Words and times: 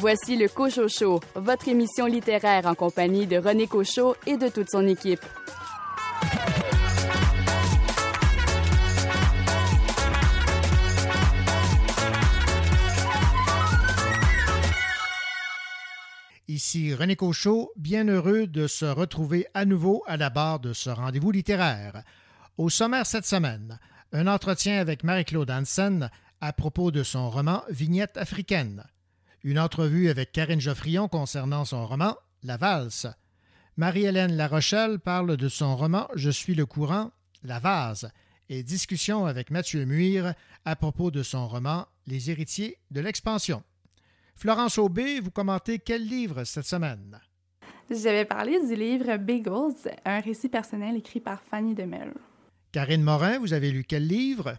Voici 0.00 0.36
le 0.36 0.46
Cocho 0.46 0.86
Show, 0.86 1.18
votre 1.34 1.66
émission 1.66 2.06
littéraire 2.06 2.66
en 2.66 2.76
compagnie 2.76 3.26
de 3.26 3.36
René 3.36 3.66
Cochot 3.66 4.14
et 4.26 4.36
de 4.36 4.46
toute 4.46 4.70
son 4.70 4.86
équipe. 4.86 5.18
Ici 16.46 16.94
René 16.94 17.16
Cochot, 17.16 17.72
bien 17.74 18.06
heureux 18.06 18.46
de 18.46 18.68
se 18.68 18.84
retrouver 18.84 19.48
à 19.52 19.64
nouveau 19.64 20.04
à 20.06 20.16
la 20.16 20.30
barre 20.30 20.60
de 20.60 20.72
ce 20.74 20.90
rendez-vous 20.90 21.32
littéraire. 21.32 22.04
Au 22.56 22.68
sommaire 22.68 23.04
cette 23.04 23.26
semaine, 23.26 23.80
un 24.12 24.28
entretien 24.28 24.78
avec 24.78 25.02
Marie-Claude 25.02 25.50
Hansen 25.50 26.08
à 26.40 26.52
propos 26.52 26.92
de 26.92 27.02
son 27.02 27.30
roman 27.30 27.64
Vignette 27.68 28.16
africaine. 28.16 28.84
Une 29.44 29.58
entrevue 29.58 30.08
avec 30.08 30.32
Karine 30.32 30.60
Geoffrion 30.60 31.06
concernant 31.06 31.64
son 31.64 31.86
roman 31.86 32.16
La 32.42 32.56
valse. 32.56 33.06
Marie-Hélène 33.76 34.36
Larochelle 34.36 34.98
parle 34.98 35.36
de 35.36 35.48
son 35.48 35.76
roman 35.76 36.08
Je 36.16 36.30
suis 36.30 36.56
le 36.56 36.66
courant, 36.66 37.12
La 37.44 37.60
vase, 37.60 38.10
et 38.48 38.64
discussion 38.64 39.26
avec 39.26 39.50
Mathieu 39.50 39.84
Muir 39.84 40.34
à 40.64 40.74
propos 40.74 41.12
de 41.12 41.22
son 41.22 41.46
roman 41.46 41.86
Les 42.08 42.30
héritiers 42.30 42.78
de 42.90 43.00
l'expansion. 43.00 43.62
Florence 44.34 44.78
Aubé, 44.78 45.20
vous 45.20 45.30
commentez 45.30 45.78
quel 45.78 46.04
livre 46.04 46.42
cette 46.42 46.66
semaine? 46.66 47.20
J'avais 47.90 48.24
parlé 48.24 48.58
du 48.66 48.74
livre 48.74 49.16
Bagels, 49.18 49.96
un 50.04 50.20
récit 50.20 50.48
personnel 50.48 50.96
écrit 50.96 51.20
par 51.20 51.40
Fanny 51.42 51.74
Demel. 51.74 52.12
Karine 52.72 53.02
Morin, 53.02 53.38
vous 53.38 53.52
avez 53.52 53.70
lu 53.70 53.84
quel 53.84 54.06
livre? 54.06 54.58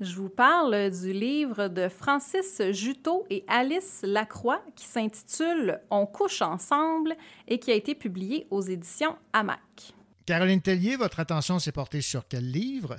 Je 0.00 0.16
vous 0.16 0.28
parle 0.28 0.90
du 0.90 1.12
livre 1.12 1.68
de 1.68 1.88
Francis 1.88 2.60
Juteau 2.72 3.24
et 3.30 3.44
Alice 3.46 4.02
Lacroix 4.02 4.60
qui 4.74 4.86
s'intitule 4.86 5.80
On 5.88 6.04
couche 6.04 6.42
ensemble 6.42 7.14
et 7.46 7.60
qui 7.60 7.70
a 7.70 7.74
été 7.74 7.94
publié 7.94 8.48
aux 8.50 8.60
éditions 8.60 9.16
Hamac. 9.32 9.94
Caroline 10.26 10.60
Tellier, 10.60 10.96
votre 10.96 11.20
attention 11.20 11.60
s'est 11.60 11.70
portée 11.70 12.00
sur 12.00 12.26
quel 12.26 12.50
livre? 12.50 12.96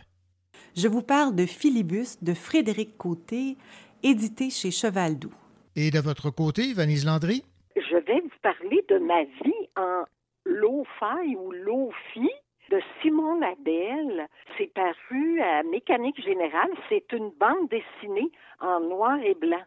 Je 0.77 0.87
vous 0.87 1.01
parle 1.01 1.35
de 1.35 1.45
Philibus 1.45 2.23
de 2.23 2.33
Frédéric 2.33 2.97
Côté, 2.97 3.57
édité 4.01 4.49
chez 4.49 4.71
Cheval 4.71 5.19
Doux. 5.19 5.35
Et 5.75 5.91
de 5.91 5.99
votre 5.99 6.29
côté, 6.29 6.73
Vanise 6.73 7.05
Landry? 7.05 7.43
Je 7.75 7.97
vais 8.05 8.21
vous 8.21 8.29
parler 8.41 8.85
de 8.87 8.99
ma 8.99 9.23
vie 9.43 9.67
en 9.75 10.05
lo-fi 10.45 11.35
ou 11.35 11.51
lo-fi 11.51 12.29
de 12.69 12.79
Simon 13.01 13.41
Abel. 13.41 14.27
C'est 14.57 14.73
paru 14.73 15.41
à 15.41 15.63
Mécanique 15.63 16.21
Générale. 16.23 16.71
C'est 16.89 17.11
une 17.13 17.31
bande 17.39 17.69
dessinée 17.69 18.31
en 18.59 18.79
noir 18.79 19.17
et 19.23 19.35
blanc. 19.35 19.63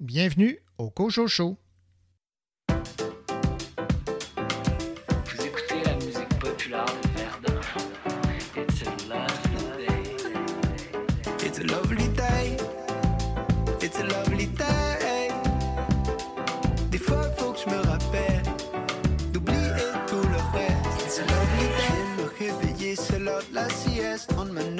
Bienvenue 0.00 0.58
au 0.78 0.90
Cocho 0.90 1.26
Show. 1.26 1.56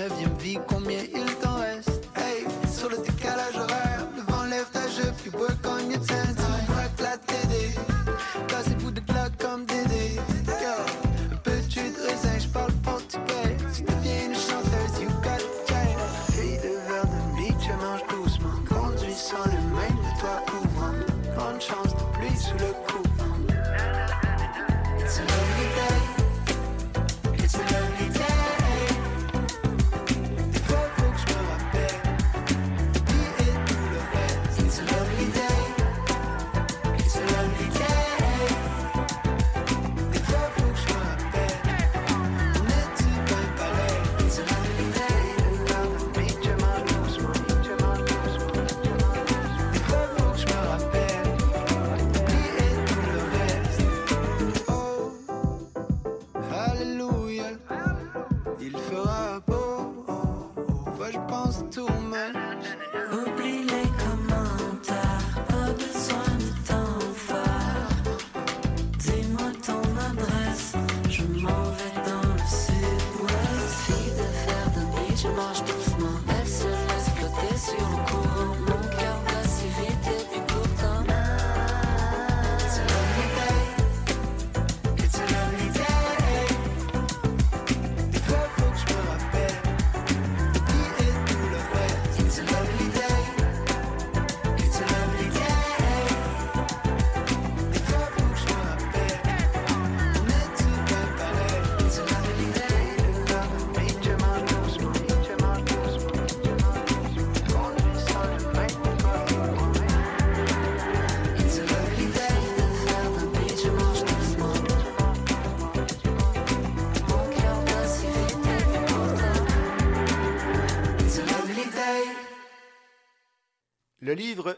Neuvième 0.08 0.36
vie, 0.38 0.58
combien 0.68 0.98
il 1.14 1.43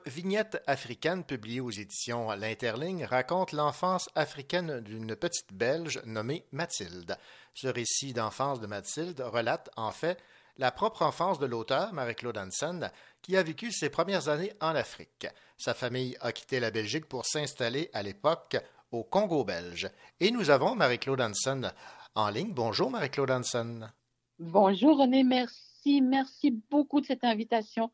Vignette 0.07 0.63
africaine, 0.67 1.25
publié 1.25 1.61
aux 1.61 1.71
éditions 1.71 2.31
L'Interligne, 2.33 3.05
raconte 3.05 3.53
l'enfance 3.53 4.09
africaine 4.15 4.81
d'une 4.81 5.17
petite 5.17 5.53
Belge 5.53 6.01
nommée 6.05 6.47
Mathilde. 6.53 7.17
Ce 7.55 7.69
récit 7.69 8.13
d'enfance 8.13 8.61
de 8.61 8.67
Mathilde 8.67 9.21
relate, 9.21 9.71
en 9.77 9.91
fait, 9.91 10.19
la 10.59 10.71
propre 10.71 11.03
enfance 11.03 11.39
de 11.39 11.47
l'auteur, 11.47 11.93
Marie-Claude 11.93 12.39
Hansen, 12.39 12.91
qui 13.23 13.37
a 13.37 13.43
vécu 13.43 13.73
ses 13.73 13.91
premières 13.91 14.29
années 14.29 14.53
en 14.61 14.75
Afrique. 14.75 15.27
Sa 15.59 15.75
famille 15.75 16.17
a 16.21 16.33
quitté 16.33 16.61
la 16.61 16.71
Belgique 16.71 17.07
pour 17.07 17.27
s'installer 17.27 17.91
à 17.93 18.03
l'époque 18.03 18.57
au 18.91 19.05
Congo 19.05 19.45
belge. 19.45 19.91
Et 20.21 20.31
nous 20.31 20.51
avons 20.51 20.75
Marie-Claude 20.75 21.21
Hansen 21.21 21.73
en 22.15 22.31
ligne. 22.31 22.53
Bonjour 22.53 22.91
Marie-Claude 22.91 23.31
Hansen. 23.31 23.93
Bonjour 24.39 24.99
René, 24.99 25.25
merci, 25.25 26.01
merci 26.03 26.51
beaucoup 26.71 27.01
de 27.01 27.07
cette 27.07 27.25
invitation 27.25 27.91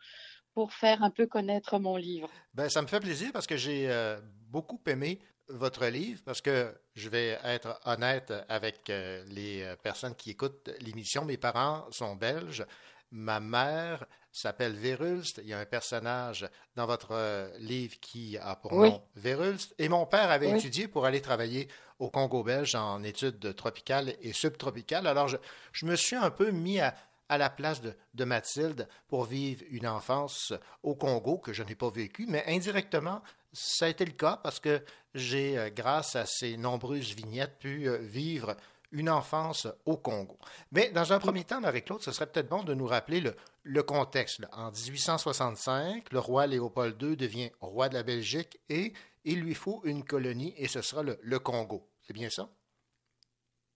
pour 0.54 0.72
faire 0.72 1.02
un 1.02 1.10
peu 1.10 1.26
connaître 1.26 1.78
mon 1.78 1.96
livre? 1.96 2.30
Ben, 2.54 2.68
ça 2.68 2.82
me 2.82 2.86
fait 2.86 3.00
plaisir 3.00 3.30
parce 3.32 3.46
que 3.46 3.56
j'ai 3.56 3.90
euh, 3.90 4.20
beaucoup 4.48 4.80
aimé 4.86 5.18
votre 5.48 5.86
livre 5.86 6.22
parce 6.24 6.40
que 6.40 6.74
je 6.94 7.08
vais 7.08 7.38
être 7.44 7.78
honnête 7.84 8.32
avec 8.48 8.88
euh, 8.90 9.24
les 9.28 9.62
euh, 9.62 9.76
personnes 9.76 10.14
qui 10.14 10.30
écoutent 10.30 10.70
l'émission. 10.80 11.24
Mes 11.24 11.36
parents 11.36 11.86
sont 11.90 12.14
belges. 12.16 12.64
Ma 13.10 13.40
mère 13.40 14.06
s'appelle 14.30 14.72
Vérulst. 14.72 15.38
Il 15.42 15.48
y 15.48 15.52
a 15.52 15.58
un 15.58 15.66
personnage 15.66 16.48
dans 16.76 16.86
votre 16.86 17.10
euh, 17.12 17.50
livre 17.58 17.96
qui 18.00 18.38
a 18.38 18.56
pour 18.56 18.72
Oui. 18.72 18.88
nom 18.90 19.02
Vérulst. 19.16 19.74
Et 19.78 19.88
mon 19.90 20.06
père 20.06 20.30
avait 20.30 20.50
Oui. 20.50 20.58
étudié 20.58 20.88
pour 20.88 21.04
aller 21.04 21.20
travailler 21.20 21.68
au 21.98 22.08
Congo 22.10 22.42
belge 22.42 22.74
en 22.74 23.02
études 23.02 23.54
tropicales 23.54 24.14
et 24.22 24.32
subtropicales. 24.32 25.06
Alors, 25.06 25.28
je, 25.28 25.36
je 25.72 25.84
me 25.86 25.94
suis 25.96 26.16
un 26.16 26.30
peu 26.30 26.50
mis 26.50 26.80
à, 26.80 26.94
à 27.32 27.38
la 27.38 27.48
place 27.48 27.80
de, 27.80 27.94
de 28.12 28.24
Mathilde 28.24 28.86
pour 29.08 29.24
vivre 29.24 29.64
une 29.70 29.86
enfance 29.86 30.52
au 30.82 30.94
Congo 30.94 31.38
que 31.38 31.54
je 31.54 31.62
n'ai 31.62 31.74
pas 31.74 31.88
vécue, 31.88 32.26
mais 32.28 32.44
indirectement, 32.46 33.22
ça 33.54 33.86
a 33.86 33.88
été 33.88 34.04
le 34.04 34.12
cas 34.12 34.38
parce 34.42 34.60
que 34.60 34.84
j'ai, 35.14 35.56
euh, 35.56 35.70
grâce 35.70 36.14
à 36.14 36.26
ces 36.26 36.58
nombreuses 36.58 37.14
vignettes, 37.14 37.58
pu 37.58 37.88
euh, 37.88 37.96
vivre 37.96 38.54
une 38.90 39.08
enfance 39.08 39.66
au 39.86 39.96
Congo. 39.96 40.36
Mais 40.72 40.90
dans 40.90 41.14
un 41.14 41.18
premier 41.18 41.44
temps, 41.44 41.62
Marie-Claude, 41.62 42.02
ce 42.02 42.12
serait 42.12 42.30
peut-être 42.30 42.50
bon 42.50 42.64
de 42.64 42.74
nous 42.74 42.86
rappeler 42.86 43.22
le, 43.64 43.82
contexte. 43.82 44.42
En 44.52 44.70
1865, 44.70 46.12
le 46.12 46.18
roi 46.18 46.46
Léopold 46.46 47.00
II 47.00 47.16
devient 47.16 47.50
roi 47.62 47.88
de 47.88 47.94
la 47.94 48.02
Belgique 48.02 48.60
et 48.68 48.92
il 49.24 49.40
lui 49.40 49.54
faut 49.54 49.80
une 49.84 50.04
colonie 50.04 50.52
et 50.58 50.68
ce 50.68 50.82
sera 50.82 51.02
le, 51.02 51.38
Congo. 51.38 51.88
C'est 52.02 52.12
bien 52.12 52.28
ça? 52.28 52.50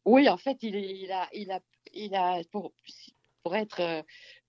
Oui, 0.04 0.28
en 0.28 0.36
fait, 0.36 0.58
il, 0.60 0.74
il 0.74 1.10
a, 1.10 1.26
il 1.32 1.50
a, 1.50 1.60
il 1.94 2.14
a 2.14 2.42
pour, 2.52 2.72
pour 3.46 3.54
être 3.54 3.78
euh, 3.78 4.02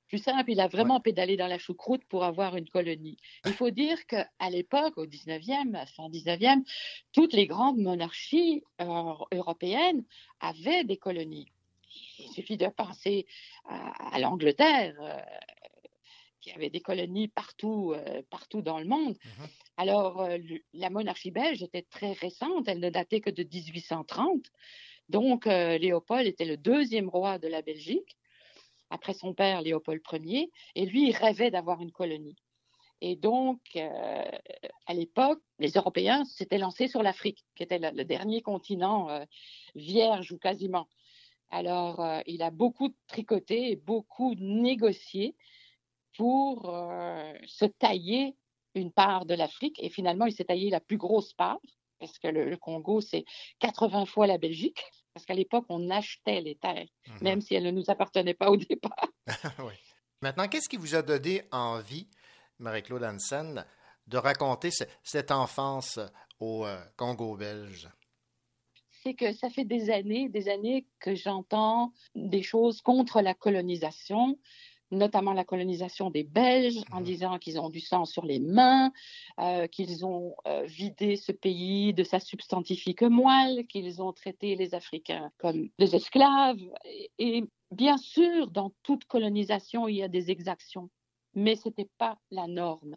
plus 0.07 0.17
simple, 0.17 0.49
il 0.49 0.59
a 0.59 0.67
vraiment 0.67 0.99
pédalé 0.99 1.38
dans 1.38 1.45
la 1.45 1.59
choucroute 1.59 2.03
pour 2.05 2.23
avoir 2.23 2.55
une 2.55 2.67
colonie. 2.67 3.17
Il 3.45 3.53
faut 3.53 3.69
dire 3.69 4.07
qu'à 4.07 4.49
l'époque, 4.49 4.97
au 4.97 5.05
19e, 5.05 5.85
fin 5.95 6.09
19e, 6.09 6.63
toutes 7.11 7.33
les 7.33 7.45
grandes 7.45 7.77
monarchies 7.77 8.63
euh, 8.81 9.13
européennes 9.31 10.03
avaient 10.39 10.83
des 10.83 10.97
colonies. 10.97 11.45
Il 12.17 12.29
suffit 12.31 12.57
de 12.57 12.65
penser 12.69 13.27
à, 13.65 14.15
à 14.15 14.19
l'Angleterre, 14.19 14.95
euh, 15.00 15.19
qui 16.41 16.50
avait 16.53 16.71
des 16.71 16.81
colonies 16.81 17.27
partout, 17.27 17.93
euh, 17.95 18.23
partout 18.31 18.63
dans 18.63 18.79
le 18.79 18.85
monde. 18.85 19.15
Alors, 19.77 20.21
euh, 20.23 20.38
le- 20.39 20.63
la 20.73 20.89
monarchie 20.89 21.29
belge 21.29 21.61
était 21.61 21.83
très 21.83 22.13
récente, 22.13 22.67
elle 22.67 22.79
ne 22.79 22.89
datait 22.89 23.21
que 23.21 23.29
de 23.29 23.43
1830. 23.43 24.47
Donc, 25.09 25.45
Léopold 25.45 26.27
était 26.27 26.43
le 26.43 26.57
deuxième 26.57 27.07
roi 27.07 27.38
de 27.39 27.47
la 27.47 27.61
Belgique, 27.61 28.16
après 28.89 29.13
son 29.13 29.34
père 29.34 29.62
Léopold 29.62 30.01
Ier, 30.13 30.51
et 30.75 30.86
lui, 30.86 31.10
il 31.10 31.16
rêvait 31.16 31.51
d'avoir 31.51 31.81
une 31.81 31.92
colonie. 31.92 32.36
Et 33.01 33.16
donc, 33.16 33.60
euh, 33.75 34.31
à 34.88 34.94
l'époque, 34.94 35.39
les 35.60 35.72
Européens 35.72 36.25
s'étaient 36.25 36.57
lancés 36.57 36.88
sur 36.88 37.04
l'Afrique, 37.04 37.45
qui 37.56 37.63
était 37.63 37.80
le, 37.80 38.04
dernier 38.06 38.42
continent 38.42 39.10
euh, 39.10 39.24
vierge 39.75 40.31
ou 40.31 40.39
quasiment. 40.39 40.88
Alors, 41.51 42.00
euh, 42.00 42.22
il 42.25 42.42
a 42.42 42.50
beaucoup 42.50 42.89
tricoté 43.07 43.72
et 43.72 43.75
beaucoup 43.75 44.34
négocié 44.36 45.36
pour 46.18 46.63
se 47.45 47.66
tailler 47.66 48.36
une 48.74 48.92
part 48.92 49.28
de 49.28 49.36
l'Afrique. 49.36 49.78
Et 49.84 49.89
finalement, 49.89 50.25
il 50.25 50.34
s'est 50.34 50.45
taillé 50.45 50.72
la 50.72 50.80
plus 50.80 50.98
grosse 50.98 51.34
part, 51.34 51.60
parce 52.00 52.18
que 52.18 52.28
le 52.28 52.57
Congo, 52.57 53.01
c'est 53.01 53.24
80 53.60 54.06
fois 54.06 54.25
la 54.25 54.39
Belgique. 54.39 54.84
Parce 55.17 55.25
qu'à 55.25 55.33
l'époque, 55.33 55.65
on 55.69 55.89
achetait 55.89 56.41
les 56.41 56.53
terres, 56.57 56.85
Mhm. 57.07 57.17
même 57.23 57.41
si 57.41 57.55
elles 57.55 57.63
ne 57.63 57.71
nous 57.71 57.85
appartenaient 57.89 58.35
pas 58.35 58.51
au 58.51 58.55
départ. 58.69 59.07
oui. 59.57 59.73
Maintenant, 60.21 60.47
qu'est-ce 60.47 60.69
qui 60.69 60.77
vous 60.77 60.93
a 60.93 61.01
donné 61.01 61.41
envie, 61.51 62.07
Marie-Claude 62.59 63.03
Hansen, 63.03 63.65
de 64.05 64.17
raconter 64.19 64.69
ce- 64.69 64.83
cette 65.01 65.31
enfance 65.31 65.99
au 66.39 66.67
euh, 66.67 66.79
Congo 66.97 67.35
belge? 67.35 67.89
c'est 69.03 69.15
que 69.15 69.31
ça 69.33 69.49
fait 69.49 69.63
des 69.65 69.89
années, 69.89 70.27
des 70.29 70.49
années 70.49 70.85
que 70.99 71.15
j'entends 71.15 71.93
des 72.13 72.43
choses 72.43 72.81
contre 72.81 73.21
la 73.21 73.33
colonisation, 73.33 74.37
notamment 74.92 75.34
la 75.34 75.44
colonisation 75.44 76.10
des 76.10 76.24
Belges, 76.24 76.81
en 76.92 77.01
disant 77.01 77.38
qu'ils 77.38 77.60
ont 77.60 77.69
du 77.69 77.80
sang 77.80 78.06
sur 78.06 78.25
les 78.25 78.39
mains, 78.39 78.92
euh, 79.39 79.68
qu'ils 79.68 80.06
ont 80.06 80.36
euh, 80.48 80.63
vidé 80.63 81.16
ce 81.16 81.31
pays 81.31 81.94
de 81.94 82.04
sa 82.04 82.19
substantifique 82.19 83.01
moelle, 83.01 83.66
qu'ils 83.68 84.01
ont 84.01 84.13
traité 84.13 84.56
les 84.56 84.75
Africains 84.75 85.31
comme 85.38 85.69
des 85.80 85.95
esclaves. 85.95 86.62
Et, 86.86 87.12
et 87.19 87.44
bien 87.72 87.98
sûr, 87.98 88.50
dans 88.51 88.72
toute 88.84 89.06
colonisation, 89.06 89.88
il 89.88 89.98
y 89.98 90.04
a 90.04 90.07
des 90.07 90.31
exactions, 90.31 90.89
mais 91.34 91.56
ce 91.56 91.69
n'était 91.69 91.89
pas 91.98 92.18
la 92.31 92.48
norme. 92.48 92.95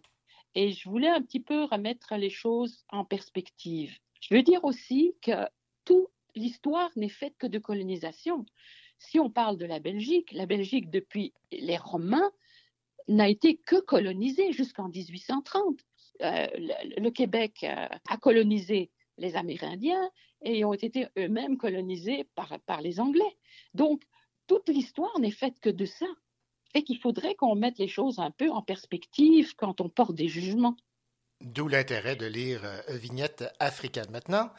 Et 0.55 0.73
je 0.73 0.89
voulais 0.89 1.09
un 1.09 1.23
petit 1.23 1.41
peu 1.41 1.65
remettre 1.65 2.17
les 2.17 2.31
choses 2.31 2.85
en 2.91 3.05
perspective. 3.05 3.97
Je 4.21 4.35
veux 4.35 4.43
dire 4.43 4.65
aussi 4.65 5.15
que 5.23 5.47
toute 5.85 6.09
l'histoire 6.35 6.91
n'est 6.97 7.09
faite 7.09 7.35
que 7.39 7.47
de 7.47 7.59
colonisation. 7.59 8.47
Si 9.01 9.19
on 9.19 9.31
parle 9.31 9.57
de 9.57 9.65
la 9.65 9.81
Belgique, 9.81 10.31
la 10.33 10.47
Belgique, 10.47 10.91
depuis 10.91 11.33
les 11.51 11.79
Romains, 11.79 12.31
n'a 13.09 13.29
été 13.29 13.57
que 13.57 13.81
colonisée 13.81 14.53
jusqu'en 14.53 14.89
1830. 14.89 15.81
Euh, 16.23 16.47
le, 16.99 17.09
Québec 17.09 17.65
euh, 17.65 17.89
a 18.09 18.17
colonisé 18.19 18.91
les 19.17 19.37
Amérindiens 19.37 20.11
et 20.43 20.67
ont 20.67 20.75
été 20.75 21.09
eux-mêmes 21.19 21.57
colonisés 21.57 22.29
par, 22.35 22.61
par 22.67 22.83
les 22.83 23.01
Anglais. 23.01 23.39
Donc, 23.73 24.03
toute 24.47 24.69
l'histoire 24.69 25.19
n'est 25.19 25.31
faite 25.31 25.59
que 25.61 25.71
de 25.71 25.87
ça. 25.87 26.07
Et 26.75 26.85
qu'il 26.85 26.99
faudrait 26.99 27.35
qu'on 27.35 27.57
mette 27.57 27.79
les 27.79 27.89
choses 27.89 28.21
un 28.21 28.31
peu 28.31 28.51
en 28.51 28.63
perspective 28.63 29.57
quand 29.57 29.81
on 29.81 29.89
porte 29.89 30.15
des 30.15 30.29
jugements. 30.29 30.77
D'où 31.41 31.69
l'intérêt 31.69 32.17
de 32.17 32.27
lire 32.27 32.61
euh, 32.65 32.97
Vignette 32.97 33.45
africaine. 33.59 34.11
Maintenant, 34.11 34.51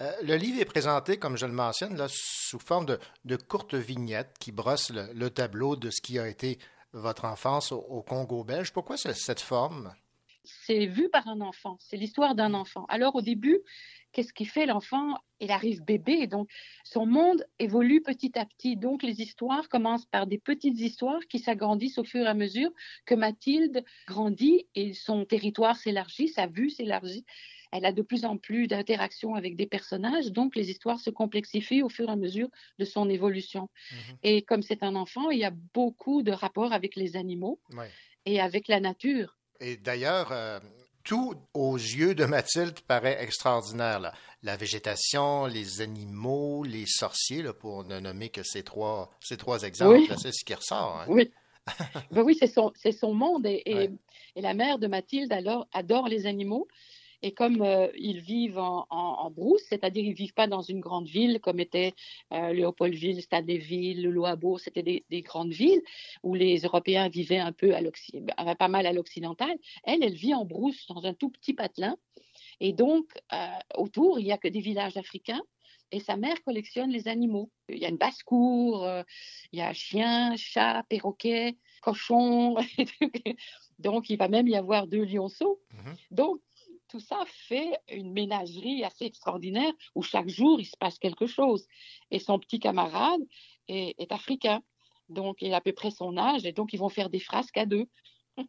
euh, 0.00 0.10
le 0.22 0.36
livre 0.36 0.60
est 0.60 0.64
présenté, 0.64 1.18
comme 1.18 1.36
je 1.36 1.46
le 1.46 1.52
mentionne, 1.52 1.96
là, 1.96 2.06
sous 2.08 2.58
forme 2.58 2.86
de, 2.86 2.98
de 3.24 3.36
courtes 3.36 3.74
vignettes 3.74 4.34
qui 4.38 4.52
brossent 4.52 4.90
le, 4.90 5.12
le 5.14 5.30
tableau 5.30 5.76
de 5.76 5.90
ce 5.90 6.00
qui 6.00 6.18
a 6.18 6.28
été 6.28 6.58
votre 6.92 7.24
enfance 7.24 7.70
au, 7.72 8.02
Congo 8.02 8.42
belge. 8.44 8.72
Pourquoi 8.72 8.96
ce- 8.96 9.12
cette 9.12 9.40
forme? 9.40 9.94
c'est 10.42 10.86
vu 10.86 11.08
par 11.10 11.28
un 11.28 11.42
enfant, 11.42 11.76
c'est 11.80 11.98
l'histoire 11.98 12.34
d'un 12.34 12.54
enfant. 12.54 12.86
Alors 12.88 13.14
au 13.14 13.20
début, 13.20 13.60
qu'est-ce 14.10 14.32
qu'il 14.32 14.48
fait 14.48 14.64
l'enfant? 14.66 15.14
Il 15.38 15.50
arrive 15.50 15.82
bébé, 15.84 16.26
donc 16.26 16.48
son 16.82 17.04
monde 17.06 17.44
évolue 17.58 18.00
petit 18.00 18.36
à 18.38 18.46
petit. 18.46 18.74
Donc 18.76 19.02
les 19.02 19.20
histoires 19.20 19.68
commencent 19.68 20.06
par 20.06 20.26
des 20.26 20.38
petites 20.38 20.80
histoires 20.80 21.20
qui 21.28 21.38
s'agrandissent 21.40 21.98
au 21.98 22.04
fur 22.04 22.24
et 22.24 22.28
à 22.28 22.34
mesure 22.34 22.70
que 23.04 23.14
Mathilde 23.14 23.84
grandit 24.08 24.66
et 24.74 24.94
son 24.94 25.24
territoire 25.26 25.76
s'élargit, 25.76 26.28
sa 26.28 26.46
vue 26.46 26.70
s'élargit. 26.70 27.26
Elle 27.72 27.84
a 27.84 27.92
de 27.92 28.02
plus 28.02 28.24
en 28.24 28.36
plus 28.36 28.66
d'interactions 28.66 29.34
avec 29.34 29.54
des 29.56 29.66
personnages, 29.66 30.32
donc 30.32 30.56
les 30.56 30.70
histoires 30.70 30.98
se 30.98 31.10
complexifient 31.10 31.82
au 31.82 31.88
fur 31.88 32.08
et 32.08 32.12
à 32.12 32.16
mesure 32.16 32.48
de 32.78 32.84
son 32.84 33.08
évolution. 33.08 33.68
Et 34.22 34.42
comme 34.42 34.62
c'est 34.62 34.82
un 34.82 34.96
enfant, 34.96 35.30
il 35.30 35.38
y 35.38 35.44
a 35.44 35.52
beaucoup 35.74 36.22
de 36.22 36.32
rapports 36.32 36.72
avec 36.72 36.96
les 36.96 37.16
animaux 37.16 37.60
Oui. 37.72 37.86
et 38.26 38.40
avec 38.40 38.66
la 38.68 38.80
nature. 38.80 39.36
Et 39.60 39.76
d'ailleurs, 39.76 40.32
euh, 40.32 40.58
tout 41.04 41.34
aux 41.54 41.76
yeux 41.76 42.14
de 42.14 42.24
Mathilde 42.24 42.80
paraît 42.80 43.22
extraordinaire. 43.22 44.00
là. 44.00 44.12
La 44.42 44.56
végétation, 44.56 45.46
les 45.46 45.80
animaux, 45.80 46.64
les 46.64 46.86
sorciers, 46.86 47.42
là, 47.42 47.52
pour 47.52 47.84
ne 47.84 48.00
nommer 48.00 48.30
que 48.30 48.42
ces 48.42 48.62
trois, 48.64 49.10
ces 49.20 49.36
trois 49.36 49.62
exemples, 49.62 49.98
Oui. 49.98 50.08
c'est 50.20 50.32
ce 50.32 50.44
qui 50.44 50.54
ressort. 50.54 51.00
hein. 51.02 51.06
Oui. 51.08 51.30
Ben 52.10 52.22
oui, 52.22 52.34
c'est 52.38 52.46
son, 52.48 52.72
son 52.98 53.14
monde. 53.14 53.46
Et, 53.46 53.62
et, 53.66 53.74
Ouais. 53.74 53.90
et 54.34 54.40
la 54.40 54.54
mère 54.54 54.78
de 54.78 54.86
Mathilde 54.88 55.32
alors, 55.32 55.68
adore 55.72 56.08
les 56.08 56.26
animaux. 56.26 56.66
Et 57.22 57.32
comme 57.32 57.62
euh, 57.62 57.88
ils 57.98 58.20
vivent 58.20 58.58
en, 58.58 58.86
en, 58.90 58.96
en 58.96 59.30
brousse, 59.30 59.62
c'est-à-dire 59.68 60.04
ils 60.04 60.14
vivent 60.14 60.34
pas 60.34 60.46
dans 60.46 60.62
une 60.62 60.80
grande 60.80 61.06
ville 61.06 61.40
comme 61.40 61.60
était 61.60 61.94
euh, 62.32 62.52
Léopoldville, 62.52 63.22
Stade-des-Villes, 63.22 64.02
le 64.02 64.10
Loabo, 64.10 64.58
c'était 64.58 64.82
des, 64.82 65.04
des 65.10 65.22
grandes 65.22 65.52
villes 65.52 65.82
où 66.22 66.34
les 66.34 66.58
Européens 66.60 67.08
vivaient 67.08 67.38
un 67.38 67.52
peu 67.52 67.74
à 67.74 68.54
pas 68.54 68.68
mal 68.68 68.86
à 68.86 68.92
l'occidental. 68.92 69.56
Elle, 69.84 70.02
elle 70.02 70.14
vit 70.14 70.34
en 70.34 70.44
brousse 70.44 70.86
dans 70.88 71.04
un 71.04 71.14
tout 71.14 71.30
petit 71.30 71.54
patelin. 71.54 71.96
Et 72.60 72.72
donc, 72.72 73.06
euh, 73.32 73.46
autour, 73.74 74.18
il 74.18 74.24
n'y 74.24 74.32
a 74.32 74.38
que 74.38 74.48
des 74.48 74.60
villages 74.60 74.96
africains. 74.96 75.42
Et 75.92 75.98
sa 75.98 76.16
mère 76.16 76.40
collectionne 76.44 76.90
les 76.90 77.08
animaux. 77.08 77.50
Il 77.68 77.78
y 77.78 77.84
a 77.84 77.88
une 77.88 77.96
basse-cour, 77.96 78.84
euh, 78.84 79.02
il 79.52 79.58
y 79.58 79.62
a 79.62 79.72
chien, 79.72 80.36
chat, 80.36 80.84
perroquet, 80.88 81.56
cochon. 81.82 82.56
Donc, 83.80 84.08
il 84.08 84.16
va 84.16 84.28
même 84.28 84.46
y 84.46 84.54
avoir 84.54 84.86
deux 84.86 85.04
lionceaux. 85.04 85.60
Donc, 86.10 86.40
tout 86.90 87.00
ça 87.00 87.22
fait 87.26 87.78
une 87.88 88.12
ménagerie 88.12 88.84
assez 88.84 89.04
extraordinaire 89.04 89.72
où 89.94 90.02
chaque 90.02 90.28
jour, 90.28 90.60
il 90.60 90.66
se 90.66 90.76
passe 90.76 90.98
quelque 90.98 91.26
chose. 91.26 91.66
Et 92.10 92.18
son 92.18 92.38
petit 92.38 92.58
camarade 92.58 93.20
est, 93.68 94.12
africain. 94.12 94.60
Donc, 95.08 95.38
il 95.40 95.52
a 95.54 95.58
à 95.58 95.60
peu 95.60 95.72
près 95.72 95.90
son 95.90 96.16
âge. 96.16 96.44
Et 96.44 96.52
donc, 96.52 96.72
ils 96.72 96.78
vont 96.78 96.88
faire 96.88 97.10
des 97.10 97.20
frasques 97.20 97.56
à 97.56 97.66
deux. 97.66 97.86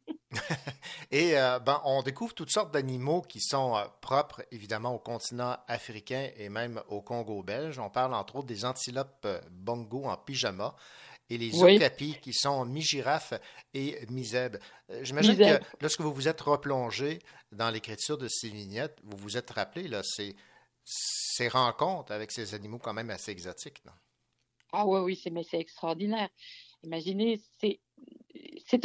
Et 1.11 1.37
euh, 1.37 1.59
ben, 1.59 1.81
on 1.83 2.01
découvre 2.03 2.33
toutes 2.33 2.51
sortes 2.51 2.73
d'animaux 2.73 3.21
qui 3.21 3.41
sont 3.41 3.75
euh, 3.75 3.83
propres, 4.01 4.43
évidemment, 4.51 4.93
au 4.95 4.99
continent 4.99 5.57
africain 5.67 6.29
et 6.37 6.49
même 6.49 6.81
au 6.87 7.01
Congo 7.01 7.43
belge. 7.43 7.79
On 7.79 7.89
parle 7.89 8.13
entre 8.13 8.37
autres 8.37 8.47
des 8.47 8.63
antilopes 8.63 9.25
euh, 9.25 9.41
bongo 9.51 10.05
en 10.05 10.15
pyjama 10.15 10.75
et 11.31 11.37
les 11.37 11.63
Oui. 11.63 11.77
okapis 11.77 12.17
qui 12.21 12.33
sont 12.33 12.65
mi-girafe 12.65 13.33
et 13.73 14.05
mi-zèbre. 14.09 14.57
Euh, 14.89 15.01
J'imagine 15.03 15.37
que 15.37 15.63
lorsque 15.79 16.01
vous 16.01 16.13
vous 16.13 16.27
êtes 16.27 16.41
replongé 16.41 17.19
dans 17.53 17.69
l'écriture 17.69 18.17
de 18.17 18.27
ces 18.27 18.49
vignettes, 18.49 18.99
vous 19.03 19.15
vous 19.15 19.37
êtes 19.37 19.49
rappelé 19.49 19.87
là, 19.87 20.01
ces, 20.03 20.35
ces 20.83 21.47
rencontres 21.47 22.11
avec 22.11 22.31
ces 22.31 22.53
animaux 22.53 22.79
quand 22.79 22.93
même 22.93 23.09
assez 23.09 23.31
exotiques. 23.31 23.83
non? 23.85 23.93
Ah 24.73 24.85
oui, 24.85 24.99
oui, 24.99 25.15
c'est, 25.21 25.29
mais 25.29 25.43
c'est 25.43 25.59
extraordinaire. 25.59 26.29
Imaginez, 26.83 27.39
c'est, 27.59 27.79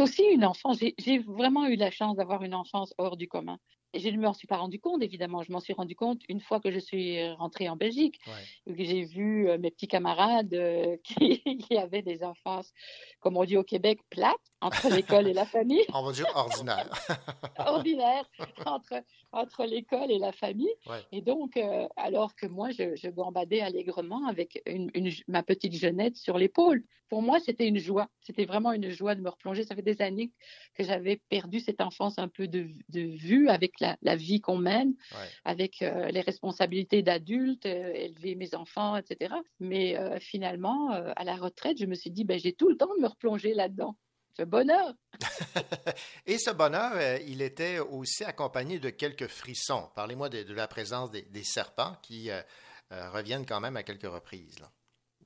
aussi 0.00 0.22
une 0.32 0.44
enfance. 0.44 0.78
J'ai 0.98 1.18
vraiment 1.18 1.66
eu 1.66 1.76
la 1.76 1.90
chance 1.90 2.16
d'avoir 2.16 2.44
une 2.44 2.54
enfance 2.54 2.94
hors 2.98 3.16
du 3.16 3.26
commun. 3.26 3.58
Je 3.98 4.08
ne 4.08 4.18
m'en 4.20 4.32
suis 4.32 4.46
pas 4.46 4.56
rendu 4.56 4.78
compte, 4.80 5.02
évidemment. 5.02 5.42
Je 5.42 5.52
m'en 5.52 5.60
suis 5.60 5.72
rendu 5.72 5.94
compte 5.96 6.20
une 6.28 6.40
fois 6.40 6.60
que 6.60 6.70
je 6.70 6.78
suis 6.78 7.26
rentrée 7.34 7.68
en 7.68 7.76
Belgique, 7.76 8.18
Ouais. 8.26 8.74
j'ai 8.84 9.04
vu 9.04 9.48
euh, 9.48 9.58
mes 9.58 9.70
petits 9.70 9.88
camarades 9.88 10.54
euh, 10.54 10.96
qui, 11.04 11.40
qui 11.58 11.76
avaient 11.76 12.02
des 12.02 12.22
enfances, 12.24 12.72
comme 13.20 13.36
on 13.36 13.44
dit 13.44 13.56
au 13.56 13.64
Québec, 13.64 14.00
plates, 14.10 14.34
entre 14.60 14.88
l'école 14.94 15.28
et 15.28 15.32
la 15.34 15.44
famille, 15.44 15.84
On 15.92 16.02
va 16.02 16.12
dire 16.12 16.26
ordinaire. 16.34 16.88
ordinaires, 17.58 18.28
entre, 18.64 19.02
entre 19.32 19.64
l'école 19.64 20.10
et 20.10 20.18
la 20.18 20.32
famille. 20.32 20.72
Ouais. 20.86 21.00
Et 21.12 21.20
donc, 21.20 21.56
euh, 21.56 21.86
alors 21.96 22.34
que 22.34 22.46
moi, 22.46 22.70
je, 22.70 22.96
je 22.96 23.08
gambadais 23.08 23.60
allègrement 23.60 24.26
avec 24.26 24.62
une, 24.66 24.90
une- 24.94 25.12
ma 25.28 25.42
petite 25.42 25.74
jeunette 25.74 26.16
sur 26.16 26.38
l'épaule. 26.38 26.82
Pour 27.08 27.22
moi, 27.22 27.38
c'était 27.38 27.68
une 27.68 27.78
joie. 27.78 28.08
C'était 28.20 28.46
vraiment 28.46 28.72
une 28.72 28.90
joie 28.90 29.14
de 29.14 29.20
me 29.20 29.28
replonger. 29.30 29.62
Ça 29.62 29.76
fait 29.76 29.82
des 29.82 30.02
années 30.02 30.32
que 30.74 30.82
j'avais 30.82 31.20
perdu 31.28 31.60
cette 31.60 31.80
enfance 31.80 32.18
un 32.18 32.26
peu 32.26 32.48
de, 32.48 32.66
de 32.88 33.00
vue 33.00 33.48
avec 33.48 33.78
la, 33.78 33.85
la 34.02 34.16
vie 34.16 34.40
qu'on 34.40 34.56
mène, 34.58 34.94
Ouais. 35.12 35.28
avec 35.44 35.82
euh, 35.82 36.08
les 36.08 36.20
responsabilités 36.20 37.02
d'adulte, 37.02 37.66
euh, 37.66 37.92
élever 37.94 38.34
mes 38.34 38.54
enfants, 38.54 38.96
etc. 38.96 39.34
Mais 39.60 39.96
euh, 39.96 40.18
finalement, 40.18 40.90
à 40.90 41.24
la 41.24 41.36
retraite, 41.36 41.78
je 41.78 41.86
me 41.86 41.94
suis 41.94 42.10
dit, 42.10 42.24
ben, 42.24 42.38
j'ai 42.38 42.52
tout 42.52 42.68
le 42.68 42.76
temps 42.76 42.92
de 42.96 43.00
me 43.02 43.08
replonger 43.08 43.54
là-dedans. 43.54 43.96
Ce 44.36 44.42
bonheur. 44.42 44.92
Et 46.26 46.38
ce 46.38 46.50
bonheur, 46.50 46.92
il 47.26 47.40
était 47.40 47.78
aussi 47.78 48.22
accompagné 48.24 48.78
de 48.78 48.90
quelques 48.90 49.28
frissons. 49.28 49.88
Parlez-moi 49.94 50.28
de, 50.28 50.42
de 50.42 50.52
la 50.54 50.68
présence 50.68 51.10
des, 51.10 51.22
des 51.22 51.44
serpents 51.44 51.96
qui 52.02 52.28
reviennent 52.90 53.46
quand 53.46 53.60
même 53.60 53.76
à 53.76 53.82
quelques 53.82 54.10
reprises. 54.10 54.58
là. 54.60 54.70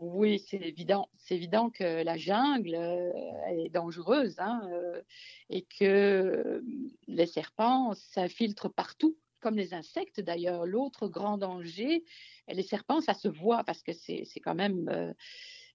Oui, 0.01 0.39
c'est 0.39 0.57
évident. 0.57 1.11
C'est 1.19 1.37
évident 1.37 1.69
que 1.69 2.03
la 2.03 2.17
jungle 2.17 2.75
euh, 2.75 3.13
est 3.51 3.69
dangereuse 3.69 4.37
hein, 4.39 4.63
euh, 4.73 5.03
et 5.51 5.61
que 5.61 5.85
euh, 5.85 6.63
les 7.07 7.27
serpents 7.27 7.93
s'infiltrent 7.93 8.73
partout, 8.73 9.19
comme 9.41 9.57
les 9.57 9.75
insectes 9.75 10.19
d'ailleurs. 10.23 10.65
L'autre 10.65 11.07
grand 11.07 11.37
danger, 11.37 12.03
les 12.49 12.63
serpents, 12.63 13.03
ça 13.03 13.13
se 13.13 13.29
voit 13.29 13.63
parce 13.63 13.83
que 13.83 13.93
c'est 13.93 14.25
quand 14.43 14.55
même. 14.55 15.15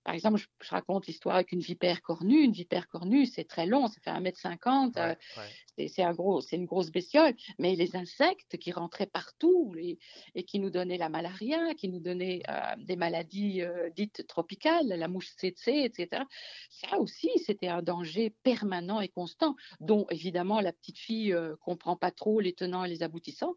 Par 0.05 0.13
exemple, 0.15 0.37
je, 0.37 0.47
je 0.63 0.69
raconte 0.71 1.07
l'histoire 1.07 1.35
avec 1.35 1.51
une 1.51 1.59
vipère 1.61 2.01
cornue. 2.03 2.41
Une 2.43 2.53
vipère 2.53 2.87
cornue, 2.87 3.25
c'est 3.25 3.45
très 3.45 3.65
long, 3.65 3.87
ça 3.87 3.99
fait 4.01 4.11
1m50. 4.11 4.97
euh, 4.97 5.15
Ouais, 5.35 5.57
c'est 5.87 6.03
un 6.03 6.13
gros, 6.13 6.41
une 6.41 6.65
grosse 6.65 6.91
bestiole. 6.91 7.35
Mais 7.59 7.75
les 7.75 7.95
insectes 7.95 8.57
qui 8.57 8.71
rentraient 8.71 9.07
partout 9.07 9.73
les- 9.75 9.99
et 10.35 10.43
qui 10.43 10.59
nous 10.59 10.69
donnaient 10.69 10.97
la 10.97 11.09
malaria, 11.09 11.73
qui 11.75 11.89
nous 11.89 11.99
donnaient 11.99 12.41
euh, 12.49 12.75
des 12.77 12.95
maladies 12.95 13.61
euh, 13.61 13.89
dites 13.95 14.25
tropicales, 14.27 14.87
la 14.87 15.07
mouche 15.07 15.29
tsetse, 15.35 15.67
etc. 15.67 16.25
Ça 16.69 16.97
aussi, 16.99 17.29
c'était 17.45 17.67
un 17.67 17.81
danger 17.81 18.29
permanent 18.43 19.01
et 19.01 19.09
constant, 19.09 19.55
dont 19.79 20.05
évidemment 20.09 20.61
la 20.61 20.73
petite 20.73 20.97
fille 20.99 21.33
euh, 21.33 21.55
comprend 21.61 21.95
pas 21.97 22.11
trop 22.11 22.39
les 22.39 22.53
tenants 22.53 22.85
et 22.85 22.89
les 22.89 23.03
aboutissants. 23.03 23.55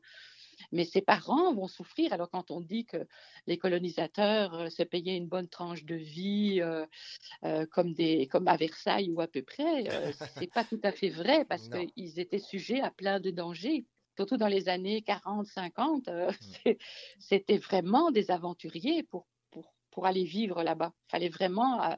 Mais 0.72 0.84
ses 0.84 1.02
parents 1.02 1.54
vont 1.54 1.68
souffrir. 1.68 2.12
Alors 2.12 2.30
quand 2.30 2.50
on 2.50 2.60
dit 2.60 2.84
que 2.86 3.06
les 3.46 3.58
colonisateurs 3.58 4.54
euh, 4.54 4.68
se 4.70 4.82
payaient 4.82 5.16
une 5.16 5.28
bonne 5.28 5.48
tranche 5.48 5.84
de 5.84 5.94
vie, 5.94 6.60
euh, 6.62 6.86
euh, 7.44 7.66
comme, 7.66 7.94
des, 7.94 8.26
comme 8.28 8.48
à 8.48 8.56
Versailles 8.56 9.10
ou 9.10 9.20
à 9.20 9.28
peu 9.28 9.42
près, 9.42 9.88
euh, 9.90 10.12
c'est 10.38 10.52
pas 10.52 10.64
tout 10.64 10.80
à 10.82 10.92
fait 10.92 11.10
vrai 11.10 11.44
parce 11.44 11.68
qu'ils 11.68 12.20
étaient 12.20 12.38
sujets 12.38 12.80
à 12.80 12.90
plein 12.90 13.20
de 13.20 13.30
dangers. 13.30 13.86
Surtout 14.16 14.36
dans 14.36 14.48
les 14.48 14.68
années 14.68 15.02
40, 15.02 15.46
50, 15.46 16.08
euh, 16.08 16.32
c'est- 16.40 16.78
c'était 17.18 17.58
vraiment 17.58 18.10
des 18.10 18.30
aventuriers 18.30 19.02
pour, 19.04 19.28
pour, 19.50 19.74
pour 19.90 20.06
aller 20.06 20.24
vivre 20.24 20.62
là-bas. 20.62 20.92
Il 21.08 21.10
fallait 21.12 21.28
vraiment 21.28 21.82
euh, 21.82 21.94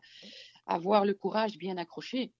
avoir 0.67 1.05
le 1.05 1.15
courage 1.15 1.59
bien 1.59 1.77
accroché. 1.77 2.33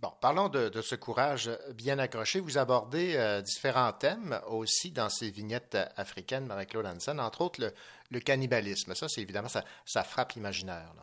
Bon, 0.00 0.12
parlons 0.18 0.48
de, 0.48 0.80
ce 0.80 0.94
courage 0.94 1.50
bien 1.74 1.98
accroché. 1.98 2.40
Vous 2.40 2.56
abordez 2.56 3.16
euh, 3.16 3.42
différents 3.42 3.92
thèmes 3.92 4.40
aussi 4.48 4.92
dans 4.92 5.10
ces 5.10 5.30
vignettes 5.30 5.76
africaines, 5.96 6.46
Marie-Claude 6.46 6.86
Hansen, 6.86 7.20
entre 7.20 7.42
autres 7.42 7.70
le, 8.10 8.20
cannibalisme. 8.20 8.94
Ça, 8.94 9.08
c'est 9.08 9.20
évidemment, 9.20 9.48
ça, 9.48 9.62
ça 9.84 10.02
frappe 10.02 10.32
l'imaginaire. 10.32 10.94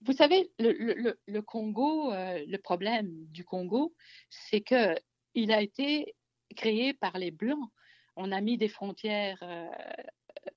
Vous 0.00 0.14
savez, 0.14 0.50
le, 0.58 1.40
Congo, 1.40 2.10
euh, 2.10 2.42
le 2.48 2.56
problème 2.56 3.10
du 3.26 3.44
Congo, 3.44 3.94
c'est 4.30 4.62
que 4.62 4.94
il 5.34 5.52
a 5.52 5.60
été 5.60 6.14
créé 6.56 6.94
par 6.94 7.18
les 7.18 7.32
Blancs. 7.32 7.68
On 8.16 8.32
a 8.32 8.40
mis 8.40 8.56
des 8.56 8.68
frontières 8.68 9.38
euh, 9.42 9.68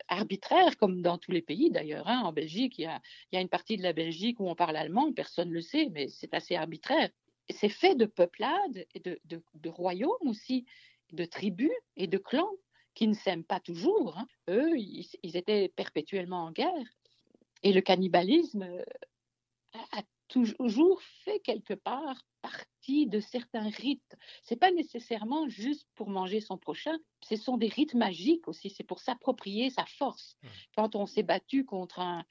arbitraires, 0.08 0.78
comme 0.78 1.02
dans 1.02 1.18
tous 1.18 1.32
les 1.32 1.42
pays 1.42 1.72
d'ailleurs. 1.72 2.08
hein. 2.08 2.22
En 2.24 2.32
Belgique, 2.32 2.80
il 2.80 2.90
y 3.34 3.38
a 3.38 3.42
une 3.42 3.50
partie 3.50 3.76
de 3.76 3.84
la 3.84 3.92
Belgique 3.92 4.40
où 4.40 4.48
on 4.50 4.56
parle 4.56 4.78
allemand, 4.78 5.12
personne 5.12 5.50
ne 5.50 5.56
le 5.56 5.62
sait, 5.62 5.90
mais 5.92 6.08
c'est 6.08 6.34
assez 6.34 6.56
arbitraire. 6.56 7.10
C'est 7.50 7.70
fait 7.70 7.96
de 7.96 8.06
peuplades 8.06 8.86
et 8.94 9.00
de, 9.00 9.20
de- 9.26 9.44
de 9.54 9.70
royaumes 9.70 10.28
aussi, 10.28 10.66
de 11.12 11.26
tribus 11.26 11.72
et 11.96 12.08
de 12.08 12.18
clans 12.18 12.52
qui 12.96 13.08
ne 13.08 13.14
s'aiment 13.14 13.44
pas 13.44 13.60
toujours. 13.60 14.18
hein. 14.18 14.28
Eux, 14.50 14.78
ils, 14.78 15.08
ils 15.22 15.38
étaient 15.38 15.70
perpétuellement 15.70 16.46
en 16.46 16.52
guerre. 16.52 16.88
Et 17.64 17.74
le 17.74 17.82
cannibalisme 17.82 18.64
euh, 18.64 18.84
a, 19.74 20.00
a 20.00 20.04
toujours 20.28 21.02
fait 21.24 21.40
quelque 21.40 21.74
part 21.74 22.22
partie 22.42 23.08
de 23.08 23.20
certains 23.20 23.70
rites. 23.70 24.16
C'est 24.44 24.56
pas 24.56 24.72
nécessairement 24.72 25.48
juste 25.48 25.88
pour 25.96 26.10
manger 26.10 26.42
son 26.42 26.58
prochain, 26.58 26.98
ce 27.24 27.36
sont 27.36 27.58
des 27.58 27.68
rites 27.68 27.94
magiques 27.96 28.48
aussi, 28.48 28.70
c'est 28.70 28.84
pour 28.84 29.00
s'approprier 29.00 29.70
sa 29.70 29.86
force. 29.86 30.38
Quand 30.76 30.96
on 30.96 31.06
s'est 31.06 31.24
battu 31.24 31.66
contre 31.66 32.00
un, 32.00 32.24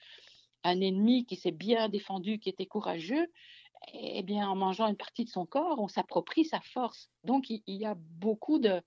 un 0.64 0.80
ennemi 0.80 1.26
qui 1.26 1.37
s'est 1.37 1.50
bien 1.52 1.88
défendu, 1.88 2.38
qui 2.38 2.49
était 2.49 2.66
courageux, 2.66 3.26
eh 3.93 4.23
bien, 4.23 4.49
en 4.49 4.57
mangeant 4.57 4.88
une 4.88 4.97
partie 4.97 5.25
de 5.25 5.31
son 5.31 5.47
corps, 5.47 5.79
on 5.79 5.88
s'approprie 5.88 6.45
sa 6.45 6.61
force. 6.61 7.11
Donc, 7.25 7.50
il, 7.50 7.62
il 7.67 7.76
y 7.76 7.87
a 7.87 7.95
beaucoup 7.97 8.59
de, 8.59 8.83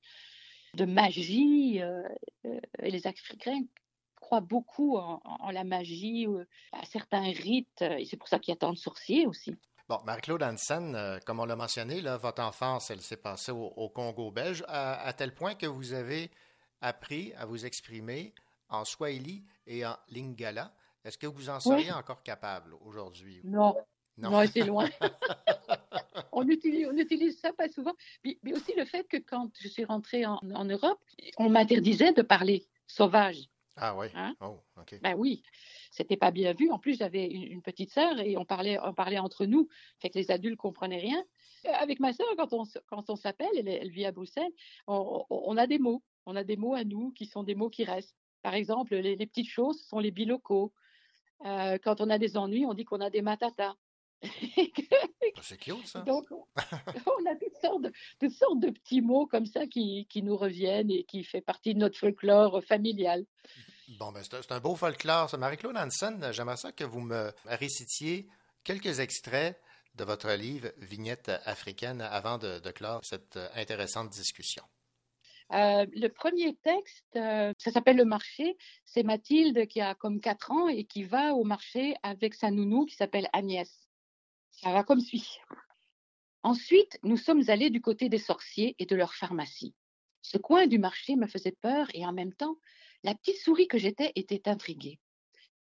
de 0.74 0.86
magie, 0.86 1.82
euh, 1.82 2.04
euh, 2.46 2.60
et 2.80 2.92
les 2.92 3.08
Africains 3.08 3.62
croient 4.16 4.42
beaucoup 4.42 4.98
en, 4.98 5.22
en 5.24 5.52
la 5.52 5.64
magie, 5.64 6.26
euh, 6.28 6.46
à 6.72 6.86
certains 6.86 7.32
rites, 7.32 7.82
euh, 7.82 7.98
et 7.98 8.06
c'est 8.06 8.18
pour 8.18 8.28
ça 8.28 8.40
qu'il 8.40 8.52
y 8.52 8.58
a 8.58 8.60
tant 8.60 8.74
de 8.74 8.78
sorciers 8.78 9.28
aussi. 9.28 9.56
Bon, 9.88 10.00
Marie-Claude 10.06 10.44
Hansen, 10.44 11.20
comme 11.26 11.40
on 11.40 11.46
l'a 11.46 11.56
mentionné, 11.56 12.02
là, 12.02 12.18
votre 12.18 12.42
enfance, 12.42 12.92
elle 12.92 13.00
s'est 13.00 13.16
passée 13.16 13.54
au, 13.54 13.68
au 13.68 13.88
Congo 13.88 14.32
belge, 14.32 14.66
à, 14.68 15.00
à 15.02 15.14
tel 15.14 15.34
point 15.34 15.56
que 15.56 15.66
vous 15.66 15.94
avez 15.94 16.30
appris 16.82 17.34
à 17.36 17.46
vous 17.46 17.66
exprimer 17.66 18.34
en 18.68 18.84
Swahili 18.84 19.46
et 19.66 19.86
en 19.86 19.96
Lingala. 20.10 20.74
Est-ce 21.06 21.18
que 21.18 21.26
vous 21.26 21.50
en 21.50 21.62
seriez 21.62 21.94
encore 21.94 22.22
capable 22.22 22.74
aujourd'hui? 22.82 23.40
Non, 23.46 23.78
Non. 24.18 24.32
non, 24.32 24.46
c'est 24.48 24.62
loin. 24.62 24.90
on, 26.32 26.48
utilise, 26.48 26.88
on 26.92 26.98
utilise 26.98 27.40
ça 27.40 27.54
pas 27.54 27.70
souvent. 27.70 27.94
Mais 28.24 28.54
aussi 28.54 28.74
le 28.76 28.86
fait 28.86 29.08
que 29.08 29.18
quand 29.18 29.50
je 29.60 29.68
suis 29.68 29.86
rentrée 29.86 30.26
en, 30.26 30.40
en 30.54 30.66
Europe, 30.66 31.00
on 31.38 31.50
m'interdisait 31.50 32.14
de 32.14 32.22
parler 32.22 32.66
sauvage. 32.88 33.50
Ah 33.76 33.96
oui. 33.96 34.08
Hein? 34.16 34.36
Oh, 34.42 34.58
OK. 34.80 35.00
Ben 35.04 35.14
oui, 35.16 35.44
c'était 35.92 36.18
pas 36.18 36.32
bien 36.32 36.54
vu. 36.54 36.72
En 36.72 36.80
plus, 36.80 36.98
j'avais 36.98 37.26
une, 37.28 37.44
une 37.44 37.62
petite 37.62 37.92
sœur 37.92 38.20
et 38.20 38.36
on 38.36 38.44
parlait, 38.46 38.80
on 38.84 38.94
parlait 38.94 39.20
entre 39.20 39.46
nous, 39.46 39.68
fait 40.00 40.10
que 40.10 40.18
les 40.18 40.32
adultes 40.32 40.58
comprenaient 40.58 40.98
rien. 41.00 41.24
Euh, 41.68 41.72
Avec 41.74 42.00
ma 42.00 42.12
sœur, 42.12 42.26
quand 42.38 42.54
on, 42.54 42.64
quand 42.88 43.10
on 43.12 43.16
s'appelle, 43.16 43.48
elle, 43.68 43.90
vit 43.92 44.06
à 44.06 44.12
Bruxelles, 44.12 44.52
on, 44.88 45.26
on- 45.30 45.44
on 45.46 45.58
a 45.58 45.68
des 45.68 45.78
mots. 45.78 46.02
On 46.26 46.36
a 46.36 46.44
des 46.44 46.58
mots 46.58 46.74
à 46.74 46.84
nous 46.84 47.12
qui 47.12 47.28
sont 47.28 47.44
des 47.44 47.54
mots 47.54 47.70
qui 47.70 47.84
restent. 47.84 48.16
Par 48.42 48.56
exemple, 48.56 48.96
les, 48.96 49.16
les 49.16 49.28
petites 49.28 49.48
choses 49.50 49.80
ce 49.80 49.88
sont 49.88 50.00
les 50.00 50.12
bilocaux. 50.12 50.74
Euh, 51.46 51.78
quand 51.84 52.02
on 52.02 52.10
a 52.10 52.18
des 52.18 52.36
ennuis, 52.36 52.66
on 52.66 52.74
dit 52.74 52.84
qu'on 52.84 53.00
a 53.02 53.12
des 53.12 53.22
matatas. 53.22 53.76
C'est 55.42 55.58
cute, 55.58 55.88
ça. 55.88 56.02
Donc, 56.02 56.26
on, 56.32 56.46
on 56.58 57.26
a 57.30 57.36
toutes 57.36 57.56
sortes, 57.62 57.82
de, 57.84 57.92
toutes 58.20 58.34
sortes 58.34 58.60
de 58.60 58.70
petits 58.72 59.02
mots 59.02 59.28
comme 59.28 59.46
ça 59.46 59.68
qui, 59.68 60.08
qui 60.10 60.24
nous 60.24 60.36
reviennent 60.36 60.92
et 60.92 61.04
qui 61.04 61.24
fait 61.24 61.42
partie 61.42 61.74
de 61.74 61.80
notre 61.80 61.98
folklore 61.98 62.64
familial. 62.64 63.26
Bon, 64.00 64.12
ben, 64.12 64.22
c'est 64.24 64.52
un- 64.52 64.60
beau 64.60 64.76
folklore. 64.76 65.34
Marie-Claude 65.38 65.78
Hansen, 65.78 66.32
j'aimerais 66.32 66.58
ça 66.58 66.72
que 66.72 66.84
vous 66.84 67.00
me 67.00 67.32
récitiez 67.46 68.28
quelques 68.64 69.00
extraits 69.00 69.60
de 69.96 70.04
votre 70.04 70.32
livre 70.34 70.70
Vignette 70.78 71.32
africaine 71.46 72.02
avant 72.02 72.38
de, 72.38 72.60
de 72.60 72.72
clore 72.72 73.04
cette 73.04 73.38
euh, 73.38 73.48
intéressante 73.56 74.10
discussion. 74.10 74.64
Euh, 75.54 75.86
le 75.94 76.10
premier 76.10 76.56
texte, 76.58 77.06
euh, 77.16 77.54
ça 77.58 77.72
s'appelle 77.72 77.96
Le 77.96 78.06
marché. 78.06 78.58
C'est 78.86 79.04
Mathilde 79.04 79.66
qui 79.68 79.80
a 79.80 79.96
comme 79.96 80.20
4 80.20 80.52
ans 80.52 80.68
et 80.68 80.84
qui 80.84 81.04
va 81.04 81.34
au 81.34 81.46
marché 81.46 81.96
avec 82.04 82.34
sa 82.34 82.52
nounou 82.52 82.86
qui 82.86 82.96
s'appelle 82.96 83.30
Agnès. 83.32 83.87
Ça 84.58 84.74
va 84.74 84.84
comme 84.84 85.02
suit. 85.02 85.38
Ensuite, 86.42 86.98
nous 87.04 87.18
sommes 87.18 87.44
allés 87.48 87.70
du 87.70 87.80
côté 87.80 88.10
des 88.10 88.18
sorciers 88.18 88.76
et 88.80 88.88
de 88.88 88.96
leur 88.96 89.14
pharmacie. 89.14 89.76
Ce 90.24 90.40
coin 90.40 90.66
du 90.66 90.80
marché 90.80 91.16
me 91.16 91.28
faisait 91.28 91.56
peur 91.62 91.88
et 91.94 92.08
en 92.08 92.12
même 92.12 92.34
temps, 92.34 92.58
la 93.04 93.14
petite 93.14 93.38
souris 93.38 93.68
que 93.68 93.78
j'étais 93.78 94.12
était 94.16 94.50
intriguée. 94.50 95.00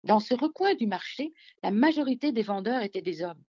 Dans 0.02 0.20
ce 0.20 0.34
recoin 0.34 0.74
du 0.74 0.86
marché, 0.86 1.32
la 1.62 1.70
majorité 1.70 2.30
des 2.30 2.42
vendeurs 2.42 2.82
étaient 2.82 3.00
des 3.00 3.22
hommes. 3.22 3.42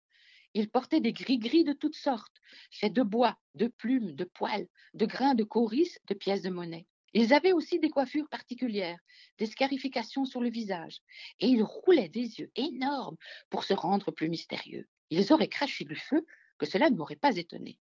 Ils 0.55 0.71
portaient 0.71 1.00
des 1.00 1.12
gris-gris 1.12 1.64
de 1.64 1.73
toutes 1.73 1.97
sortes, 1.97 2.41
faits 2.71 2.93
de 2.93 3.03
bois, 3.03 3.37
de 3.57 3.67
plumes, 3.67 4.12
de 4.12 4.23
poils, 4.23 4.69
de 4.95 5.05
grains 5.05 5.35
de 5.35 5.43
coris, 5.43 5.97
de 6.07 6.14
pièces 6.14 6.43
de 6.43 6.50
monnaie. 6.50 6.87
Ils 7.12 7.35
avaient 7.35 7.53
aussi 7.53 7.81
des 7.81 7.91
coiffures 7.91 8.29
particulières, 8.29 9.00
des 9.38 9.47
scarifications 9.47 10.26
sur 10.26 10.41
le 10.41 10.50
visage, 10.50 11.00
et 11.41 11.49
ils 11.49 11.64
roulaient 11.64 12.09
des 12.09 12.38
yeux 12.38 12.53
énormes 12.55 13.17
pour 13.50 13.64
se 13.64 13.75
rendre 13.75 14.12
plus 14.12 14.29
mystérieux. 14.29 14.87
Ils 15.11 15.32
auraient 15.32 15.49
craché 15.49 15.84
du 15.84 15.96
feu, 15.96 16.26
que 16.58 16.66
cela 16.66 16.90
ne 16.90 16.96
m'aurait 16.96 17.16
pas 17.16 17.37
étonné. 17.37 17.78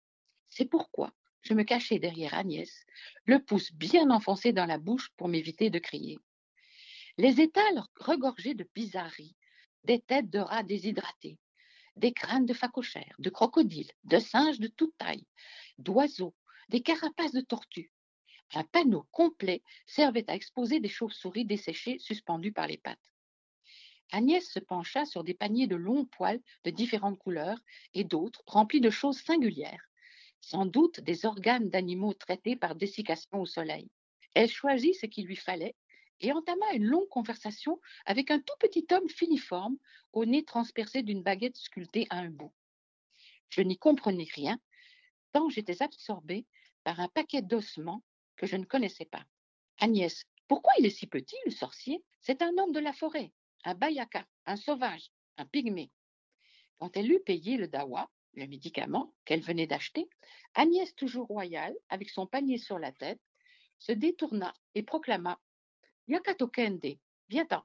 C'est 0.47 0.65
pourquoi 0.65 1.13
je 1.41 1.53
me 1.53 1.63
cachai 1.63 1.99
derrière 1.99 2.33
Agnès, 2.33 2.85
le 3.25 3.39
pouce 3.39 3.71
bien 3.71 4.09
enfoncé 4.09 4.51
dans 4.51 4.65
la 4.65 4.77
bouche 4.77 5.09
pour 5.15 5.27
m'éviter 5.27 5.69
de 5.69 5.79
crier. 5.79 6.19
Les 7.17 7.39
étals 7.41 7.83
regorgeaient 7.95 8.53
de 8.53 8.67
bizarreries, 8.75 9.35
des 9.85 9.99
têtes 9.99 10.29
de 10.29 10.39
rats 10.39 10.63
déshydratés, 10.63 11.37
des 11.95 12.11
crânes 12.11 12.45
de 12.45 12.53
phacochères, 12.53 13.15
de 13.19 13.29
crocodiles, 13.29 13.91
de 14.03 14.19
singes 14.19 14.59
de 14.59 14.67
toute 14.67 14.95
taille, 14.97 15.25
d'oiseaux, 15.77 16.35
des 16.69 16.81
carapaces 16.81 17.31
de 17.31 17.41
tortues. 17.41 17.91
Un 18.53 18.63
panneau 18.63 19.07
complet 19.11 19.63
servait 19.85 20.29
à 20.29 20.35
exposer 20.35 20.79
des 20.79 20.89
chauves-souris 20.89 21.45
desséchées 21.45 21.97
suspendues 21.99 22.53
par 22.53 22.67
les 22.67 22.77
pattes. 22.77 23.13
Agnès 24.11 24.49
se 24.49 24.59
pencha 24.59 25.05
sur 25.05 25.23
des 25.23 25.33
paniers 25.33 25.67
de 25.67 25.75
longs 25.75 26.05
poils 26.05 26.41
de 26.63 26.71
différentes 26.71 27.19
couleurs 27.19 27.59
et 27.93 28.03
d'autres 28.03 28.41
remplis 28.47 28.79
de 28.79 28.89
choses 28.89 29.19
singulières, 29.19 29.89
sans 30.39 30.65
doute 30.65 31.01
des 31.01 31.25
organes 31.25 31.69
d'animaux 31.69 32.13
traités 32.13 32.55
par 32.55 32.75
dessiccation 32.75 33.41
au 33.41 33.45
soleil. 33.45 33.89
Elle 34.33 34.49
choisit 34.49 34.95
ce 34.95 35.07
qu'il 35.07 35.25
lui 35.25 35.35
fallait 35.35 35.75
et 36.21 36.31
entama 36.31 36.65
une 36.73 36.85
longue 36.85 37.09
conversation 37.09 37.79
avec 38.05 38.31
un 38.31 38.39
tout 38.39 38.55
petit 38.59 38.85
homme 38.91 39.09
filiforme, 39.09 39.77
au 40.13 40.25
nez 40.25 40.45
transpercé 40.45 41.03
d'une 41.03 41.21
baguette 41.21 41.57
sculptée 41.57 42.07
à 42.09 42.17
un 42.17 42.29
bout. 42.29 42.53
Je 43.49 43.61
n'y 43.61 43.77
comprenais 43.77 44.27
rien, 44.33 44.59
tant 45.31 45.49
j'étais 45.49 45.83
absorbée 45.83 46.45
par 46.83 46.99
un 46.99 47.07
paquet 47.09 47.41
d'ossements 47.41 48.03
que 48.37 48.47
je 48.47 48.55
ne 48.55 48.65
connaissais 48.65 49.05
pas. 49.05 49.25
Agnès, 49.79 50.23
pourquoi 50.47 50.71
il 50.79 50.85
est 50.85 50.91
si 50.91 51.07
petit, 51.07 51.35
le 51.45 51.51
sorcier? 51.51 52.03
C'est 52.21 52.41
un 52.41 52.57
homme 52.57 52.71
de 52.71 52.79
la 52.79 52.93
forêt, 52.93 53.31
un 53.67 53.75
bayaka, 53.75 54.25
un 54.45 54.55
sauvage, 54.55 55.11
un 55.35 55.45
pygmée. 55.45 55.91
Quand 56.79 56.95
elle 56.95 57.11
eut 57.11 57.19
payé 57.19 57.57
le 57.57 57.67
dawa, 57.67 58.09
le 58.33 58.47
médicament 58.47 59.13
qu'elle 59.25 59.41
venait 59.41 59.67
d'acheter, 59.67 60.07
Agnès, 60.53 60.95
toujours 60.95 61.27
royale, 61.27 61.75
avec 61.89 62.09
son 62.09 62.27
panier 62.27 62.57
sur 62.57 62.79
la 62.79 62.93
tête, 62.93 63.19
se 63.77 63.91
détourna 63.91 64.53
et 64.73 64.83
proclama 64.83 65.37
Yakato 66.07 66.47
Kende, 66.47 66.97
viens-t'en. 67.27 67.61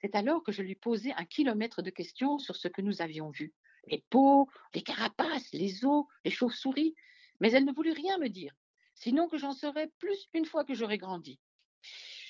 C'est 0.00 0.16
alors 0.16 0.42
que 0.42 0.50
je 0.50 0.62
lui 0.62 0.74
posai 0.74 1.12
un 1.12 1.24
kilomètre 1.24 1.80
de 1.80 1.90
questions 1.90 2.38
sur 2.38 2.56
ce 2.56 2.66
que 2.66 2.82
nous 2.82 3.00
avions 3.00 3.30
vu 3.30 3.54
les 3.86 4.04
peaux, 4.10 4.48
les 4.74 4.82
carapaces, 4.82 5.52
les 5.52 5.84
os, 5.84 6.06
les 6.24 6.30
chauves-souris, 6.32 6.94
mais 7.38 7.52
elle 7.52 7.66
ne 7.66 7.72
voulut 7.72 7.92
rien 7.92 8.18
me 8.18 8.28
dire, 8.28 8.52
sinon 8.94 9.28
que 9.28 9.38
j'en 9.38 9.52
saurais 9.52 9.92
plus 9.98 10.28
une 10.32 10.46
fois 10.46 10.64
que 10.64 10.74
j'aurais 10.74 10.98
grandi. 10.98 11.38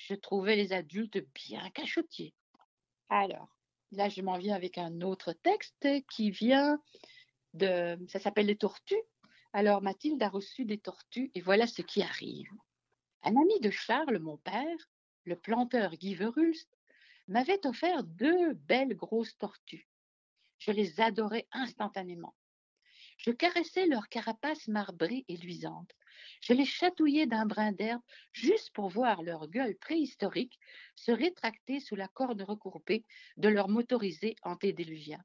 Je 0.07 0.13
trouvais 0.13 0.55
les 0.55 0.71
adultes 0.71 1.25
bien 1.33 1.67
cachotiers. 1.71 2.35
Alors, 3.09 3.55
là, 3.91 4.09
je 4.09 4.21
m'en 4.21 4.37
viens 4.37 4.55
avec 4.55 4.77
un 4.77 5.01
autre 5.01 5.33
texte 5.33 5.87
qui 6.11 6.31
vient 6.31 6.79
de. 7.53 7.97
Ça 8.07 8.19
s'appelle 8.19 8.47
Les 8.47 8.57
Tortues. 8.57 8.95
Alors, 9.53 9.81
Mathilde 9.81 10.21
a 10.21 10.29
reçu 10.29 10.65
des 10.65 10.77
tortues 10.77 11.31
et 11.33 11.41
voilà 11.41 11.65
ce 11.65 11.81
qui 11.81 12.01
arrive. 12.01 12.49
Un 13.23 13.37
ami 13.37 13.59
de 13.61 13.69
Charles, 13.69 14.19
mon 14.19 14.37
père, 14.37 14.89
le 15.23 15.35
planteur 15.35 15.95
Guy 15.95 16.13
Verhulst, 16.13 16.69
m'avait 17.27 17.65
offert 17.65 18.03
deux 18.03 18.53
belles 18.53 18.95
grosses 18.95 19.37
tortues. 19.37 19.87
Je 20.57 20.71
les 20.71 20.99
adorais 20.99 21.47
instantanément. 21.51 22.35
Je 23.17 23.31
caressais 23.31 23.87
leur 23.87 24.09
carapace 24.09 24.67
marbrée 24.67 25.25
et 25.27 25.37
luisante. 25.37 25.91
Je 26.45 26.53
les 26.53 26.65
chatouillais 26.65 27.25
d'un 27.25 27.47
brin 27.47 27.71
d'herbe 27.71 28.03
juste 28.31 28.69
pour 28.69 28.87
voir 28.87 29.23
leur 29.23 29.47
gueule 29.47 29.75
préhistorique 29.77 30.59
se 30.95 31.11
rétracter 31.11 31.79
sous 31.79 31.95
la 31.95 32.07
corde 32.07 32.43
recourbée 32.43 33.03
de 33.37 33.49
leur 33.49 33.67
motorisé 33.67 34.35
antédéluvien. 34.43 35.17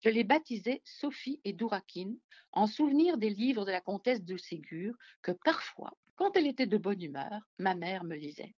Je 0.00 0.08
les 0.08 0.24
baptisais 0.24 0.82
Sophie 0.84 1.40
et 1.44 1.52
Dourakine 1.52 2.18
en 2.50 2.66
souvenir 2.66 3.16
des 3.16 3.30
livres 3.30 3.64
de 3.64 3.70
la 3.70 3.80
comtesse 3.80 4.24
de 4.24 4.36
Ségur 4.36 4.96
que 5.22 5.30
parfois, 5.30 5.96
quand 6.16 6.36
elle 6.36 6.48
était 6.48 6.66
de 6.66 6.78
bonne 6.78 7.00
humeur, 7.00 7.40
ma 7.60 7.76
mère 7.76 8.02
me 8.02 8.16
lisait. 8.16 8.56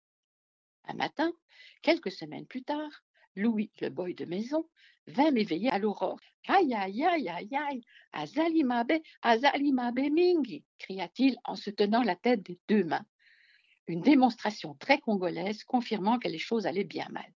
Un 0.86 0.94
matin, 0.94 1.34
quelques 1.82 2.12
semaines 2.12 2.48
plus 2.48 2.63
tard, 2.63 3.03
Louis, 3.36 3.72
le 3.82 3.89
boy 3.89 4.13
de 4.13 4.25
maison, 4.25 4.68
vint 5.08 5.31
m'éveiller 5.31 5.70
à 5.70 5.79
l'aurore. 5.79 6.20
Aïe, 6.48 6.74
aïe, 6.74 7.03
aïe, 7.03 7.29
aïe, 7.29 7.55
aïe, 7.55 7.81
Azalimabe, 8.14 8.94
Azalimabe 9.22 10.00
Mingi, 10.12 10.64
cria-t-il 10.79 11.38
en 11.44 11.55
se 11.55 11.70
tenant 11.70 12.03
la 12.03 12.16
tête 12.16 12.44
des 12.44 12.59
deux 12.68 12.83
mains. 12.83 13.05
Une 13.88 14.01
démonstration 14.01 14.75
très 14.75 15.00
congolaise 15.00 15.64
confirmant 15.64 16.18
que 16.18 16.27
les 16.27 16.40
choses 16.40 16.66
allaient 16.66 16.83
bien 16.83 17.07
mal. 17.09 17.31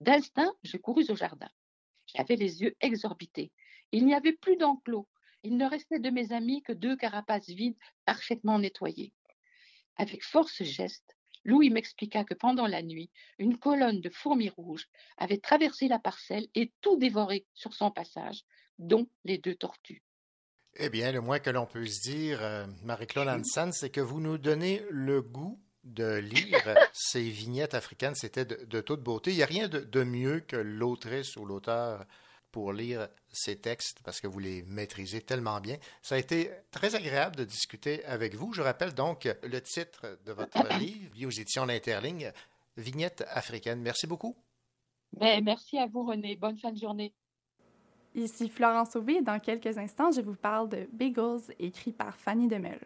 D'instinct, 0.00 0.54
je 0.62 0.76
courus 0.76 1.10
au 1.10 1.16
jardin. 1.16 1.50
J'avais 2.06 2.36
les 2.36 2.62
yeux 2.62 2.74
exorbités. 2.80 3.52
Il 3.92 4.06
n'y 4.06 4.14
avait 4.14 4.32
plus 4.32 4.56
d'enclos. 4.56 5.08
Il 5.42 5.56
ne 5.56 5.66
restait 5.66 5.98
de 5.98 6.10
mes 6.10 6.32
amis 6.32 6.62
que 6.62 6.72
deux 6.72 6.96
carapaces 6.96 7.48
vides 7.48 7.76
parfaitement 8.04 8.58
nettoyées. 8.58 9.12
Avec 9.96 10.24
force 10.24 10.62
geste, 10.62 11.17
Louis 11.48 11.70
m'expliqua 11.70 12.24
que 12.24 12.34
pendant 12.34 12.66
la 12.66 12.82
nuit, 12.82 13.08
une 13.38 13.58
colonne 13.58 14.02
de 14.02 14.10
fourmis 14.10 14.50
rouges 14.50 14.86
avait 15.16 15.38
traversé 15.38 15.88
la 15.88 15.98
parcelle 15.98 16.46
et 16.54 16.74
tout 16.82 16.98
dévoré 16.98 17.46
sur 17.54 17.72
son 17.72 17.90
passage, 17.90 18.42
dont 18.78 19.08
les 19.24 19.38
deux 19.38 19.54
tortues. 19.54 20.02
Eh 20.76 20.90
bien, 20.90 21.10
le 21.10 21.22
moins 21.22 21.38
que 21.38 21.48
l'on 21.48 21.64
peut 21.64 21.86
se 21.86 22.02
dire, 22.02 22.42
euh, 22.42 22.66
Marie-Claude 22.84 23.28
Hansen, 23.28 23.72
c'est 23.72 23.88
que 23.88 24.02
vous 24.02 24.20
nous 24.20 24.36
donnez 24.36 24.82
le 24.90 25.22
goût 25.22 25.58
de 25.84 26.16
lire 26.16 26.76
ces 26.92 27.22
vignettes 27.30 27.72
africaines. 27.72 28.14
C'était 28.14 28.44
de, 28.44 28.66
de 28.66 28.80
toute 28.82 29.02
beauté. 29.02 29.30
Il 29.30 29.36
n'y 29.36 29.42
a 29.42 29.46
rien 29.46 29.68
de, 29.68 29.78
de 29.78 30.04
mieux 30.04 30.40
que 30.40 30.56
l'autrice 30.56 31.34
ou 31.36 31.46
l'auteur 31.46 32.04
pour 32.50 32.72
lire 32.72 33.08
ces 33.30 33.56
textes 33.56 34.00
parce 34.04 34.20
que 34.20 34.26
vous 34.26 34.38
les 34.38 34.62
maîtrisez 34.62 35.20
tellement 35.20 35.60
bien. 35.60 35.76
Ça 36.02 36.14
a 36.14 36.18
été 36.18 36.50
très 36.70 36.94
agréable 36.94 37.36
de 37.36 37.44
discuter 37.44 38.04
avec 38.04 38.34
vous. 38.34 38.52
Je 38.52 38.62
rappelle 38.62 38.94
donc 38.94 39.28
le 39.42 39.60
titre 39.60 40.18
de 40.24 40.32
votre 40.32 40.66
livre, 40.78 41.14
lié 41.16 41.26
aux 41.26 41.30
éditions 41.30 41.66
L'Interligne, 41.66 42.32
Vignettes 42.76 43.24
africaines. 43.28 43.80
Merci 43.80 44.06
beaucoup. 44.06 44.36
Ben, 45.12 45.42
merci 45.42 45.78
à 45.78 45.86
vous, 45.86 46.04
René. 46.04 46.36
Bonne 46.36 46.58
fin 46.58 46.72
de 46.72 46.78
journée. 46.78 47.12
Ici 48.14 48.48
Florence 48.48 48.96
Aubé. 48.96 49.22
Dans 49.22 49.38
quelques 49.38 49.78
instants, 49.78 50.10
je 50.10 50.20
vous 50.20 50.34
parle 50.34 50.68
de 50.68 50.88
Bagels, 50.92 51.54
écrit 51.58 51.92
par 51.92 52.16
Fanny 52.16 52.48
Demel. 52.48 52.80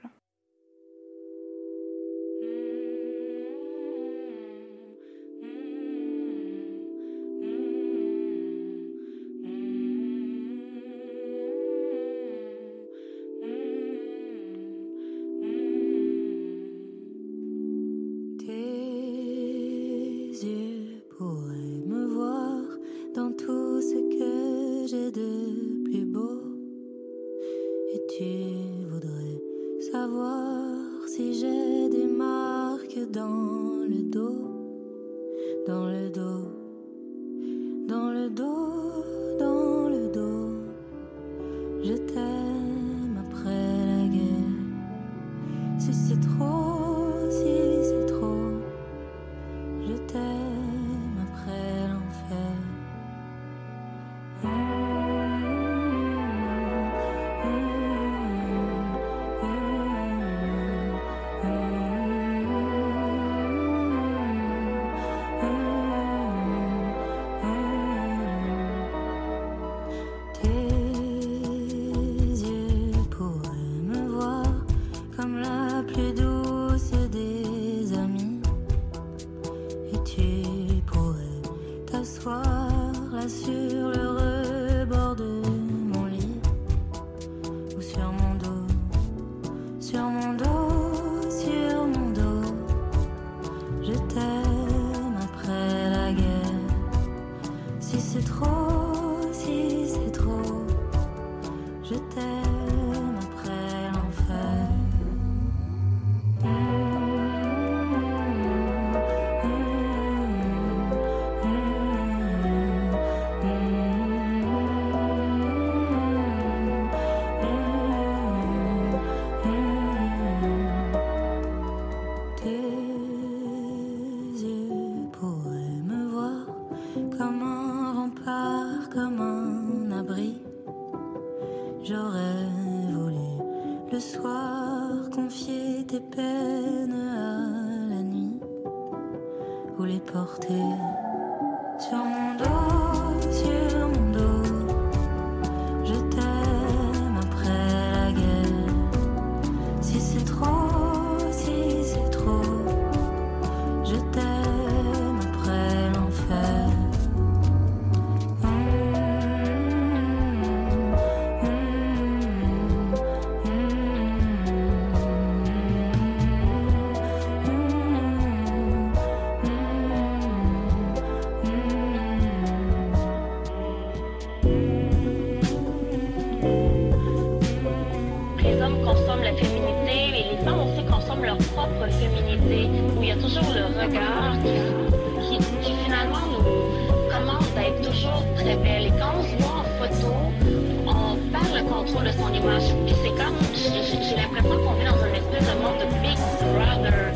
Et 192.34 192.94
c'est 192.94 193.10
comme, 193.10 193.36
j'ai 193.54 194.16
l'impression 194.16 194.56
qu'on 194.64 194.72
vit 194.72 194.86
dans 194.86 195.02
un 195.02 195.12
espèce 195.12 195.46
de 195.48 195.60
monde 195.60 195.78
de 195.78 195.84
Big 196.00 196.18
Brother. 196.54 197.12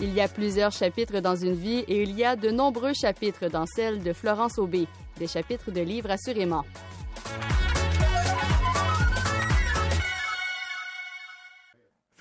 Il 0.00 0.14
y 0.14 0.20
a 0.20 0.28
plusieurs 0.28 0.70
chapitres 0.70 1.18
dans 1.20 1.34
une 1.34 1.54
vie 1.54 1.80
et 1.88 2.02
il 2.02 2.16
y 2.16 2.24
a 2.24 2.36
de 2.36 2.50
nombreux 2.50 2.92
chapitres 2.94 3.48
dans 3.48 3.66
celle 3.66 4.02
de 4.02 4.12
Florence 4.12 4.58
Aubé, 4.58 4.86
des 5.18 5.26
chapitres 5.26 5.72
de 5.72 5.80
livres 5.80 6.10
assurément. 6.10 6.64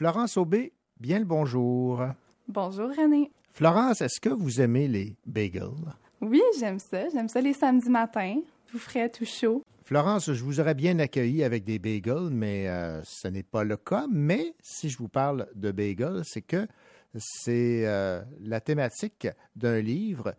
Florence 0.02 0.36
Aubé, 0.36 0.74
bien 1.00 1.20
le 1.20 1.26
bonjour. 1.26 2.04
Bonjour 2.48 2.90
René. 2.90 3.30
Florence, 3.54 4.02
est-ce 4.02 4.20
que 4.20 4.30
vous 4.30 4.60
aimez 4.60 4.88
les 4.88 5.16
bagels? 5.28 5.94
Oui, 6.22 6.42
j'aime 6.60 6.80
ça. 6.80 7.08
J'aime 7.10 7.30
ça 7.30 7.40
les 7.40 7.54
samedis 7.54 7.88
matins, 7.88 8.40
tout 8.72 8.80
frais, 8.80 9.10
tout 9.10 9.26
chaud. 9.26 9.64
Florence, 9.84 10.34
je 10.34 10.44
vous 10.44 10.60
aurais 10.60 10.74
bien 10.74 10.98
accueilli 10.98 11.44
avec 11.44 11.64
des 11.66 11.78
bagels, 11.78 12.32
mais 12.32 12.68
euh, 12.68 13.04
ce 13.04 13.28
n'est 13.28 13.44
pas 13.44 13.64
le 13.64 13.78
cas. 13.78 14.08
Mais 14.10 14.56
si 14.64 14.90
je 14.90 14.98
vous 14.98 15.08
parle 15.08 15.48
de 15.54 15.70
bagels, 15.70 16.24
c'est 16.26 16.42
que 16.42 16.68
c'est 17.16 17.86
euh, 17.86 18.24
la 18.40 18.60
thématique 18.60 19.28
d'un 19.56 19.82
livre 19.82 20.34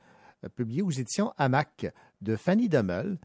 euh, 0.44 0.48
publié 0.48 0.83
aux 0.83 0.90
éditions 0.90 1.33
Hamac 1.38 1.87
de 2.20 2.35
Fanny 2.35 2.68
Demel, 2.68 3.16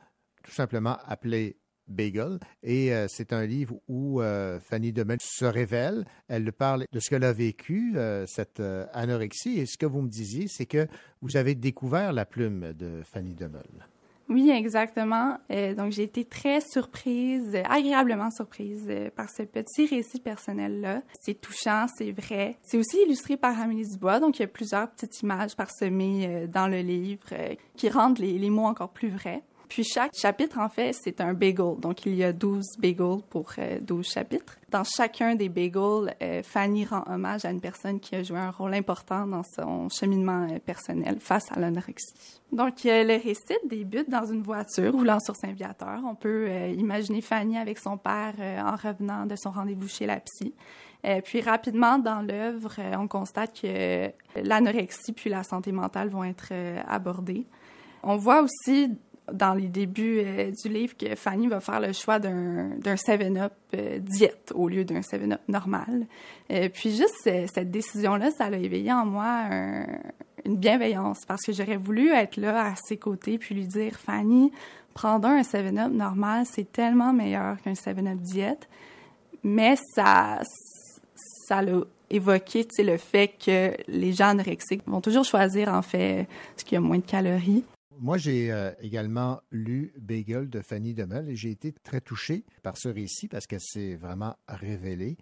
tout 0.43 0.51
simplement 0.51 0.97
appelé 1.07 1.57
Bagel. 1.87 2.39
Et 2.63 2.93
euh, 2.93 3.07
c'est 3.09 3.33
un 3.33 3.45
livre 3.45 3.75
où 3.87 4.21
euh, 4.21 4.59
Fanny 4.59 4.91
Demel 4.91 5.17
se 5.21 5.45
révèle. 5.45 6.05
Elle 6.27 6.51
parle 6.51 6.85
de 6.91 6.99
ce 6.99 7.09
qu'elle 7.09 7.23
a 7.23 7.33
vécu, 7.33 7.93
euh, 7.95 8.25
cette 8.27 8.59
euh, 8.59 8.85
anorexie. 8.93 9.59
Et 9.59 9.65
ce 9.65 9.77
que 9.77 9.85
vous 9.85 10.01
me 10.01 10.09
disiez, 10.09 10.47
c'est 10.47 10.65
que 10.65 10.87
vous 11.21 11.37
avez 11.37 11.55
découvert 11.55 12.13
la 12.13 12.25
plume 12.25 12.73
de 12.73 13.01
Fanny 13.03 13.33
Demel. 13.33 13.87
Oui, 14.29 14.49
exactement. 14.49 15.37
Donc, 15.77 15.93
j'ai 15.93 16.03
été 16.03 16.25
très 16.25 16.59
surprise, 16.59 17.55
agréablement 17.63 18.29
surprise 18.29 18.85
par 19.15 19.29
ce 19.29 19.43
petit 19.43 19.85
récit 19.85 20.19
personnel-là. 20.19 21.01
C'est 21.21 21.39
touchant, 21.39 21.85
c'est 21.97 22.11
vrai. 22.11 22.57
C'est 22.61 22.77
aussi 22.77 22.97
illustré 23.05 23.37
par 23.37 23.57
Amélie 23.57 23.87
Dubois, 23.87 24.19
donc 24.19 24.37
il 24.37 24.41
y 24.41 24.45
a 24.45 24.49
plusieurs 24.49 24.91
petites 24.91 25.21
images 25.21 25.55
parsemées 25.55 26.45
dans 26.49 26.67
le 26.67 26.81
livre 26.81 27.29
qui 27.77 27.87
rendent 27.89 28.19
les, 28.19 28.37
les 28.37 28.49
mots 28.49 28.65
encore 28.65 28.89
plus 28.89 29.07
vrais. 29.07 29.43
Puis 29.67 29.83
chaque 29.83 30.15
chapitre, 30.15 30.59
en 30.59 30.69
fait, 30.69 30.93
c'est 30.93 31.19
un 31.19 31.33
bagel. 31.33 31.75
Donc, 31.79 32.05
il 32.05 32.15
y 32.15 32.23
a 32.23 32.31
12 32.31 32.77
bagels 32.79 33.21
pour 33.29 33.51
euh, 33.57 33.79
12 33.81 34.07
chapitres. 34.07 34.57
Dans 34.69 34.83
chacun 34.83 35.35
des 35.35 35.49
bagels, 35.49 36.13
euh, 36.21 36.41
Fanny 36.43 36.85
rend 36.85 37.03
hommage 37.07 37.45
à 37.45 37.51
une 37.51 37.61
personne 37.61 37.99
qui 37.99 38.15
a 38.15 38.23
joué 38.23 38.37
un 38.37 38.51
rôle 38.51 38.73
important 38.73 39.25
dans 39.25 39.43
son 39.43 39.87
cheminement 39.89 40.47
euh, 40.49 40.59
personnel 40.59 41.17
face 41.19 41.51
à 41.51 41.59
l'anorexie. 41.59 42.13
Donc, 42.51 42.83
le 42.83 43.23
récit 43.23 43.57
débute 43.65 44.09
dans 44.09 44.25
une 44.25 44.41
voiture 44.41 44.93
roulant 44.93 45.19
sur 45.19 45.35
Saint-Viateur. 45.35 46.01
On 46.05 46.15
peut 46.15 46.47
euh, 46.49 46.67
imaginer 46.77 47.21
Fanny 47.21 47.57
avec 47.57 47.77
son 47.77 47.97
père 47.97 48.33
en 48.39 48.75
revenant 48.75 49.25
de 49.25 49.35
son 49.35 49.51
rendez-vous 49.51 49.87
chez 49.87 50.05
la 50.05 50.19
psy. 50.19 50.53
Puis 51.23 51.41
rapidement, 51.41 51.99
dans 51.99 52.21
l'œuvre, 52.21 52.75
on 52.97 53.07
constate 53.07 53.61
que 53.61 54.11
l'anorexie 54.41 55.13
puis 55.13 55.29
la 55.29 55.43
santé 55.43 55.71
mentale 55.71 56.09
vont 56.09 56.23
être 56.23 56.51
abordées. 56.87 57.45
On 58.03 58.17
voit 58.17 58.41
aussi 58.41 58.89
dans 59.33 59.53
les 59.53 59.67
débuts 59.67 60.21
euh, 60.23 60.51
du 60.51 60.69
livre 60.69 60.95
que 60.97 61.15
Fanny 61.15 61.47
va 61.47 61.59
faire 61.59 61.79
le 61.81 61.91
choix 61.93 62.17
d'un 62.19 62.69
d'un 62.77 62.95
7-Up 62.95 63.51
euh, 63.75 63.99
diète 63.99 64.51
au 64.55 64.67
lieu 64.69 64.85
d'un 64.85 65.01
7-Up 65.01 65.41
normal. 65.47 66.05
Euh, 66.51 66.69
puis 66.73 66.91
juste 66.95 67.15
cette 67.23 67.69
décision-là, 67.71 68.31
ça 68.31 68.45
a 68.45 68.51
éveillé 68.55 68.91
en 68.93 69.05
moi 69.05 69.25
un- 69.51 69.85
une 70.45 70.55
bienveillance 70.57 71.19
parce 71.27 71.41
que 71.43 71.51
j'aurais 71.51 71.75
voulu 71.77 72.11
être 72.11 72.37
là 72.37 72.67
à 72.71 72.75
ses 72.75 72.95
côtés 72.97 73.37
puis 73.37 73.53
lui 73.55 73.67
dire 73.67 73.95
Fanny, 73.99 74.51
prends 74.93 75.19
donc 75.19 75.31
un 75.31 75.41
7-Up 75.41 75.91
normal, 75.91 76.45
c'est 76.45 76.71
tellement 76.71 77.11
meilleur 77.11 77.61
qu'un 77.61 77.73
7-Up 77.73 78.17
diète. 78.21 78.67
Mais 79.43 79.75
ça 79.95 80.39
ça 81.47 81.61
l'a 81.61 81.79
évoqué 82.09 82.65
le 82.79 82.97
fait 82.97 83.27
que 83.43 83.71
les 83.87 84.13
gens 84.13 84.29
anorexiques 84.29 84.83
vont 84.87 85.01
toujours 85.01 85.23
choisir 85.25 85.69
en 85.73 85.81
fait 85.81 86.27
ce 86.55 86.63
qui 86.63 86.75
a 86.75 86.79
moins 86.79 86.97
de 86.97 87.05
calories. 87.05 87.63
Moi, 87.99 88.17
j'ai 88.17 88.51
euh, 88.51 88.71
également 88.79 89.41
lu 89.51 89.91
Bagel 89.97 90.49
de 90.49 90.61
Fanny 90.61 90.93
Demel 90.93 91.29
et 91.29 91.35
j'ai 91.35 91.49
été 91.49 91.71
très 91.71 91.99
touché 91.99 92.43
par 92.61 92.77
ce 92.77 92.89
récit 92.89 93.27
parce 93.27 93.47
que 93.47 93.57
c'est 93.59 93.95
vraiment 93.95 94.35
révélé. 94.47 95.17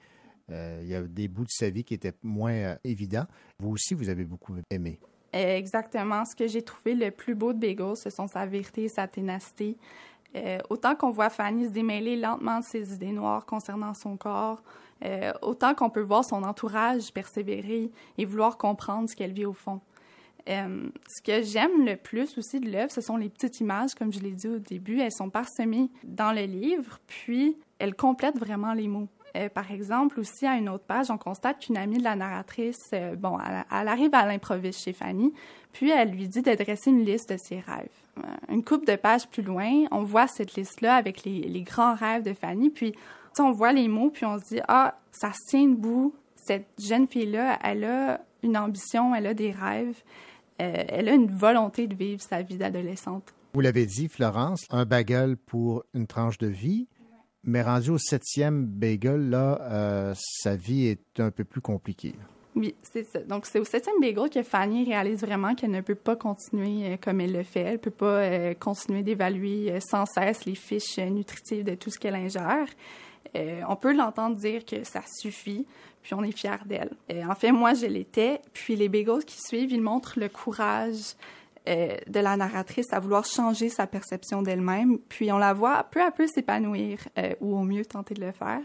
Euh, 0.51 0.79
il 0.83 0.89
y 0.89 0.95
a 0.95 1.01
des 1.01 1.27
bouts 1.27 1.45
de 1.45 1.51
sa 1.51 1.69
vie 1.69 1.85
qui 1.85 1.93
étaient 1.93 2.13
moins 2.21 2.51
euh, 2.51 2.75
évidents. 2.83 3.25
Vous 3.59 3.71
aussi, 3.71 3.93
vous 3.93 4.09
avez 4.09 4.25
beaucoup 4.25 4.55
aimé. 4.69 4.99
Exactement. 5.31 6.25
Ce 6.25 6.35
que 6.35 6.47
j'ai 6.47 6.61
trouvé 6.61 6.95
le 6.95 7.11
plus 7.11 7.35
beau 7.35 7.53
de 7.53 7.59
Bagel, 7.59 7.95
ce 7.95 8.09
sont 8.09 8.27
sa 8.27 8.45
vérité 8.45 8.83
et 8.83 8.89
sa 8.89 9.07
ténacité. 9.07 9.77
Autant 10.69 10.95
qu'on 10.95 11.11
voit 11.11 11.29
Fanny 11.29 11.67
se 11.67 11.71
démêler 11.71 12.17
lentement 12.17 12.59
de 12.59 12.65
ses 12.65 12.93
idées 12.93 13.13
noires 13.13 13.45
concernant 13.45 13.93
son 13.93 14.17
corps, 14.17 14.61
autant 15.41 15.73
qu'on 15.73 15.89
peut 15.89 16.01
voir 16.01 16.25
son 16.25 16.43
entourage 16.43 17.13
persévérer 17.13 17.89
et 18.17 18.25
vouloir 18.25 18.57
comprendre 18.57 19.09
ce 19.09 19.15
qu'elle 19.15 19.31
vit 19.31 19.45
au 19.45 19.53
fond. 19.53 19.79
Euh, 20.47 20.89
ce 21.07 21.21
que 21.23 21.41
j'aime 21.41 21.85
le 21.85 21.95
plus 21.95 22.37
aussi 22.37 22.59
de 22.59 22.69
l'œuvre, 22.69 22.91
ce 22.91 23.01
sont 23.01 23.17
les 23.17 23.29
petites 23.29 23.59
images, 23.59 23.95
comme 23.95 24.13
je 24.13 24.19
l'ai 24.19 24.31
dit 24.31 24.47
au 24.47 24.59
début. 24.59 24.99
Elles 24.99 25.11
sont 25.11 25.29
parsemées 25.29 25.89
dans 26.03 26.31
le 26.31 26.43
livre, 26.43 26.99
puis 27.07 27.57
elles 27.79 27.95
complètent 27.95 28.37
vraiment 28.37 28.73
les 28.73 28.87
mots. 28.87 29.07
Euh, 29.35 29.49
par 29.49 29.71
exemple, 29.71 30.19
aussi 30.19 30.45
à 30.45 30.55
une 30.55 30.69
autre 30.69 30.85
page, 30.85 31.09
on 31.09 31.17
constate 31.17 31.59
qu'une 31.59 31.77
amie 31.77 31.97
de 31.97 32.03
la 32.03 32.15
narratrice, 32.15 32.79
euh, 32.93 33.15
bon, 33.15 33.37
elle, 33.39 33.87
arrive 33.87 34.13
à 34.13 34.25
l'improviste 34.25 34.81
chez 34.81 34.93
Fanny, 34.93 35.33
puis 35.73 35.89
elle 35.89 36.11
lui 36.11 36.27
dit 36.29 36.41
de 36.41 36.53
dresser 36.53 36.91
une 36.91 37.03
liste 37.03 37.31
de 37.31 37.37
ses 37.37 37.59
rêves. 37.59 37.89
Une 38.49 38.63
couple 38.63 38.85
de 38.85 38.95
pages 38.95 39.27
plus 39.27 39.43
loin, 39.43 39.85
on 39.91 40.03
voit 40.03 40.27
cette 40.27 40.55
liste-là 40.55 40.95
avec 40.95 41.25
les, 41.25 41.41
les 41.41 41.63
grands 41.63 41.95
rêves 41.95 42.23
de 42.23 42.33
Fanny, 42.33 42.69
puis 42.69 42.95
on 43.39 43.51
voit 43.51 43.73
les 43.73 43.87
mots, 43.87 44.09
puis 44.09 44.25
on 44.25 44.39
se 44.39 44.45
dit, 44.45 44.61
ah, 44.67 44.95
ça 45.11 45.31
se 45.33 45.49
tient 45.49 45.67
debout. 45.67 46.13
Cette 46.35 46.67
jeune 46.79 47.07
fille-là, 47.07 47.59
elle 47.63 47.83
a 47.83 48.21
une 48.43 48.57
ambition, 48.57 49.13
elle 49.15 49.27
a 49.27 49.33
des 49.33 49.51
rêves, 49.51 50.01
elle 50.57 51.09
a 51.09 51.13
une 51.13 51.31
volonté 51.31 51.87
de 51.87 51.95
vivre 51.95 52.21
sa 52.21 52.41
vie 52.41 52.57
d'adolescente. 52.57 53.33
Vous 53.53 53.61
l'avez 53.61 53.85
dit, 53.85 54.09
Florence, 54.09 54.65
un 54.69 54.85
bagel 54.85 55.37
pour 55.37 55.83
une 55.93 56.07
tranche 56.07 56.37
de 56.37 56.47
vie, 56.47 56.87
mais 57.43 57.61
rendu 57.61 57.91
au 57.91 57.97
septième 57.97 58.65
bagel, 58.65 59.29
là, 59.29 59.59
euh, 59.61 60.13
sa 60.17 60.55
vie 60.55 60.87
est 60.87 61.19
un 61.19 61.31
peu 61.31 61.43
plus 61.43 61.61
compliquée. 61.61 62.15
Oui, 62.55 62.73
c'est 62.81 63.03
ça. 63.03 63.19
Donc, 63.19 63.45
c'est 63.45 63.59
au 63.59 63.63
septième 63.63 63.99
bagel 64.01 64.29
que 64.29 64.41
Fanny 64.41 64.85
réalise 64.85 65.21
vraiment 65.21 65.55
qu'elle 65.55 65.71
ne 65.71 65.81
peut 65.81 65.95
pas 65.95 66.15
continuer 66.15 66.93
euh, 66.93 66.97
comme 66.97 67.21
elle 67.21 67.33
le 67.33 67.43
fait. 67.43 67.61
Elle 67.61 67.73
ne 67.73 67.77
peut 67.77 67.91
pas 67.91 68.19
euh, 68.21 68.53
continuer 68.53 69.03
d'évaluer 69.03 69.71
euh, 69.71 69.79
sans 69.79 70.05
cesse 70.05 70.45
les 70.45 70.55
fiches 70.55 70.97
euh, 70.99 71.09
nutritives 71.09 71.63
de 71.63 71.75
tout 71.75 71.89
ce 71.89 71.99
qu'elle 71.99 72.15
ingère. 72.15 72.67
Euh, 73.35 73.61
on 73.67 73.75
peut 73.75 73.95
l'entendre 73.95 74.35
dire 74.37 74.65
que 74.65 74.83
ça 74.83 75.01
suffit, 75.19 75.65
puis 76.05 76.13
on 76.13 76.21
est 76.21 76.37
fiers 76.37 76.63
d'elle. 76.67 76.91
Euh, 77.11 77.23
en 77.27 77.33
fait, 77.33 77.51
moi, 77.51 77.73
je 77.73 77.87
l'étais. 77.87 78.39
Puis 78.53 78.75
les 78.75 78.89
bagels 78.89 79.25
qui 79.25 79.39
suivent, 79.41 79.71
ils 79.71 79.81
montrent 79.81 80.19
le 80.19 80.29
courage 80.29 81.15
euh, 81.67 81.97
de 82.05 82.19
la 82.19 82.37
narratrice 82.37 82.93
à 82.93 82.99
vouloir 82.99 83.25
changer 83.25 83.69
sa 83.69 83.87
perception 83.87 84.43
d'elle-même. 84.43 84.99
Puis 85.09 85.31
on 85.31 85.39
la 85.39 85.53
voit 85.53 85.83
peu 85.85 86.03
à 86.03 86.11
peu 86.11 86.27
s'épanouir, 86.27 86.99
euh, 87.17 87.33
ou 87.41 87.57
au 87.57 87.63
mieux 87.63 87.83
tenter 87.85 88.13
de 88.13 88.21
le 88.21 88.31
faire. 88.31 88.61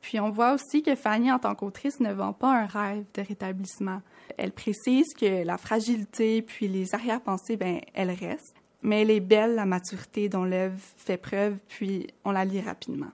Puis 0.00 0.20
on 0.20 0.30
voit 0.30 0.52
aussi 0.52 0.84
que 0.84 0.94
Fanny, 0.94 1.32
en 1.32 1.40
tant 1.40 1.56
qu'autrice, 1.56 1.98
ne 1.98 2.12
vend 2.12 2.32
pas 2.32 2.56
un 2.56 2.66
rêve 2.66 3.04
de 3.14 3.22
rétablissement. 3.22 4.00
Elle 4.38 4.52
précise 4.52 5.12
que 5.12 5.42
la 5.44 5.58
fragilité 5.58 6.40
puis 6.40 6.68
les 6.68 6.94
arrière-pensées, 6.94 7.56
ben, 7.56 7.80
elles 7.94 8.12
restent. 8.12 8.54
Mais 8.82 9.02
elle 9.02 9.10
est 9.10 9.18
belle, 9.18 9.56
la 9.56 9.66
maturité 9.66 10.28
dont 10.28 10.44
l'œuvre 10.44 10.78
fait 10.96 11.16
preuve, 11.16 11.58
puis 11.66 12.06
on 12.24 12.30
la 12.30 12.44
lit 12.44 12.60
rapidement. 12.60 13.10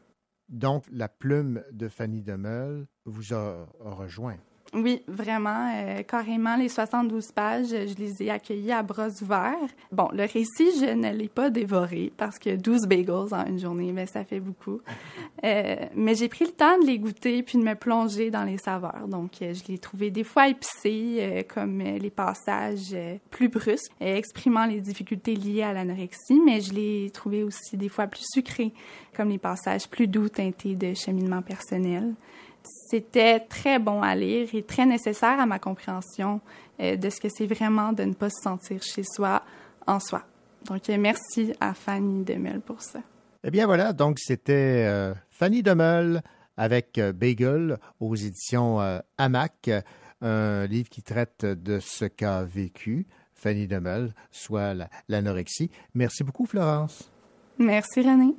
Donc, 0.53 0.85
la 0.93 1.09
plume 1.09 1.65
de 1.73 1.88
Fanny 1.88 2.23
Demeul 2.23 2.87
vous 3.07 3.33
a, 3.33 3.67
a 3.85 3.91
rejoint. 3.91 4.37
Oui, 4.75 5.03
vraiment, 5.07 5.71
euh, 5.75 6.03
carrément, 6.03 6.57
les 6.57 6.71
72 6.71 7.31
pages, 7.33 7.69
je 7.69 7.95
les 7.99 8.23
ai 8.23 8.31
accueillis 8.31 8.73
à 8.73 8.83
bras 8.83 9.09
ouverts. 9.21 9.69
Bon, 9.91 10.09
le 10.15 10.23
récit, 10.23 10.71
je 10.81 10.95
ne 10.95 11.13
l'ai 11.13 11.29
pas 11.29 11.51
dévoré 11.51 12.11
parce 12.17 12.39
que 12.39 12.57
12 12.57 12.87
bagels 12.87 13.35
en 13.35 13.45
une 13.45 13.59
journée, 13.59 13.93
mais 13.93 14.07
ça 14.07 14.25
fait 14.25 14.41
beaucoup. 14.41 14.81
Euh, 15.45 15.77
mais 15.95 16.15
j'ai 16.15 16.29
pris 16.29 16.47
le 16.47 16.53
temps 16.53 16.79
de 16.79 16.87
les 16.87 16.99
goûter 16.99 17.43
puis 17.43 17.59
de 17.59 17.65
me 17.65 17.75
plonger 17.75 18.31
dans 18.31 18.45
les 18.45 18.57
saveurs. 18.57 19.09
Donc, 19.09 19.43
euh, 19.43 19.53
je 19.53 19.71
les 19.71 19.77
trouvais 19.77 20.11
des 20.11 20.25
fois 20.25 20.49
épicés, 20.49 21.17
euh, 21.19 21.43
comme 21.43 21.81
euh, 21.81 21.99
les 21.99 22.11
passages 22.11 22.97
plus 23.31 23.49
brusques, 23.49 23.93
exprimant 24.01 24.65
les 24.65 24.81
difficultés 24.81 25.35
liées 25.35 25.65
à 25.65 25.73
l'anorexie, 25.73 26.41
mais 26.45 26.61
je 26.61 26.73
les 26.73 27.11
trouvais 27.11 27.43
aussi 27.43 27.77
des 27.77 27.89
fois 27.89 28.07
plus 28.07 28.25
sucrés, 28.25 28.73
comme 29.15 29.29
les 29.29 29.39
passages 29.39 29.87
plus 29.89 30.07
doux 30.07 30.29
teintés 30.31 30.77
de 30.77 30.95
cheminement 30.95 31.43
personnel. 31.43 32.15
C'était 32.64 33.40
très 33.40 33.79
bon 33.79 34.03
à 34.03 34.14
lire 34.14 34.48
et 34.53 34.62
très 34.62 34.87
nécessaire 34.87 35.40
à 35.40 35.46
ma 35.46 35.59
compréhension 35.59 36.40
euh, 36.81 36.96
de 36.96 37.11
ce 37.11 37.20
que 37.20 37.29
c'est 37.29 37.46
vraiment 37.46 37.92
de 37.92 38.05
ne 38.05 38.12
pas 38.14 38.31
se 38.31 38.40
sentir 38.42 38.83
chez 38.83 39.03
soi 39.05 39.42
en 39.87 39.98
soi. 40.01 40.22
Donc, 40.66 40.88
euh, 40.90 40.96
merci 40.98 41.53
à 41.61 41.75
Fanny 41.75 42.22
Demel 42.25 42.61
pour 42.61 42.81
ça. 42.81 43.01
Eh 43.44 43.51
bien 43.51 43.66
voilà, 43.66 43.92
donc 43.92 44.18
c'était 44.20 44.87
euh, 44.87 45.12
Fanny 45.31 45.62
Demeul 45.62 46.20
avec 46.57 47.01
Bagel 47.14 47.79
aux 47.98 48.14
éditions 48.14 48.81
euh, 48.81 48.98
Hamac, 49.18 49.70
un 50.20 50.66
livre 50.66 50.88
qui 50.88 51.03
traite 51.03 51.44
de 51.44 51.81
ce 51.81 52.05
qu'a 52.05 52.44
vécu 52.44 53.07
Fanny 53.35 53.66
Demeul, 53.66 54.12
soit 54.31 54.75
la- 54.75 54.88
l'anorexie. 55.09 55.70
Merci 55.94 56.22
beaucoup, 56.22 56.46
Florence. 56.46 57.11
Merci, 57.59 58.03
René. 58.03 58.35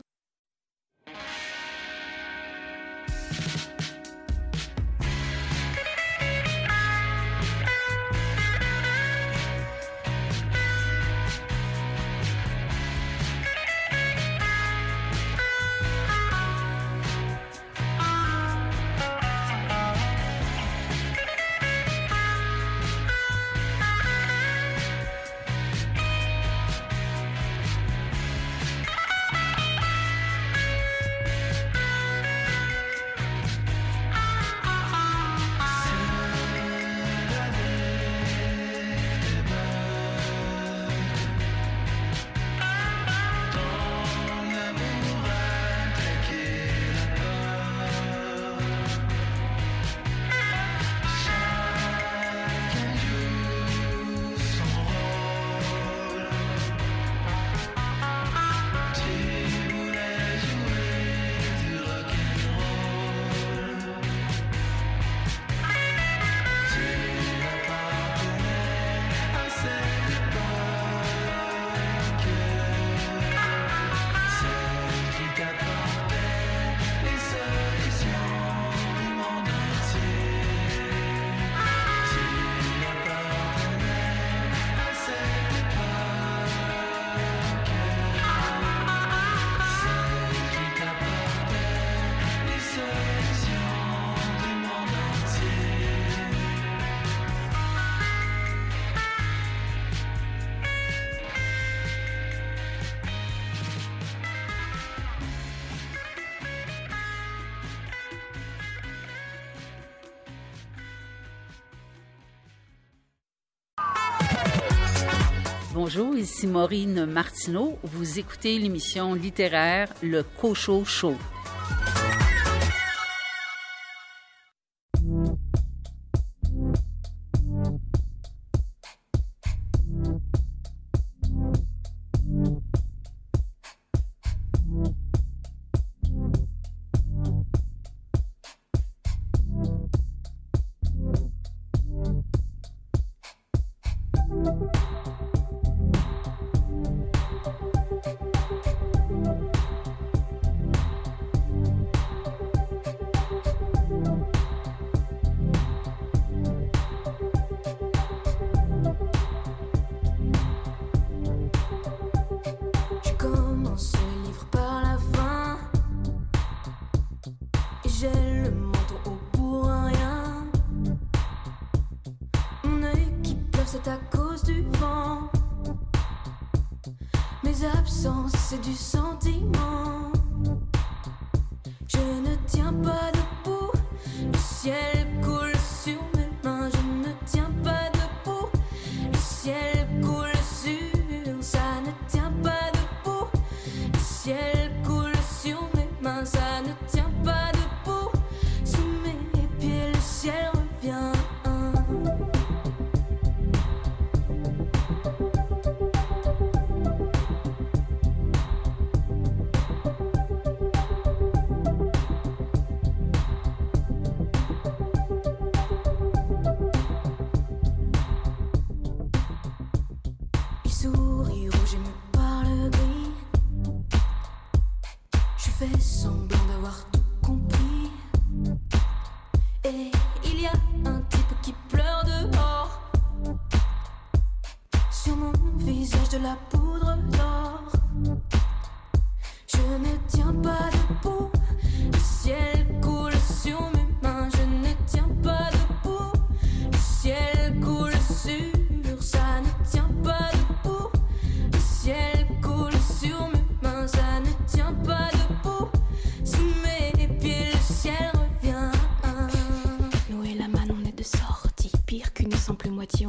Bonjour, 115.74 116.16
ici 116.16 116.46
Maureen 116.46 117.08
Martineau. 117.08 117.80
Vous 117.82 118.20
écoutez 118.20 118.60
l'émission 118.60 119.16
littéraire 119.16 119.90
Le 120.04 120.22
Cochot 120.22 120.86
Show. 120.86 121.16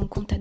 On 0.01 0.07
compte 0.07 0.31
à 0.31 0.37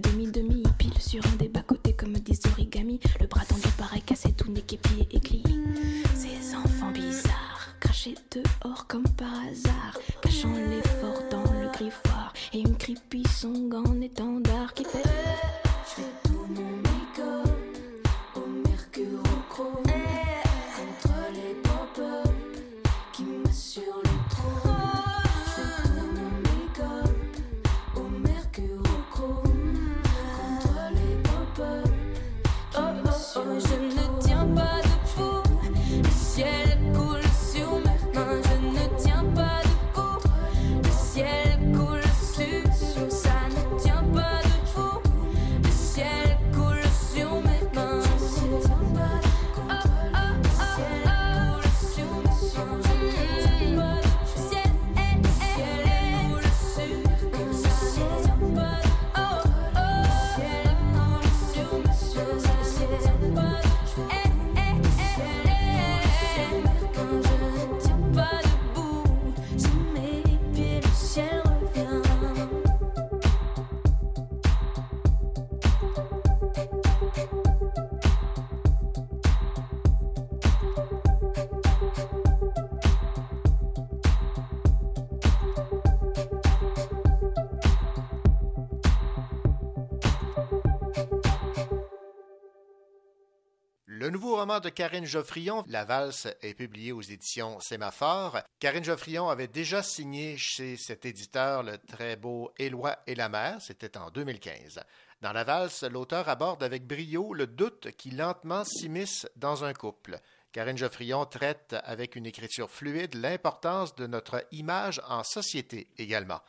de 94.65 94.71
Karine 94.71 95.05
Geoffrion, 95.05 95.63
La 95.69 95.85
valse, 95.85 96.27
est 96.41 96.55
publié 96.55 96.91
aux 96.91 97.03
éditions 97.03 97.61
Sémaphore. 97.61 98.39
Karine 98.59 98.83
Geoffrion 98.83 99.29
avait 99.29 99.47
déjà 99.47 99.83
signé 99.83 100.39
chez 100.39 100.79
cet 100.79 101.05
éditeur 101.05 101.63
le 101.63 101.77
très 101.77 102.17
beau 102.17 102.51
Éloi 102.57 102.97
et 103.07 103.15
la 103.15 103.29
mer, 103.29 103.61
c'était 103.61 103.99
en 103.99 104.11
2015. 104.11 104.81
Dans 105.21 105.33
La 105.33 105.45
valse, 105.45 105.83
l'auteur 105.85 106.31
aborde 106.31 106.63
avec 106.63 106.87
brio 106.87 107.35
le 107.35 107.47
doute 107.47 107.91
qui 107.99 108.11
lentement 108.11 108.65
s'immisce 108.65 109.29
dans 109.37 109.65
un 109.65 109.75
couple. 109.75 110.19
Karine 110.51 110.79
Geoffrion 110.79 111.27
traite 111.27 111.77
avec 111.85 112.17
une 112.17 112.25
écriture 112.25 112.71
fluide 112.71 113.15
l'importance 113.15 113.95
de 113.95 114.07
notre 114.07 114.47
image 114.51 115.03
en 115.09 115.25
société 115.25 115.89
également. 115.99 116.41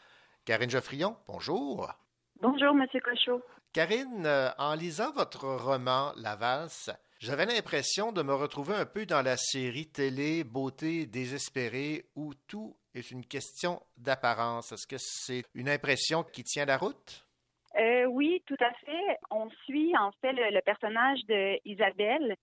Karine 0.46 0.70
Geoffrion, 0.70 1.18
bonjour. 1.28 1.92
Bonjour, 2.42 2.74
Monsieur 2.74 3.02
Cochot. 3.02 3.42
Karine, 3.74 4.26
euh, 4.26 4.52
en 4.58 4.74
lisant 4.74 5.12
votre 5.12 5.46
roman 5.46 6.14
La 6.16 6.38
valse, 6.38 6.90
j'avais 7.20 7.46
l'impression 7.46 8.12
de 8.12 8.22
me 8.22 8.34
retrouver 8.34 8.76
un 8.76 8.86
peu 8.86 9.06
dans 9.06 9.22
la 9.22 9.38
série 9.38 9.88
télé 9.88 10.44
Beauté 10.44 11.06
désespérée 11.06 12.06
où 12.16 12.34
tout 12.48 12.76
est 12.94 13.12
une 13.12 13.26
question 13.26 13.82
d'apparence. 13.98 14.72
Est-ce 14.72 14.88
que 14.88 14.98
c'est 14.98 15.44
une 15.54 15.70
impression 15.70 16.24
qui 16.24 16.44
tient 16.44 16.66
la 16.66 16.78
route? 16.78 17.26
Euh, 17.78 18.06
oui, 18.06 18.42
tout 18.46 18.58
à 18.60 18.72
fait. 18.86 19.18
On 19.32 19.50
suit 19.66 19.96
en 19.98 20.12
fait 20.22 20.32
le, 20.32 20.54
le 20.54 20.62
personnage 20.62 21.20
de 21.28 21.60
Isabelle, 21.66 22.36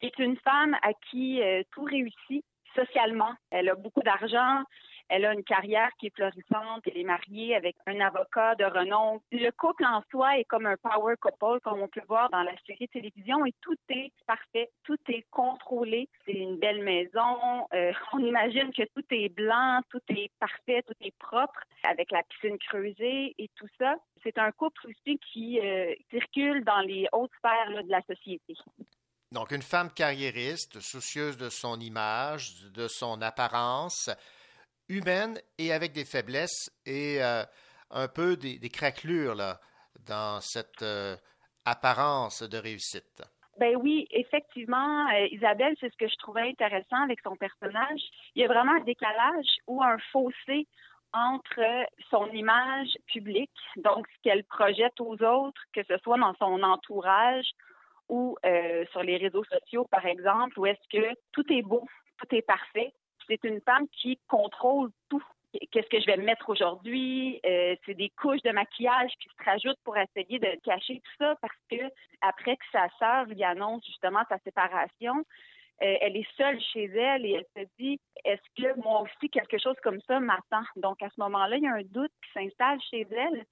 qui 0.00 0.06
est 0.06 0.18
une 0.18 0.36
femme 0.38 0.74
à 0.82 0.92
qui 1.10 1.40
euh, 1.42 1.62
tout 1.72 1.84
réussit 1.84 2.44
socialement. 2.74 3.32
Elle 3.50 3.68
a 3.68 3.74
beaucoup 3.74 4.02
d'argent, 4.02 4.64
elle 5.10 5.24
a 5.24 5.34
une 5.34 5.42
carrière 5.42 5.90
qui 5.98 6.06
est 6.06 6.14
florissante, 6.14 6.82
elle 6.86 6.96
est 6.96 7.04
mariée 7.04 7.56
avec 7.56 7.76
un 7.86 8.00
avocat 8.00 8.54
de 8.54 8.64
renom. 8.64 9.20
Le 9.32 9.50
couple 9.50 9.84
en 9.84 10.02
soi 10.10 10.38
est 10.38 10.44
comme 10.44 10.66
un 10.66 10.76
power 10.76 11.16
couple, 11.20 11.60
comme 11.60 11.82
on 11.82 11.88
peut 11.88 12.00
voir 12.08 12.30
dans 12.30 12.44
la 12.44 12.54
série 12.64 12.86
de 12.86 12.92
télévision, 12.92 13.44
et 13.44 13.52
tout 13.60 13.76
est 13.88 14.12
parfait, 14.26 14.70
tout 14.84 14.98
est 15.08 15.26
contrôlé. 15.30 16.08
C'est 16.24 16.32
une 16.32 16.58
belle 16.58 16.82
maison. 16.82 17.66
Euh, 17.74 17.92
on 18.12 18.20
imagine 18.20 18.72
que 18.72 18.84
tout 18.94 19.04
est 19.10 19.28
blanc, 19.28 19.80
tout 19.90 20.02
est 20.08 20.30
parfait, 20.38 20.82
tout 20.86 20.94
est 21.00 21.16
propre, 21.18 21.60
avec 21.82 22.12
la 22.12 22.22
piscine 22.22 22.58
creusée 22.58 23.34
et 23.36 23.50
tout 23.56 23.68
ça. 23.78 23.96
C'est 24.22 24.38
un 24.38 24.52
couple 24.52 24.86
aussi 24.86 25.18
qui 25.32 25.58
euh, 25.58 25.92
circule 26.10 26.64
dans 26.64 26.80
les 26.80 27.08
hautes 27.12 27.32
sphères 27.38 27.82
de 27.82 27.90
la 27.90 28.02
société. 28.02 28.54
Donc, 29.32 29.52
une 29.52 29.62
femme 29.62 29.92
carriériste, 29.92 30.80
soucieuse 30.80 31.36
de 31.36 31.48
son 31.48 31.78
image, 31.80 32.64
de 32.74 32.88
son 32.88 33.22
apparence, 33.22 34.10
humaine 34.90 35.38
et 35.58 35.72
avec 35.72 35.92
des 35.92 36.04
faiblesses 36.04 36.70
et 36.84 37.22
euh, 37.22 37.44
un 37.90 38.08
peu 38.08 38.36
des, 38.36 38.58
des, 38.58 38.68
craquelures 38.68 39.36
dans 40.06 40.40
cette 40.40 40.82
euh, 40.82 41.16
apparence 41.64 42.42
de 42.42 42.58
réussite. 42.58 43.22
Ben 43.58 43.76
oui, 43.76 44.06
effectivement, 44.10 45.06
euh, 45.08 45.26
Isabelle, 45.30 45.74
c'est 45.80 45.90
ce 45.92 45.96
que 45.96 46.08
je 46.08 46.16
trouvais 46.16 46.48
intéressant 46.48 47.02
avec 47.04 47.20
son 47.22 47.36
personnage. 47.36 48.00
Il 48.34 48.42
y 48.42 48.44
a 48.44 48.48
vraiment 48.48 48.72
un 48.72 48.84
décalage 48.84 49.46
ou 49.66 49.82
un 49.82 49.98
fossé 50.12 50.66
entre 51.12 51.86
son 52.08 52.26
image 52.30 52.88
publique, 53.06 53.50
donc 53.76 54.06
ce 54.08 54.22
qu'elle 54.22 54.44
projette 54.44 55.00
aux 55.00 55.20
autres, 55.22 55.62
que 55.72 55.82
ce 55.84 55.98
soit 55.98 56.18
dans 56.18 56.34
son 56.34 56.62
entourage 56.62 57.46
ou 58.08 58.36
sur 58.90 59.02
les 59.02 59.16
réseaux 59.16 59.44
sociaux, 59.44 59.86
par 59.90 60.06
exemple, 60.06 60.58
où 60.58 60.66
est-ce 60.66 60.88
que 60.88 61.14
tout 61.32 61.44
est 61.52 61.62
beau, 61.62 61.84
tout 62.18 62.34
est 62.34 62.42
parfait. 62.42 62.92
C'est 63.30 63.44
une 63.44 63.60
femme 63.60 63.86
qui 63.92 64.18
contrôle 64.26 64.90
tout. 65.08 65.22
Qu'est-ce 65.70 65.88
que 65.88 66.00
je 66.00 66.06
vais 66.06 66.16
mettre 66.16 66.48
aujourd'hui? 66.48 67.40
Euh, 67.46 67.76
C'est 67.86 67.94
des 67.94 68.10
couches 68.20 68.42
de 68.42 68.50
maquillage 68.50 69.12
qui 69.20 69.28
se 69.28 69.44
rajoutent 69.44 69.78
pour 69.84 69.96
essayer 69.96 70.40
de 70.40 70.60
cacher 70.64 70.96
tout 70.96 71.12
ça 71.18 71.36
parce 71.40 71.54
que 71.70 71.76
après 72.22 72.56
que 72.56 72.64
sa 72.72 72.88
sœur 72.98 73.26
lui 73.26 73.44
annonce 73.44 73.86
justement 73.86 74.22
sa 74.28 74.38
séparation, 74.38 75.14
euh, 75.82 75.96
elle 76.00 76.16
est 76.16 76.36
seule 76.36 76.60
chez 76.72 76.86
elle 76.86 77.24
et 77.24 77.32
elle 77.34 77.64
se 77.64 77.68
dit 77.78 78.00
est-ce 78.24 78.62
que 78.62 78.80
moi 78.80 79.02
aussi 79.02 79.30
quelque 79.30 79.58
chose 79.58 79.76
comme 79.82 80.00
ça 80.08 80.18
m'attend? 80.18 80.64
Donc 80.76 81.00
à 81.00 81.08
ce 81.08 81.20
moment-là, 81.20 81.56
il 81.56 81.62
y 81.62 81.68
a 81.68 81.74
un 81.74 81.82
doute 81.82 82.12
qui 82.24 82.32
s'installe 82.32 82.80
chez 82.90 83.06
elle 83.12 83.44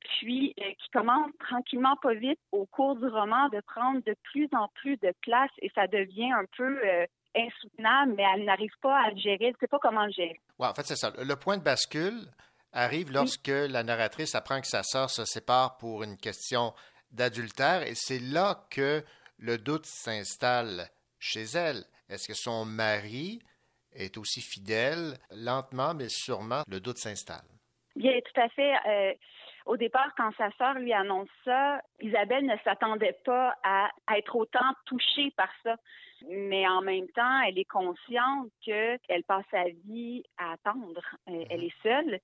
puis 0.00 0.52
euh, 0.60 0.64
qui 0.64 0.90
commence 0.92 1.30
tranquillement, 1.38 1.94
pas 2.02 2.14
vite, 2.14 2.40
au 2.50 2.66
cours 2.66 2.96
du 2.96 3.06
roman, 3.06 3.48
de 3.50 3.60
prendre 3.60 4.02
de 4.04 4.16
plus 4.24 4.48
en 4.52 4.66
plus 4.74 4.96
de 4.96 5.12
place 5.22 5.50
et 5.60 5.70
ça 5.76 5.86
devient 5.86 6.32
un 6.32 6.44
peu 6.56 6.80
insoutenable, 7.36 8.14
mais 8.16 8.24
elle 8.34 8.44
n'arrive 8.44 8.72
pas 8.80 8.98
à 8.98 9.10
le 9.10 9.16
gérer, 9.16 9.46
elle 9.46 9.52
ne 9.52 9.58
sait 9.60 9.66
pas 9.66 9.78
comment 9.80 10.04
le 10.06 10.12
gérer. 10.12 10.40
Ouais, 10.58 10.68
en 10.68 10.74
fait, 10.74 10.84
c'est 10.84 10.96
ça. 10.96 11.12
Le 11.18 11.36
point 11.36 11.56
de 11.56 11.62
bascule 11.62 12.26
arrive 12.72 13.12
lorsque 13.12 13.48
oui. 13.48 13.68
la 13.68 13.82
narratrice 13.82 14.34
apprend 14.34 14.60
que 14.60 14.66
sa 14.66 14.82
sœur 14.82 15.10
se 15.10 15.24
sépare 15.24 15.76
pour 15.78 16.02
une 16.02 16.16
question 16.16 16.72
d'adultère 17.10 17.82
et 17.82 17.94
c'est 17.94 18.18
là 18.18 18.66
que 18.70 19.04
le 19.38 19.58
doute 19.58 19.86
s'installe 19.86 20.88
chez 21.18 21.44
elle. 21.54 21.84
Est-ce 22.08 22.28
que 22.28 22.34
son 22.34 22.64
mari 22.64 23.40
est 23.92 24.16
aussi 24.16 24.40
fidèle? 24.40 25.18
Lentement, 25.30 25.94
mais 25.94 26.08
sûrement, 26.08 26.62
le 26.68 26.80
doute 26.80 26.98
s'installe. 26.98 27.44
Bien, 27.96 28.18
tout 28.20 28.40
à 28.40 28.48
fait. 28.50 28.74
Euh, 28.86 29.14
au 29.66 29.76
départ, 29.76 30.08
quand 30.16 30.30
sa 30.36 30.50
sœur 30.52 30.74
lui 30.74 30.92
annonce 30.92 31.28
ça, 31.44 31.80
Isabelle 32.00 32.46
ne 32.46 32.56
s'attendait 32.64 33.18
pas 33.24 33.54
à, 33.62 33.90
à, 34.06 34.18
être 34.18 34.34
autant 34.34 34.74
touchée 34.86 35.32
par 35.36 35.50
ça. 35.62 35.76
Mais 36.28 36.66
en 36.68 36.80
même 36.82 37.08
temps, 37.08 37.40
elle 37.42 37.58
est 37.58 37.64
consciente 37.64 38.48
qu'elle 38.62 39.24
passe 39.26 39.44
sa 39.50 39.64
vie 39.86 40.22
à 40.38 40.52
attendre. 40.52 41.02
Elle 41.26 41.64
est 41.64 41.82
seule. 41.82 42.20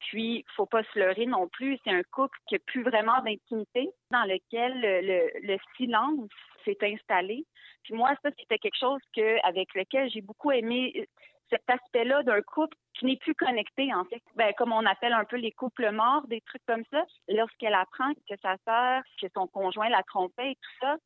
Puis, 0.00 0.44
faut 0.56 0.66
pas 0.66 0.82
se 0.82 0.98
leurrer 0.98 1.26
non 1.26 1.46
plus. 1.48 1.78
C'est 1.84 1.92
un 1.92 2.02
couple 2.02 2.36
qui 2.48 2.54
n'a 2.54 2.58
plus 2.66 2.82
vraiment 2.82 3.20
d'intimité, 3.22 3.88
dans 4.10 4.24
lequel 4.24 4.80
le, 4.80 5.00
le- 5.00 5.30
le 5.54 5.58
silence 5.76 6.28
s'est 6.64 6.78
installé. 6.82 7.44
Puis 7.84 7.94
moi, 7.94 8.10
ça, 8.22 8.30
c'était 8.38 8.58
quelque 8.58 8.78
chose 8.78 9.00
que, 9.14 9.44
avec 9.46 9.74
lequel 9.74 10.10
j'ai 10.10 10.20
beaucoup 10.20 10.50
aimé 10.50 10.92
euh, 10.96 11.04
cet 11.50 11.62
aspect-là 11.68 12.22
d'un 12.24 12.40
couple 12.42 12.76
qui 12.94 13.06
n'est 13.06 13.16
plus 13.16 13.34
connecté, 13.34 13.92
en 13.94 14.04
fait. 14.04 14.22
Ben, 14.36 14.52
comme 14.56 14.72
on 14.72 14.86
appelle 14.86 15.12
un 15.12 15.24
peu 15.24 15.36
les 15.36 15.52
couples 15.52 15.90
morts, 15.92 16.26
des 16.26 16.40
trucs 16.42 16.64
comme 16.66 16.84
ça. 16.90 17.04
Lorsqu'elle 17.28 17.74
apprend 17.74 18.12
que 18.28 18.34
sa 18.42 18.56
sœur, 18.66 19.02
que 19.20 19.26
son 19.34 19.46
conjoint 19.46 19.88
la 19.88 20.02
trompait 20.04 20.52
et 20.52 20.54
tout 20.56 20.70
ça, 20.80 20.96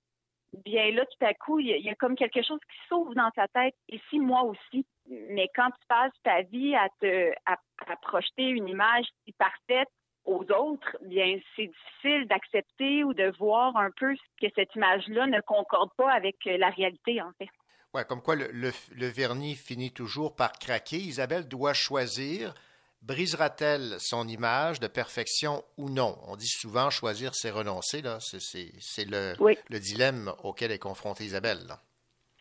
bien 0.64 0.90
là, 0.92 1.04
tout 1.04 1.24
à 1.24 1.34
coup, 1.34 1.58
il 1.58 1.66
y, 1.66 1.88
a, 1.88 1.94
comme 1.94 2.16
quelque 2.16 2.42
chose 2.42 2.60
qui 2.70 2.88
s'ouvre 2.88 3.14
dans 3.14 3.30
sa 3.34 3.48
tête. 3.48 3.74
Et 3.88 4.00
si 4.10 4.18
moi 4.18 4.42
aussi. 4.42 4.86
Mais 5.08 5.48
quand 5.54 5.70
tu 5.70 5.86
passes 5.88 6.12
ta 6.24 6.42
vie 6.42 6.74
à 6.74 6.88
te 7.00 7.32
à, 7.46 7.56
projeter 8.02 8.48
une 8.48 8.68
image 8.68 9.06
si 9.24 9.32
parfaite 9.32 9.88
aux 10.24 10.44
autres, 10.50 10.96
bien 11.02 11.38
c'est 11.54 11.68
difficile 11.68 12.26
d'accepter 12.26 13.04
ou 13.04 13.14
de 13.14 13.32
voir 13.38 13.76
un 13.76 13.90
peu 13.96 14.14
que 14.40 14.48
cette 14.56 14.74
image-là 14.74 15.28
ne 15.28 15.40
concorde 15.42 15.90
pas 15.96 16.12
avec 16.12 16.36
euh, 16.48 16.56
la 16.58 16.70
réalité, 16.70 17.22
en 17.22 17.30
fait. 17.38 17.48
Ouais, 17.94 18.04
comme 18.04 18.20
quoi 18.20 18.34
le 18.34 19.06
vernis 19.06 19.54
finit 19.54 19.92
toujours 19.92 20.34
par 20.34 20.52
craquer. 20.52 20.96
Isabelle 20.96 21.46
doit 21.46 21.72
choisir. 21.72 22.52
Brisera-t-elle 23.06 23.96
son 24.00 24.26
image 24.26 24.80
de 24.80 24.88
perfection 24.88 25.62
ou 25.76 25.88
non? 25.90 26.16
On 26.26 26.34
dit 26.34 26.48
souvent 26.48 26.90
choisir, 26.90 27.34
c'est 27.34 27.50
renoncer. 27.50 28.02
Là. 28.02 28.18
C'est, 28.20 29.08
le, 29.08 29.34
le 29.70 29.78
dilemme 29.78 30.32
auquel 30.42 30.72
est 30.72 30.78
confrontée 30.80 31.24
Isabelle. 31.24 31.66
là. 31.68 31.78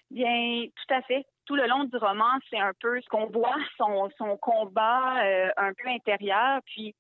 Bien, 0.10 0.66
tout 0.76 0.94
à 0.94 1.02
fait. 1.04 1.26
Tout 1.46 1.56
le 1.56 1.68
long 1.68 1.84
du 1.84 1.98
roman, 1.98 2.40
c'est 2.50 2.60
un 2.60 2.74
peu 2.80 3.00
ce 3.00 3.08
qu'on 3.10 3.28
voit, 3.28 3.58
son, 3.78 4.10
son 4.18 4.38
combat 4.38 5.24
euh, 5.24 5.50
un 5.58 5.74
peu 5.74 5.88
intérieur. 5.88 6.62
Puis, 6.66 6.96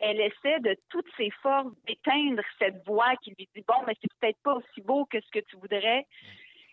elle 0.00 0.20
essaie 0.20 0.58
de 0.60 0.76
toutes 0.88 1.06
ses 1.16 1.30
forces 1.42 1.72
d'éteindre 1.86 2.42
cette 2.58 2.84
voix 2.84 3.14
qui 3.22 3.30
lui 3.38 3.48
dit 3.54 3.64
Bon, 3.66 3.74
mais 3.86 3.94
c'est 4.00 4.10
peut-être 4.18 4.42
pas 4.42 4.54
aussi 4.54 4.80
beau 4.80 5.04
que 5.06 5.20
ce 5.20 5.30
que 5.30 5.44
tu 5.44 5.56
voudrais. 5.56 6.06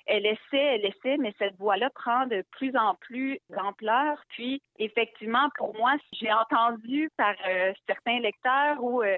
Elle 0.05 0.25
essaie, 0.25 0.39
elle 0.75 0.85
essaie, 0.85 1.17
mais 1.17 1.33
cette 1.37 1.55
voix-là 1.57 1.89
prend 1.91 2.25
de 2.27 2.43
plus 2.51 2.75
en 2.75 2.95
plus 2.95 3.39
d'ampleur. 3.49 4.17
Puis, 4.29 4.61
effectivement, 4.79 5.49
pour 5.57 5.75
moi, 5.75 5.93
j'ai 6.13 6.31
entendu 6.31 7.09
par 7.17 7.33
euh, 7.47 7.71
certains 7.87 8.19
lecteurs 8.19 8.83
où 8.83 9.01
euh, 9.03 9.17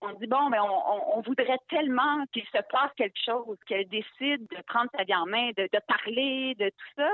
on 0.00 0.12
dit 0.14 0.26
bon, 0.26 0.48
mais 0.50 0.58
on, 0.58 0.64
on- 0.92 1.18
on 1.18 1.20
voudrait 1.22 1.58
tellement 1.68 2.24
qu'il 2.32 2.44
se 2.44 2.58
passe 2.70 2.90
quelque 2.96 3.18
chose, 3.24 3.56
qu'elle 3.66 3.88
décide 3.88 4.46
de 4.48 4.62
prendre 4.66 4.90
sa 4.96 5.04
vie 5.04 5.14
en 5.14 5.26
main, 5.26 5.50
de 5.56 5.68
parler, 5.86 6.54
de 6.58 6.68
tout 6.68 6.92
ça. 6.96 7.08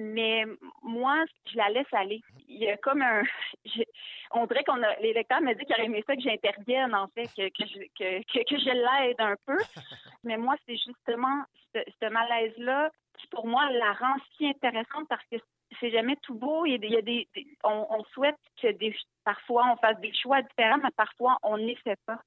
Mais 0.00 0.44
moi, 0.82 1.24
je 1.50 1.56
la 1.56 1.68
laisse 1.70 1.92
aller. 1.92 2.20
Il 2.46 2.58
y 2.58 2.68
a 2.68 2.76
comme 2.76 3.02
un. 3.02 3.22
je- 3.66 3.82
on 4.30 4.46
dirait 4.46 4.62
qu'on 4.62 4.80
a. 4.82 4.94
Les 5.00 5.12
lecteurs 5.12 5.40
me 5.40 5.52
disent 5.54 5.64
qu'ils 5.66 5.74
auraient 5.74 5.86
aimé 5.86 6.04
ça 6.06 6.14
que 6.14 6.22
j'intervienne, 6.22 6.94
en 6.94 7.08
fait, 7.08 7.26
que, 7.36 7.48
que, 7.48 7.68
je, 7.68 7.78
que, 7.98 8.22
que, 8.32 8.44
que 8.48 8.58
je 8.60 8.70
l'aide 8.70 9.20
un 9.20 9.34
peu. 9.44 9.56
Mais 10.24 10.36
moi, 10.36 10.54
c'est 10.66 10.76
justement 10.76 11.42
ce, 11.74 11.80
ce 12.00 12.08
malaise-là 12.08 12.90
qui, 13.18 13.26
pour 13.26 13.46
moi, 13.48 13.68
la 13.72 13.92
rend 13.94 14.14
si 14.36 14.46
intéressante 14.46 15.08
parce 15.08 15.24
que 15.32 15.36
c'est 15.80 15.90
jamais 15.90 16.14
tout 16.22 16.34
beau. 16.34 16.64
Il 16.64 16.82
y 16.84 16.96
a 16.96 17.02
des, 17.02 17.28
on, 17.64 17.86
on 17.90 18.04
souhaite 18.04 18.38
que 18.62 18.68
des, 18.68 18.94
parfois 19.24 19.64
on 19.72 19.76
fasse 19.78 19.98
des 20.00 20.14
choix 20.14 20.40
différents, 20.42 20.78
mais 20.78 20.90
parfois 20.96 21.36
on 21.42 21.56
ne 21.58 21.64
les 21.66 21.76
fait 21.76 21.98
pas. 22.06 22.20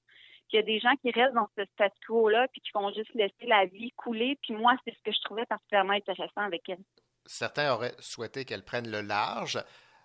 Il 0.51 0.57
y 0.57 0.59
a 0.59 0.63
des 0.63 0.79
gens 0.79 0.93
qui 1.01 1.09
restent 1.11 1.33
dans 1.33 1.47
ce 1.57 1.63
statu 1.73 1.97
quo-là, 2.07 2.47
puis 2.49 2.59
qui 2.59 2.71
vont 2.73 2.91
juste 2.91 3.13
laisser 3.13 3.45
la 3.47 3.65
vie 3.65 3.91
couler. 3.91 4.37
Puis 4.43 4.53
moi, 4.53 4.73
c'est 4.83 4.93
ce 4.93 5.01
que 5.01 5.13
je 5.13 5.21
trouvais 5.21 5.45
particulièrement 5.45 5.93
intéressant 5.93 6.41
avec 6.41 6.67
elle. 6.67 6.83
Certains 7.25 7.73
auraient 7.73 7.95
souhaité 7.99 8.45
qu'elle 8.45 8.63
prenne 8.65 8.89
le 8.89 9.01
large. 9.01 9.63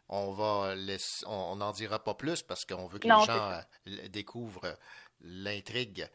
On 0.09 0.33
va 0.33 0.75
laisser- 0.75 1.25
on 1.27 1.57
n'en 1.57 1.73
dira 1.73 2.03
pas 2.03 2.15
plus 2.15 2.43
parce 2.43 2.65
qu'on 2.65 2.87
veut 2.87 2.99
que 2.99 3.09
Non, 3.09 3.21
les 3.21 3.27
gens 3.27 3.51
euh, 3.51 4.09
découvrent 4.09 4.77
l'intrigue 5.21 6.09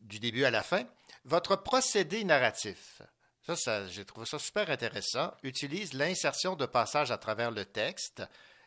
du 0.00 0.18
début 0.20 0.44
à 0.44 0.50
la 0.50 0.62
fin. 0.62 0.84
Votre 1.24 1.56
procédé 1.56 2.24
narratif, 2.24 3.00
ça, 3.46 3.56
ça 3.56 3.86
j'ai 3.86 4.04
trouvé 4.04 4.26
ça 4.26 4.38
super 4.38 4.68
intéressant, 4.70 5.32
utilise 5.42 5.94
l'insertion 5.94 6.54
de 6.56 6.66
passages 6.66 7.10
à 7.10 7.16
travers 7.18 7.50
le 7.50 7.64
texte, 7.64 8.22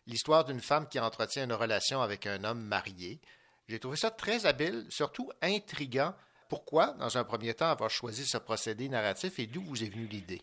l'histoire 0.07 0.45
d'une 0.45 0.61
femme 0.61 0.88
qui 0.88 0.99
entretient 0.99 1.43
une 1.43 1.53
relation 1.53 2.01
avec 2.01 2.26
un 2.26 2.43
homme 2.43 2.61
marié. 2.63 3.20
J'ai 3.68 3.80
trouvé 3.80 3.97
ça 3.97 4.09
très 4.09 4.45
habile, 4.45 4.88
surtout 4.89 5.30
intriguant. 5.41 6.15
Pourquoi, 6.49 6.93
dans 6.93 7.18
un 7.18 7.26
premier 7.26 7.53
temps, 7.53 7.70
avoir 7.70 7.89
choisi 7.89 8.26
ce 8.26 8.38
procédé 8.38 8.88
narratif 8.89 9.38
et 9.38 9.45
d'où 9.47 9.61
vous 9.61 9.84
est 9.84 9.89
venue 9.89 10.07
l'idée? 10.07 10.41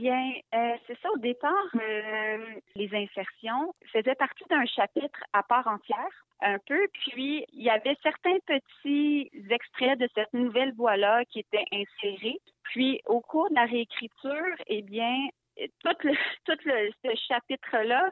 Bien, 0.00 0.32
euh, 0.54 0.76
c'est 0.86 0.98
ça. 1.02 1.10
Au 1.12 1.18
départ, 1.18 1.52
euh, 1.74 2.38
les 2.74 2.88
insertions 2.94 3.74
faisaient 3.92 4.14
partie 4.14 4.44
d'un 4.48 4.64
chapitre 4.64 5.22
à 5.34 5.42
part 5.42 5.68
entière, 5.68 6.24
un 6.40 6.56
peu. 6.66 6.88
Puis, 6.94 7.44
il 7.52 7.62
y 7.62 7.68
avait 7.68 7.98
certains 8.02 8.38
petits 8.46 9.30
extraits 9.50 9.98
de 9.98 10.08
cette 10.14 10.32
nouvelle 10.32 10.72
voix-là 10.72 11.26
qui 11.26 11.40
étaient 11.40 11.66
insérés. 11.70 12.40
Puis, 12.62 13.02
au 13.04 13.20
cours 13.20 13.50
de 13.50 13.56
la 13.56 13.66
réécriture, 13.66 14.56
eh 14.68 14.80
bien, 14.80 15.28
tout, 15.84 15.96
le, 16.04 16.12
tout 16.46 16.58
le, 16.64 16.90
ce 17.04 17.14
chapitre-là 17.28 18.10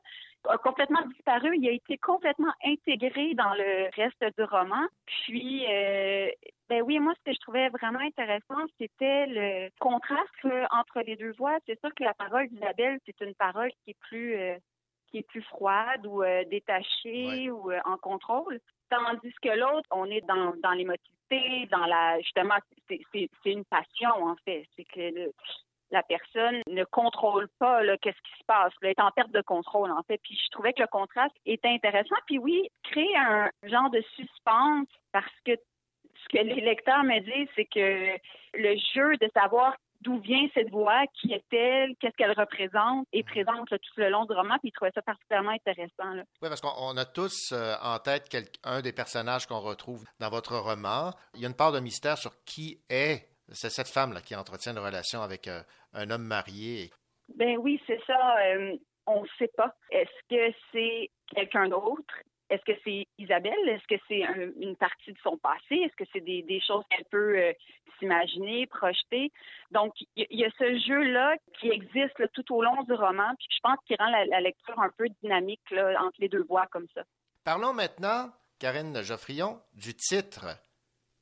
a 0.49 0.59
complètement 0.59 1.03
disparu. 1.07 1.57
Il 1.57 1.69
a 1.69 1.73
été 1.73 1.99
complètement 1.99 2.53
intégré 2.65 3.35
dans 3.35 3.55
le 3.55 3.89
reste 3.95 4.25
du 4.37 4.45
roman. 4.45 4.87
Puis, 5.07 5.67
euh, 5.69 6.29
ben 6.69 6.83
oui, 6.83 6.99
moi, 6.99 7.15
ce 7.19 7.31
que 7.31 7.35
je 7.35 7.41
trouvais 7.41 7.69
vraiment 7.71 8.01
intéressant, 8.01 8.65
c'était 8.79 9.27
le 9.27 9.71
contraste 9.79 10.45
entre 10.71 11.01
les 11.01 11.17
deux 11.17 11.33
voix. 11.33 11.57
C'est 11.67 11.79
sûr 11.81 11.95
que 11.95 12.05
la 12.05 12.15
parole 12.15 12.49
d'Isabelle, 12.49 12.99
c'est 13.07 13.21
une 13.21 13.35
parole 13.35 13.71
qui 13.85 13.91
est 13.91 13.99
plus 14.01 14.35
euh, 14.37 14.57
qui 15.11 15.19
est 15.19 15.27
plus 15.29 15.43
froide 15.43 16.07
ou 16.07 16.23
euh, 16.23 16.45
détachée 16.45 17.51
ou 17.51 17.71
euh, 17.71 17.81
en 17.87 17.97
contrôle. 17.97 18.61
Tandis 18.91 19.33
que 19.43 19.49
l'autre, 19.59 19.89
on 19.91 20.05
est 20.07 20.21
dans, 20.27 20.55
dans 20.63 20.73
l'émotivité, 20.73 21.67
dans 21.71 21.87
la 21.87 22.21
justement, 22.21 22.57
c'est 22.89 23.29
une 23.47 23.65
passion 23.65 24.11
en 24.11 24.37
fait. 24.45 24.67
C'est 24.77 24.85
que 24.85 25.01
le- 25.01 25.33
la 25.91 26.03
personne 26.03 26.61
ne 26.67 26.85
contrôle 26.85 27.49
pas 27.59 27.81
qu'est-ce 27.99 28.21
qui 28.23 28.39
se 28.39 28.45
passe, 28.47 28.73
là, 28.83 28.91
est 28.91 29.01
en 29.01 29.11
perte 29.11 29.31
de 29.31 29.41
contrôle 29.41 29.91
en 29.91 30.03
fait. 30.03 30.19
Puis 30.23 30.39
je 30.45 30.51
trouvais 30.51 30.73
que 30.73 30.83
le 30.83 30.89
contraste 30.89 31.35
était 31.47 31.69
intéressant. 31.69 32.17
Puis 32.27 32.39
oui, 32.39 32.69
créer 32.85 33.17
un 33.17 33.51
genre 33.65 33.91
de 33.91 34.03
suspense 34.17 34.89
parce 35.13 35.27
que 35.45 35.53
ce 35.53 36.29
que 36.37 36.43
les 36.43 36.61
lecteurs 36.61 37.05
me 37.05 37.21
disent, 37.21 37.49
c'est 37.55 37.65
que 37.65 38.19
le 38.55 38.77
jeu 38.95 39.17
de 39.17 39.31
savoir 39.33 39.75
d'où 40.01 40.19
vient 40.21 40.47
cette 40.55 40.71
voix, 40.71 41.05
qui 41.21 41.33
est-elle, 41.33 41.95
qu'est-ce 41.97 42.17
qu'elle 42.17 42.33
représente, 42.33 43.07
est 43.13 43.25
présente 43.25 43.71
là, 43.71 43.79
tout 43.79 43.93
le 43.97 44.11
long 44.11 44.27
du 44.27 44.33
roman, 44.33 44.57
puis 44.59 44.69
ils 44.69 44.73
trouvaient 44.73 44.93
ça 44.95 45.03
particulièrement 45.03 45.51
intéressant. 45.51 46.15
Là. 46.15 46.23
Oui, 46.43 46.49
parce 46.49 46.61
qu'on 46.61 46.73
on 46.79 46.97
a 46.97 47.05
tous 47.05 47.53
euh, 47.53 47.75
en 47.83 47.99
tête 47.99 48.37
un 48.65 48.81
des 48.81 48.93
personnages 48.93 49.47
qu'on 49.47 49.61
retrouve 49.61 50.05
dans 50.21 50.31
votre 50.31 50.57
roman. 50.57 51.13
Il 51.35 51.41
y 51.41 51.45
a 51.47 51.49
une 51.49 51.57
part 51.57 51.73
de 51.73 51.81
mystère 51.81 52.19
sur 52.19 52.33
qui 52.45 52.81
est 52.89 53.29
c'est 53.53 53.71
cette 53.71 53.89
femme-là 53.89 54.21
qui 54.21 54.35
entretient 54.37 54.73
une 54.73 54.79
relation 54.79 55.23
avec 55.23 55.49
euh, 55.49 55.63
un 55.93 56.11
homme 56.11 56.25
marié. 56.25 56.91
Ben 57.35 57.57
oui, 57.59 57.81
c'est 57.87 58.01
ça. 58.07 58.39
euh, 58.47 58.77
on 59.07 59.23
ne 59.23 59.29
sait 59.39 59.51
pas. 59.57 59.75
Est-ce 59.91 60.11
que 60.29 60.57
c'est 60.73 61.11
quelqu'un 61.35 61.69
d'autre? 61.69 62.15
Est-ce 62.51 62.65
que 62.65 62.79
c'est 62.85 63.07
Isabelle? 63.19 63.69
Est-ce 63.69 63.87
que 63.95 64.01
c'est 64.09 64.25
un- 64.25 64.51
une 64.61 64.77
partie 64.77 65.13
de 65.13 65.19
son 65.23 65.37
passé? 65.37 65.75
Est-ce 65.77 65.95
que 65.97 66.05
c'est 66.13 66.21
des, 66.23 66.43
des 66.43 66.61
choses 66.67 66.83
qu'elle 66.91 67.05
peut 67.11 67.39
euh, 67.39 67.53
s'imaginer, 67.99 68.67
projeter? 68.67 69.31
Donc, 69.71 69.93
il 70.17 70.27
y, 70.31 70.45
a 70.47 70.51
ce 70.59 70.79
jeu-là 70.87 71.37
qui 71.61 71.69
existe 71.69 72.19
là, 72.19 72.27
tout 72.29 72.55
au 72.55 72.63
long 72.63 72.83
du 72.85 72.93
roman, 72.95 73.35
puis 73.39 73.49
je 73.51 73.59
pense 73.63 73.77
qu'il 73.87 73.97
rend 73.99 74.09
la, 74.09 74.25
la 74.25 74.41
lecture 74.41 74.79
un 74.81 74.89
peu 74.97 75.09
dynamique 75.23 75.71
là, 75.71 76.03
entre 76.03 76.17
les 76.21 76.29
deux 76.31 76.45
voix 76.45 76.67
comme 76.71 76.87
ça. 76.95 77.03
Parlons 77.45 77.75
maintenant, 77.75 78.31
Karine 78.59 79.03
Geoffrion, 79.03 79.61
du 79.75 79.95
titre. 79.95 80.47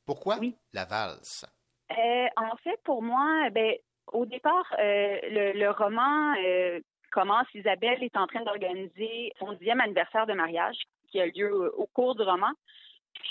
Pourquoi 0.07 0.39
la 0.73 0.85
valse? 0.85 1.45
Euh, 1.93 2.27
en 2.37 2.57
fait, 2.57 2.79
pour 2.85 3.03
moi, 3.03 3.49
ben, 3.51 3.75
au 4.13 4.27
départ, 4.27 4.67
euh, 4.79 5.19
le, 5.55 5.71
roman 5.71 6.35
euh, 6.39 6.81
commence. 7.13 7.47
Isabelle 7.55 8.03
est 8.03 8.17
en 8.17 8.27
train 8.27 8.43
d'organiser 8.43 9.33
son 9.39 9.53
dixième 9.53 9.81
anniversaire 9.81 10.27
de 10.27 10.33
mariage 10.33 10.77
qui 11.09 11.21
a 11.21 11.27
lieu 11.27 11.73
au, 11.77 11.87
cours 11.87 12.15
du 12.15 12.23
roman. 12.23 12.51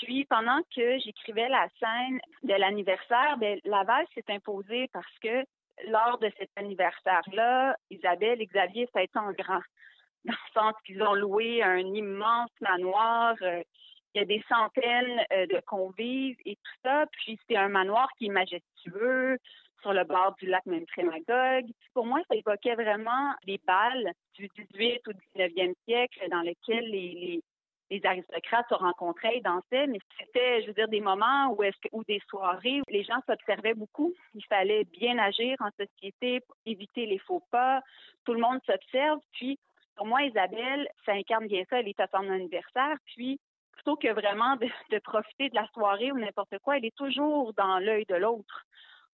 Puis, 0.00 0.24
pendant 0.24 0.60
que 0.74 0.98
j'écrivais 0.98 1.48
la 1.48 1.68
scène 1.78 2.20
de 2.42 2.54
l'anniversaire, 2.54 3.36
ben, 3.38 3.60
la 3.64 3.84
valse 3.84 4.08
s'est 4.14 4.24
imposée 4.28 4.88
parce 4.92 5.18
que 5.22 5.44
lors 5.88 6.18
de 6.18 6.30
cet 6.38 6.50
anniversaire-là, 6.56 7.76
Isabelle 7.90 8.40
et 8.40 8.46
Xavier, 8.46 8.88
été 8.96 9.18
en 9.18 9.32
grand. 9.32 9.60
Dans 10.24 10.32
le 10.32 10.52
sens 10.54 10.74
qu'ils 10.84 11.02
ont 11.02 11.14
loué 11.14 11.62
un 11.62 11.78
immense 11.78 12.50
manoir. 12.60 13.34
Il 14.16 14.20
y 14.20 14.22
a 14.22 14.24
des 14.24 14.42
centaines 14.48 15.20
euh, 15.32 15.46
de 15.46 15.60
convives 15.66 16.38
et 16.46 16.56
tout 16.56 16.78
ça. 16.82 17.04
Puis 17.12 17.38
c'est 17.46 17.56
un 17.56 17.68
manoir 17.68 18.08
qui 18.16 18.26
est 18.26 18.30
majestueux 18.30 19.38
sur 19.82 19.92
le 19.92 20.04
bord 20.04 20.34
du 20.40 20.46
lac 20.46 20.64
Memphremagog. 20.64 21.66
Pour 21.92 22.06
moi, 22.06 22.20
ça 22.28 22.34
évoquait 22.34 22.76
vraiment 22.76 23.34
les 23.44 23.60
balles 23.66 24.10
du 24.34 24.48
18 24.72 25.06
ou 25.06 25.10
19e 25.36 25.74
siècle 25.84 26.26
dans 26.30 26.40
lesquels 26.40 26.88
les, 26.90 27.42
les, 27.90 28.06
aristocrates 28.06 28.66
se 28.70 28.74
rencontraient 28.74 29.36
et 29.36 29.40
dansaient, 29.42 29.86
mais 29.86 29.98
c'était, 30.18 30.62
je 30.62 30.68
veux 30.68 30.72
dire, 30.72 30.88
des 30.88 31.02
moments 31.02 31.52
où 31.52 31.62
est-ce 31.62 31.76
ou 31.92 32.02
des 32.04 32.20
soirées 32.28 32.80
où 32.80 32.90
les 32.90 33.04
gens 33.04 33.20
s'observaient 33.26 33.74
beaucoup. 33.74 34.14
Il 34.34 34.44
fallait 34.46 34.84
bien 34.84 35.18
agir 35.18 35.56
en 35.60 35.68
société 35.78 36.40
pour 36.40 36.56
éviter 36.64 37.04
les 37.04 37.18
faux 37.18 37.42
pas. 37.50 37.82
Tout 38.24 38.32
le 38.32 38.40
monde 38.40 38.60
s'observe, 38.64 39.20
puis 39.32 39.58
Pour 39.94 40.06
moi, 40.06 40.22
Isabelle, 40.22 40.88
ça 41.04 41.12
incarne 41.12 41.46
bien 41.46 41.64
ça. 41.68 41.80
Elle 41.80 41.88
est 41.88 42.00
à 42.00 42.08
son 42.08 42.28
anniversaire. 42.30 42.96
Puis, 43.06 43.38
plutôt 43.86 43.96
que 43.96 44.12
vraiment 44.12 44.56
de, 44.56 44.98
profiter 44.98 45.48
de 45.48 45.54
la 45.54 45.66
soirée 45.68 46.10
ou 46.10 46.18
n'importe 46.18 46.58
quoi, 46.58 46.76
elle 46.76 46.84
est 46.84 46.96
toujours 46.96 47.52
dans 47.54 47.78
l'œil 47.78 48.04
de 48.08 48.16
l'autre, 48.16 48.66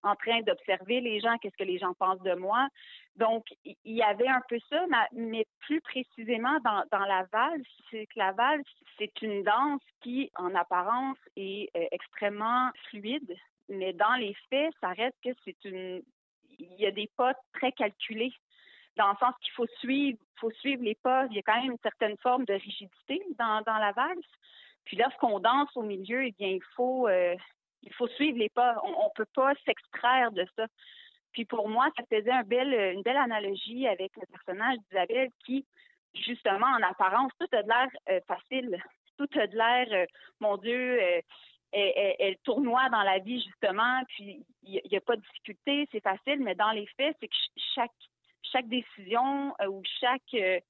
en 0.02 0.16
train 0.16 0.40
d'observer 0.40 1.00
les 1.00 1.20
gens, 1.20 1.36
qu'est-ce 1.38 1.56
que 1.56 1.64
les 1.64 1.78
gens 1.78 1.92
pensent 1.94 2.22
de 2.22 2.34
moi. 2.34 2.68
Donc, 3.16 3.44
il 3.64 3.76
y 3.84 4.02
avait 4.02 4.28
un 4.28 4.40
peu 4.48 4.58
ça, 4.70 4.86
ma- 4.86 5.08
mais 5.12 5.46
plus 5.60 5.80
précisément 5.82 6.58
dans, 6.64 6.84
dans 6.90 7.04
la 7.04 7.24
valse, 7.30 7.66
c'est 7.90 8.06
que 8.06 8.18
la 8.18 8.32
valse, 8.32 8.66
c'est 8.98 9.20
une 9.20 9.42
danse 9.42 9.82
qui, 10.00 10.30
en 10.36 10.54
apparence, 10.54 11.18
est 11.36 11.68
euh, 11.76 11.86
extrêmement 11.92 12.70
fluide, 12.88 13.36
mais 13.68 13.92
dans 13.92 14.14
les 14.14 14.34
faits, 14.48 14.72
ça 14.80 14.88
reste 14.88 15.18
que 15.22 15.30
c'est 15.44 15.64
une... 15.64 16.02
Il 16.58 16.80
y 16.80 16.86
a 16.86 16.90
des 16.90 17.10
pas 17.16 17.34
très 17.54 17.72
calculés 17.72 18.32
dans 18.96 19.10
le 19.10 19.16
sens 19.16 19.34
qu'il 19.40 19.52
faut 19.52 19.66
suivre, 19.78 20.18
faut 20.36 20.50
suivre 20.50 20.82
les 20.82 20.94
pas. 20.94 21.26
Il 21.30 21.36
y 21.36 21.38
a 21.38 21.42
quand 21.42 21.60
même 21.60 21.72
une 21.72 21.78
certaine 21.82 22.16
forme 22.18 22.44
de 22.44 22.54
rigidité 22.54 23.22
dans, 23.38 23.62
dans 23.62 23.78
la 23.78 23.92
valse. 23.92 24.24
Puis 24.84 24.96
lorsqu'on 24.96 25.38
danse 25.38 25.74
au 25.76 25.82
milieu, 25.82 26.24
eh 26.26 26.32
bien, 26.32 26.48
il 26.48 26.62
faut, 26.74 27.08
euh, 27.08 27.36
il 27.82 27.92
faut 27.94 28.08
suivre 28.08 28.38
les 28.38 28.48
pas. 28.48 28.76
On 28.84 28.90
ne 28.90 29.14
peut 29.14 29.30
pas 29.34 29.54
s'extraire 29.64 30.32
de 30.32 30.46
ça. 30.56 30.66
Puis 31.32 31.44
pour 31.44 31.68
moi, 31.68 31.88
ça 31.96 32.04
faisait 32.10 32.30
un 32.30 32.42
une 32.42 33.02
belle 33.02 33.16
analogie 33.16 33.86
avec 33.86 34.12
le 34.16 34.26
personnage 34.26 34.78
d'Isabelle 34.78 35.30
qui, 35.44 35.64
justement, 36.14 36.66
en 36.66 36.82
apparence, 36.82 37.32
tout 37.38 37.46
a 37.52 37.62
de 37.62 37.68
l'air 37.68 37.88
euh, 38.10 38.20
facile. 38.26 38.82
Tout 39.16 39.28
a 39.38 39.46
de 39.46 39.56
l'air, 39.56 39.86
euh, 39.92 40.06
mon 40.40 40.56
Dieu, 40.58 41.00
elle, 41.72 42.36
tournoie 42.44 42.88
dans 42.90 43.02
la 43.02 43.18
vie, 43.18 43.40
justement, 43.42 44.02
puis 44.08 44.44
il 44.62 44.80
n'y 44.90 44.96
a, 44.96 45.00
pas 45.00 45.16
de 45.16 45.22
difficulté, 45.22 45.88
c'est 45.90 46.02
facile, 46.02 46.40
mais 46.40 46.54
dans 46.54 46.70
les 46.70 46.86
faits, 46.98 47.16
c'est 47.20 47.28
que 47.28 47.34
ch- 47.34 47.72
chaque, 47.74 47.90
chaque 48.52 48.68
décision 48.68 49.54
euh, 49.60 49.66
ou 49.66 49.82
chaque, 50.00 50.22
euh, 50.34 50.60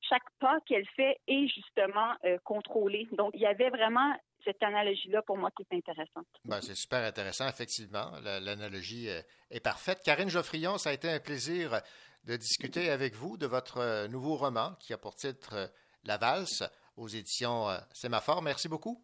chaque 0.00 0.22
pas 0.38 0.58
qu'elle 0.66 0.86
fait 0.96 1.16
est 1.26 1.48
justement 1.48 2.14
euh, 2.24 2.38
contrôlé. 2.44 3.08
Donc, 3.12 3.32
il 3.34 3.40
y 3.40 3.46
avait 3.46 3.70
vraiment 3.70 4.14
cette 4.44 4.62
analogie-là 4.62 5.22
pour 5.22 5.36
moi 5.38 5.50
qui 5.52 5.62
est 5.62 5.76
intéressante. 5.76 6.26
Ben, 6.44 6.60
c'est 6.60 6.74
super 6.74 7.04
intéressant, 7.04 7.48
effectivement. 7.48 8.10
La- 8.22 8.40
L'analogie 8.40 9.08
euh, 9.08 9.20
est 9.50 9.60
parfaite. 9.60 10.00
Karine 10.04 10.28
Geoffrion, 10.28 10.78
ça 10.78 10.90
a 10.90 10.92
été 10.92 11.08
un 11.08 11.20
plaisir 11.20 11.80
de 12.24 12.36
discuter 12.36 12.90
avec 12.90 13.14
vous 13.14 13.36
de 13.36 13.46
votre 13.46 14.06
nouveau 14.08 14.36
roman 14.36 14.74
qui 14.80 14.92
a 14.92 14.98
pour 14.98 15.14
titre 15.14 15.70
La 16.04 16.18
valse 16.18 16.62
aux 16.96 17.08
éditions 17.08 17.66
Sémaphore. 17.92 18.42
Merci 18.42 18.68
beaucoup. 18.68 19.00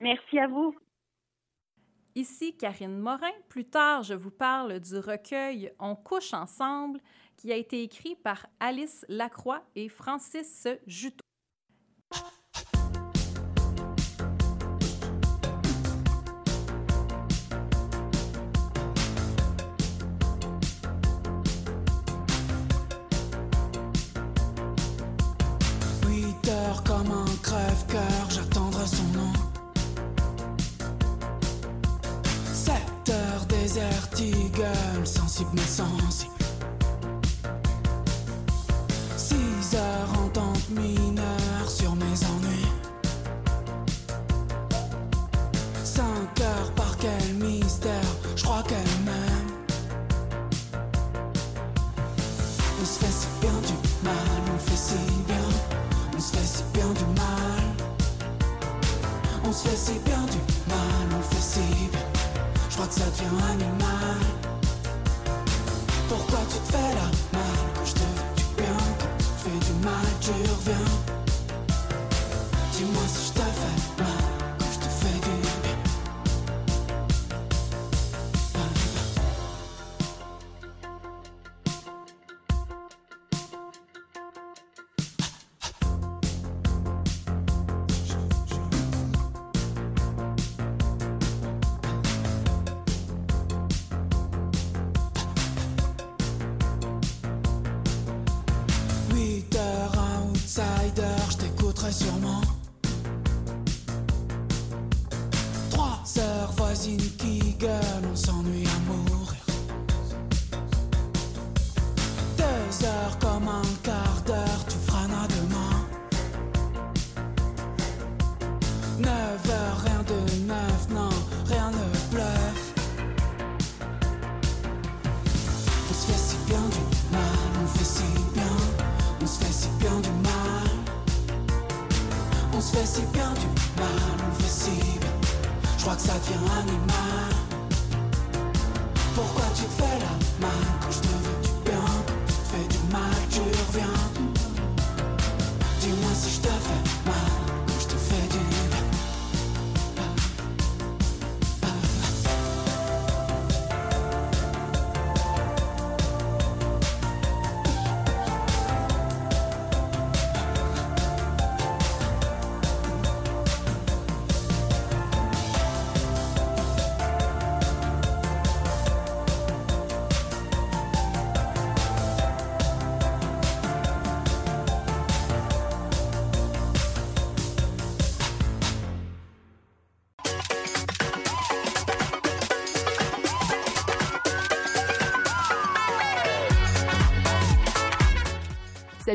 Merci 0.00 0.38
à 0.38 0.46
vous. 0.46 0.74
Ici 2.14 2.56
Karine 2.56 2.98
Morin. 2.98 3.32
Plus 3.50 3.68
tard, 3.68 4.02
je 4.02 4.14
vous 4.14 4.30
parle 4.30 4.80
du 4.80 4.96
recueil 4.98 5.72
On 5.78 5.94
couche 5.94 6.32
ensemble 6.32 7.00
qui 7.36 7.52
a 7.52 7.56
été 7.56 7.82
écrit 7.82 8.16
par 8.16 8.46
Alice 8.60 9.04
Lacroix 9.08 9.62
et 9.74 9.88
Francis 9.88 10.66
Juteau. 10.86 11.25
Ça 62.90 63.04
devient 63.04 63.42
animal. 63.50 64.20
Pourquoi 66.08 66.38
tu 66.50 66.58
te 66.58 66.72
fais 66.72 66.94
la 66.94 67.38
mal? 67.38 67.56
Je 67.84 67.92
te 67.92 67.98
fais 67.98 68.34
du 68.36 68.44
bien, 68.56 68.76
tu 69.18 69.24
fais 69.38 69.58
du 69.66 69.84
mal, 69.84 70.06
tu 70.20 70.30
reviens. 70.30 71.05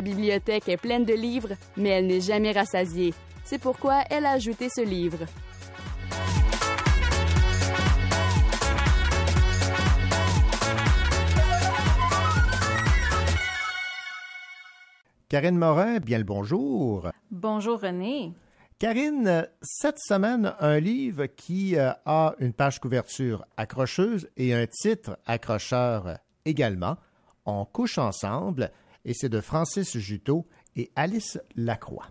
Bibliothèque 0.02 0.68
est 0.68 0.76
pleine 0.76 1.04
de 1.04 1.14
livres, 1.14 1.54
mais 1.76 1.90
elle 1.90 2.06
n'est 2.06 2.20
jamais 2.20 2.52
rassasiée. 2.52 3.14
C'est 3.44 3.58
pourquoi 3.58 4.02
elle 4.10 4.26
a 4.26 4.32
ajouté 4.32 4.68
ce 4.68 4.82
livre. 4.82 5.26
Karine 15.32 15.56
Morin, 15.56 15.98
bien 15.98 16.18
le 16.18 16.24
bonjour. 16.24 17.08
Bonjour 17.30 17.80
René. 17.80 18.34
Karine, 18.78 19.48
cette 19.62 19.98
semaine, 19.98 20.54
un 20.60 20.78
livre 20.78 21.24
qui 21.24 21.76
euh, 21.78 21.92
a 22.04 22.34
une 22.38 22.52
page 22.52 22.80
couverture 22.80 23.46
accrocheuse 23.56 24.28
et 24.36 24.52
un 24.52 24.66
titre 24.66 25.16
accrocheur 25.24 26.18
également. 26.44 26.98
On 27.46 27.64
couche 27.64 27.96
ensemble. 27.96 28.70
Et 29.04 29.14
c'est 29.14 29.28
de 29.28 29.40
Francis 29.40 29.96
Juteau 29.98 30.46
et 30.76 30.90
Alice 30.96 31.38
Lacroix. 31.56 32.06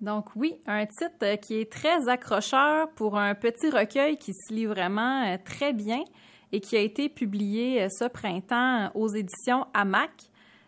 Donc 0.00 0.36
oui, 0.36 0.54
un 0.66 0.84
titre 0.86 1.14
euh, 1.22 1.36
qui 1.36 1.60
est 1.60 1.72
très 1.72 2.08
accrocheur 2.08 2.90
pour 2.90 3.16
un 3.18 3.34
petit 3.34 3.70
recueil 3.70 4.18
qui 4.18 4.32
se 4.34 4.52
lit 4.52 4.66
vraiment 4.66 5.24
euh, 5.24 5.36
très 5.42 5.72
bien 5.72 6.04
et 6.52 6.60
qui 6.60 6.76
a 6.76 6.80
été 6.80 7.08
publié 7.08 7.82
euh, 7.82 7.88
ce 7.88 8.04
printemps 8.06 8.90
aux 8.94 9.08
éditions 9.08 9.66
AMAC. 9.72 10.10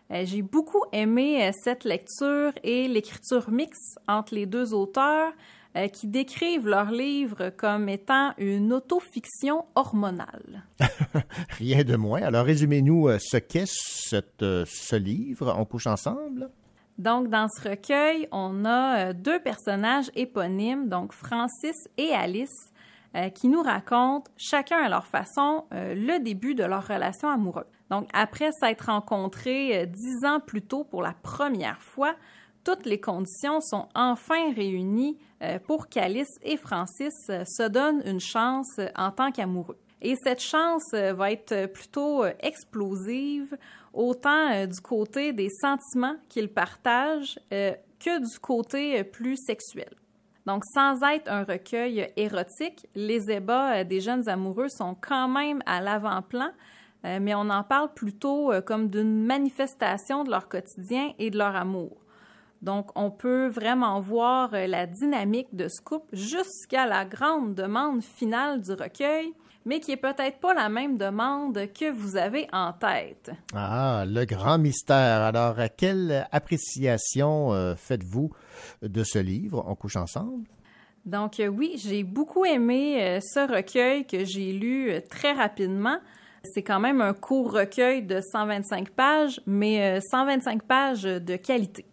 J'ai 0.09 0.41
beaucoup 0.41 0.83
aimé 0.93 1.51
cette 1.65 1.83
lecture 1.83 2.53
et 2.63 2.87
l'écriture 2.87 3.51
mixte 3.51 3.99
entre 4.07 4.35
les 4.35 4.45
deux 4.45 4.73
auteurs 4.73 5.33
qui 5.93 6.07
décrivent 6.07 6.67
leur 6.67 6.91
livre 6.91 7.51
comme 7.55 7.89
étant 7.89 8.33
une 8.37 8.73
autofiction 8.73 9.65
hormonale. 9.75 10.63
Rien 11.57 11.83
de 11.83 11.95
moins. 11.95 12.21
Alors 12.21 12.45
résumez-nous 12.45 13.09
ce 13.19 13.37
qu'est 13.37 13.67
ce 13.67 14.95
livre. 14.95 15.55
On 15.57 15.65
couche 15.65 15.87
ensemble? 15.87 16.49
Donc, 16.97 17.29
dans 17.29 17.47
ce 17.47 17.69
recueil, 17.69 18.27
on 18.31 18.65
a 18.65 19.09
euh, 19.09 19.13
deux 19.13 19.39
personnages 19.39 20.09
éponymes, 20.15 20.89
donc 20.89 21.13
Francis 21.13 21.87
et 21.97 22.11
Alice, 22.11 22.71
euh, 23.15 23.29
qui 23.29 23.49
nous 23.49 23.61
racontent, 23.61 24.31
chacun 24.35 24.77
à 24.77 24.89
leur 24.89 25.05
façon, 25.05 25.65
euh, 25.73 25.93
le 25.93 26.19
début 26.23 26.55
de 26.55 26.63
leur 26.63 26.87
relation 26.87 27.29
amoureuse. 27.29 27.65
Donc, 27.91 28.09
après 28.13 28.51
s'être 28.51 28.87
rencontrés 28.87 29.85
dix 29.85 30.25
ans 30.25 30.39
plus 30.39 30.63
tôt 30.63 30.83
pour 30.83 31.03
la 31.03 31.13
première 31.13 31.81
fois, 31.81 32.15
toutes 32.63 32.85
les 32.85 32.99
conditions 32.99 33.61
sont 33.61 33.87
enfin 33.93 34.53
réunies 34.55 35.17
pour 35.65 35.87
qu'Alice 35.87 36.35
et 36.41 36.57
Francis 36.57 37.13
se 37.27 37.67
donnent 37.67 38.01
une 38.05 38.19
chance 38.19 38.79
en 38.95 39.11
tant 39.11 39.31
qu'amoureux. 39.31 39.77
Et 40.01 40.15
cette 40.23 40.41
chance 40.41 40.91
va 40.93 41.31
être 41.31 41.67
plutôt 41.67 42.23
explosive 42.39 43.57
autant 43.97 44.51
euh, 44.51 44.67
du 44.67 44.79
côté 44.79 45.33
des 45.33 45.49
sentiments 45.49 46.15
qu'ils 46.29 46.49
partagent 46.49 47.39
euh, 47.51 47.73
que 47.99 48.19
du 48.19 48.39
côté 48.39 48.99
euh, 48.99 49.03
plus 49.03 49.35
sexuel. 49.37 49.89
Donc, 50.45 50.63
sans 50.65 51.01
être 51.03 51.29
un 51.29 51.43
recueil 51.43 52.09
érotique, 52.15 52.87
les 52.95 53.29
ébats 53.29 53.83
des 53.83 53.99
jeunes 53.99 54.29
amoureux 54.29 54.69
sont 54.69 54.95
quand 54.95 55.27
même 55.27 55.61
à 55.65 55.81
l'avant-plan, 55.81 56.51
mais 57.03 57.35
on 57.35 57.49
en 57.49 57.63
parle 57.63 57.93
plutôt 57.93 58.53
comme 58.65 58.87
d'une 58.87 59.25
manifestation 59.25 60.23
de 60.23 60.31
leur 60.31 60.47
quotidien 60.47 61.11
et 61.19 61.31
de 61.31 61.37
leur 61.37 61.53
amour. 61.53 61.97
Donc, 62.61 62.89
on 62.95 63.11
peut 63.11 63.47
vraiment 63.47 63.99
voir 63.99 64.51
la 64.51 64.87
dynamique 64.87 65.53
de 65.53 65.67
ce 65.67 65.81
couple 65.81 66.15
jusqu'à 66.15 66.85
la 66.87 67.05
grande 67.05 67.53
demande 67.53 68.01
finale 68.01 68.61
du 68.61 68.71
recueil, 68.71 69.33
mais 69.67 69.81
qui 69.81 69.91
est 69.91 69.97
peut-être 69.97 70.39
pas 70.39 70.53
la 70.53 70.69
même 70.69 70.97
demande 70.97 71.59
que 71.73 71.91
vous 71.91 72.15
avez 72.15 72.47
en 72.53 72.71
tête. 72.71 73.31
Ah, 73.53 74.05
le 74.07 74.25
grand 74.25 74.57
mystère. 74.57 75.21
Alors, 75.21 75.57
quelle 75.75 76.25
appréciation 76.31 77.53
euh, 77.53 77.75
faites-vous 77.75 78.31
de 78.81 79.03
ce 79.03 79.19
livre, 79.19 79.63
On 79.67 79.75
couche 79.75 79.97
ensemble? 79.97 80.47
Donc 81.05 81.39
euh, 81.39 81.47
oui, 81.47 81.75
j'ai 81.77 82.03
beaucoup 82.03 82.43
aimé 82.45 83.01
euh, 83.01 83.19
ce 83.21 83.39
recueil 83.39 84.05
que 84.05 84.25
j'ai 84.25 84.51
lu 84.51 84.91
très 85.09 85.33
rapidement. 85.33 85.99
C'est 86.43 86.63
quand 86.63 86.79
même 86.79 87.01
un 87.01 87.13
court 87.13 87.51
recueil 87.51 88.03
de 88.03 88.21
125 88.21 88.89
pages, 88.91 89.41
mais 89.45 89.99
125 90.01 90.63
pages 90.63 91.03
de 91.03 91.35
qualité. 91.35 91.85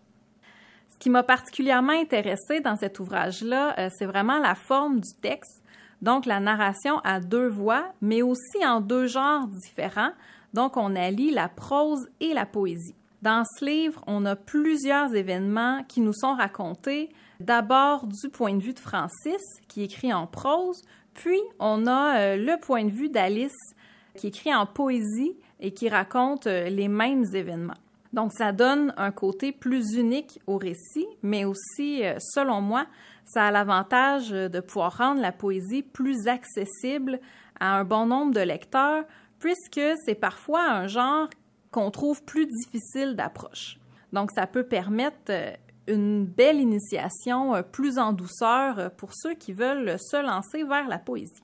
Qui 1.05 1.11
m'a 1.11 1.23
particulièrement 1.23 1.93
intéressé 1.93 2.61
dans 2.61 2.77
cet 2.77 2.99
ouvrage-là, 2.99 3.91
c'est 3.91 4.07
vraiment 4.07 4.39
la 4.39 4.55
forme 4.55 5.01
du 5.01 5.13
texte. 5.21 5.63
Donc, 6.01 6.25
la 6.25 6.41
narration 6.41 6.99
a 7.01 7.21
deux 7.21 7.47
voix, 7.47 7.93
mais 8.01 8.23
aussi 8.23 8.65
en 8.65 8.81
deux 8.81 9.07
genres 9.07 9.47
différents. 9.49 10.13
Donc, 10.55 10.79
on 10.79 10.97
allie 10.97 11.31
la 11.31 11.51
prose 11.51 12.09
et 12.21 12.33
la 12.33 12.47
poésie. 12.47 12.95
Dans 13.21 13.45
ce 13.45 13.67
livre, 13.67 14.03
on 14.07 14.25
a 14.25 14.35
plusieurs 14.35 15.15
événements 15.15 15.85
qui 15.89 16.01
nous 16.01 16.15
sont 16.15 16.33
racontés, 16.33 17.11
d'abord 17.39 18.07
du 18.07 18.31
point 18.31 18.55
de 18.55 18.63
vue 18.63 18.73
de 18.73 18.81
Francis, 18.81 19.43
qui 19.69 19.83
écrit 19.83 20.15
en 20.15 20.27
prose, 20.27 20.81
puis 21.13 21.43
on 21.59 21.87
a 21.87 22.19
euh, 22.19 22.37
le 22.39 22.59
point 22.59 22.87
de 22.87 22.91
vue 22.91 23.11
d'Alice, 23.11 23.75
qui 24.17 24.29
écrit 24.29 24.55
en 24.55 24.65
poésie 24.65 25.37
et 25.61 25.75
qui 25.75 25.91
raconte 25.91 26.47
euh, 26.47 26.71
les 26.71 26.89
mêmes 26.89 27.27
événements. 27.35 27.75
Donc, 28.15 28.33
ça 28.33 28.53
donne 28.53 28.95
un 28.97 29.11
côté 29.11 29.53
plus 29.53 29.95
unique 29.95 30.41
au 30.47 30.57
récit, 30.57 31.07
mais 31.23 31.45
aussi, 31.45 32.03
euh, 32.03 32.17
selon 32.21 32.63
moi, 32.63 32.87
ça 33.27 33.45
a 33.45 33.51
l'avantage 33.51 34.31
de 34.31 34.61
pouvoir 34.61 34.97
rendre 34.97 35.21
la 35.21 35.33
poésie 35.33 35.83
plus 35.83 36.29
accessible 36.29 37.21
à 37.61 37.77
un 37.77 37.85
bon 37.85 38.07
nombre 38.07 38.33
de 38.33 38.41
lecteurs, 38.41 39.05
puisque 39.39 39.81
c'est 40.05 40.15
parfois 40.15 40.65
un 40.71 40.87
genre 40.87 41.29
qu'on 41.71 41.91
trouve 41.91 42.23
plus 42.25 42.47
difficile 42.47 43.17
d'approche. 43.17 43.79
Donc, 44.13 44.31
ça 44.31 44.47
peut 44.47 44.63
permettre 44.63 45.31
euh, 45.31 45.51
une 45.89 46.25
belle 46.25 46.61
initiation 46.61 47.57
euh, 47.57 47.63
plus 47.63 47.99
en 47.99 48.13
douceur 48.13 48.79
euh, 48.79 48.89
pour 48.89 49.11
ceux 49.13 49.35
qui 49.35 49.53
veulent 49.53 49.99
se 49.99 50.17
lancer 50.23 50.63
vers 50.63 50.87
la 50.87 50.99
poésie. 50.99 51.43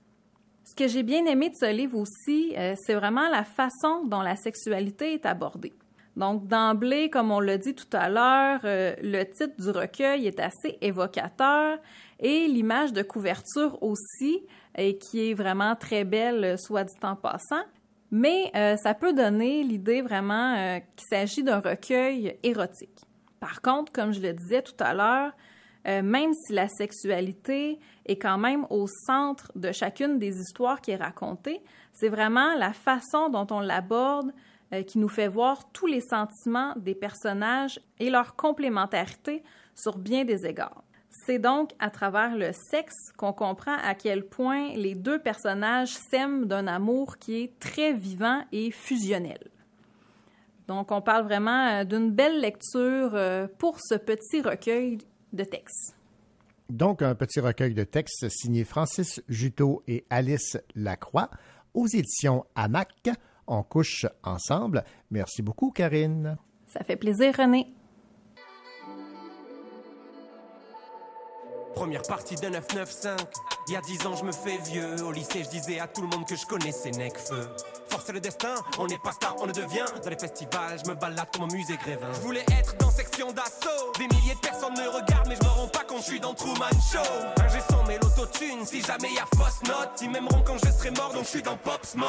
Ce 0.64 0.74
que 0.76 0.86
j'ai 0.86 1.02
bien 1.02 1.26
aimé 1.26 1.50
de 1.50 1.56
ce 1.56 1.72
livre 1.72 1.98
aussi, 1.98 2.54
c'est 2.76 2.94
vraiment 2.94 3.28
la 3.28 3.42
façon 3.42 4.04
dont 4.04 4.20
la 4.20 4.36
sexualité 4.36 5.14
est 5.14 5.26
abordée. 5.26 5.72
Donc, 6.16 6.46
d'emblée, 6.48 7.08
comme 7.08 7.30
on 7.30 7.40
l'a 7.40 7.58
dit 7.58 7.74
tout 7.74 7.88
à 7.92 8.08
l'heure, 8.08 8.60
euh, 8.64 8.94
le 9.02 9.24
titre 9.24 9.54
du 9.58 9.70
recueil 9.70 10.26
est 10.26 10.40
assez 10.40 10.76
évocateur 10.80 11.78
et 12.18 12.48
l'image 12.48 12.92
de 12.92 13.02
couverture 13.02 13.82
aussi, 13.82 14.44
et 14.76 14.98
qui 14.98 15.30
est 15.30 15.34
vraiment 15.34 15.76
très 15.76 16.04
belle, 16.04 16.58
soit 16.58 16.84
dit 16.84 16.94
en 17.02 17.16
passant. 17.16 17.62
Mais 18.10 18.50
euh, 18.56 18.76
ça 18.76 18.94
peut 18.94 19.12
donner 19.12 19.62
l'idée 19.62 20.02
vraiment 20.02 20.56
euh, 20.56 20.78
qu'il 20.96 21.06
s'agit 21.08 21.44
d'un 21.44 21.60
recueil 21.60 22.36
érotique. 22.42 22.98
Par 23.38 23.62
contre, 23.62 23.92
comme 23.92 24.12
je 24.12 24.20
le 24.20 24.32
disais 24.32 24.62
tout 24.62 24.74
à 24.80 24.92
l'heure, 24.92 25.32
même 25.86 26.34
si 26.34 26.52
la 26.52 26.68
sexualité 26.68 27.80
est 28.04 28.18
quand 28.18 28.36
même 28.36 28.66
au 28.68 28.86
centre 29.06 29.50
de 29.54 29.72
chacune 29.72 30.18
des 30.18 30.38
histoires 30.38 30.82
qui 30.82 30.90
est 30.90 30.96
racontée, 30.96 31.62
c'est 31.94 32.10
vraiment 32.10 32.54
la 32.58 32.74
façon 32.74 33.30
dont 33.30 33.46
on 33.50 33.60
l'aborde, 33.60 34.30
euh, 34.72 34.82
qui 34.82 34.98
nous 34.98 35.08
fait 35.08 35.28
voir 35.28 35.70
tous 35.72 35.86
les 35.86 36.00
sentiments 36.00 36.74
des 36.76 36.94
personnages 36.94 37.80
et 37.98 38.10
leur 38.10 38.36
complémentarité 38.36 39.42
sur 39.74 39.98
bien 39.98 40.24
des 40.24 40.46
égards. 40.46 40.84
C'est 41.10 41.40
donc 41.40 41.72
à 41.80 41.90
travers 41.90 42.36
le 42.36 42.52
sexe 42.52 43.12
qu'on 43.16 43.32
comprend 43.32 43.76
à 43.82 43.94
quel 43.94 44.24
point 44.24 44.72
les 44.74 44.94
deux 44.94 45.18
personnages 45.18 45.94
s'aiment 46.10 46.46
d'un 46.46 46.68
amour 46.68 47.18
qui 47.18 47.42
est 47.42 47.58
très 47.58 47.92
vivant 47.92 48.44
et 48.52 48.70
fusionnel. 48.70 49.50
Donc 50.68 50.92
on 50.92 51.00
parle 51.00 51.24
vraiment 51.24 51.66
euh, 51.66 51.84
d'une 51.84 52.12
belle 52.12 52.40
lecture 52.40 53.10
euh, 53.14 53.48
pour 53.58 53.78
ce 53.80 53.96
petit 53.96 54.40
recueil 54.40 54.98
de 55.32 55.42
textes. 55.42 55.96
Donc 56.68 57.02
un 57.02 57.16
petit 57.16 57.40
recueil 57.40 57.74
de 57.74 57.82
textes 57.82 58.28
signé 58.28 58.62
Francis 58.62 59.20
Juteau 59.28 59.82
et 59.88 60.04
Alice 60.10 60.56
Lacroix 60.76 61.28
aux 61.74 61.88
éditions 61.88 62.44
AMAC 62.54 63.10
on 63.50 63.62
couche 63.62 64.06
ensemble. 64.22 64.84
Merci 65.10 65.42
beaucoup, 65.42 65.70
Karine. 65.70 66.38
Ça 66.66 66.84
fait 66.84 66.96
plaisir, 66.96 67.34
René. 67.36 67.74
Première 71.74 72.02
partie 72.02 72.34
de 72.34 72.48
995. 72.48 73.16
Il 73.68 73.74
y 73.74 73.76
a 73.76 73.80
dix 73.80 74.04
ans, 74.06 74.16
je 74.16 74.24
me 74.24 74.32
fais 74.32 74.58
vieux. 74.58 75.02
Au 75.04 75.12
lycée, 75.12 75.44
je 75.44 75.48
disais 75.48 75.78
à 75.78 75.86
tout 75.86 76.02
le 76.02 76.08
monde 76.08 76.26
que 76.26 76.36
je 76.36 76.44
connaissais 76.44 76.90
Necfeu. 76.90 77.48
Force 77.88 78.08
le 78.10 78.20
destin, 78.20 78.54
on 78.78 78.86
n'est 78.86 78.98
pas 78.98 79.12
star, 79.12 79.36
on 79.38 79.46
le 79.46 79.52
devient. 79.52 79.84
Dans 80.02 80.10
les 80.10 80.18
festivals, 80.18 80.78
je 80.84 80.88
me 80.90 80.94
balade 80.94 81.28
comme 81.32 81.44
au 81.44 81.52
musée 81.52 81.76
Grévin. 81.76 82.12
Je 82.14 82.20
voulais 82.20 82.44
être 82.58 82.76
dans 82.78 82.90
section 82.90 83.32
d'assaut. 83.32 83.92
Des 83.98 84.08
milliers 84.14 84.34
de 84.34 84.40
personnes 84.40 84.74
me 84.74 84.88
regardent, 84.88 85.28
mais 85.28 85.36
je 85.40 85.44
me 85.44 85.50
rends 85.50 85.68
pas 85.68 85.84
compte, 85.84 85.98
je 85.98 86.10
suis 86.10 86.20
dans 86.20 86.34
Truman 86.34 86.70
Show. 86.92 86.98
Un 87.40 87.48
j'ai 87.48 87.60
sans 87.60 87.84
mais 87.86 87.98
l'autotune, 87.98 88.64
si 88.64 88.82
jamais 88.82 89.12
y 89.12 89.18
a 89.18 89.26
fausse 89.36 89.62
note. 89.66 89.90
Ils 90.02 90.10
m'aimeront 90.10 90.42
quand 90.44 90.56
je 90.64 90.70
serai 90.70 90.90
mort, 90.90 91.12
donc 91.12 91.24
je 91.24 91.28
suis 91.28 91.42
dans 91.42 91.56
Pop 91.56 91.84
Smoke. 91.84 92.08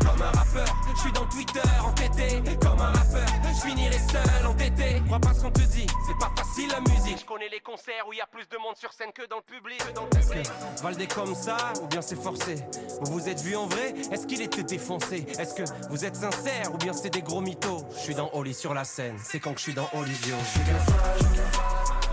Comme 0.00 0.22
un 0.22 0.30
rappeur, 0.38 0.66
je 0.94 1.00
suis 1.00 1.12
dans 1.12 1.26
Twitter, 1.26 1.60
entêté. 1.84 2.42
Comme 2.60 2.80
un 2.80 2.92
rappeur, 2.92 3.19
je 3.60 3.68
finirai 3.68 3.98
seul, 3.98 4.46
entêté. 4.46 5.02
Crois 5.06 5.18
pas 5.18 5.34
ce 5.34 5.42
qu'on 5.42 5.50
te 5.50 5.60
dit, 5.60 5.86
c'est 6.06 6.18
pas 6.18 6.32
facile 6.36 6.70
la 6.70 6.80
musique. 6.80 7.20
Je 7.20 7.24
connais 7.24 7.48
les 7.48 7.60
concerts 7.60 8.04
où 8.08 8.12
il 8.12 8.18
y 8.18 8.20
a 8.20 8.26
plus 8.26 8.48
de 8.48 8.56
monde 8.58 8.76
sur 8.76 8.92
scène 8.92 9.12
que 9.12 9.26
dans 9.28 9.36
le 9.36 9.42
public. 9.42 9.78
Que 9.78 9.92
dans 9.92 10.04
le 10.04 10.10
public. 10.10 10.50
Valdez 10.82 11.06
comme 11.06 11.34
ça, 11.34 11.56
ou 11.82 11.86
bien 11.86 12.02
c'est 12.02 12.20
forcé? 12.20 12.56
Vous 13.02 13.12
vous 13.12 13.28
êtes 13.28 13.40
vu 13.40 13.56
en 13.56 13.66
vrai 13.66 13.94
Est-ce 14.10 14.26
qu'il 14.26 14.42
était 14.42 14.62
défoncé? 14.62 15.26
Est-ce 15.38 15.54
que 15.54 15.62
vous 15.90 16.04
êtes 16.04 16.16
sincère, 16.16 16.72
ou 16.72 16.78
bien 16.78 16.92
c'est 16.92 17.10
des 17.10 17.22
gros 17.22 17.40
mythos? 17.40 17.84
Je 17.92 17.98
suis 17.98 18.14
dans 18.14 18.30
Oli 18.34 18.54
sur 18.54 18.74
la 18.74 18.84
scène, 18.84 19.16
c'est 19.22 19.40
quand 19.40 19.52
que 19.52 19.58
je 19.58 19.64
suis 19.64 19.74
dans 19.74 19.88
Olivio. 19.92 20.36
Je 20.42 20.50
suis 20.50 20.60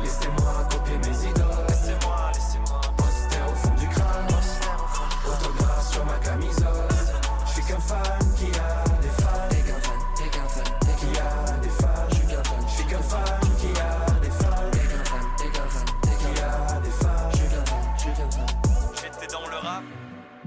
laissez-moi 0.02 0.68
copier 0.70 0.98
mes 0.98 1.30
idoles. 1.30 1.66
Laissez-moi, 1.68 2.32
laissez-moi 2.34 2.82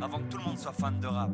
avant 0.03 0.19
que 0.19 0.31
tout 0.31 0.39
le 0.39 0.45
monde 0.45 0.59
soit 0.59 0.73
fan 0.73 0.99
de 1.01 1.07
rap. 1.07 1.31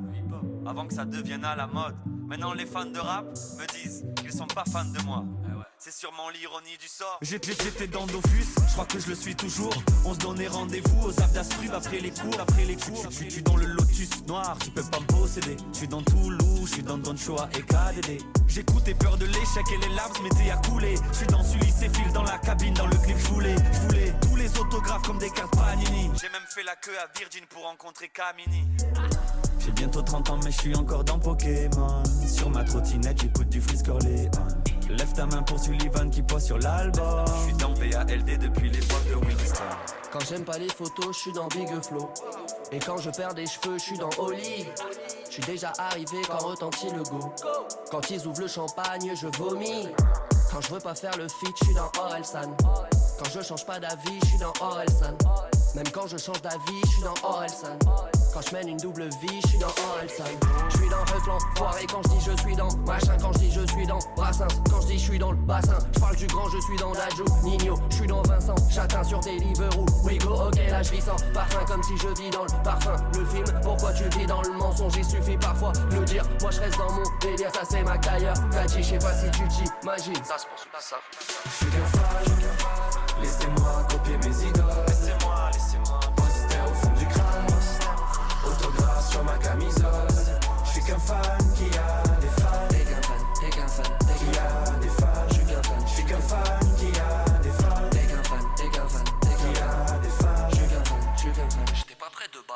Avant 0.67 0.87
que 0.87 0.95
ça 0.95 1.05
devienne 1.05 1.45
à 1.45 1.55
la 1.57 1.67
mode. 1.67 1.95
Maintenant, 2.27 2.53
les 2.53 2.67
fans 2.67 2.87
de 2.87 2.99
rap 2.99 3.27
me 3.27 3.67
disent 3.73 4.05
qu'ils 4.17 4.33
sont 4.33 4.47
pas 4.47 4.65
fans 4.65 4.85
de 4.85 5.05
moi. 5.05 5.25
Sûrement 5.99 6.29
l'ironie 6.29 6.77
du 6.79 6.89
sort. 6.89 7.19
J'étais 7.23 7.53
j'étais 7.53 7.87
dans 7.87 8.05
Dofus, 8.05 8.45
je 8.69 8.73
crois 8.75 8.85
que 8.85 8.99
je 8.99 9.09
le 9.09 9.15
suis 9.15 9.35
toujours. 9.35 9.73
On 10.05 10.13
se 10.13 10.19
donnait 10.19 10.47
rendez-vous 10.47 11.07
aux 11.09 11.23
Abdastrub 11.23 11.73
après 11.73 12.01
les 12.01 12.11
cours, 12.11 12.39
après 12.39 12.67
les 12.67 12.77
cours. 12.77 13.07
Je 13.11 13.31
suis 13.31 13.43
dans 13.43 13.57
le 13.57 13.65
Lotus 13.65 14.11
noir, 14.27 14.59
tu 14.63 14.71
peux 14.73 14.83
pas 14.83 15.01
me 15.01 15.07
posséder. 15.07 15.57
Je 15.73 15.79
suis 15.79 15.89
dans 15.89 16.03
Toulouse, 16.03 16.69
je 16.69 16.75
suis 16.75 16.83
dans 16.83 16.99
Don 16.99 17.17
Choa 17.17 17.49
et 17.55 17.63
KDD. 17.63 18.23
J'écoutais 18.47 18.93
peur 18.93 19.17
de 19.17 19.25
l'échec 19.25 19.65
et 19.73 19.89
les 19.89 19.95
larmes 19.95 20.15
se 20.15 20.21
mettaient 20.21 20.51
à 20.51 20.59
couler. 20.69 20.97
Je 21.13 21.17
suis 21.17 21.27
dans 21.29 21.43
Sully 21.43 21.73
et 21.81 21.89
fil 21.89 22.13
dans 22.13 22.25
la 22.25 22.37
cabine, 22.41 22.75
dans 22.75 22.89
le 22.89 22.97
clip, 22.99 23.17
je 23.17 23.29
voulais, 23.29 23.55
je 23.73 23.81
voulais 23.89 24.15
tous 24.21 24.37
les 24.37 24.59
autographes 24.59 25.07
comme 25.07 25.19
des 25.19 25.31
cartes 25.31 25.57
Panini. 25.57 26.11
J'ai 26.21 26.29
même 26.29 26.47
fait 26.55 26.63
la 26.63 26.77
queue 26.77 26.99
à 26.99 27.09
Virgin 27.19 27.47
pour 27.49 27.63
rencontrer 27.63 28.11
Kamini. 28.11 28.67
J'ai 29.61 29.71
bientôt 29.71 30.03
30 30.03 30.29
ans 30.29 30.41
mais 30.45 30.51
je 30.51 30.61
suis 30.61 30.77
encore 30.77 31.03
dans 31.03 31.19
Pokémon 31.19 32.03
Sur 32.25 32.51
ma 32.51 32.63
trottinette 32.63 33.21
j'écoute 33.21 33.49
du 33.49 33.61
Freeze 33.61 33.83
Corleone 33.83 34.31
Lève 34.89 35.13
ta 35.13 35.27
main 35.27 35.43
pour 35.43 35.59
Sullivan 35.59 36.09
qui 36.11 36.23
pose 36.23 36.45
sur 36.45 36.59
l'album 36.59 37.25
Je 37.27 37.43
suis 37.49 37.53
dans 37.55 37.73
BALD 37.73 38.39
depuis 38.39 38.71
l'époque 38.71 39.05
de 39.09 39.15
Winston. 39.17 39.65
Quand 40.13 40.21
j'aime 40.29 40.45
pas 40.45 40.59
les 40.59 40.69
photos, 40.69 41.09
je 41.09 41.19
suis 41.19 41.33
dans 41.33 41.49
Big 41.49 41.69
Flow. 41.83 42.09
Et 42.71 42.79
quand 42.79 42.97
je 42.99 43.11
perds 43.11 43.35
des 43.35 43.47
cheveux, 43.47 43.79
je 43.79 43.83
suis 43.83 43.99
dans 43.99 44.11
Oli. 44.19 44.67
Je 45.27 45.33
suis 45.33 45.43
déjà 45.43 45.73
arrivé 45.79 46.19
quand 46.29 46.39
retentit 46.39 46.91
le 46.91 47.03
go. 47.03 47.33
Quand 47.91 48.11
ils 48.11 48.27
ouvrent 48.27 48.43
le 48.43 48.49
champagne, 48.49 49.13
je 49.21 49.27
vomis. 49.39 49.89
Quand 50.53 50.61
je 50.61 50.73
veux 50.73 50.81
pas 50.81 50.95
faire 50.95 51.17
le 51.19 51.27
feat, 51.29 51.55
je 51.61 51.65
suis 51.67 51.75
dans 51.75 51.91
Orelsan. 52.01 52.57
Quand 53.19 53.31
je 53.35 53.43
change 53.43 53.67
pas 53.67 53.81
d'avis, 53.81 54.21
je 54.23 54.27
suis 54.27 54.39
dans 54.39 54.53
Orelsan. 54.61 55.17
Même 55.75 55.89
quand 55.93 56.07
je 56.07 56.17
change 56.17 56.41
d'avis, 56.43 56.81
je 56.85 56.91
suis 56.91 57.03
dans 57.03 57.29
Orelsan. 57.29 57.79
Je 58.39 58.53
mène 58.53 58.69
une 58.69 58.77
double 58.77 59.09
vie, 59.23 59.41
je 59.43 59.49
suis 59.49 59.59
dans 59.59 59.67
Orelsan. 59.67 60.25
Je 60.69 60.77
suis 60.77 60.89
dans 60.89 61.01
Reflan, 61.01 61.39
foiré 61.57 61.87
quand 61.91 62.03
je 62.05 62.09
dis 62.11 62.21
je 62.21 62.43
suis 62.43 62.55
dans 62.55 62.69
machin, 62.87 63.17
quand 63.21 63.33
je 63.33 63.39
dis 63.39 63.51
je 63.51 63.67
suis 63.73 63.87
dans 63.87 63.99
Brassens, 64.15 64.47
quand 64.71 64.81
je 64.83 64.87
dis 64.89 64.99
je 64.99 65.05
suis 65.05 65.19
dans 65.19 65.31
le 65.33 65.39
bassin. 65.39 65.79
Je 65.95 66.01
parle 66.01 66.17
du 66.17 66.27
grand, 66.27 66.49
je 66.51 66.59
suis 66.61 66.77
dans 66.77 66.93
Dajou, 66.93 67.25
Nino, 67.43 67.77
je 67.91 67.97
suis 67.97 68.07
dans 68.07 68.23
Vincent, 68.23 68.55
chacun 68.71 69.03
sur 69.03 69.21
Deliveroo. 69.21 69.87
We 70.05 70.19
go, 70.19 70.35
ok, 70.35 70.57
là 70.71 70.83
je 70.83 70.93
vis 70.93 71.01
sans 71.01 71.17
parfum 71.33 71.65
comme 71.67 71.83
si 71.83 71.97
je 71.97 72.09
vis 72.23 72.31
dans 72.31 72.45
le 72.45 72.63
parfum. 72.63 72.97
Le 73.15 73.25
film, 73.25 73.61
pourquoi 73.63 73.93
tu 73.95 74.05
vis 74.19 74.27
dans 74.27 74.43
le 74.43 74.53
mensonge, 74.53 74.93
il 74.97 75.05
suffit 75.05 75.39
parfois 75.39 75.73
de 75.73 75.97
le 75.97 76.05
dire. 76.05 76.25
Moi 76.43 76.51
je 76.51 76.61
reste 76.61 76.79
dans 76.79 76.93
mon 76.93 77.03
délire, 77.21 77.51
ça 77.55 77.63
c'est 77.69 77.83
ma 77.83 77.99
tailleur. 77.99 78.35
Kachi, 78.51 78.83
je 78.83 78.89
sais 78.91 78.99
pas 78.99 79.15
si 79.15 79.31
tu 79.31 79.49
t'imagines. 79.49 80.25
Ça 80.25 80.39
se 80.39 80.47
poursuit 80.47 80.71
pas 80.71 80.81
ça. 80.81 80.97
Je 81.47 81.51
suis 81.51 81.67
qu'un 81.67 81.87
fan, 81.87 83.23
laissez-moi 83.23 83.87
Je 91.07 91.46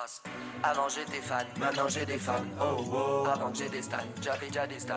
base. 0.01 0.23
Avant 0.63 0.89
j'étais 0.89 1.21
fan, 1.21 1.47
maintenant 1.59 1.89
j'ai 1.89 2.05
des 2.05 2.19
fans. 2.19 2.35
Oh 2.61 2.85
oh. 2.93 3.27
Avant 3.33 3.51
que 3.51 3.59
j'ai 3.59 3.69
des 3.69 3.83
stats, 3.83 3.99
j'avais 4.23 4.47
déjà 4.49 4.67
des 4.67 4.79
stats. 4.79 4.97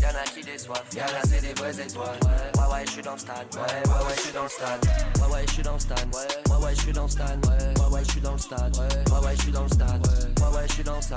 Y'en 0.00 0.08
a 0.08 0.24
qui 0.24 0.42
déçoivent, 0.42 0.84
y'en 0.94 1.04
a 1.04 1.22
c'est 1.24 1.40
des 1.40 1.54
vraies 1.54 1.80
étoiles. 1.80 2.18
Ouais 2.24 2.72
ouais, 2.72 2.86
je 2.86 2.90
suis 2.90 3.02
dans 3.02 3.12
le 3.12 3.18
stade. 3.18 3.46
Ouais 3.54 3.60
ouais 3.60 4.06
ouais, 4.06 4.14
je 4.16 4.22
suis 4.22 4.32
dans 4.32 4.42
le 4.42 4.48
stade. 4.48 4.84
Ouais 4.84 5.32
ouais, 5.32 5.46
je 5.46 5.52
suis 5.52 5.62
dans 5.62 5.74
le 5.74 5.78
stade. 5.78 6.16
Ouais 6.16 6.64
ouais, 6.64 6.74
je 6.74 6.80
suis 6.80 6.92
dans 6.92 7.02
le 7.02 7.08
stade. 7.08 7.46
Ouais 7.46 7.88
ouais, 7.92 8.04
je 8.04 8.10
suis 8.10 8.20
dans 8.20 8.32
le 8.32 8.38
stade. 8.38 8.76
Ouais 8.76 9.18
ouais, 9.24 9.36
je 9.36 9.42
suis 9.42 9.52
dans 9.52 9.62
le 9.62 9.68
stade. 9.68 10.06
Ouais 10.40 10.56
ouais, 10.56 10.66
je 10.68 10.72
suis 10.72 10.84
dans 10.84 11.00
ça. 11.00 11.16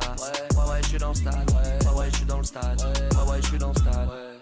Ouais 0.56 0.70
ouais, 0.70 0.82
je 0.82 0.88
suis 0.88 0.98
dans 0.98 1.10
le 1.10 1.16
stade. 1.16 1.52
Ouais 1.52 1.92
ouais, 1.98 2.10
je 2.12 2.16
suis 2.16 2.26
dans 2.26 2.38
le 2.38 2.44
stade. 2.44 2.82
Ouais 2.82 3.32
ouais, 3.32 3.42
je 3.42 3.48
suis 3.48 3.58
dans 3.58 3.68
le 3.70 3.74
stade. 3.74 4.37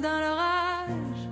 dans 0.00 0.20
l'orage, 0.20 1.22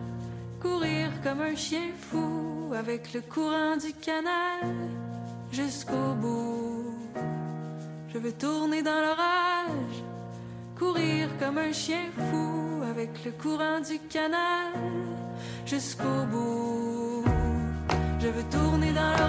courir 0.60 1.10
comme 1.22 1.40
un 1.40 1.54
chien 1.54 1.90
fou 2.10 2.72
avec 2.76 3.12
le 3.12 3.20
courant 3.20 3.76
du 3.76 3.92
canal 3.92 4.60
jusqu'au 5.52 6.14
bout. 6.20 6.94
Je 8.12 8.18
veux 8.18 8.32
tourner 8.32 8.82
dans 8.82 9.00
l'orage, 9.00 10.02
courir 10.78 11.28
comme 11.38 11.58
un 11.58 11.72
chien 11.72 12.06
fou 12.30 12.82
avec 12.90 13.24
le 13.24 13.32
courant 13.32 13.80
du 13.80 13.98
canal 14.08 14.72
jusqu'au 15.64 16.24
bout. 16.30 17.24
Je 18.20 18.28
veux 18.28 18.44
tourner 18.50 18.92
dans 18.92 19.10
l'orage. 19.10 19.25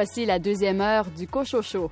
Voici 0.00 0.26
la 0.26 0.38
deuxième 0.38 0.80
heure 0.80 1.10
du 1.10 1.26
Cochocho. 1.26 1.90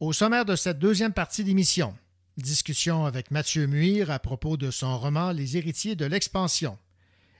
Au 0.00 0.12
sommaire 0.12 0.44
de 0.44 0.56
cette 0.56 0.80
deuxième 0.80 1.12
partie 1.12 1.44
d'émission, 1.44 1.94
discussion 2.36 3.04
avec 3.04 3.30
Mathieu 3.30 3.68
Muir 3.68 4.10
à 4.10 4.18
propos 4.18 4.56
de 4.56 4.72
son 4.72 4.98
roman 4.98 5.30
Les 5.30 5.56
héritiers 5.56 5.94
de 5.94 6.04
l'expansion. 6.04 6.78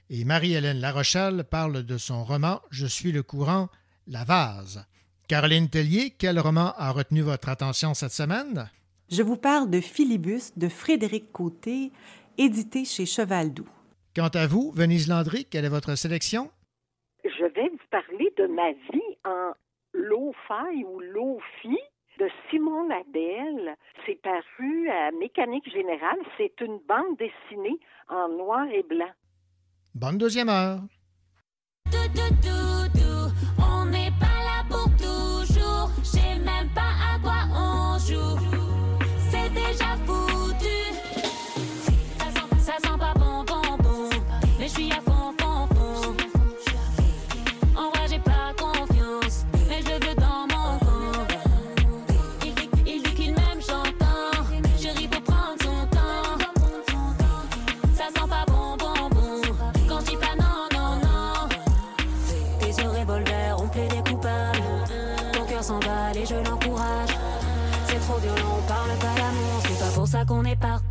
Et 0.09 0.23
Marie-Hélène 0.23 0.79
Larochelle 0.79 1.43
parle 1.43 1.83
de 1.83 1.97
son 1.97 2.23
roman 2.23 2.61
Je 2.71 2.85
suis 2.85 3.11
le 3.11 3.21
courant, 3.21 3.67
La 4.07 4.23
vase. 4.23 4.85
Caroline 5.27 5.67
Tellier, 5.67 6.15
quel 6.17 6.39
roman 6.39 6.75
a 6.77 6.91
retenu 6.91 7.23
votre 7.23 7.49
attention 7.49 7.93
cette 7.93 8.13
semaine? 8.13 8.69
Je 9.09 9.21
vous 9.21 9.35
parle 9.35 9.69
de 9.69 9.81
Philibus 9.81 10.53
de 10.55 10.69
Frédéric 10.69 11.33
Côté, 11.33 11.91
édité 12.37 12.85
chez 12.85 13.05
Cheval 13.05 13.53
Doux. 13.53 13.67
Quant 14.17 14.29
à 14.33 14.47
vous, 14.47 14.71
Venise 14.71 15.07
Landry, 15.07 15.45
quelle 15.45 15.63
est 15.63 15.69
votre 15.69 15.93
sélection? 15.93 16.49
Je 17.23 17.45
vais 17.53 17.69
vous 17.69 17.77
parler 17.91 18.33
de 18.35 18.47
ma 18.47 18.71
vie 18.71 19.15
en 19.23 19.51
lo-fi 19.93 20.83
ou 20.85 20.99
lo-fi 21.01 21.77
de 22.17 22.27
Simon 22.49 22.87
Labelle. 22.87 23.75
C'est 24.07 24.19
paru 24.19 24.89
à 24.89 25.11
Mécanique 25.11 25.71
Générale. 25.71 26.17
C'est 26.35 26.59
une 26.61 26.79
bande 26.87 27.15
dessinée 27.19 27.77
en 28.09 28.29
noir 28.29 28.65
et 28.73 28.81
blanc. 28.81 29.11
Bonne 29.93 30.17
deuxième 30.17 30.49
heure. 30.49 30.79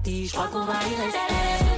e 0.09 0.27
jogo 0.27 0.61
mais 0.61 0.99
na 0.99 1.07
estrela. 1.07 1.76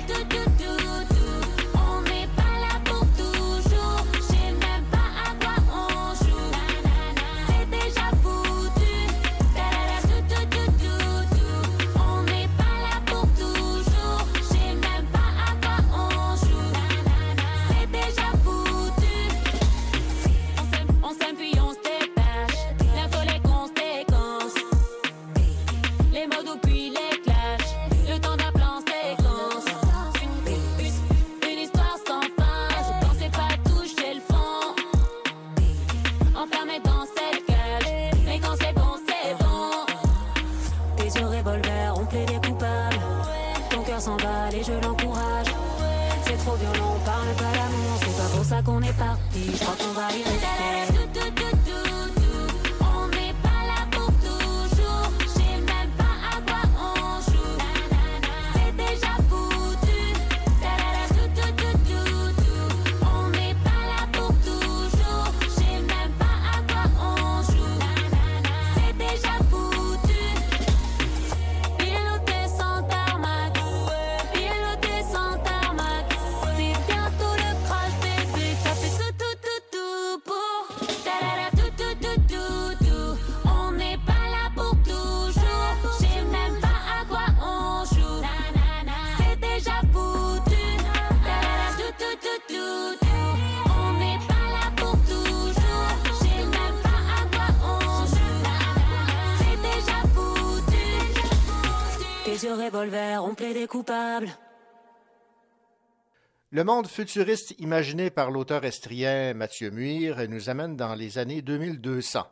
Le 106.51 106.65
monde 106.65 106.89
futuriste 106.89 107.55
imaginé 107.59 108.11
par 108.11 108.31
l'auteur 108.31 108.65
estrien 108.65 109.35
Mathieu 109.35 109.71
Muir 109.71 110.29
nous 110.29 110.49
amène 110.51 110.77
dans 110.77 110.95
les 110.95 111.19
années 111.19 111.43
2200. 111.43 112.27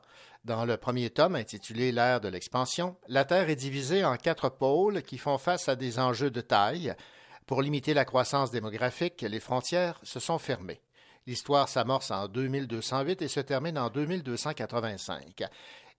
Dans 0.44 0.64
le 0.64 0.76
premier 0.76 1.10
tome, 1.10 1.36
intitulé 1.36 1.92
L'ère 1.92 2.20
de 2.20 2.28
l'expansion, 2.28 2.96
la 3.08 3.24
Terre 3.24 3.50
est 3.50 3.56
divisée 3.56 4.04
en 4.04 4.16
quatre 4.16 4.48
pôles 4.48 5.02
qui 5.02 5.18
font 5.18 5.38
face 5.38 5.68
à 5.68 5.76
des 5.76 5.98
enjeux 5.98 6.30
de 6.30 6.40
taille. 6.40 6.94
Pour 7.46 7.62
limiter 7.62 7.94
la 7.94 8.04
croissance 8.04 8.50
démographique, 8.50 9.22
les 9.22 9.40
frontières 9.40 10.00
se 10.02 10.18
sont 10.18 10.38
fermées. 10.38 10.80
L'histoire 11.26 11.68
s'amorce 11.68 12.10
en 12.10 12.28
2208 12.28 13.22
et 13.22 13.28
se 13.28 13.40
termine 13.40 13.78
en 13.78 13.90
2285. 13.90 15.44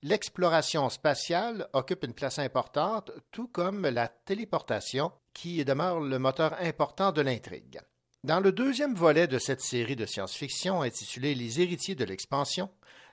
L'exploration 0.03 0.89
spatiale 0.89 1.67
occupe 1.73 2.03
une 2.03 2.13
place 2.13 2.37
importante, 2.37 3.11
tout 3.31 3.47
comme 3.47 3.87
la 3.87 4.07
téléportation, 4.07 5.11
qui 5.33 5.65
demeure 5.65 5.99
le 5.99 6.19
moteur 6.19 6.55
important 6.61 7.11
de 7.11 7.21
l'intrigue. 7.21 7.79
Dans 8.23 8.39
le 8.39 8.51
deuxième 8.51 8.93
volet 8.93 9.27
de 9.27 9.39
cette 9.39 9.61
série 9.61 9.95
de 9.95 10.05
science-fiction 10.05 10.81
intitulée 10.81 11.33
Les 11.33 11.61
héritiers 11.61 11.95
de 11.95 12.05
l'expansion, 12.05 12.69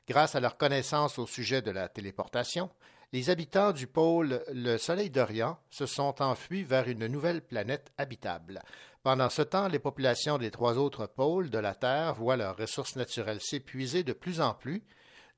grâce 0.08 0.34
à 0.34 0.40
leur 0.40 0.58
connaissance 0.58 1.18
au 1.18 1.26
sujet 1.26 1.62
de 1.62 1.70
la 1.70 1.88
téléportation, 1.88 2.68
les 3.14 3.30
habitants 3.30 3.72
du 3.72 3.86
pôle 3.86 4.42
Le 4.52 4.76
Soleil 4.76 5.08
d'Orient 5.08 5.58
se 5.70 5.86
sont 5.86 6.20
enfuis 6.20 6.64
vers 6.64 6.88
une 6.88 7.06
nouvelle 7.06 7.40
planète 7.40 7.92
habitable. 7.96 8.60
Pendant 9.02 9.30
ce 9.30 9.42
temps, 9.42 9.68
les 9.68 9.78
populations 9.78 10.36
des 10.36 10.50
trois 10.50 10.76
autres 10.78 11.06
pôles 11.06 11.48
de 11.48 11.58
la 11.58 11.74
Terre 11.74 12.14
voient 12.14 12.36
leurs 12.36 12.56
ressources 12.56 12.96
naturelles 12.96 13.40
s'épuiser 13.40 14.02
de 14.02 14.12
plus 14.12 14.40
en 14.40 14.52
plus. 14.52 14.82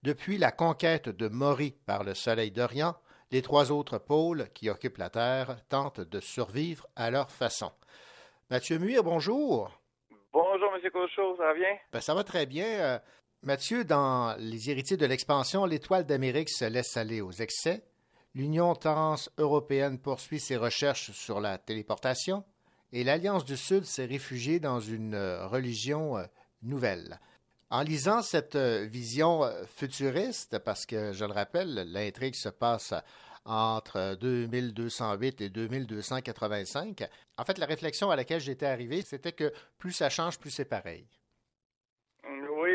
Depuis 0.06 0.38
la 0.38 0.52
conquête 0.52 1.08
de 1.08 1.26
Maury 1.26 1.74
par 1.84 2.04
le 2.04 2.14
Soleil 2.14 2.52
d'Orient, 2.52 2.94
les 3.32 3.42
trois 3.42 3.72
autres 3.72 3.98
pôles 3.98 4.48
qui 4.54 4.70
occupent 4.70 4.98
la 4.98 5.10
Terre 5.10 5.56
tentent 5.68 6.00
de 6.00 6.20
survivre 6.20 6.86
à 6.94 7.10
leur 7.10 7.28
façon. 7.28 7.72
Mathieu 8.48 8.78
Muir, 8.78 9.02
bonjour. 9.02 9.82
Bonjour, 10.32 10.72
M. 10.76 10.90
Cochot, 10.92 11.36
ça 11.36 11.46
va 11.46 11.54
bien? 11.54 11.76
Ben, 11.92 12.00
ça 12.00 12.14
va 12.14 12.22
très 12.22 12.46
bien. 12.46 12.66
Euh, 12.66 12.98
Mathieu, 13.42 13.84
dans 13.84 14.36
Les 14.38 14.70
héritiers 14.70 14.96
de 14.96 15.06
l'expansion, 15.06 15.64
l'étoile 15.64 16.06
d'Amérique 16.06 16.50
se 16.50 16.66
laisse 16.66 16.96
aller 16.96 17.20
aux 17.20 17.32
excès. 17.32 17.82
L'Union 18.32 18.76
trans-européenne 18.76 19.98
poursuit 19.98 20.38
ses 20.38 20.56
recherches 20.56 21.10
sur 21.10 21.40
la 21.40 21.58
téléportation 21.58 22.44
et 22.92 23.02
l'Alliance 23.02 23.44
du 23.44 23.56
Sud 23.56 23.82
s'est 23.82 24.04
réfugiée 24.04 24.60
dans 24.60 24.78
une 24.78 25.14
euh, 25.14 25.48
religion 25.48 26.16
euh, 26.16 26.26
nouvelle. 26.62 27.18
En 27.70 27.82
lisant 27.82 28.22
cette 28.22 28.56
vision 28.56 29.42
futuriste, 29.66 30.58
parce 30.60 30.86
que 30.86 31.12
je 31.12 31.24
le 31.24 31.32
rappelle, 31.32 31.74
l'intrigue 31.90 32.36
se 32.36 32.48
passe 32.48 32.94
entre 33.44 34.16
2208 34.20 35.40
et 35.40 35.48
2285. 35.48 37.08
En 37.38 37.44
fait, 37.44 37.58
la 37.58 37.66
réflexion 37.66 38.10
à 38.10 38.16
laquelle 38.16 38.40
j'étais 38.40 38.66
arrivé, 38.66 39.02
c'était 39.02 39.32
que 39.32 39.52
plus 39.78 39.92
ça 39.92 40.10
change, 40.10 40.38
plus 40.38 40.50
c'est 40.50 40.64
pareil. 40.64 41.06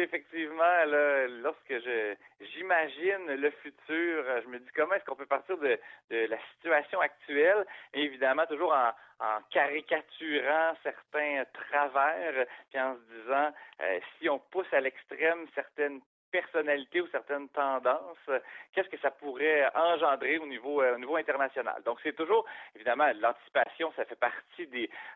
Effectivement, 0.01 0.85
là, 0.85 1.27
lorsque 1.27 1.69
je 1.69 2.15
j'imagine 2.39 3.35
le 3.35 3.51
futur, 3.51 4.25
je 4.43 4.47
me 4.47 4.59
dis 4.59 4.69
comment 4.75 4.95
est-ce 4.95 5.05
qu'on 5.05 5.15
peut 5.15 5.25
partir 5.25 5.57
de, 5.57 5.79
de, 6.09 6.25
la 6.27 6.37
situation 6.53 6.99
actuelle, 6.99 7.65
évidemment 7.93 8.45
toujours 8.47 8.73
en, 8.73 8.89
en, 9.19 9.41
caricaturant 9.51 10.75
certains 10.83 11.43
travers, 11.53 12.45
puis 12.71 12.79
en 12.79 12.95
se 12.95 13.21
disant 13.21 13.53
euh, 13.81 13.99
si 14.17 14.27
on 14.29 14.39
pousse 14.39 14.71
à 14.73 14.79
l'extrême 14.79 15.45
certaines 15.53 16.01
personnalités 16.31 17.01
ou 17.01 17.07
certaines 17.07 17.49
tendances, 17.49 18.29
qu'est-ce 18.73 18.89
que 18.89 18.97
ça 18.99 19.11
pourrait 19.11 19.69
engendrer 19.75 20.37
au 20.37 20.47
niveau, 20.47 20.81
euh, 20.81 20.95
au 20.95 20.97
niveau 20.97 21.15
international? 21.15 21.81
Donc, 21.83 21.99
c'est 22.03 22.15
toujours, 22.15 22.45
évidemment, 22.75 23.11
l'anticipation, 23.19 23.91
ça 23.95 24.05
fait 24.05 24.15
partie 24.15 24.67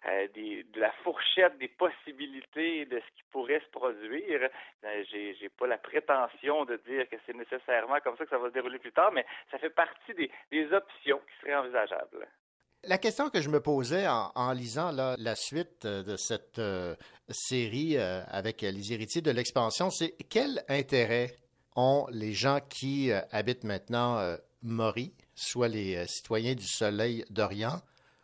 euh, 0.07 0.27
de 0.35 0.79
la 0.79 0.91
fourchette 1.03 1.57
des 1.57 1.69
possibilités 1.69 2.85
de 2.85 2.99
ce 2.99 3.15
qui 3.15 3.23
pourrait 3.31 3.61
se 3.61 3.69
produire. 3.71 4.49
Euh, 4.83 5.03
j'ai, 5.09 5.49
pas 5.57 5.67
la 5.67 5.77
prétention 5.77 6.65
de 6.65 6.75
dire 6.77 7.07
que 7.09 7.15
c'est 7.25 7.35
nécessairement 7.35 7.99
comme 8.01 8.17
ça 8.17 8.25
que 8.25 8.29
ça 8.29 8.37
va 8.37 8.49
se 8.49 8.53
dérouler 8.53 8.79
plus 8.79 8.91
tard, 8.91 9.11
mais 9.11 9.25
ça 9.51 9.57
fait 9.57 9.69
partie 9.69 10.13
des 10.51 10.73
options 10.73 11.19
qui 11.19 11.41
seraient 11.41 11.55
envisageables. 11.55 12.27
La 12.87 12.99
question 12.99 13.31
que 13.31 13.41
je 13.41 13.49
me 13.49 13.61
posais 13.61 14.07
en, 14.07 14.51
lisant 14.51 14.91
la 14.91 15.35
suite 15.35 15.85
euh, 15.85 16.03
de 16.03 16.17
cette 16.17 16.59
euh, 16.59 16.95
série 17.29 17.97
euh, 17.97 18.21
avec 18.27 18.61
les 18.61 18.93
héritiers 18.93 19.23
de 19.23 19.31
l'expansion, 19.31 19.89
c'est 19.89 20.11
quel 20.29 20.63
intérêt 20.69 21.35
ont 21.75 22.05
les 22.11 22.33
gens 22.33 22.59
qui 22.69 23.11
habitent 23.31 23.65
maintenant 23.65 24.37
Maury, 24.61 25.13
soit 25.33 25.67
les 25.67 26.07
citoyens 26.07 26.53
du 26.53 26.65
Soleil 26.65 27.25
d'Orient, 27.29 27.81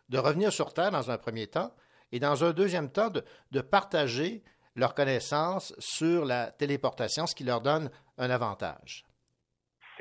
de 0.08 0.18
revenir 0.18 0.52
sur 0.52 0.72
Terre 0.72 0.90
dans 0.90 1.10
un 1.10 1.18
premier 1.18 1.48
temps 1.48 1.70
et 2.12 2.18
dans 2.18 2.44
un 2.44 2.52
deuxième 2.52 2.90
temps 2.90 3.10
de 3.10 3.60
partager 3.60 4.42
leurs 4.74 4.94
connaissances 4.94 5.74
sur 5.78 6.24
la 6.24 6.50
téléportation, 6.50 7.26
ce 7.26 7.34
qui 7.34 7.44
leur 7.44 7.60
donne 7.60 7.90
un 8.16 8.30
avantage? 8.30 9.04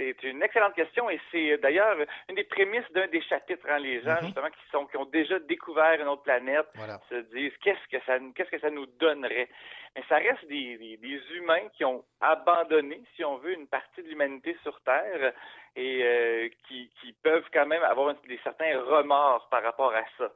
C'est 0.01 0.23
une 0.23 0.41
excellente 0.41 0.73
question 0.73 1.09
et 1.11 1.19
c'est 1.31 1.57
d'ailleurs 1.59 1.95
une 2.27 2.35
des 2.35 2.43
prémices 2.43 2.89
d'un 2.91 3.07
des 3.07 3.21
chapitres. 3.21 3.65
Hein, 3.69 3.77
les 3.77 4.01
gens, 4.01 4.15
mhm. 4.15 4.25
justement, 4.25 4.49
qui, 4.49 4.69
sont, 4.71 4.85
qui 4.87 4.97
ont 4.97 5.05
déjà 5.05 5.37
découvert 5.39 6.01
une 6.01 6.07
autre 6.07 6.23
planète 6.23 6.65
se 7.09 7.15
disent 7.35 7.55
qu'est-ce 7.61 7.87
que 7.87 8.03
ça, 8.05 8.17
qu'est-ce 8.35 8.49
que 8.49 8.59
ça 8.59 8.71
nous 8.71 8.87
donnerait? 8.99 9.47
Mais 9.95 10.03
ça 10.09 10.15
reste 10.15 10.45
des, 10.47 10.97
des, 10.97 11.21
humains 11.35 11.67
qui 11.73 11.85
ont 11.85 12.03
abandonné, 12.19 13.03
si 13.15 13.23
on 13.23 13.37
veut, 13.37 13.53
une 13.53 13.67
partie 13.67 14.01
de 14.01 14.07
l'humanité 14.07 14.57
sur 14.63 14.79
Terre 14.81 15.33
et 15.75 16.01
euh, 16.03 16.49
qui, 16.67 16.89
qui 16.99 17.13
peuvent 17.21 17.47
quand 17.53 17.67
même 17.67 17.83
avoir 17.83 18.15
des 18.27 18.39
certains 18.43 18.79
remords 18.79 19.49
par 19.49 19.61
rapport 19.61 19.93
à 19.93 20.03
ça. 20.17 20.31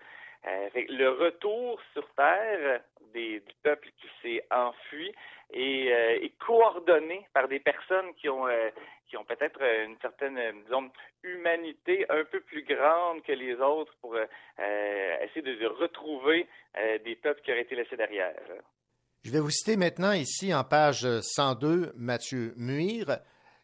Euh, 0.47 0.69
le 0.75 1.09
retour 1.09 1.81
sur 1.93 2.07
Terre 2.13 2.81
des, 3.13 3.39
du 3.39 3.53
peuple 3.63 3.89
qui 3.99 4.07
s'est 4.21 4.45
enfui 4.51 5.11
est, 5.55 5.91
euh, 5.91 6.25
est, 6.25 6.37
coordonné 6.37 7.27
par 7.33 7.47
des 7.47 7.59
personnes 7.59 8.13
qui 8.19 8.29
ont 8.29 8.47
euh, 8.47 8.69
qui 9.07 9.17
ont 9.17 9.23
peut-être 9.23 9.61
une 9.61 9.97
certaine 10.01 10.39
disons, 10.63 10.89
humanité 11.23 12.05
un 12.09 12.23
peu 12.23 12.39
plus 12.41 12.63
grande 12.63 13.21
que 13.23 13.31
les 13.31 13.53
autres 13.55 13.93
pour 14.01 14.17
essayer 14.17 15.43
de, 15.43 15.67
retrouver 15.67 16.47
des 17.05 17.15
peuples 17.15 17.39
qui 17.41 17.51
auraient 17.51 17.61
été 17.61 17.75
laissés 17.75 17.97
derrière. 17.97 18.33
Je 19.23 19.31
vais 19.31 19.39
vous 19.39 19.51
citer 19.51 19.77
maintenant 19.77 20.11
ici 20.11 20.55
en 20.55 20.63
page 20.63 21.07
102 21.21 21.93
Mathieu 21.95 22.55
Muir. 22.57 23.19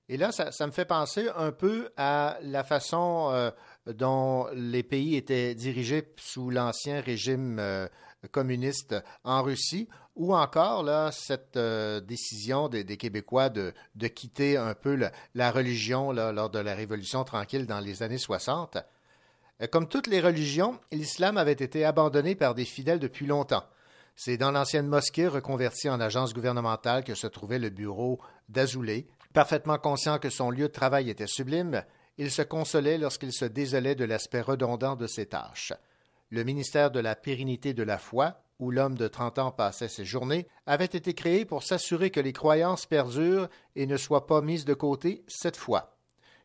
Et 0.09 0.17
là, 0.17 0.31
ça, 0.31 0.67
me 0.67 0.71
fait 0.71 0.85
penser 0.85 1.27
un 1.35 1.51
peu 1.51 1.89
à 1.97 2.37
la 2.43 2.63
façon 2.63 3.51
dont 3.87 4.47
les 4.53 4.83
pays 4.83 5.15
étaient 5.15 5.55
dirigés 5.55 6.03
sous 6.17 6.49
l'ancien 6.49 7.01
régime 7.01 7.57
euh, 7.59 7.87
communiste 8.31 8.95
en 9.23 9.41
Russie, 9.41 9.89
ou 10.15 10.35
encore 10.35 10.83
là, 10.83 11.11
cette 11.11 11.57
euh, 11.57 12.01
décision 12.01 12.67
des, 12.67 12.85
Québécois 12.97 13.49
de, 13.49 13.73
quitter 14.07 14.57
un 14.57 14.73
peu 14.73 14.99
la, 15.33 15.51
religion 15.51 16.11
lors 16.11 16.49
de 16.49 16.59
la 16.59 16.75
Révolution 16.75 17.23
tranquille 17.23 17.65
dans 17.65 17.79
les 17.79 18.03
années 18.03 18.17
60. 18.17 18.77
Euh, 19.61 19.67
comme 19.67 19.87
toutes 19.87 20.07
les 20.07 20.19
religions, 20.19 20.79
l'islam 20.91 21.37
avait 21.37 21.51
été 21.53 21.85
abandonné 21.85 22.35
par 22.35 22.55
des 22.55 22.65
fidèles 22.65 22.99
depuis 22.99 23.25
longtemps. 23.25 23.63
C'est 24.15 24.37
dans 24.37 24.51
l'ancienne 24.51 24.87
mosquée 24.87 25.27
reconvertie 25.27 25.89
en 25.89 26.01
agence 26.01 26.33
gouvernementale 26.33 27.03
que 27.03 27.15
se 27.15 27.27
trouvait 27.27 27.59
le 27.59 27.69
bureau 27.69 28.19
d'Azoulay. 28.49 29.07
Parfaitement 29.33 29.77
conscient 29.77 30.19
que 30.19 30.29
son 30.29 30.51
lieu 30.51 30.67
de 30.67 30.73
travail 30.73 31.09
était 31.09 31.27
sublime, 31.27 31.83
il 32.17 32.29
se 32.29 32.41
consolait 32.41 32.97
lorsqu'il 32.97 33.31
se 33.31 33.45
désolait 33.45 33.95
de 33.95 34.03
l'aspect 34.03 34.41
redondant 34.41 34.95
de 34.95 35.07
ses 35.07 35.27
tâches. 35.27 35.73
Le 36.29 36.43
ministère 36.43 36.91
de 36.91 36.99
la 36.99 37.15
pérennité 37.15 37.73
de 37.73 37.83
la 37.83 37.97
foi, 37.97 38.43
où 38.61 38.71
l'homme 38.71 38.95
de 38.95 39.07
trente 39.07 39.39
ans 39.39 39.51
passait 39.51 39.89
ses 39.89 40.05
journées, 40.05 40.47
avait 40.67 40.85
été 40.85 41.13
créé 41.13 41.43
pour 41.43 41.63
s'assurer 41.63 42.11
que 42.11 42.19
les 42.19 42.31
croyances 42.31 42.85
perdurent 42.85 43.49
et 43.75 43.87
ne 43.87 43.97
soient 43.97 44.27
pas 44.27 44.41
mises 44.41 44.65
de 44.65 44.75
côté 44.75 45.25
cette 45.27 45.57
fois. 45.57 45.97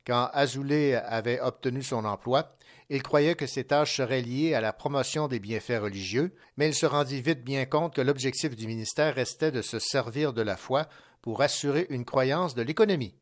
Quand 0.07 0.31
Azoulay 0.33 0.95
avait 0.95 1.41
obtenu 1.41 1.83
son 1.83 2.05
emploi, 2.05 2.57
il 2.89 3.03
croyait 3.03 3.35
que 3.35 3.47
ses 3.47 3.65
tâches 3.65 3.97
seraient 3.97 4.23
liées 4.23 4.55
à 4.55 4.61
la 4.61 4.73
promotion 4.73 5.29
des 5.29 5.41
bienfaits 5.41 5.83
religieux, 5.83 6.35
mais 6.57 6.69
il 6.69 6.75
se 6.75 6.87
rendit 6.87 7.21
vite 7.21 7.45
bien 7.45 7.67
compte 7.67 7.95
que 7.95 8.01
l'objectif 8.01 8.57
du 8.57 8.67
ministère 8.67 9.15
restait 9.15 9.51
de 9.51 9.63
se 9.63 9.79
servir 9.79 10.33
de 10.33 10.43
la 10.43 10.57
foi 10.57 10.89
pour 11.21 11.43
assurer 11.43 11.87
une 11.91 12.05
croyance 12.05 12.55
de 12.55 12.63
l'économie. 12.63 13.15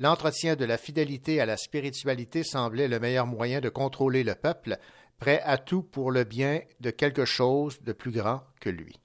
L'entretien 0.00 0.54
de 0.54 0.64
la 0.64 0.78
fidélité 0.78 1.40
à 1.40 1.46
la 1.46 1.56
spiritualité 1.56 2.44
semblait 2.44 2.86
le 2.86 3.00
meilleur 3.00 3.26
moyen 3.26 3.60
de 3.60 3.68
contrôler 3.68 4.22
le 4.22 4.36
peuple, 4.36 4.78
prêt 5.18 5.40
à 5.44 5.58
tout 5.58 5.82
pour 5.82 6.10
le 6.10 6.24
bien 6.24 6.60
de 6.80 6.90
quelque 6.90 7.24
chose 7.24 7.82
de 7.82 7.92
plus 7.92 8.12
grand 8.12 8.40
que 8.60 8.70
lui. 8.70 8.96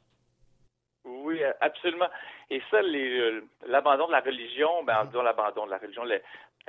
Oui, 1.06 1.42
absolument. 1.62 2.10
Et 2.50 2.62
ça, 2.70 2.78
euh, 2.78 3.42
l'abandon 3.68 4.08
de 4.08 4.12
la 4.12 4.20
religion, 4.20 4.84
ben, 4.84 4.98
en 5.00 5.06
disant 5.06 5.24
l'abandon 5.24 5.66
de 5.66 5.72
la 5.72 5.78
religion, 5.78 6.04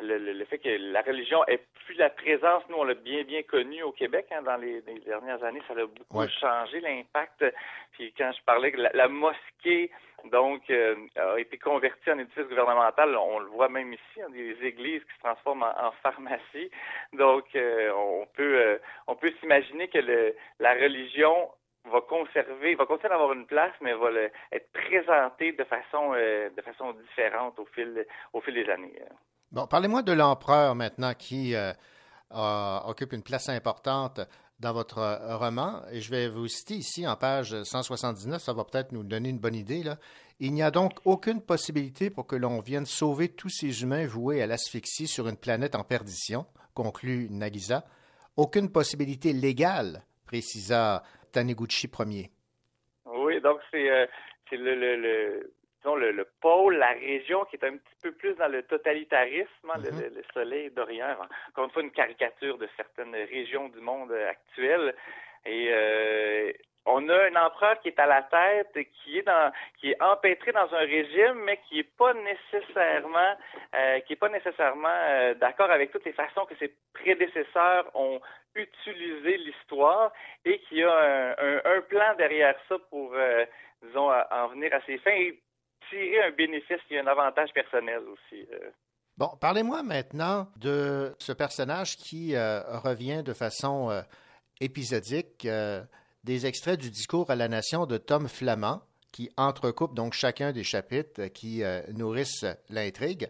le, 0.03 0.18
le, 0.18 0.32
le, 0.32 0.45
fait 0.47 0.59
que 0.59 0.68
la 0.68 1.03
religion 1.03 1.45
ait 1.47 1.61
plus 1.86 1.95
la 1.95 2.11
présence, 2.11 2.62
nous 2.68 2.76
on 2.76 2.84
l'a 2.84 2.95
bien 2.95 3.22
bien 3.22 3.42
connu 3.42 3.82
au 3.82 3.92
Québec 3.92 4.26
hein, 4.32 4.42
dans 4.42 4.57
les, 4.57 4.80
les, 4.82 4.99
dernières 5.01 5.42
années, 5.45 5.62
ça 5.68 5.74
a 5.74 5.86
beaucoup 5.86 6.18
Ouais. 6.18 6.28
changé 6.28 6.80
l'impact. 6.80 7.45
Puis 7.92 8.12
quand 8.16 8.32
je 8.36 8.42
parlais 8.45 8.72
que 8.72 8.80
la, 8.80 8.90
la 8.95 9.09
mosquée 9.09 9.90
donc 10.24 10.62
euh, 10.70 10.97
a 11.16 11.38
été 11.38 11.59
convertie 11.59 12.11
en 12.11 12.18
édifice 12.18 12.49
gouvernemental, 12.49 13.14
on 13.16 13.38
le 13.40 13.47
voit 13.47 13.68
même 13.68 13.92
ici, 13.92 14.22
hein, 14.22 14.30
des 14.30 14.57
églises 14.64 15.05
qui 15.05 15.14
se 15.14 15.20
transforment 15.20 15.62
en, 15.64 15.86
en 15.88 15.92
pharmacie. 16.03 16.70
Donc 17.12 17.45
euh, 17.55 17.92
on 17.95 18.26
peut 18.34 18.59
euh, 18.59 18.78
on 19.07 19.14
peut 19.16 19.32
s'imaginer 19.40 19.88
que 19.88 19.99
le, 19.99 20.34
la 20.59 20.74
religion 20.74 21.51
va 21.92 22.01
conserver, 22.01 22.74
va 22.76 22.86
continuer 22.86 23.11
d'avoir 23.11 23.34
une 23.34 23.47
place, 23.47 23.74
mais 23.82 23.92
va 23.92 24.11
le- 24.11 24.30
être 24.53 24.72
présentée 24.72 25.53
de 25.53 25.64
façon 25.64 26.12
de 26.14 26.62
façon 26.62 26.92
différente 26.95 27.59
au 27.59 27.66
fil 27.66 28.07
au 28.32 28.40
fil 28.40 28.55
des 28.55 28.68
années. 28.70 28.95
Parlez-moi 29.70 30.02
de 30.02 30.12
l'empereur 30.12 30.74
maintenant 30.74 31.14
qui 31.14 31.55
euh, 31.55 31.72
occupe 32.30 33.12
une 33.12 33.22
place 33.22 33.48
importante 33.48 34.20
dans 34.61 34.72
votre 34.72 34.98
euh, 34.98 35.36
roman. 35.36 35.82
Et 35.92 36.00
je 36.00 36.11
vais 36.11 36.28
vous 36.28 36.48
citer 36.48 36.74
ici 36.74 37.07
en 37.07 37.16
page 37.16 37.62
179, 37.62 38.42
ça 38.42 38.52
va 38.52 38.64
peut-être 38.64 38.92
nous 38.92 39.05
donner 39.05 39.28
une 39.28 39.38
bonne 39.38 39.55
idée. 39.55 39.82
Il 40.40 40.52
n'y 40.52 40.62
a 40.62 40.70
donc 40.70 40.98
aucune 41.05 41.40
possibilité 41.40 42.11
pour 42.11 42.26
que 42.26 42.36
l'on 42.36 42.61
vienne 42.61 42.86
sauver 42.86 43.28
tous 43.28 43.48
ces 43.48 43.82
humains 43.82 44.07
voués 44.07 44.42
à 44.42 44.46
l'asphyxie 44.46 45.07
sur 45.07 45.28
une 45.28 45.36
planète 45.36 45.74
en 45.74 45.84
perdition, 45.84 46.46
conclut 46.74 47.28
Nagisa. 47.30 47.84
Aucune 48.36 48.70
possibilité 48.70 49.32
légale, 49.32 50.02
précisa 50.26 51.05
Taniguchi 51.30 51.88
Ier. 52.11 52.30
Oui, 53.07 53.40
donc 53.40 53.61
c'est 53.70 53.88
euh, 53.90 54.07
le, 54.50 54.74
le, 54.96 55.52
disons 55.85 55.97
le, 55.97 56.12
le 56.12 56.26
pôle, 56.41 56.76
la 56.76 56.93
région 56.93 57.45
qui 57.45 57.57
est 57.57 57.64
un 57.64 57.76
petit 57.76 57.95
peu 58.03 58.12
plus 58.12 58.35
dans 58.37 58.49
le 58.49 58.62
totalitarisme, 58.62 59.70
hein, 59.70 59.78
le- 59.82 59.91
Mhm. 59.93 60.01
le, 60.01 60.09
le 60.16 60.22
soleil 60.32 60.70
d'Orient. 60.70 61.14
Encore 61.51 61.64
une 61.66 61.70
fois, 61.70 61.82
une 61.82 61.91
caricature 61.91 62.57
de 62.59 62.68
certaines 62.76 63.14
régions 63.14 63.68
du 63.68 63.80
monde 63.80 64.11
euh, 64.12 64.30
actuel. 64.30 64.95
Et 65.45 65.68
euh, 65.70 66.53
on 66.87 67.07
a 67.11 67.24
un 67.26 67.37
empereur 67.37 67.78
qui 67.80 67.89
est 67.89 67.99
à 67.99 68.07
la 68.07 68.22
tête, 68.22 68.76
qui 68.95 69.18
est 69.18 69.22
dans, 69.22 69.53
qui 69.78 69.91
est 69.91 70.03
empêtré 70.03 70.53
dans 70.53 70.72
un 70.74 70.78
régime, 70.78 71.35
mais 71.45 71.59
qui 71.68 71.80
est 71.80 71.97
pas 71.99 72.14
nécessairement, 72.14 73.37
euh, 73.74 74.01
qui 74.01 74.14
est 74.14 74.16
pas 74.16 74.30
nécessairement 74.30 74.89
euh, 74.89 75.35
d'accord 75.35 75.70
avec 75.70 75.93
toutes 75.93 76.05
les 76.07 76.12
façons 76.12 76.47
que 76.47 76.57
ses 76.57 76.72
prédécesseurs 76.95 77.91
ont 77.95 78.20
utilisé 78.55 79.37
l'histoire 79.39 80.12
et 80.47 80.59
qui 80.61 80.82
a 80.82 80.91
un, 80.95 81.30
un, 81.32 81.61
un 81.76 81.80
plan 81.82 82.14
derrière 82.16 82.55
ça 82.68 82.76
pour, 82.89 83.12
euh, 83.14 83.45
disons, 83.82 84.11
en 84.30 84.47
venir 84.49 84.72
à 84.74 84.80
ses 84.82 84.97
fins 84.99 85.11
et 85.11 85.39
tirer 85.89 86.22
un 86.22 86.30
bénéfice 86.30 86.80
a 86.91 87.01
un 87.01 87.07
avantage 87.07 87.53
personnel 87.53 88.01
aussi. 88.09 88.47
euh. 88.53 88.70
Bon, 89.16 89.28
parlez-moi 89.41 89.85
maintenant 89.85 90.49
de 90.57 91.14
ce 91.20 91.32
personnage 91.32 91.97
qui 91.97 92.35
euh, 92.35 92.61
revient 92.80 93.22
de 93.22 93.32
façon 93.32 93.89
euh, 93.91 94.03
épisodique, 94.61 95.45
euh, 95.45 95.82
des 96.24 96.47
extraits 96.47 96.80
du 96.80 96.91
discours 96.91 97.30
à 97.30 97.37
la 97.37 97.47
nation 97.47 97.87
de 97.87 97.97
Tom 97.97 98.26
Flamand, 98.26 98.82
qui 99.12 99.30
entrecoupe 99.37 99.95
donc 99.95 100.14
chacun 100.14 100.51
des 100.51 100.64
chapitres 100.64 101.26
qui 101.26 101.62
nourrissent 101.97 102.47
l'intrigue. 102.68 103.28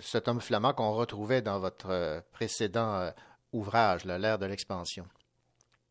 Ce 0.00 0.16
Tom 0.16 0.40
Flamand 0.40 0.72
qu'on 0.72 0.92
retrouvait 0.92 1.42
dans 1.42 1.58
votre 1.58 2.22
précédent 2.32 3.10
ouvrage, 3.52 4.06
L'ère 4.06 4.38
de 4.38 4.46
l'expansion. 4.46 5.04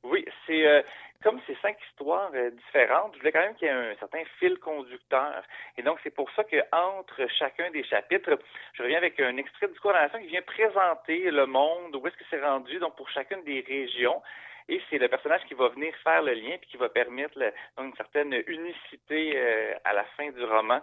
Oui, 0.03 0.25
c'est 0.47 0.83
comme 1.25 1.41
ces 1.47 1.55
cinq 1.55 1.75
histoires 1.89 2.29
euh, 2.35 2.51
différentes, 2.51 3.13
je 3.15 3.19
voulais 3.19 3.31
quand 3.31 3.39
même 3.39 3.55
qu'il 3.55 3.67
y 3.67 3.71
ait 3.71 3.73
un 3.73 3.95
certain 3.95 4.23
fil 4.37 4.59
conducteur. 4.59 5.41
Et 5.75 5.81
donc, 5.81 5.97
c'est 6.03 6.13
pour 6.13 6.29
ça 6.35 6.43
que 6.43 6.57
entre 6.71 7.27
chacun 7.39 7.71
des 7.71 7.83
chapitres, 7.83 8.37
je 8.73 8.83
reviens 8.83 8.99
avec 8.99 9.19
un 9.19 9.35
extrait 9.37 9.65
du 9.65 9.73
discours 9.73 9.89
de 9.89 9.95
la 9.95 10.03
nation 10.03 10.19
qui 10.19 10.27
vient 10.27 10.43
présenter 10.43 11.31
le 11.31 11.47
monde, 11.47 11.95
où 11.95 12.07
est-ce 12.07 12.15
que 12.15 12.25
c'est 12.29 12.39
rendu, 12.39 12.77
donc 12.77 12.95
pour 12.95 13.09
chacune 13.09 13.43
des 13.43 13.65
régions. 13.67 14.21
Et 14.69 14.79
c'est 14.87 14.99
le 14.99 15.07
personnage 15.07 15.41
qui 15.47 15.55
va 15.55 15.69
venir 15.69 15.95
faire 16.03 16.21
le 16.21 16.33
lien 16.33 16.57
puis 16.61 16.69
qui 16.69 16.77
va 16.77 16.89
permettre 16.89 17.39
donc 17.75 17.87
une 17.87 17.95
certaine 17.95 18.43
unicité 18.45 19.33
euh, 19.35 19.73
à 19.83 19.93
la 19.93 20.03
fin 20.15 20.29
du 20.29 20.43
roman. 20.43 20.81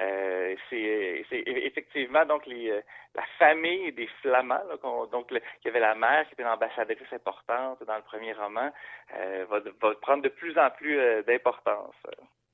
Euh, 0.00 0.54
c'est 0.70 1.24
effectivement 1.46 2.24
donc 2.24 2.48
euh, 2.48 2.80
la 3.14 3.24
famille 3.38 3.92
des 3.92 4.08
Flamands, 4.22 4.64
là, 4.66 4.76
donc 5.12 5.26
il 5.30 5.40
y 5.66 5.68
avait 5.68 5.80
la 5.80 5.94
mère 5.94 6.26
qui 6.26 6.32
était 6.32 6.42
une 6.42 6.48
ambassadrice 6.48 7.12
importante 7.12 7.82
dans 7.86 7.96
le 7.96 8.02
premier 8.02 8.32
roman, 8.32 8.70
euh, 9.14 9.44
va, 9.50 9.60
prendre 10.00 10.22
de 10.22 10.30
plus 10.30 10.58
en 10.58 10.70
plus 10.70 10.96
d'importance. 11.26 11.94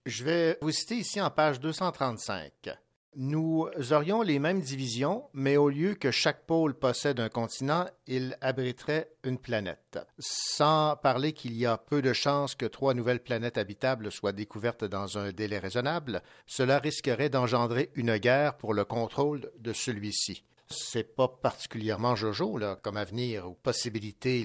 Je 0.04 0.24
vais 0.24 0.56
vous 0.60 0.72
citer 0.72 0.96
ici 0.96 1.20
en 1.20 1.30
page 1.30 1.60
235. 1.60 2.76
Nous 3.16 3.68
aurions 3.90 4.22
les 4.22 4.38
mêmes 4.38 4.60
divisions, 4.60 5.24
mais 5.32 5.56
au 5.56 5.70
lieu 5.70 5.94
que 5.94 6.10
chaque 6.10 6.46
pôle 6.46 6.74
possède 6.74 7.20
un 7.20 7.28
continent, 7.28 7.86
il 8.06 8.36
abriterait 8.40 9.08
une 9.24 9.38
planète. 9.38 9.98
Sans 10.18 10.96
parler 10.96 11.32
qu'il 11.32 11.56
y 11.56 11.66
a 11.66 11.78
peu 11.78 12.02
de 12.02 12.12
chances 12.12 12.54
que 12.54 12.66
trois 12.66 12.94
nouvelles 12.94 13.22
planètes 13.22 13.58
habitables 13.58 14.12
soient 14.12 14.32
découvertes 14.32 14.84
dans 14.84 15.18
un 15.18 15.32
délai 15.32 15.58
raisonnable, 15.58 16.22
cela 16.46 16.78
risquerait 16.78 17.30
d'engendrer 17.30 17.90
une 17.96 18.18
guerre 18.18 18.56
pour 18.56 18.74
le 18.74 18.84
contrôle 18.84 19.50
de 19.58 19.72
celui-ci. 19.72 20.44
C'est 20.70 21.16
pas 21.16 21.28
particulièrement 21.28 22.14
Jojo 22.14 22.58
là, 22.58 22.76
comme 22.82 22.98
avenir 22.98 23.48
ou 23.48 23.54
possibilité 23.54 24.44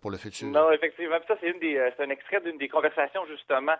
pour 0.00 0.12
le 0.12 0.16
futur. 0.16 0.46
Non, 0.48 0.70
effectivement. 0.70 1.16
Ça, 1.26 1.34
euh, 1.42 1.90
c'est 1.96 2.04
un 2.04 2.10
extrait 2.10 2.40
d'une 2.40 2.56
des 2.56 2.68
conversations 2.68 3.26
justement 3.26 3.74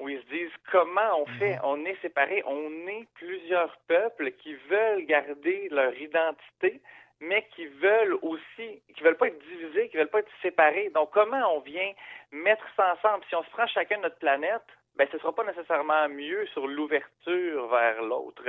où 0.00 0.08
ils 0.08 0.20
se 0.20 0.26
disent 0.26 0.52
comment 0.70 1.20
on 1.20 1.26
fait, 1.38 1.58
on 1.62 1.84
est 1.84 2.00
séparés, 2.00 2.42
on 2.46 2.86
est 2.88 3.06
plusieurs 3.14 3.76
peuples 3.86 4.32
qui 4.32 4.54
veulent 4.68 5.04
garder 5.06 5.68
leur 5.70 5.94
identité, 5.94 6.80
mais 7.20 7.46
qui 7.54 7.66
veulent 7.66 8.18
aussi, 8.22 8.82
qui 8.94 9.02
veulent 9.02 9.16
pas 9.16 9.28
être 9.28 9.38
divisés, 9.46 9.88
qui 9.88 9.98
veulent 9.98 10.08
pas 10.08 10.20
être 10.20 10.32
séparés. 10.42 10.90
Donc 10.94 11.10
comment 11.12 11.56
on 11.56 11.60
vient 11.60 11.92
mettre 12.32 12.64
ça 12.76 12.94
ensemble? 12.94 13.24
Si 13.28 13.34
on 13.34 13.42
se 13.42 13.50
prend 13.50 13.66
chacun 13.66 13.98
notre 13.98 14.18
planète, 14.18 14.62
ben 14.96 15.06
ce 15.12 15.18
sera 15.18 15.34
pas 15.34 15.44
nécessairement 15.44 16.08
mieux 16.08 16.46
sur 16.48 16.66
l'ouverture 16.66 17.68
vers 17.68 18.02
l'autre. 18.02 18.42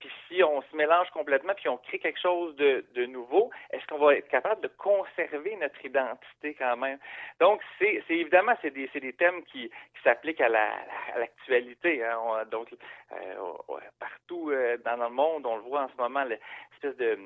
Puis 0.00 0.10
si 0.28 0.42
on 0.42 0.62
se 0.62 0.76
mélange 0.76 1.10
complètement, 1.10 1.54
puis 1.54 1.68
on 1.68 1.76
crée 1.78 1.98
quelque 1.98 2.20
chose 2.20 2.54
de, 2.56 3.06
nouveau, 3.06 3.50
est-ce 3.70 3.86
qu'on 3.86 3.98
va 3.98 4.14
être 4.14 4.28
capable 4.28 4.60
de 4.60 4.68
conserver 4.68 5.56
notre 5.56 5.84
identité 5.84 6.54
quand 6.54 6.76
même? 6.76 6.98
Donc, 7.40 7.60
c'est 7.78 8.02
évidemment, 8.08 8.54
c'est 8.62 8.70
des, 8.70 9.12
thèmes 9.14 9.42
qui, 9.44 9.70
s'appliquent 10.04 10.40
à 10.40 10.48
la- 10.48 10.78
l'actualité. 11.16 12.04
Hein. 12.04 12.18
On- 12.22 12.44
donc, 12.46 12.68
euh, 13.12 13.34
partout 13.98 14.50
euh, 14.50 14.76
dans 14.84 14.96
le 14.96 15.08
monde, 15.10 15.44
on 15.46 15.56
le 15.56 15.62
voit 15.62 15.82
en 15.82 15.88
ce 15.88 15.96
moment, 15.96 16.22
l'espèce 16.24 16.96
de, 16.96 17.18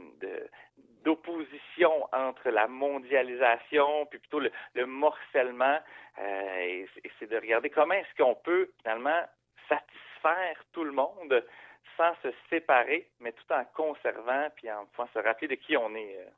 d'opposition 1.05 2.09
entre 2.12 2.49
la 2.51 2.66
mondialisation, 2.69 4.07
puis 4.07 4.19
plutôt 4.19 4.40
le, 4.40 4.51
le 4.74 4.86
morcellement. 4.86 5.78
Euh, 6.19 6.59
et 7.05 7.11
c'est 7.19 7.28
de 7.31 7.36
regarder 7.36 7.70
comment 7.70 7.94
est-ce 7.94 8.23
qu'on 8.23 8.35
peut 8.35 8.70
finalement 8.82 9.20
satisfaire 9.69 10.62
tout 10.73 10.85
le 10.85 10.93
monde 10.93 11.44
sans 11.97 12.14
se 12.23 12.28
séparer, 12.51 13.09
mais 13.20 13.32
tout 13.32 13.52
en 13.52 13.64
conservant 13.74 14.48
puis 14.56 14.70
en 14.70 14.86
pouvant 14.86 15.09
se 15.12 15.19
rappeler 15.19 15.48
de 15.48 15.55
qui 15.55 15.77
on 15.77 15.94
est. 15.94 16.19
euh. 16.19 16.31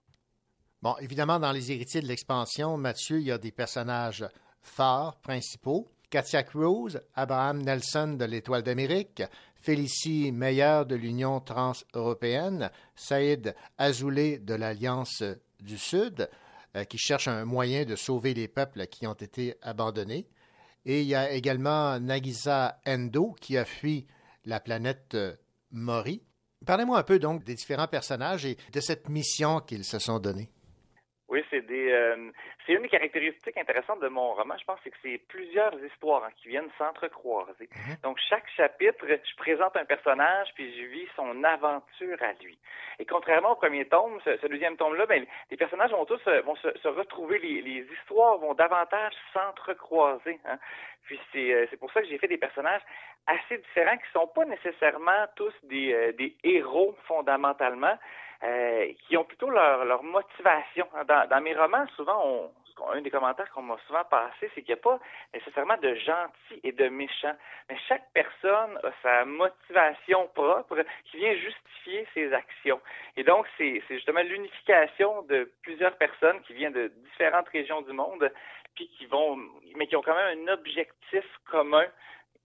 Bon, 0.82 0.96
évidemment, 1.00 1.38
dans 1.38 1.52
Les 1.52 1.72
Héritiers 1.72 2.02
de 2.02 2.06
l'Expansion, 2.06 2.76
Mathieu, 2.76 3.18
il 3.18 3.26
y 3.26 3.32
a 3.32 3.38
des 3.38 3.52
personnages 3.52 4.26
forts, 4.60 5.16
principaux. 5.22 5.88
Katia 6.10 6.42
Cruz, 6.42 7.00
Abraham 7.14 7.62
Nelson 7.62 8.16
de 8.18 8.24
l'Étoile 8.24 8.62
d'Amérique, 8.62 9.22
Félicie 9.60 10.30
Meyer 10.30 10.82
de 10.86 10.94
l'Union 10.94 11.40
trans-européenne, 11.40 12.70
Saïd 12.94 13.54
Azoulay 13.78 14.38
de 14.38 14.54
l'Alliance 14.54 15.24
du 15.58 15.78
Sud, 15.78 16.28
euh, 16.76 16.84
qui 16.84 16.98
cherche 16.98 17.28
un 17.28 17.44
moyen 17.44 17.84
de 17.84 17.96
sauver 17.96 18.34
les 18.34 18.46
peuples 18.46 18.86
qui 18.86 19.06
ont 19.06 19.14
été 19.14 19.56
abandonnés. 19.62 20.28
Et 20.84 21.00
il 21.00 21.06
y 21.06 21.14
a 21.14 21.32
également 21.32 21.98
Nagisa 21.98 22.78
Endo, 22.86 23.32
qui 23.40 23.56
a 23.56 23.64
fui 23.64 24.06
la 24.44 24.60
planète 24.60 25.16
Mori. 25.74 26.22
Parlez-moi 26.64 26.98
un 26.98 27.02
peu 27.02 27.18
donc 27.18 27.44
des 27.44 27.54
différents 27.54 27.88
personnages 27.88 28.46
et 28.46 28.56
de 28.72 28.80
cette 28.80 29.08
mission 29.08 29.60
qu'ils 29.60 29.84
se 29.84 29.98
sont 29.98 30.18
donnés. 30.18 30.50
Oui, 31.28 31.42
c'est 31.50 31.62
des, 31.62 31.90
euh, 31.90 32.30
c'est 32.66 32.74
une 32.74 32.82
des 32.82 32.88
caractéristiques 32.88 33.56
intéressantes 33.56 34.00
de 34.00 34.08
mon 34.08 34.34
roman. 34.34 34.56
Je 34.58 34.64
pense 34.64 34.78
c'est 34.84 34.90
que 34.90 34.96
c'est 35.02 35.18
plusieurs 35.28 35.72
histoires 35.82 36.22
hein, 36.24 36.30
qui 36.36 36.48
viennent 36.48 36.68
s'entrecroiser. 36.76 37.68
Donc 38.02 38.18
chaque 38.28 38.48
chapitre, 38.50 39.06
je 39.08 39.36
présente 39.36 39.74
un 39.76 39.86
personnage 39.86 40.48
puis 40.54 40.70
je 40.78 40.86
vis 40.86 41.08
son 41.16 41.42
aventure 41.42 42.18
à 42.20 42.32
lui. 42.42 42.58
Et 42.98 43.06
contrairement 43.06 43.52
au 43.52 43.56
premier 43.56 43.86
tome, 43.86 44.20
ce, 44.22 44.36
ce 44.36 44.46
deuxième 44.46 44.76
tome-là, 44.76 45.06
ben, 45.06 45.24
les 45.50 45.56
personnages 45.56 45.92
vont 45.92 46.04
tous 46.04 46.20
euh, 46.28 46.42
vont 46.42 46.56
se, 46.56 46.68
se 46.78 46.88
retrouver, 46.88 47.38
les, 47.38 47.62
les 47.62 47.86
histoires 48.00 48.36
vont 48.36 48.52
davantage 48.52 49.14
s'entrecroiser. 49.32 50.38
Hein. 50.44 50.58
Puis 51.04 51.18
c'est, 51.32 51.54
euh, 51.54 51.66
c'est 51.70 51.78
pour 51.78 51.90
ça 51.92 52.02
que 52.02 52.06
j'ai 52.08 52.18
fait 52.18 52.28
des 52.28 52.38
personnages 52.38 52.82
assez 53.26 53.56
différents 53.56 53.96
qui 53.96 54.12
sont 54.12 54.26
pas 54.26 54.44
nécessairement 54.44 55.26
tous 55.36 55.54
des, 55.62 56.12
des 56.18 56.36
héros 56.44 56.94
fondamentalement, 57.06 57.96
euh, 58.44 58.92
qui 59.06 59.16
ont 59.16 59.24
plutôt 59.24 59.50
leur, 59.50 59.84
leur 59.84 60.02
motivation. 60.02 60.86
Dans, 61.06 61.28
dans 61.28 61.40
mes 61.40 61.54
romans, 61.54 61.86
souvent, 61.96 62.20
on, 62.24 62.50
un 62.92 63.00
des 63.00 63.10
commentaires 63.10 63.50
qu'on 63.50 63.62
m'a 63.62 63.76
souvent 63.86 64.04
passé, 64.04 64.50
c'est 64.54 64.62
qu'il 64.62 64.74
n'y 64.74 64.80
a 64.80 64.82
pas 64.82 64.98
nécessairement 65.32 65.76
de 65.76 65.94
gentils 65.94 66.60
et 66.62 66.72
de 66.72 66.88
méchants, 66.88 67.36
mais 67.68 67.76
chaque 67.88 68.04
personne 68.12 68.78
a 68.82 68.90
sa 69.02 69.24
motivation 69.24 70.28
propre 70.28 70.84
qui 71.04 71.18
vient 71.18 71.34
justifier 71.34 72.06
ses 72.14 72.32
actions. 72.32 72.80
Et 73.16 73.24
donc, 73.24 73.46
c'est 73.56 73.82
justement 73.88 74.22
l'unification 74.22 75.22
de 75.22 75.50
plusieurs 75.62 75.96
personnes 75.96 76.40
qui 76.42 76.54
viennent 76.54 76.72
de 76.72 76.88
différentes 76.88 77.48
régions 77.48 77.82
du 77.82 77.92
monde, 77.92 78.30
puis 78.74 78.88
qui 78.98 79.06
vont, 79.06 79.36
mais 79.76 79.86
qui 79.86 79.96
ont 79.96 80.02
quand 80.02 80.16
même 80.16 80.48
un 80.48 80.52
objectif 80.52 81.24
commun. 81.50 81.86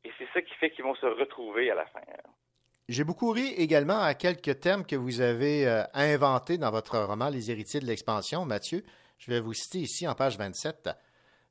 Et 0.03 0.11
c'est 0.17 0.27
ça 0.33 0.41
qui 0.41 0.53
fait 0.55 0.69
qu'ils 0.69 0.85
vont 0.85 0.95
se 0.95 1.05
retrouver 1.05 1.71
à 1.71 1.75
la 1.75 1.85
fin. 1.87 2.01
J'ai 2.89 3.03
beaucoup 3.03 3.29
ri 3.29 3.49
également 3.49 3.99
à 3.99 4.15
quelques 4.15 4.61
termes 4.61 4.83
que 4.83 4.95
vous 4.95 5.21
avez 5.21 5.67
euh, 5.67 5.83
inventés 5.93 6.57
dans 6.57 6.71
votre 6.71 6.97
roman 6.97 7.29
Les 7.29 7.51
héritiers 7.51 7.79
de 7.79 7.85
l'expansion, 7.85 8.45
Mathieu. 8.45 8.83
Je 9.19 9.29
vais 9.29 9.39
vous 9.39 9.53
citer 9.53 9.77
ici 9.81 10.07
en 10.07 10.15
page 10.15 10.39
27. 10.39 10.89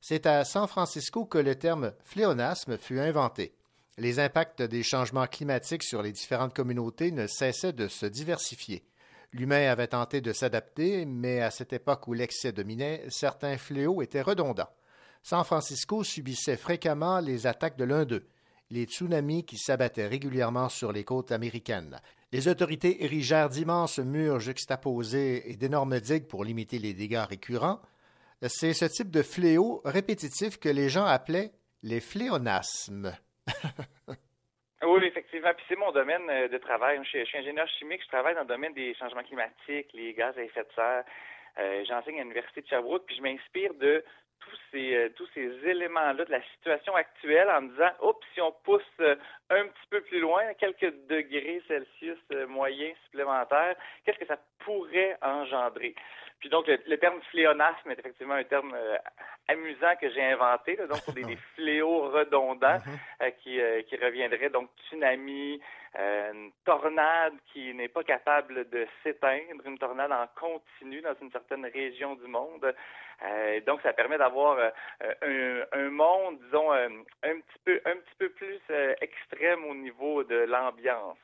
C'est 0.01 0.25
à 0.25 0.43
San 0.43 0.67
Francisco 0.67 1.23
que 1.23 1.37
le 1.37 1.55
terme 1.55 1.93
fléonasme 2.03 2.77
fut 2.77 2.99
inventé. 2.99 3.53
Les 3.97 4.19
impacts 4.19 4.61
des 4.61 4.83
changements 4.83 5.27
climatiques 5.27 5.83
sur 5.83 6.01
les 6.01 6.11
différentes 6.11 6.53
communautés 6.53 7.11
ne 7.13 7.25
cessaient 7.25 7.71
de 7.71 7.87
se 7.87 8.05
diversifier. 8.05 8.83
L'humain 9.31 9.71
avait 9.71 9.87
tenté 9.87 10.19
de 10.19 10.33
s'adapter, 10.33 11.05
mais 11.05 11.39
à 11.39 11.51
cette 11.51 11.71
époque 11.71 12.09
où 12.09 12.13
l'excès 12.13 12.51
dominait, 12.51 13.05
certains 13.07 13.57
fléaux 13.57 14.01
étaient 14.01 14.21
redondants. 14.21 14.73
San 15.23 15.45
Francisco 15.45 16.03
subissait 16.03 16.57
fréquemment 16.57 17.21
les 17.21 17.47
attaques 17.47 17.77
de 17.77 17.85
l'un 17.85 18.03
d'eux 18.03 18.27
les 18.71 18.83
tsunamis 18.83 19.45
qui 19.45 19.57
s'abattaient 19.57 20.07
régulièrement 20.07 20.69
sur 20.69 20.91
les 20.91 21.03
côtes 21.03 21.31
américaines. 21.31 21.99
Les 22.31 22.47
autorités 22.47 23.03
érigèrent 23.03 23.49
d'immenses 23.49 23.99
murs 23.99 24.39
juxtaposés 24.39 25.49
et 25.49 25.55
d'énormes 25.55 25.99
digues 25.99 26.27
pour 26.27 26.43
limiter 26.43 26.77
les 26.77 26.93
dégâts 26.93 27.25
récurrents. 27.27 27.79
C'est 28.41 28.73
ce 28.73 28.85
type 28.85 29.09
de 29.09 29.23
fléau 29.23 29.81
répétitif 29.83 30.59
que 30.59 30.69
les 30.69 30.89
gens 30.89 31.05
appelaient 31.05 31.51
les 31.83 31.99
fléonasmes. 31.99 33.13
oui, 34.83 35.05
effectivement. 35.05 35.51
Puis 35.55 35.65
c'est 35.67 35.75
mon 35.75 35.91
domaine 35.91 36.29
euh, 36.29 36.47
de 36.47 36.57
travail. 36.57 36.99
Je 37.03 37.25
suis, 37.25 37.37
ingénieur 37.37 37.67
chimique. 37.79 38.01
Je 38.03 38.07
travaille 38.07 38.35
dans 38.35 38.41
le 38.41 38.47
domaine 38.47 38.73
des 38.73 38.93
changements 38.95 39.23
climatiques, 39.23 39.91
les 39.93 40.13
gaz 40.13 40.37
à 40.37 40.43
effet 40.43 40.63
de 40.63 40.73
serre. 40.75 41.03
Euh, 41.57 41.83
j'enseigne 41.87 42.19
à 42.19 42.23
l'Université 42.23 42.61
de 42.61 42.67
Sherbrooke, 42.67 43.05
puis 43.05 43.15
je 43.15 43.21
m'inspire 43.21 43.73
de 43.73 44.03
tous 44.39 44.57
ces, 44.71 44.95
euh, 44.95 45.09
tous 45.15 45.27
ces 45.33 45.49
éléments-là 45.67 46.25
de 46.25 46.31
la 46.31 46.41
situation 46.53 46.95
actuelle 46.95 47.49
en 47.49 47.61
disant, 47.63 47.91
oups, 48.01 48.25
si 48.33 48.41
on 48.41 48.51
pousse 48.51 48.81
euh, 48.99 49.15
un 49.49 49.65
petit 49.65 49.87
peu 49.89 50.01
plus 50.01 50.19
loin, 50.19 50.53
quelques 50.55 50.93
degrés 51.07 51.61
Celsius 51.67 52.17
euh, 52.33 52.47
moyens 52.47 52.95
supplémentaires, 53.05 53.75
qu'est-ce 54.05 54.19
que 54.19 54.25
ça 54.25 54.39
pourrait 54.59 55.17
engendrer? 55.21 55.95
Puis 56.39 56.49
donc, 56.49 56.67
le, 56.67 56.97
terme 56.97 57.19
fléonasme 57.31 57.91
est 57.91 57.99
effectivement 57.99 58.35
un 58.35 58.43
terme 58.43 58.75
amusant 59.47 59.95
que 59.99 60.09
j'ai 60.09 60.23
inventé, 60.23 60.77
donc 60.89 61.03
pour 61.03 61.13
des, 61.13 61.37
fléaux 61.55 62.09
redondants 62.09 62.79
mm-hmm. 63.19 63.33
qui, 63.43 63.59
qui 63.87 63.95
reviendraient, 63.97 64.49
donc 64.49 64.69
tsunami, 64.87 65.59
une 65.95 66.51
tornade 66.65 67.33
qui 67.51 67.73
n'est 67.73 67.87
pas 67.87 68.03
capable 68.03 68.69
de 68.69 68.87
s'éteindre, 69.03 69.65
une 69.65 69.77
tornade 69.77 70.11
en 70.11 70.27
continu 70.39 71.01
dans 71.01 71.15
une 71.21 71.31
certaine 71.31 71.65
région 71.65 72.15
du 72.15 72.27
monde. 72.27 72.73
Euh, 73.23 73.59
donc, 73.61 73.81
ça 73.81 73.93
permet 73.93 74.17
d'avoir 74.17 74.57
euh, 75.23 75.65
un, 75.71 75.89
monde, 75.89 76.39
disons, 76.45 76.71
euh, 76.73 76.87
un 77.23 77.39
petit 77.39 77.59
peu, 77.65 77.81
un 77.85 77.95
petit 77.95 78.15
peu 78.17 78.29
plus 78.29 78.59
extrême 79.01 79.65
au 79.65 79.75
niveau 79.75 80.23
de 80.23 80.35
l'ambiance. 80.35 81.17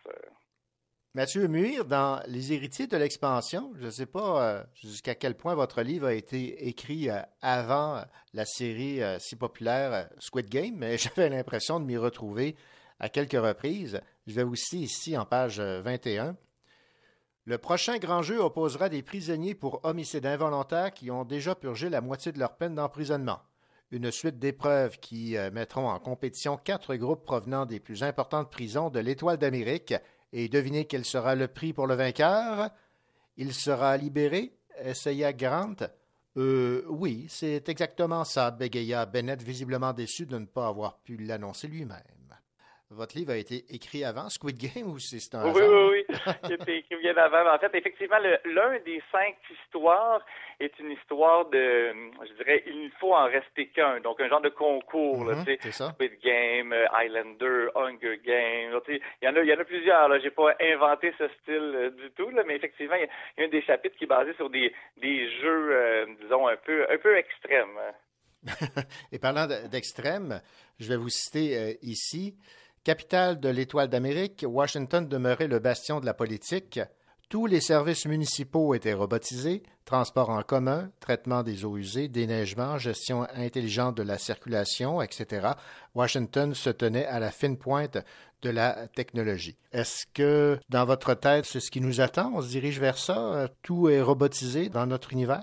Mathieu 1.15 1.47
Muir, 1.47 1.85
dans 1.85 2.21
Les 2.27 2.51
héritiers 2.51 2.87
de 2.87 2.97
l'expansion, 2.97 3.71
je 3.79 3.85
ne 3.85 3.89
sais 3.89 4.05
pas 4.05 4.65
jusqu'à 4.73 5.15
quel 5.15 5.37
point 5.37 5.55
votre 5.55 5.81
livre 5.81 6.07
a 6.07 6.13
été 6.13 6.67
écrit 6.67 7.07
avant 7.41 8.03
la 8.33 8.43
série 8.43 8.99
si 9.19 9.37
populaire 9.37 10.09
Squid 10.19 10.49
Game, 10.49 10.75
mais 10.75 10.97
j'avais 10.97 11.29
l'impression 11.29 11.79
de 11.79 11.85
m'y 11.85 11.95
retrouver 11.95 12.57
à 12.99 13.07
quelques 13.07 13.31
reprises. 13.31 14.01
Je 14.27 14.33
vais 14.33 14.43
aussi 14.43 14.81
ici 14.81 15.17
en 15.17 15.23
page 15.23 15.61
21. 15.61 16.35
Le 17.45 17.57
prochain 17.59 17.97
grand 17.97 18.21
jeu 18.21 18.41
opposera 18.41 18.89
des 18.89 19.01
prisonniers 19.01 19.55
pour 19.55 19.79
homicide 19.85 20.25
involontaire 20.25 20.93
qui 20.93 21.11
ont 21.11 21.23
déjà 21.23 21.55
purgé 21.55 21.87
la 21.87 22.01
moitié 22.01 22.33
de 22.33 22.39
leur 22.39 22.57
peine 22.57 22.75
d'emprisonnement. 22.75 23.39
Une 23.91 24.11
suite 24.11 24.39
d'épreuves 24.39 24.99
qui 24.99 25.37
euh, 25.37 25.51
mettront 25.51 25.87
en 25.87 25.99
compétition 25.99 26.57
quatre 26.57 26.95
groupes 26.95 27.23
provenant 27.23 27.65
des 27.65 27.79
plus 27.79 28.03
importantes 28.03 28.51
prisons 28.51 28.89
de 28.89 28.99
l'Étoile 28.99 29.37
d'Amérique. 29.37 29.93
Et 30.37 30.49
devinez 30.49 30.83
quel 30.83 31.05
sera 31.05 31.33
le 31.33 31.47
prix 31.47 31.71
pour 31.71 31.87
le 31.87 31.95
vainqueur? 31.95 32.69
Il 33.37 33.53
sera 33.53 33.95
libéré? 33.95 34.51
essaya 34.83 35.31
Grant. 35.31 35.77
Euh, 36.35 36.83
oui, 36.89 37.25
c'est 37.29 37.69
exactement 37.69 38.25
ça, 38.25 38.51
bégaya 38.51 39.05
Bennett, 39.05 39.41
visiblement 39.41 39.93
déçu 39.93 40.25
de 40.25 40.37
ne 40.37 40.45
pas 40.45 40.67
avoir 40.67 40.97
pu 40.97 41.15
l'annoncer 41.15 41.69
lui-même. 41.69 42.24
Votre 42.91 43.17
livre 43.17 43.31
a 43.31 43.37
été 43.37 43.65
écrit 43.73 44.03
avant 44.03 44.29
Squid 44.29 44.57
Game 44.57 44.87
ou 44.87 44.99
c'est 44.99 45.33
un 45.33 45.51
Oui, 45.51 45.61
oui, 45.61 45.89
oui. 45.91 46.05
Il 46.43 46.51
a 46.51 46.53
été 46.53 46.77
écrit 46.77 46.97
bien 46.97 47.17
avant. 47.17 47.51
En 47.51 47.57
fait, 47.57 47.73
effectivement, 47.73 48.19
l'un 48.19 48.79
des 48.85 49.01
cinq 49.11 49.35
histoires 49.49 50.23
est 50.59 50.77
une 50.77 50.91
histoire 50.91 51.49
de, 51.49 51.93
je 52.27 52.33
dirais, 52.37 52.63
il 52.67 52.85
ne 52.85 52.89
faut 52.99 53.15
en 53.15 53.25
rester 53.25 53.69
qu'un. 53.69 54.01
Donc, 54.01 54.21
un 54.21 54.29
genre 54.29 54.41
de 54.41 54.49
concours, 54.49 55.25
mm 55.25 55.43
-hmm, 55.43 55.71
ça. 55.71 55.93
Squid 55.93 56.19
Game, 56.23 56.73
euh, 56.73 56.85
Highlander, 56.93 57.69
Hunger 57.75 58.17
Game. 58.23 58.79
il, 58.87 59.01
y 59.23 59.27
en 59.27 59.35
a, 59.35 59.39
il 59.41 59.49
y 59.49 59.53
en 59.53 59.59
a 59.59 59.65
plusieurs. 59.65 60.19
Je 60.19 60.25
n'ai 60.25 60.31
pas 60.31 60.55
inventé 60.61 61.11
ce 61.17 61.27
style 61.41 61.71
euh, 61.75 61.89
du 61.89 62.11
tout, 62.11 62.29
là, 62.29 62.43
mais 62.45 62.55
effectivement, 62.55 62.97
il 62.97 63.07
y, 63.07 63.41
a, 63.41 63.45
un 63.45 63.49
des 63.49 63.63
chapitres 63.63 63.97
qui 63.97 64.03
est 64.03 64.13
basé 64.19 64.31
sur 64.35 64.49
des, 64.51 64.71
des 64.97 65.17
jeux, 65.41 65.67
euh, 65.71 66.05
disons, 66.21 66.47
un 66.47 66.57
peu, 66.57 66.85
un 66.87 66.99
peu 66.99 67.17
extrêmes. 67.17 67.79
Et 69.11 69.17
parlant 69.17 69.47
d'extrêmes, 69.47 70.39
je 70.79 70.87
vais 70.89 70.97
vous 70.97 71.09
citer 71.09 71.79
ici. 71.81 72.37
Capitale 72.85 73.39
de 73.39 73.49
l'Étoile 73.49 73.87
d'Amérique, 73.87 74.45
Washington 74.47 75.07
demeurait 75.07 75.47
le 75.47 75.57
bastion 75.57 75.99
de 75.99 76.05
la 76.05 76.13
politique. 76.13 76.79
Tous 77.31 77.47
les 77.47 77.59
services 77.59 78.05
municipaux 78.05 78.75
étaient 78.75 78.93
robotisés, 78.93 79.63
transport 79.85 80.29
en 80.29 80.43
commun, 80.43 80.91
traitement 80.99 81.41
des 81.41 81.65
eaux 81.65 81.77
usées, 81.77 82.09
déneigement, 82.09 82.77
gestion 82.77 83.23
intelligente 83.33 83.97
de 83.97 84.03
la 84.03 84.19
circulation, 84.19 85.01
etc. 85.01 85.47
Washington 85.95 86.53
se 86.53 86.69
tenait 86.69 87.07
à 87.07 87.19
la 87.19 87.31
fine 87.31 87.57
pointe 87.57 87.97
de 88.43 88.51
la 88.51 88.87
technologie. 88.89 89.57
Est-ce 89.71 90.05
que 90.13 90.59
dans 90.69 90.85
votre 90.85 91.15
tête, 91.15 91.45
c'est 91.45 91.61
ce 91.61 91.71
qui 91.71 91.81
nous 91.81 92.01
attend? 92.01 92.33
On 92.35 92.41
se 92.41 92.49
dirige 92.49 92.79
vers 92.79 92.99
ça? 92.99 93.47
Tout 93.63 93.89
est 93.89 94.03
robotisé 94.03 94.69
dans 94.69 94.85
notre 94.85 95.11
univers? 95.11 95.41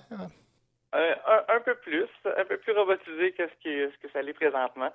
Euh, 0.95 1.15
un, 1.49 1.61
peu 1.61 1.75
plus, 1.75 2.07
un 2.25 2.45
peu 2.45 2.59
plus 2.59 2.73
robotisé 2.73 3.33
que 3.33 3.43
ce, 3.49 3.91
ce 3.91 3.99
que 3.99 4.13
ça 4.13 4.23
l'est 4.23 4.33
présentement 4.33 4.93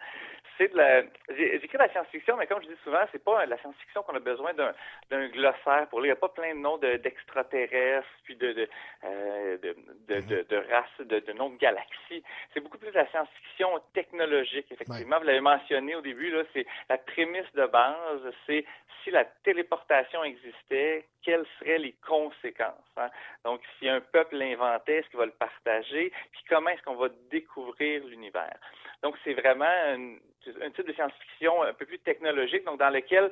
c'est 0.58 0.72
de 0.72 0.78
la. 0.78 1.04
J'écris 1.30 1.78
de 1.78 1.84
la 1.84 1.90
science-fiction, 1.90 2.38
mais 2.38 2.48
comme 2.48 2.62
je 2.62 2.68
dis 2.68 2.80
souvent, 2.84 3.06
c'est 3.12 3.24
pas 3.24 3.46
la 3.46 3.58
science-fiction 3.60 4.04
qu'on 4.04 4.16
a 4.16 4.20
besoin 4.20 4.54
d'un 4.54 5.28
glossaire 5.30 5.88
pour 5.90 6.02
lire. 6.02 6.08
Il 6.08 6.14
n'y 6.16 6.18
a 6.18 6.28
pas 6.28 6.30
plein 6.30 6.56
de 6.56 6.60
noms 6.60 6.78
d'extraterrestres, 6.78 8.08
puis 8.24 8.36
de 8.36 8.54
de, 8.54 8.70
euh, 9.04 9.58
de, 9.58 9.76
de, 10.08 10.46
de, 10.50 10.56
races, 10.72 11.08
de, 11.08 11.20
de 11.20 11.34
noms 11.34 11.50
de 11.50 11.58
galaxies. 11.58 12.24
C'est 12.54 12.60
beaucoup 12.60 12.78
plus 12.78 12.92
de 12.92 12.96
la 12.96 13.08
science-fiction 13.10 13.70
technologique, 13.94 14.72
effectivement. 14.72 15.20
Vous 15.20 15.26
l'avez 15.26 15.42
mentionné 15.42 15.96
au 15.96 16.02
début, 16.02 16.32
là, 16.32 16.44
c'est 16.54 16.66
la 16.90 16.98
prémisse 16.98 17.52
de 17.54 17.66
base, 17.66 18.34
c'est 18.46 18.66
si 19.04 19.12
la 19.12 19.26
téléportation 19.26 20.24
existait, 20.24 21.06
quelles 21.22 21.46
seraient 21.60 21.78
les 21.78 21.96
conséquences. 22.06 22.74
Hein? 22.98 23.10
Donc, 23.44 23.62
si 23.78 23.88
un 23.88 24.02
peuple 24.02 24.36
l'inventait, 24.38 24.98
est-ce 24.98 25.10
qu'il 25.10 25.20
va 25.20 25.26
le 25.26 25.32
partager? 25.32 26.12
Puis 26.32 26.42
comment 26.50 26.70
est-ce 26.70 26.82
qu'on 26.84 26.96
va 26.96 27.10
découvrir 27.30 28.04
l'univers? 28.06 28.58
Donc, 29.04 29.16
c'est 29.24 29.34
vraiment 29.34 29.66
un 29.66 30.72
type 30.72 30.88
de 30.88 30.94
science-fiction 30.94 31.64
un 31.64 31.74
peu 31.74 31.86
plus 31.86 32.00
technologique, 32.00 32.66
donc 32.66 32.80
dans 32.80 32.90
lequel 32.90 33.32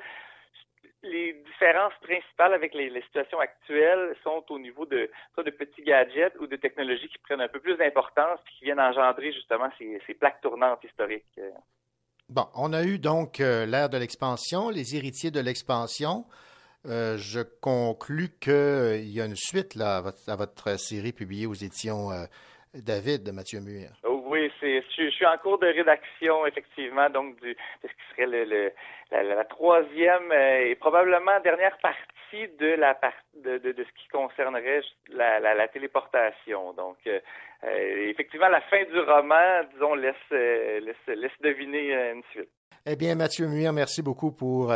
les 1.05 1.33
différences 1.33 1.93
principales 2.01 2.53
avec 2.53 2.73
les, 2.73 2.89
situations 3.01 3.39
actuelles 3.39 4.15
sont 4.23 4.43
au 4.49 4.59
niveau 4.59 4.85
de, 4.85 5.09
de 5.37 5.49
petits 5.51 5.83
gadgets 5.83 6.33
ou 6.39 6.47
de 6.47 6.55
technologies 6.55 7.07
qui 7.07 7.17
prennent 7.19 7.41
un 7.41 7.47
peu 7.47 7.59
plus 7.59 7.77
d'importance 7.77 8.39
et 8.39 8.57
qui 8.57 8.65
viennent 8.65 8.79
engendrer 8.79 9.31
justement 9.31 9.69
ces, 9.77 10.13
plaques 10.15 10.41
tournantes 10.41 10.83
historiques. 10.83 11.39
Bon, 12.29 12.47
on 12.55 12.73
a 12.73 12.83
eu 12.83 12.97
donc 12.97 13.39
euh, 13.39 13.65
l'ère 13.65 13.89
de 13.89 13.97
l'expansion, 13.97 14.69
les 14.69 14.95
héritiers 14.95 15.31
de 15.31 15.39
l'expansion. 15.39 16.25
Euh, 16.87 17.17
je 17.17 17.41
conclus 17.41 18.29
qu'il 18.39 18.53
euh, 18.53 18.97
y 18.97 19.21
a 19.21 19.25
une 19.25 19.35
suite 19.35 19.75
là, 19.75 19.97
à, 20.27 20.35
votre, 20.35 20.79
série 20.79 21.13
publiée 21.13 21.45
aux 21.45 21.53
éditions 21.53 22.09
David 22.83 23.23
de 23.23 23.31
Mathieu 23.31 23.59
Muir. 23.59 23.89
Oui, 24.03 24.51
c'est, 24.59 24.83
je, 24.97 25.09
suis 25.09 25.25
en 25.25 25.37
cours 25.37 25.59
de 25.59 25.67
rédaction, 25.67 26.45
effectivement, 26.45 27.09
donc 27.09 27.39
du, 27.41 27.53
de 27.53 27.57
ce 27.83 27.87
qui 27.87 28.15
serait 28.15 28.45
le, 28.45 28.71
la, 29.11 29.45
troisième 29.45 30.31
euh, 30.31 30.69
et 30.69 30.75
probablement 30.75 31.39
dernière 31.43 31.77
partie 31.77 32.01
de 32.59 32.75
la 32.75 32.97
de, 33.35 33.57
de, 33.59 33.73
ce 33.77 34.01
qui 34.01 34.07
concernerait 34.11 34.81
la, 35.09 35.39
la, 35.39 35.67
téléportation. 35.67 36.73
Donc, 36.73 36.97
euh, 37.07 37.19
euh, 37.63 38.09
effectivement, 38.09 38.49
la 38.49 38.61
fin 38.61 38.83
du 38.83 38.99
roman, 38.99 39.63
disons, 39.73 39.95
laisse, 39.95 40.15
laisse, 40.31 41.07
laisse 41.07 41.39
deviner 41.41 41.93
une 42.11 42.23
suite. 42.31 42.49
Eh 42.87 42.95
bien, 42.95 43.15
Mathieu 43.15 43.47
Muir, 43.47 43.73
merci 43.73 44.03
beaucoup 44.03 44.31
pour 44.31 44.71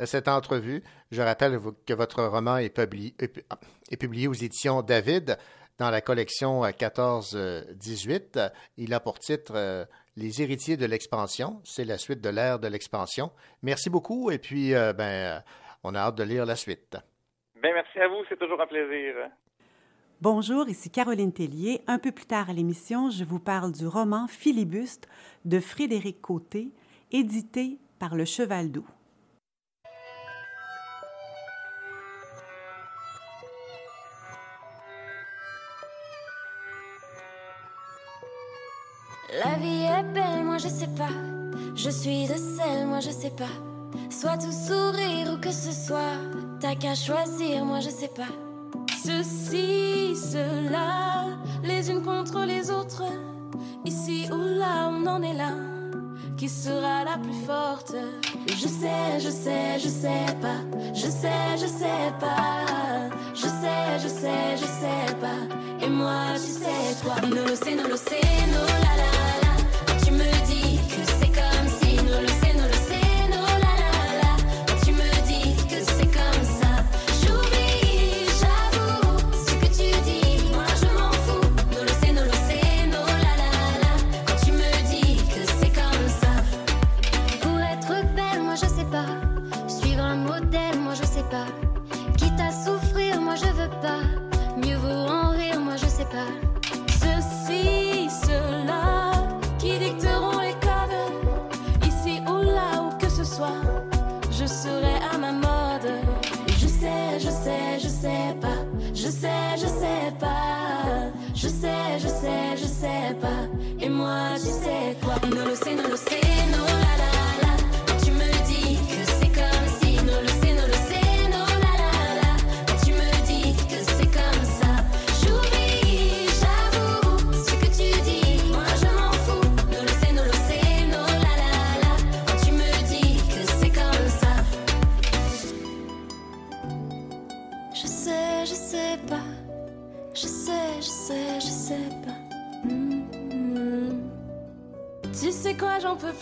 cette 0.00 0.28
entrevue. 0.28 0.82
Je 1.10 1.22
rappelle 1.22 1.58
que 1.86 1.94
votre 1.94 2.22
roman 2.22 2.58
est 2.58 2.74
publié, 2.74 3.14
est 3.90 3.96
publié 3.96 4.28
aux 4.28 4.34
éditions 4.34 4.82
David. 4.82 5.38
Dans 5.78 5.90
la 5.90 6.00
collection 6.00 6.62
14-18. 6.62 8.52
Il 8.76 8.94
a 8.94 9.00
pour 9.00 9.18
titre 9.18 9.86
Les 10.16 10.42
héritiers 10.42 10.76
de 10.76 10.86
l'expansion. 10.86 11.60
C'est 11.64 11.84
la 11.84 11.98
suite 11.98 12.20
de 12.20 12.28
l'ère 12.28 12.58
de 12.58 12.68
l'expansion. 12.68 13.30
Merci 13.62 13.90
beaucoup 13.90 14.30
et 14.30 14.38
puis 14.38 14.72
ben, 14.72 15.42
on 15.82 15.94
a 15.94 15.98
hâte 15.98 16.16
de 16.16 16.24
lire 16.24 16.46
la 16.46 16.56
suite. 16.56 16.96
Ben, 17.62 17.72
merci 17.74 17.98
à 17.98 18.08
vous, 18.08 18.24
c'est 18.28 18.38
toujours 18.38 18.60
un 18.60 18.66
plaisir. 18.66 19.14
Bonjour, 20.20 20.68
ici 20.68 20.90
Caroline 20.90 21.32
Tellier. 21.32 21.82
Un 21.86 21.98
peu 21.98 22.12
plus 22.12 22.24
tard 22.24 22.48
à 22.48 22.52
l'émission, 22.52 23.10
je 23.10 23.24
vous 23.24 23.40
parle 23.40 23.72
du 23.72 23.86
roman 23.86 24.26
Filibuste 24.26 25.08
de 25.44 25.60
Frédéric 25.60 26.20
Côté, 26.20 26.68
édité 27.10 27.78
par 27.98 28.14
Le 28.14 28.24
Cheval 28.24 28.70
Doux. 28.70 28.86
Suis 42.04 42.26
de 42.26 42.36
celle, 42.36 42.86
moi 42.86 43.00
je 43.00 43.08
sais 43.08 43.30
pas. 43.30 43.54
Soit 44.10 44.36
tout 44.36 44.52
sourire 44.52 45.32
ou 45.32 45.40
que 45.40 45.50
ce 45.50 45.72
soit. 45.72 46.18
T'as 46.60 46.74
qu'à 46.74 46.94
choisir, 46.94 47.64
moi 47.64 47.80
je 47.80 47.88
sais 47.88 48.10
pas. 48.14 48.32
Ceci, 49.02 50.14
cela, 50.14 51.28
les 51.62 51.90
unes 51.90 52.02
contre 52.02 52.44
les 52.44 52.70
autres. 52.70 53.04
Ici 53.86 54.26
ou 54.30 54.36
là, 54.36 54.90
on 54.90 55.06
en 55.06 55.22
est 55.22 55.32
là. 55.32 55.52
Qui 56.36 56.46
sera 56.46 57.04
la 57.04 57.16
plus 57.16 57.40
forte? 57.46 57.94
Je 58.48 58.68
sais, 58.68 59.18
je 59.18 59.30
sais, 59.30 59.78
je 59.78 59.88
sais 59.88 60.26
pas. 60.42 60.60
Je 60.92 61.08
sais, 61.20 61.56
je 61.56 61.66
sais 61.66 62.12
pas. 62.20 63.08
Je 63.34 63.48
sais, 63.60 63.84
je 64.02 64.08
sais, 64.08 64.56
je 64.56 64.68
sais 64.80 65.14
pas. 65.24 65.40
Et 65.82 65.88
moi, 65.88 66.34
tu 66.34 66.50
sais 66.62 67.02
quoi 67.02 67.16
Non 67.26 67.46
le 67.48 67.56
sais, 67.56 67.74
non 67.74 67.88
le 67.88 67.96
sais, 67.96 68.20
non 68.52 68.66
la 68.82 68.83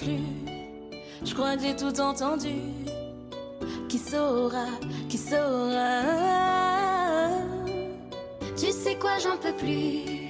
plus. 0.02 0.20
Je 1.24 1.34
crois 1.34 1.56
que 1.56 1.62
j'ai 1.62 1.76
tout 1.76 2.00
entendu. 2.00 2.54
Qui 3.88 3.98
saura, 3.98 4.66
qui 5.08 5.18
saura? 5.18 6.02
Tu 8.56 8.72
sais 8.72 8.96
quoi, 8.96 9.18
j'en 9.22 9.36
peux 9.36 9.54
plus. 9.54 10.22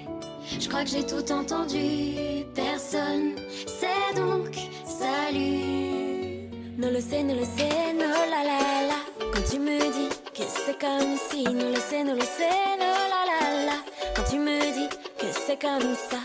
Je 0.61 0.69
crois 0.69 0.85
que 0.85 0.91
j'ai 0.91 1.07
tout 1.07 1.33
entendu. 1.33 2.45
Personne 2.55 3.37
sait 3.67 4.15
donc. 4.17 4.55
Salut. 4.85 6.49
Ne 6.77 6.91
le 6.91 7.01
sais, 7.01 7.23
ne 7.23 7.35
le 7.35 7.45
sais, 7.45 7.93
non 7.95 8.19
la 8.31 8.43
la 8.51 8.59
la. 8.91 9.01
Quand 9.33 9.45
tu 9.51 9.59
me 9.59 9.79
dis 9.79 10.09
que 10.35 10.43
c'est 10.49 10.79
comme 10.81 11.17
si. 11.31 11.45
Ne 11.45 11.69
le 11.71 11.81
sais, 11.89 12.05
ne 12.05 12.15
le 12.15 12.21
sais, 12.21 12.77
non 12.81 12.99
la 13.15 13.23
la 13.31 13.67
la. 13.67 13.79
Quand 14.15 14.25
tu 14.31 14.39
me 14.39 14.61
dis 14.73 14.89
que 15.19 15.27
c'est 15.47 15.61
comme 15.61 15.95
ça. 15.95 16.19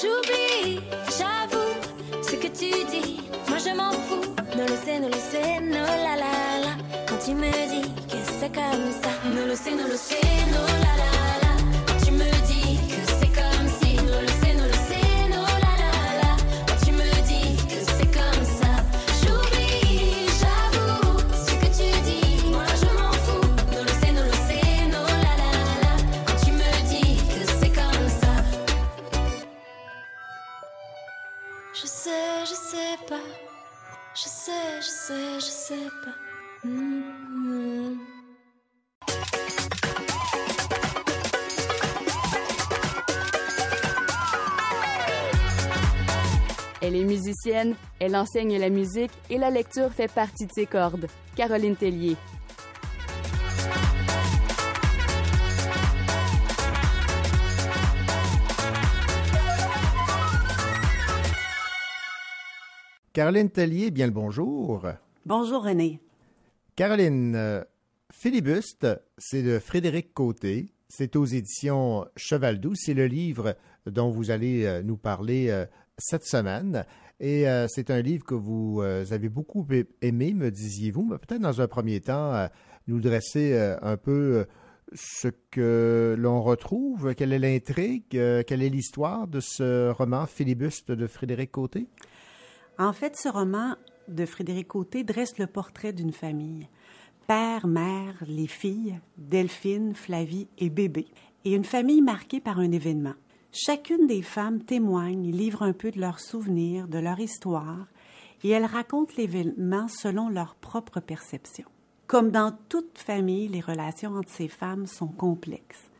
J'oublie, 0.00 0.80
j'avoue 1.18 1.53
tu 2.54 2.70
dis. 2.90 3.20
Moi 3.48 3.58
je 3.58 3.76
m'en 3.76 3.92
fous. 3.92 4.22
Ne 4.56 4.62
le 4.62 4.76
sais, 4.84 5.00
ne 5.00 5.08
le 5.08 5.20
sais, 5.30 5.60
non 5.60 5.82
la 6.06 6.14
la 6.22 6.34
la. 6.64 6.74
Quand 7.08 7.18
tu 7.24 7.34
me 7.34 7.50
dis 7.50 7.88
que 8.08 8.16
c'est 8.38 8.52
comme 8.54 8.90
ça. 9.02 9.10
Ne 9.34 9.46
le 9.46 9.56
sais, 9.56 9.72
ne 9.72 9.88
le 9.88 9.96
sais, 9.96 10.20
non 10.52 10.66
la. 10.80 10.83
Je. 35.08 35.44
Elle 46.80 46.96
est 46.96 47.04
musicienne, 47.04 47.74
elle 47.98 48.14
enseigne 48.14 48.58
la 48.58 48.68
musique 48.68 49.10
et 49.30 49.38
la 49.38 49.50
lecture 49.50 49.90
fait 49.90 50.12
partie 50.12 50.46
de 50.46 50.52
ses 50.52 50.66
cordes. 50.66 51.06
Caroline 51.34 51.76
Tellier. 51.76 52.16
Caroline 63.14 63.48
Tellier, 63.48 63.92
bien 63.92 64.06
le 64.06 64.12
bonjour. 64.12 64.88
Bonjour 65.24 65.62
René. 65.62 66.00
Caroline, 66.74 67.36
euh, 67.36 67.62
Filibuste, 68.12 68.88
c'est 69.18 69.44
de 69.44 69.60
Frédéric 69.60 70.12
Côté. 70.12 70.74
C'est 70.88 71.14
aux 71.14 71.24
éditions 71.24 72.06
Cheval 72.16 72.58
Doux. 72.58 72.74
C'est 72.74 72.92
le 72.92 73.06
livre 73.06 73.54
dont 73.86 74.10
vous 74.10 74.32
allez 74.32 74.64
euh, 74.64 74.82
nous 74.82 74.96
parler 74.96 75.48
euh, 75.48 75.64
cette 75.96 76.24
semaine. 76.24 76.84
Et 77.20 77.46
c'est 77.68 77.90
un 77.92 78.02
livre 78.02 78.24
que 78.24 78.34
vous 78.34 78.82
avez 78.82 79.28
beaucoup 79.28 79.64
aimé, 80.02 80.34
me 80.34 80.50
disiez-vous. 80.50 81.04
Mais 81.04 81.16
peut-être 81.18 81.40
dans 81.40 81.60
un 81.60 81.68
premier 81.68 82.00
temps, 82.00 82.48
nous 82.88 83.00
dresser 83.00 83.56
un 83.80 83.96
peu 83.96 84.44
ce 84.92 85.28
que 85.52 86.16
l'on 86.18 86.42
retrouve, 86.42 87.14
quelle 87.14 87.32
est 87.32 87.38
l'intrigue, 87.38 88.10
quelle 88.10 88.62
est 88.62 88.68
l'histoire 88.68 89.28
de 89.28 89.38
ce 89.38 89.90
roman 89.92 90.26
Filibuste 90.26 90.90
de 90.90 91.06
Frédéric 91.06 91.52
Côté? 91.52 91.86
En 92.78 92.92
fait, 92.92 93.16
ce 93.16 93.28
roman 93.28 93.76
de 94.08 94.26
Frédéric 94.26 94.68
Côté 94.68 95.04
dresse 95.04 95.38
le 95.38 95.46
portrait 95.46 95.92
d'une 95.92 96.12
famille. 96.12 96.68
Père, 97.26 97.66
mère, 97.66 98.16
les 98.26 98.48
filles, 98.48 98.98
Delphine, 99.16 99.94
Flavie 99.94 100.48
et 100.58 100.70
bébé. 100.70 101.06
Et 101.44 101.54
une 101.54 101.64
famille 101.64 102.02
marquée 102.02 102.40
par 102.40 102.58
un 102.58 102.72
événement. 102.72 103.14
Chacune 103.52 104.06
des 104.08 104.22
femmes 104.22 104.62
témoigne, 104.62 105.30
livre 105.30 105.62
un 105.62 105.72
peu 105.72 105.92
de 105.92 106.00
leurs 106.00 106.18
souvenirs, 106.18 106.88
de 106.88 106.98
leur 106.98 107.20
histoire, 107.20 107.86
et 108.42 108.50
elles 108.50 108.64
racontent 108.64 109.14
l'événement 109.16 109.86
selon 109.86 110.28
leur 110.28 110.56
propre 110.56 111.00
perception. 111.00 111.66
Comme 112.08 112.30
dans 112.30 112.52
toute 112.68 112.98
famille, 112.98 113.48
les 113.48 113.60
relations 113.60 114.16
entre 114.16 114.30
ces 114.30 114.48
femmes 114.48 114.86
sont 114.86 115.08
complexes. 115.08 115.90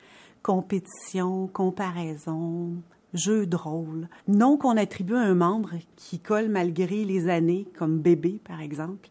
Compétition, 0.43 1.47
comparaison, 1.47 2.83
jeu 3.15 3.47
de 3.47 3.57
rôle, 3.57 4.09
nom 4.29 4.57
qu'on 4.59 4.77
attribue 4.77 5.15
à 5.15 5.21
un 5.23 5.35
membre 5.35 5.71
qui 5.97 6.19
colle 6.19 6.49
malgré 6.49 7.05
les 7.05 7.29
années, 7.29 7.67
comme 7.79 8.01
bébé 8.01 8.41
par 8.45 8.61
exemple. 8.61 9.09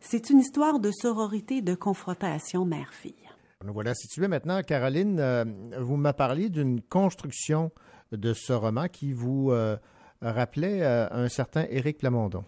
C'est 0.00 0.30
une 0.30 0.40
histoire 0.40 0.80
de 0.80 0.90
sororité 0.90 1.56
et 1.58 1.62
de 1.62 1.74
confrontation 1.74 2.64
mère-fille. 2.64 3.14
Nous 3.64 3.72
voilà 3.72 3.94
situés 3.94 4.28
maintenant. 4.28 4.62
Caroline, 4.62 5.18
euh, 5.20 5.44
vous 5.80 5.96
m'avez 5.96 6.16
parlé 6.16 6.48
d'une 6.48 6.80
construction 6.80 7.70
de 8.10 8.32
ce 8.32 8.52
roman 8.54 8.88
qui 8.88 9.12
vous 9.12 9.50
euh, 9.50 9.76
rappelait 10.22 10.80
euh, 10.82 11.06
un 11.10 11.28
certain 11.28 11.66
Éric 11.70 11.98
Plamondon. 11.98 12.44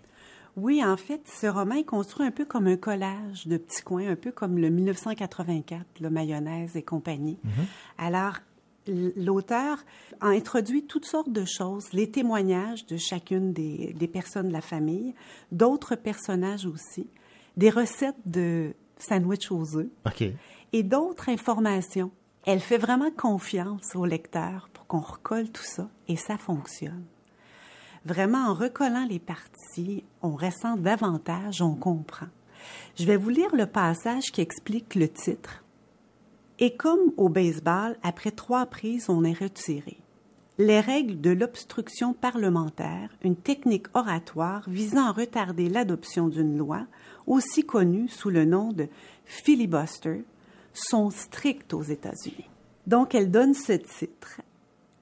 Oui, 0.57 0.83
en 0.85 0.97
fait, 0.99 1.23
ce 1.41 1.47
roman 1.47 1.77
est 1.77 1.85
construit 1.85 2.27
un 2.27 2.31
peu 2.31 2.45
comme 2.45 2.67
un 2.67 2.77
collage 2.77 3.47
de 3.47 3.57
petits 3.57 3.83
coins, 3.83 4.09
un 4.11 4.17
peu 4.17 4.33
comme 4.33 4.59
le 4.59 4.69
1984, 4.71 5.85
le 6.01 6.11
mayonnaise 6.11 6.77
et 6.77 6.83
compagnie. 6.83 7.39
Alors, 7.99 8.35
l- 8.35 8.43
l'auteur 8.87 9.79
a 10.21 10.29
introduit 10.29 10.85
toutes 10.85 11.07
sortes 11.07 11.31
de 11.31 11.45
choses, 11.45 11.93
les 11.93 12.11
témoignages 12.11 12.87
de 12.87 12.97
chacune 12.97 13.53
des, 13.53 13.95
des 13.99 14.09
personnes 14.09 14.49
de 14.49 14.53
la 14.53 14.61
famille, 14.61 15.15
d'autres 15.51 15.95
personnages 15.95 16.67
aussi, 16.67 17.09
des 17.57 17.71
recettes 17.71 18.17
de 18.27 18.75
sandwich 18.99 19.51
aux 19.51 19.77
œufs 19.77 19.91
OK. 20.07 20.25
et 20.73 20.83
d'autres 20.83 21.29
informations. 21.29 22.11
Elle 22.45 22.61
fait 22.61 22.79
vraiment 22.79 23.11
confiance 23.11 23.95
au 23.95 24.05
lecteur 24.05 24.69
pour 24.73 24.87
qu'on 24.87 25.01
recolle 25.01 25.51
tout 25.51 25.63
ça 25.63 25.89
et 26.09 26.17
ça 26.17 26.39
fonctionne. 26.39 27.05
Vraiment, 28.05 28.49
en 28.49 28.55
recollant 28.55 29.07
les 29.09 29.21
parties, 29.21 30.03
on 30.23 30.35
ressent 30.35 30.77
davantage, 30.77 31.63
on 31.63 31.77
comprend. 31.77 32.27
Je 32.97 33.05
vais 33.05 33.17
vous 33.17 33.31
lire 33.31 33.55
le 33.55 33.67
passage 33.67 34.33
qui 34.33 34.41
explique 34.41 34.97
le 34.97 35.09
titre. 35.09 35.62
Et 36.59 36.77
comme 36.77 37.13
au 37.17 37.29
baseball, 37.29 37.97
après 38.03 38.31
trois 38.31 38.67
prises, 38.67 39.09
on 39.09 39.25
est 39.25 39.39
retiré. 39.39 39.99
Les 40.59 40.81
règles 40.81 41.21
de 41.21 41.31
l'obstruction 41.31 42.13
parlementaire, 42.13 43.11
une 43.23 43.37
technique 43.37 43.87
oratoire 43.95 44.69
visant 44.69 45.07
à 45.07 45.13
retarder 45.13 45.69
l'adoption 45.69 46.29
d'une 46.29 46.59
loi, 46.59 46.87
aussi 47.27 47.65
connue 47.65 48.09
sous 48.09 48.31
le 48.31 48.45
nom 48.45 48.73
de 48.73 48.87
filibuster, 49.25 50.25
sont 50.75 51.11
strictes 51.11 51.73
aux 51.73 51.83
États-Unis. 51.83 52.49
Donc, 52.87 53.15
elle 53.15 53.31
donne 53.31 53.55
ce 53.55 53.73
titre. 53.73 54.41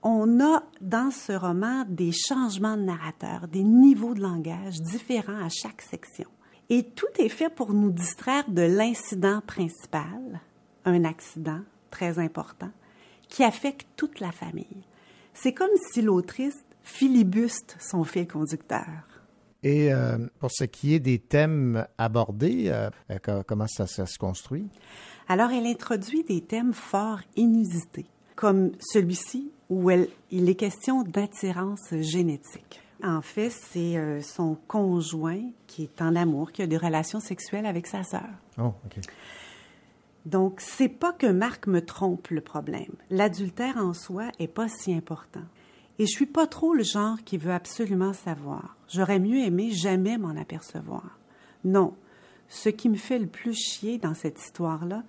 On 0.02 0.40
a 0.40 0.62
dans 0.80 1.10
ce 1.10 1.32
roman 1.32 1.84
des 1.88 2.12
changements 2.12 2.76
de 2.76 2.82
narrateur, 2.82 3.48
des 3.48 3.64
niveaux 3.64 4.14
de 4.14 4.22
langage 4.22 4.80
différents 4.80 5.44
à 5.44 5.48
chaque 5.48 5.82
section. 5.82 6.28
Et 6.68 6.84
tout 6.84 7.06
est 7.18 7.28
fait 7.28 7.50
pour 7.50 7.74
nous 7.74 7.90
distraire 7.90 8.48
de 8.48 8.62
l'incident 8.62 9.42
principal, 9.46 10.40
un 10.84 11.04
accident 11.04 11.60
très 11.90 12.18
important, 12.18 12.70
qui 13.28 13.44
affecte 13.44 13.86
toute 13.96 14.20
la 14.20 14.32
famille. 14.32 14.84
C'est 15.34 15.52
comme 15.52 15.70
si 15.92 16.02
l'autrice 16.02 16.64
filibuste 16.82 17.76
son 17.80 18.04
fil 18.04 18.26
conducteur. 18.26 18.86
Et 19.62 19.92
euh, 19.92 20.16
pour 20.38 20.50
ce 20.50 20.64
qui 20.64 20.94
est 20.94 21.00
des 21.00 21.18
thèmes 21.18 21.86
abordés, 21.98 22.64
euh, 22.68 22.88
euh, 23.10 23.18
co- 23.18 23.42
comment 23.46 23.66
ça, 23.66 23.86
ça 23.86 24.06
se 24.06 24.18
construit? 24.18 24.66
Alors, 25.28 25.50
elle 25.50 25.66
introduit 25.66 26.24
des 26.24 26.40
thèmes 26.40 26.72
fort 26.72 27.20
inusités, 27.36 28.06
comme 28.36 28.72
celui-ci 28.80 29.52
où 29.68 29.90
elle- 29.90 30.08
il 30.30 30.48
est 30.48 30.54
question 30.54 31.02
d'attirance 31.02 31.94
génétique. 32.00 32.80
En 33.04 33.20
fait, 33.22 33.50
c'est 33.50 33.96
euh, 33.96 34.20
son 34.22 34.56
conjoint 34.66 35.42
qui 35.66 35.84
est 35.84 36.02
en 36.02 36.16
amour, 36.16 36.52
qui 36.52 36.62
a 36.62 36.66
des 36.66 36.76
relations 36.78 37.20
sexuelles 37.20 37.66
avec 37.66 37.86
sa 37.86 38.02
sœur. 38.02 38.28
Oh, 38.58 38.72
OK. 38.86 38.98
Donc, 40.26 40.60
c'est 40.60 40.88
pas 40.88 41.12
que 41.12 41.26
Marc 41.26 41.66
me 41.66 41.84
trompe 41.84 42.28
le 42.28 42.40
problème. 42.40 42.92
L'adultère 43.10 43.78
en 43.78 43.94
soi 43.94 44.30
est 44.38 44.48
pas 44.48 44.68
si 44.68 44.92
important. 44.92 45.44
Et 45.98 46.06
je 46.06 46.12
suis 46.12 46.26
pas 46.26 46.46
trop 46.46 46.74
le 46.74 46.82
genre 46.82 47.18
qui 47.24 47.38
veut 47.38 47.52
absolument 47.52 48.12
savoir. 48.12 48.76
J'aurais 48.88 49.18
mieux 49.18 49.38
aimé 49.38 49.70
jamais 49.70 50.18
m'en 50.18 50.36
apercevoir. 50.36 51.18
Non. 51.64 51.94
Ce 52.48 52.68
qui 52.68 52.88
me 52.88 52.96
fait 52.96 53.18
le 53.18 53.26
plus 53.26 53.54
chier 53.54 53.98
dans 53.98 54.14
cette 54.14 54.40
histoire-là, 54.40 55.04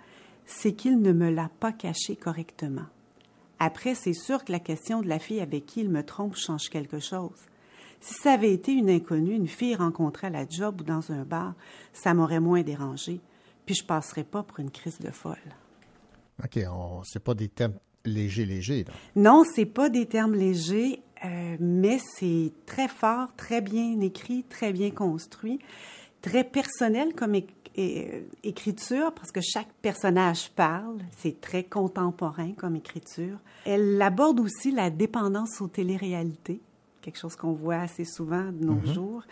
c'est 0.45 0.73
qu'il 0.73 1.01
ne 1.01 1.11
me 1.11 1.29
l'a 1.29 1.49
pas 1.59 1.71
caché 1.71 2.15
correctement. 2.15 2.85
Après, 3.59 3.95
c'est 3.95 4.13
sûr 4.13 4.43
que 4.43 4.51
la 4.51 4.59
question 4.59 5.01
de 5.01 5.07
la 5.07 5.19
fille 5.19 5.39
avec 5.39 5.65
qui 5.65 5.81
il 5.81 5.89
me 5.89 6.03
trompe 6.03 6.35
change 6.35 6.69
quelque 6.69 6.99
chose. 6.99 7.47
Si 7.99 8.15
ça 8.15 8.33
avait 8.33 8.51
été 8.51 8.71
une 8.71 8.89
inconnue, 8.89 9.35
une 9.35 9.47
fille 9.47 9.75
rencontrée 9.75 10.27
à 10.27 10.31
la 10.31 10.47
job 10.47 10.81
ou 10.81 10.83
dans 10.83 11.11
un 11.11 11.23
bar, 11.23 11.53
ça 11.93 12.13
m'aurait 12.13 12.39
moins 12.39 12.63
dérangé, 12.63 13.21
puis 13.65 13.75
je 13.75 13.83
passerais 13.85 14.23
pas 14.23 14.43
pour 14.43 14.59
une 14.59 14.71
crise 14.71 14.99
de 14.99 15.11
folle. 15.11 15.37
OK, 16.43 16.59
on, 16.71 17.03
c'est 17.03 17.23
pas 17.23 17.33
des 17.33 17.47
thèmes 17.49 17.77
légers, 18.05 18.45
légers. 18.45 18.83
là. 18.85 18.93
Non, 19.15 19.43
c'est 19.55 19.65
pas 19.65 19.89
des 19.89 20.05
termes 20.07 20.33
légers, 20.35 21.01
euh, 21.23 21.55
mais 21.59 21.99
c'est 22.17 22.51
très 22.65 22.87
fort, 22.87 23.35
très 23.35 23.61
bien 23.61 23.99
écrit, 24.01 24.43
très 24.49 24.73
bien 24.73 24.89
construit, 24.91 25.59
très 26.21 26.43
personnel 26.43 27.13
comme 27.13 27.35
écriture, 28.43 29.13
parce 29.13 29.31
que 29.31 29.41
chaque 29.41 29.71
personnage 29.81 30.49
parle. 30.51 30.97
C'est 31.17 31.39
très 31.41 31.63
contemporain 31.63 32.53
comme 32.53 32.75
écriture. 32.75 33.37
Elle 33.65 34.01
aborde 34.01 34.39
aussi 34.39 34.71
la 34.71 34.89
dépendance 34.89 35.61
aux 35.61 35.67
téléréalités, 35.67 36.59
quelque 37.01 37.17
chose 37.19 37.35
qu'on 37.35 37.53
voit 37.53 37.77
assez 37.81 38.05
souvent 38.05 38.45
de 38.51 38.65
nos 38.65 38.75
Mhm. 38.75 38.93
jours. 38.93 39.23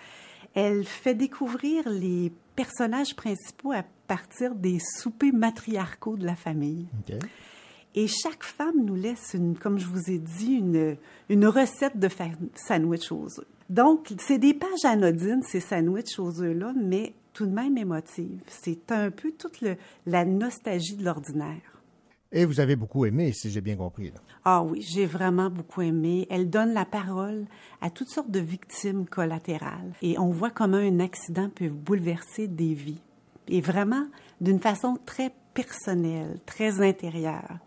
Elle 0.56 0.84
fait 0.86 1.16
découvrir 1.16 1.88
les 1.90 2.32
personnages 2.64 3.16
principaux 3.16 3.72
à 3.72 3.84
partir 4.08 4.54
des 4.54 4.80
soupers 4.80 5.32
matriarcaux 5.34 6.18
de 6.18 6.26
la 6.26 6.36
famille. 6.36 6.88
Et 7.96 8.08
chaque 8.08 8.44
femme 8.44 8.84
nous 8.84 8.96
laisse, 8.96 9.32
une, 9.34 9.58
comme 9.58 9.78
je 9.80 9.86
vous 9.86 10.10
ai 10.12 10.18
dit, 10.20 10.56
une, 10.56 10.98
une 11.30 11.48
recette 11.48 11.98
de 11.98 12.10
sandwich 12.56 13.12
aux 13.14 13.40
œufs. 13.40 13.48
Donc, 13.70 14.14
c'est 14.20 14.38
des 14.40 14.54
pages 14.54 14.84
anodines, 14.84 15.42
ces 15.44 15.62
sandwichs 15.62 16.20
aux 16.20 16.42
œufs-là, 16.42 16.74
mais 16.76 17.14
tout 17.34 17.46
de 17.46 17.52
même 17.54 17.78
émotives. 17.78 18.42
C'est 18.48 18.92
un 18.92 19.10
peu 19.10 19.32
toute 19.32 19.62
le- 19.62 19.78
la 20.06 20.26
nostalgie 20.26 20.98
de 20.98 21.06
l'ordinaire. 21.06 21.79
Et 22.32 22.46
vous 22.46 22.60
avez 22.60 22.76
beaucoup 22.76 23.06
aimé, 23.06 23.32
si 23.32 23.50
j'ai 23.50 23.62
bien 23.62 23.76
compris. 23.76 24.14
Ah 24.46 24.62
oui, 24.62 24.86
j'ai 24.88 25.08
vraiment 25.08 25.50
beaucoup 25.50 25.82
aimé. 25.82 26.28
Elle 26.30 26.50
donne 26.50 26.74
la 26.74 26.86
parole 26.86 27.46
à 27.82 27.90
toutes 27.90 28.10
sortes 28.10 28.30
de 28.30 28.40
victimes 28.40 29.08
collatérales. 29.08 29.94
Et 30.04 30.20
on 30.20 30.30
voit 30.30 30.52
comment 30.52 30.78
un 30.78 31.00
accident 31.00 31.50
peut 31.50 31.70
bouleverser 31.70 32.48
des 32.48 32.76
vies. 32.76 33.02
Et 33.48 33.62
vraiment 33.62 34.06
d'une 34.42 34.60
façon 34.60 34.98
très 35.08 35.34
personnelle, 35.56 36.40
très 36.46 36.88
intérieure. 36.88 37.58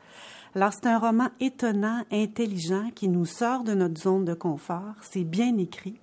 Alors 0.54 0.72
c'est 0.72 0.86
un 0.86 0.98
roman 0.98 1.30
étonnant, 1.40 2.04
intelligent, 2.12 2.90
qui 2.94 3.08
nous 3.08 3.26
sort 3.26 3.64
de 3.64 3.74
notre 3.74 4.00
zone 4.00 4.24
de 4.24 4.34
confort. 4.34 4.94
C'est 5.00 5.24
bien 5.24 5.58
écrit. 5.58 5.98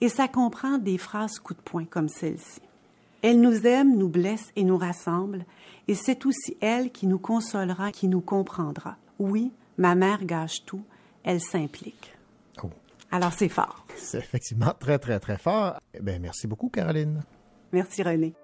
Et 0.00 0.08
ça 0.08 0.26
comprend 0.26 0.78
des 0.78 0.96
phrases 0.96 1.38
coup 1.38 1.52
de 1.52 1.60
poing 1.60 1.84
comme 1.84 2.08
celle-ci. 2.08 2.62
Elle 3.20 3.42
nous 3.42 3.66
aime, 3.66 3.98
nous 3.98 4.08
blesse 4.08 4.50
et 4.56 4.64
nous 4.64 4.78
rassemble, 4.78 5.44
et 5.90 5.96
c'est 5.96 6.24
aussi 6.24 6.56
elle 6.60 6.92
qui 6.92 7.08
nous 7.08 7.18
consolera, 7.18 7.90
qui 7.90 8.06
nous 8.06 8.20
comprendra. 8.20 8.96
Oui, 9.18 9.52
ma 9.76 9.96
mère 9.96 10.24
gâche 10.24 10.64
tout, 10.64 10.84
elle 11.24 11.40
s'implique. 11.40 12.14
Oh. 12.62 12.70
Alors 13.10 13.32
c'est 13.32 13.48
fort. 13.48 13.84
C'est 13.96 14.18
effectivement 14.18 14.72
très, 14.78 15.00
très, 15.00 15.18
très 15.18 15.36
fort. 15.36 15.80
Eh 15.92 16.00
bien, 16.00 16.20
merci 16.20 16.46
beaucoup, 16.46 16.68
Caroline. 16.68 17.24
Merci 17.72 18.04
René. 18.04 18.34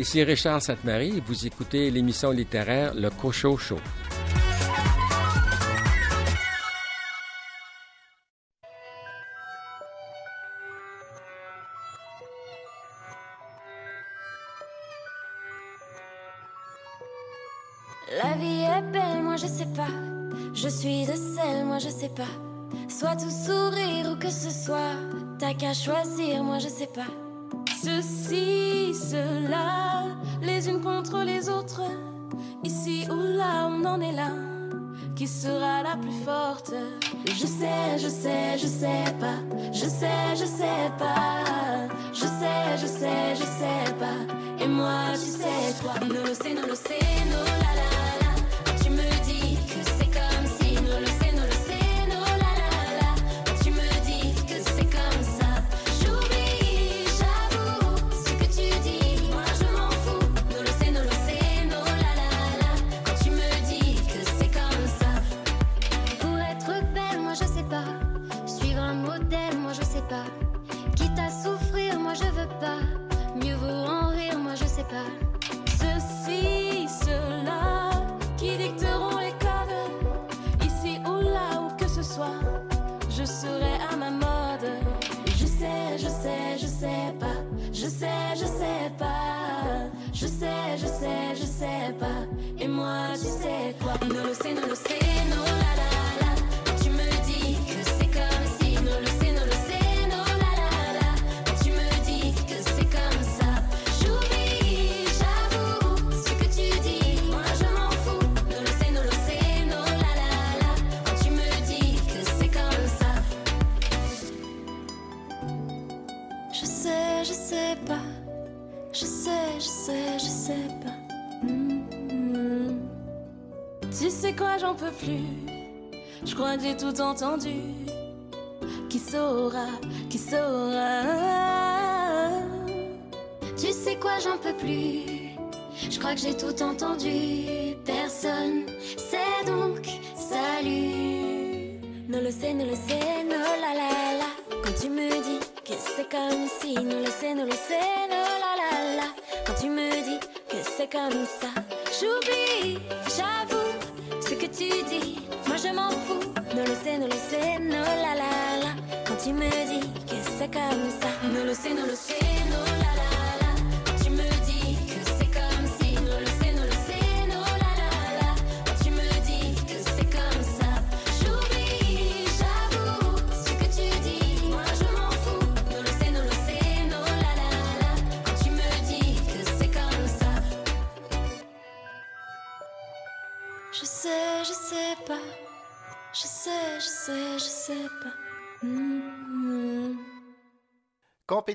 Ici 0.00 0.24
Richard 0.24 0.62
Sainte-Marie 0.62 1.22
vous 1.26 1.46
écoutez 1.46 1.90
l'émission 1.90 2.30
littéraire 2.30 2.94
Le 2.94 3.10
Cochot 3.10 3.58
Show. 3.58 3.76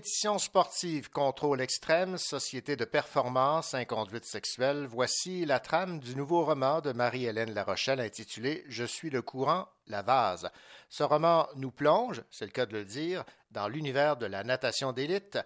Compétition 0.05 0.37
sportive, 0.37 1.09
contrôle 1.09 1.61
extrême, 1.61 2.19
société 2.19 2.75
de 2.75 2.85
performance, 2.85 3.73
inconduite 3.73 4.25
sexuelle, 4.25 4.85
voici 4.85 5.45
la 5.45 5.59
trame 5.59 5.97
du 5.97 6.15
nouveau 6.15 6.45
roman 6.45 6.79
de 6.79 6.91
Marie-Hélène 6.91 7.55
Larochelle 7.55 7.99
intitulé 7.99 8.63
Je 8.67 8.83
suis 8.83 9.09
le 9.09 9.23
courant, 9.23 9.67
la 9.87 10.03
vase. 10.03 10.51
Ce 10.89 11.01
roman 11.01 11.47
nous 11.55 11.71
plonge, 11.71 12.21
c'est 12.29 12.45
le 12.45 12.51
cas 12.51 12.67
de 12.67 12.73
le 12.73 12.85
dire, 12.85 13.23
dans 13.49 13.67
l'univers 13.67 14.15
de 14.15 14.27
la 14.27 14.43
natation 14.43 14.91
d'élite, 14.91 15.39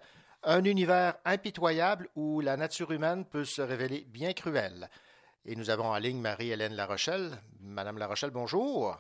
un 0.44 0.66
univers 0.66 1.16
impitoyable 1.24 2.10
où 2.18 2.42
la 2.42 2.58
nature 2.58 2.92
humaine 2.92 3.24
peut 3.24 3.46
se 3.46 3.62
révéler 3.62 4.06
bien 4.10 4.34
cruelle. 4.34 4.90
Et 5.46 5.56
nous 5.56 5.70
avons 5.70 5.86
en 5.86 5.98
ligne 6.00 6.20
Marie-Hélène 6.20 6.76
Larochelle. 6.76 7.32
Madame 7.62 7.98
Larochelle, 7.98 8.32
bonjour. 8.32 8.98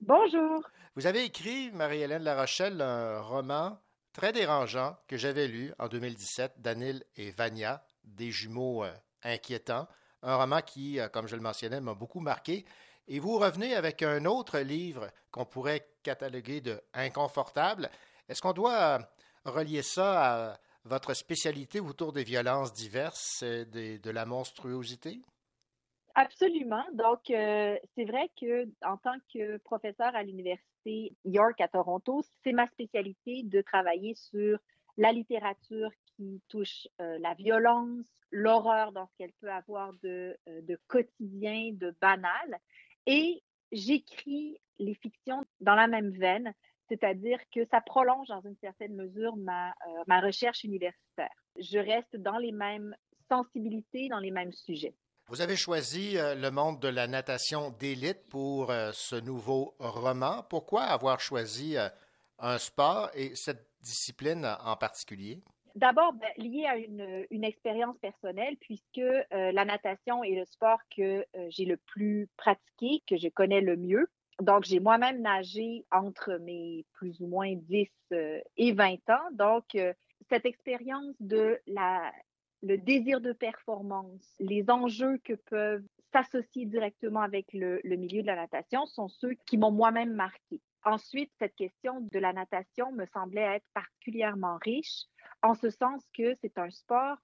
Bonjour. 0.00 0.62
Vous 0.96 1.06
avez 1.06 1.24
écrit, 1.24 1.72
Marie-Hélène 1.72 2.22
Larochelle, 2.22 2.80
un 2.80 3.20
roman 3.20 3.78
très 4.18 4.32
dérangeant 4.32 4.96
que 5.06 5.16
j'avais 5.16 5.46
lu 5.46 5.72
en 5.78 5.86
2017, 5.86 6.54
Danil 6.60 7.04
et 7.16 7.30
Vania, 7.30 7.84
des 8.02 8.32
jumeaux 8.32 8.82
euh, 8.82 8.92
inquiétants. 9.22 9.86
Un 10.24 10.34
roman 10.34 10.60
qui, 10.60 10.98
euh, 10.98 11.08
comme 11.08 11.28
je 11.28 11.36
le 11.36 11.40
mentionnais, 11.40 11.80
m'a 11.80 11.94
beaucoup 11.94 12.18
marqué. 12.18 12.64
Et 13.06 13.20
vous 13.20 13.38
revenez 13.38 13.76
avec 13.76 14.02
un 14.02 14.24
autre 14.24 14.58
livre 14.58 15.06
qu'on 15.30 15.44
pourrait 15.44 15.86
cataloguer 16.02 16.60
de 16.60 16.82
inconfortable. 16.94 17.88
Est-ce 18.28 18.42
qu'on 18.42 18.52
doit 18.52 18.98
euh, 18.98 18.98
relier 19.44 19.82
ça 19.82 20.50
à 20.50 20.58
votre 20.84 21.14
spécialité 21.14 21.78
autour 21.78 22.12
des 22.12 22.24
violences 22.24 22.72
diverses 22.72 23.44
et 23.44 23.66
de 23.66 24.10
la 24.10 24.26
monstruosité? 24.26 25.22
Absolument. 26.16 26.84
Donc, 26.92 27.20
c'est 27.26 28.04
vrai 28.04 28.28
que 28.40 28.64
en 28.84 28.96
tant 28.96 29.16
que 29.32 29.58
professeur 29.58 30.16
à 30.16 30.24
l'université 30.24 30.77
York 31.24 31.60
à 31.60 31.68
Toronto, 31.68 32.22
c'est 32.42 32.52
ma 32.52 32.66
spécialité 32.68 33.42
de 33.44 33.60
travailler 33.60 34.14
sur 34.14 34.58
la 34.96 35.12
littérature 35.12 35.90
qui 36.16 36.42
touche 36.48 36.88
euh, 37.00 37.18
la 37.20 37.34
violence, 37.34 38.06
l'horreur 38.30 38.92
dans 38.92 39.06
ce 39.06 39.16
qu'elle 39.16 39.32
peut 39.40 39.50
avoir 39.50 39.92
de, 40.02 40.36
euh, 40.48 40.60
de 40.62 40.78
quotidien, 40.88 41.70
de 41.72 41.94
banal. 42.00 42.58
Et 43.06 43.42
j'écris 43.70 44.58
les 44.78 44.94
fictions 44.94 45.44
dans 45.60 45.74
la 45.74 45.86
même 45.86 46.10
veine, 46.10 46.52
c'est-à-dire 46.88 47.38
que 47.54 47.64
ça 47.66 47.80
prolonge 47.80 48.28
dans 48.28 48.40
une 48.40 48.56
certaine 48.56 48.94
mesure 48.94 49.36
ma, 49.36 49.70
euh, 49.70 50.04
ma 50.06 50.20
recherche 50.20 50.64
universitaire. 50.64 51.34
Je 51.56 51.78
reste 51.78 52.16
dans 52.16 52.38
les 52.38 52.52
mêmes 52.52 52.94
sensibilités, 53.28 54.08
dans 54.08 54.20
les 54.20 54.30
mêmes 54.30 54.52
sujets. 54.52 54.94
Vous 55.28 55.42
avez 55.42 55.56
choisi 55.56 56.16
euh, 56.16 56.34
le 56.34 56.50
monde 56.50 56.80
de 56.80 56.88
la 56.88 57.06
natation 57.06 57.68
d'élite 57.78 58.26
pour 58.30 58.70
euh, 58.70 58.92
ce 58.94 59.14
nouveau 59.14 59.74
roman. 59.78 60.42
Pourquoi 60.48 60.84
avoir 60.84 61.20
choisi 61.20 61.76
euh, 61.76 61.90
un 62.38 62.56
sport 62.56 63.10
et 63.14 63.34
cette 63.34 63.66
discipline 63.82 64.46
en 64.64 64.76
particulier? 64.76 65.42
D'abord, 65.74 66.14
ben, 66.14 66.30
lié 66.38 66.64
à 66.64 66.78
une, 66.78 67.44
expérience 67.44 67.98
personnelle, 67.98 68.56
puisque 68.58 69.02
la 69.30 69.64
natation 69.64 70.24
est 70.24 70.34
le 70.34 70.44
sport 70.46 70.80
que 70.96 71.24
j'ai 71.50 71.66
le 71.66 71.76
plus 71.76 72.26
pratiqué, 72.36 73.02
que 73.06 73.16
je 73.16 73.28
connais 73.28 73.60
le 73.60 73.76
mieux. 73.76 74.08
Donc, 74.40 74.64
j'ai 74.64 74.78
moi-même 74.78 75.20
nagé 75.20 75.84
entre 75.90 76.38
mes 76.38 76.84
plus 76.92 77.20
ou 77.20 77.26
moins 77.26 77.54
10 77.54 77.88
euh, 78.12 78.40
et 78.56 78.72
20 78.72 78.94
ans. 79.10 79.28
Donc, 79.32 79.76
cette 80.28 80.46
expérience 80.46 81.14
de 81.20 81.58
la 81.66 82.12
le 82.62 82.76
désir 82.76 83.20
de 83.20 83.32
performance, 83.32 84.34
les 84.40 84.68
enjeux 84.70 85.18
que 85.18 85.34
peuvent 85.34 85.84
s'associer 86.12 86.66
directement 86.66 87.20
avec 87.20 87.52
le, 87.52 87.80
milieu 87.84 88.22
de 88.22 88.26
la 88.26 88.36
natation 88.36 88.86
sont 88.86 89.08
ceux 89.08 89.34
qui 89.46 89.58
m'ont 89.58 89.70
moi-même 89.70 90.14
marqué. 90.14 90.60
Ensuite, 90.84 91.30
cette 91.38 91.54
question 91.54 92.00
de 92.00 92.18
la 92.18 92.32
natation 92.32 92.92
me 92.92 93.04
semblait 93.06 93.56
être 93.56 93.66
particulièrement 93.74 94.58
riche, 94.62 95.04
en 95.42 95.54
ce 95.54 95.70
sens 95.70 96.02
que 96.16 96.34
c'est 96.40 96.58
un 96.58 96.70
sport 96.70 97.18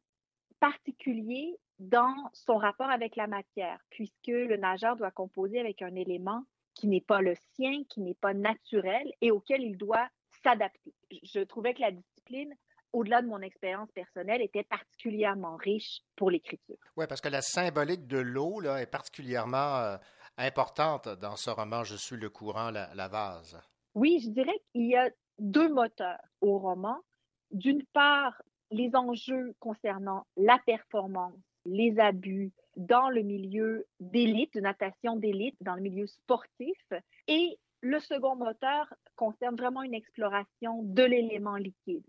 particulier 0.60 1.56
dans 1.78 2.14
son 2.32 2.56
rapport 2.56 2.90
avec 2.90 3.16
la 3.16 3.26
matière, 3.26 3.80
puisque 3.90 4.28
le 4.28 4.56
nageur 4.56 4.96
doit 4.96 5.10
composer 5.10 5.60
avec 5.60 5.82
un 5.82 5.94
élément 5.94 6.44
qui 6.74 6.88
n'est 6.88 7.00
pas 7.00 7.20
le 7.20 7.34
sien, 7.54 7.84
qui 7.88 8.00
n'est 8.00 8.14
pas 8.14 8.34
naturel 8.34 9.12
et 9.20 9.30
auquel 9.30 9.62
il 9.62 9.76
doit 9.76 10.08
s'adapter. 10.42 10.92
Je 11.22 11.40
trouvais 11.40 11.74
que 11.74 11.80
la 11.80 11.92
discipline, 11.92 12.54
au-delà 12.94 13.22
de 13.22 13.26
mon 13.26 13.40
expérience 13.42 13.90
personnelle, 13.92 14.40
était 14.40 14.62
particulièrement 14.62 15.56
riche 15.56 16.00
pour 16.16 16.30
l'écriture. 16.30 16.78
Oui, 16.96 17.06
parce 17.08 17.20
que 17.20 17.28
la 17.28 17.42
symbolique 17.42 18.06
de 18.06 18.18
l'eau 18.18 18.60
là, 18.60 18.80
est 18.80 18.90
particulièrement 18.90 19.76
euh, 19.78 19.96
importante 20.38 21.08
dans 21.20 21.36
ce 21.36 21.50
roman 21.50 21.82
Je 21.82 21.96
suis 21.96 22.16
le 22.16 22.30
courant, 22.30 22.70
la, 22.70 22.94
la 22.94 23.08
vase. 23.08 23.60
Oui, 23.94 24.20
je 24.24 24.30
dirais 24.30 24.58
qu'il 24.72 24.86
y 24.86 24.96
a 24.96 25.10
deux 25.38 25.68
moteurs 25.68 26.20
au 26.40 26.58
roman. 26.58 26.96
D'une 27.50 27.84
part, 27.92 28.40
les 28.70 28.94
enjeux 28.94 29.54
concernant 29.58 30.24
la 30.36 30.58
performance, 30.64 31.34
les 31.66 31.98
abus 31.98 32.52
dans 32.76 33.08
le 33.08 33.22
milieu 33.22 33.86
d'élite, 33.98 34.54
de 34.54 34.60
natation 34.60 35.16
d'élite, 35.16 35.56
dans 35.60 35.74
le 35.74 35.82
milieu 35.82 36.06
sportif. 36.06 36.78
Et 37.26 37.58
le 37.80 37.98
second 37.98 38.36
moteur 38.36 38.92
concerne 39.16 39.56
vraiment 39.56 39.82
une 39.82 39.94
exploration 39.94 40.82
de 40.82 41.02
l'élément 41.02 41.56
liquide 41.56 42.04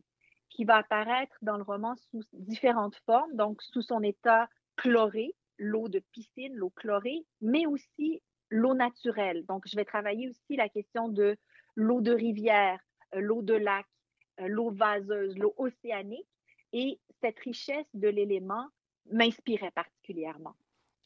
qui 0.55 0.63
va 0.63 0.77
apparaître 0.77 1.35
dans 1.41 1.57
le 1.57 1.63
roman 1.63 1.95
sous 2.09 2.23
différentes 2.31 2.95
formes, 3.05 3.35
donc 3.35 3.61
sous 3.61 3.81
son 3.81 4.01
état 4.01 4.47
chloré, 4.77 5.35
l'eau 5.57 5.89
de 5.89 5.99
piscine, 6.13 6.55
l'eau 6.55 6.69
chlorée, 6.69 7.25
mais 7.41 7.65
aussi 7.65 8.21
l'eau 8.49 8.73
naturelle. 8.73 9.45
Donc, 9.47 9.63
je 9.67 9.75
vais 9.75 9.83
travailler 9.83 10.29
aussi 10.29 10.55
la 10.55 10.69
question 10.69 11.09
de 11.09 11.37
l'eau 11.75 11.99
de 11.99 12.13
rivière, 12.13 12.79
euh, 13.15 13.19
l'eau 13.19 13.41
de 13.41 13.53
lac, 13.53 13.85
euh, 14.39 14.47
l'eau 14.47 14.71
vaseuse, 14.71 15.37
l'eau 15.37 15.53
océanique. 15.57 16.27
Et 16.71 16.99
cette 17.21 17.39
richesse 17.39 17.87
de 17.93 18.07
l'élément 18.07 18.67
m'inspirait 19.11 19.71
particulièrement. 19.71 20.55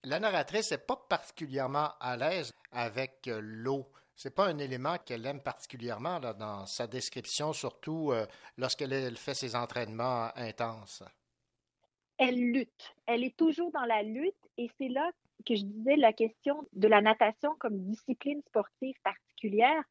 La 0.03 0.19
narratrice 0.19 0.71
n'est 0.71 0.77
pas 0.77 0.95
particulièrement 1.09 1.89
à 1.99 2.17
l'aise 2.17 2.53
avec 2.71 3.27
euh, 3.27 3.39
l'eau. 3.41 3.91
C'est 4.21 4.35
pas 4.35 4.47
un 4.47 4.57
élément 4.57 4.97
qu'elle 4.97 5.25
aime 5.25 5.39
particulièrement 5.39 6.19
dans 6.19 6.65
sa 6.65 6.87
description, 6.87 7.53
surtout 7.53 8.11
euh, 8.11 8.25
lorsqu'elle 8.57 8.91
elle 8.91 9.15
fait 9.15 9.33
ses 9.33 9.55
entraînements 9.55 10.27
intenses. 10.35 11.03
Elle 12.17 12.35
lutte. 12.35 12.93
Elle 13.05 13.23
est 13.23 13.37
toujours 13.37 13.71
dans 13.71 13.85
la 13.85 14.03
lutte 14.03 14.49
et 14.57 14.69
c'est 14.77 14.89
là 14.89 15.09
que 15.45 15.55
je 15.55 15.63
disais 15.63 15.95
la 15.95 16.11
question 16.11 16.67
de 16.73 16.89
la 16.89 16.99
natation 16.99 17.55
comme 17.59 17.79
discipline 17.79 18.41
sportive 18.45 18.99
particulière 19.05 19.81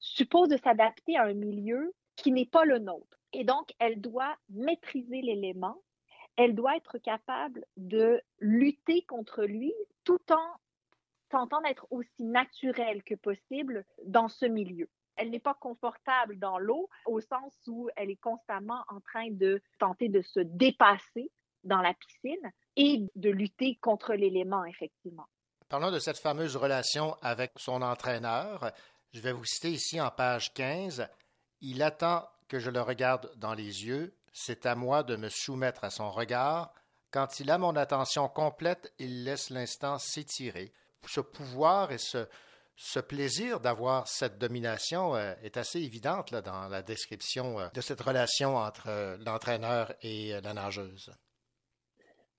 suppose 0.00 0.50
de 0.50 0.58
s'adapter 0.58 1.16
à 1.16 1.22
un 1.22 1.32
milieu 1.32 1.94
qui 2.16 2.30
n'est 2.30 2.44
pas 2.44 2.66
le 2.66 2.80
nôtre. 2.80 3.18
Et 3.32 3.44
donc, 3.44 3.72
elle 3.78 4.02
doit 4.02 4.36
maîtriser 4.50 5.22
l'élément, 5.22 5.80
elle 6.36 6.54
doit 6.54 6.76
être 6.76 6.98
capable 6.98 7.64
de 7.78 8.20
lutter 8.38 9.00
contre 9.06 9.44
lui 9.44 9.72
tout 10.04 10.20
en 10.30 10.58
tentant 11.28 11.60
d'être 11.60 11.86
aussi 11.90 12.24
naturelle 12.24 13.02
que 13.02 13.14
possible 13.14 13.84
dans 14.04 14.28
ce 14.28 14.46
milieu. 14.46 14.88
Elle 15.16 15.30
n'est 15.30 15.40
pas 15.40 15.54
confortable 15.54 16.38
dans 16.38 16.58
l'eau 16.58 16.88
au 17.06 17.20
sens 17.20 17.52
où 17.66 17.88
elle 17.96 18.10
est 18.10 18.20
constamment 18.20 18.84
en 18.88 19.00
train 19.00 19.30
de 19.30 19.60
tenter 19.78 20.08
de 20.08 20.22
se 20.22 20.40
dépasser 20.40 21.30
dans 21.64 21.82
la 21.82 21.92
piscine 21.94 22.52
et 22.76 23.04
de 23.16 23.30
lutter 23.30 23.76
contre 23.80 24.14
l'élément, 24.14 24.64
effectivement. 24.64 25.26
Parlons 25.68 25.90
de 25.90 25.98
cette 25.98 26.18
fameuse 26.18 26.56
relation 26.56 27.16
avec 27.20 27.52
son 27.56 27.82
entraîneur. 27.82 28.72
Je 29.12 29.20
vais 29.20 29.32
vous 29.32 29.44
citer 29.44 29.70
ici 29.70 30.00
en 30.00 30.10
page 30.10 30.54
15. 30.54 31.08
Il 31.60 31.82
attend 31.82 32.26
que 32.46 32.58
je 32.58 32.70
le 32.70 32.80
regarde 32.80 33.30
dans 33.36 33.54
les 33.54 33.86
yeux. 33.86 34.14
C'est 34.32 34.66
à 34.66 34.74
moi 34.74 35.02
de 35.02 35.16
me 35.16 35.28
soumettre 35.28 35.84
à 35.84 35.90
son 35.90 36.10
regard. 36.10 36.72
Quand 37.10 37.40
il 37.40 37.50
a 37.50 37.58
mon 37.58 37.74
attention 37.74 38.28
complète, 38.28 38.92
il 38.98 39.24
laisse 39.24 39.50
l'instant 39.50 39.98
s'étirer. 39.98 40.72
Ce 41.06 41.20
pouvoir 41.20 41.92
et 41.92 41.98
ce, 41.98 42.26
plaisir 43.00 43.60
d'avoir 43.60 44.06
cette 44.08 44.38
domination 44.38 45.14
euh, 45.14 45.34
est 45.42 45.56
assez 45.56 45.80
évidente 45.80 46.30
là, 46.30 46.42
dans 46.42 46.68
la 46.68 46.82
description 46.82 47.58
euh, 47.58 47.68
de 47.74 47.80
cette 47.80 48.00
relation 48.00 48.56
entre 48.56 48.88
euh, 48.88 49.16
l'entraîneur 49.24 49.92
et 50.02 50.40
la 50.42 50.54
nageuse. 50.54 51.10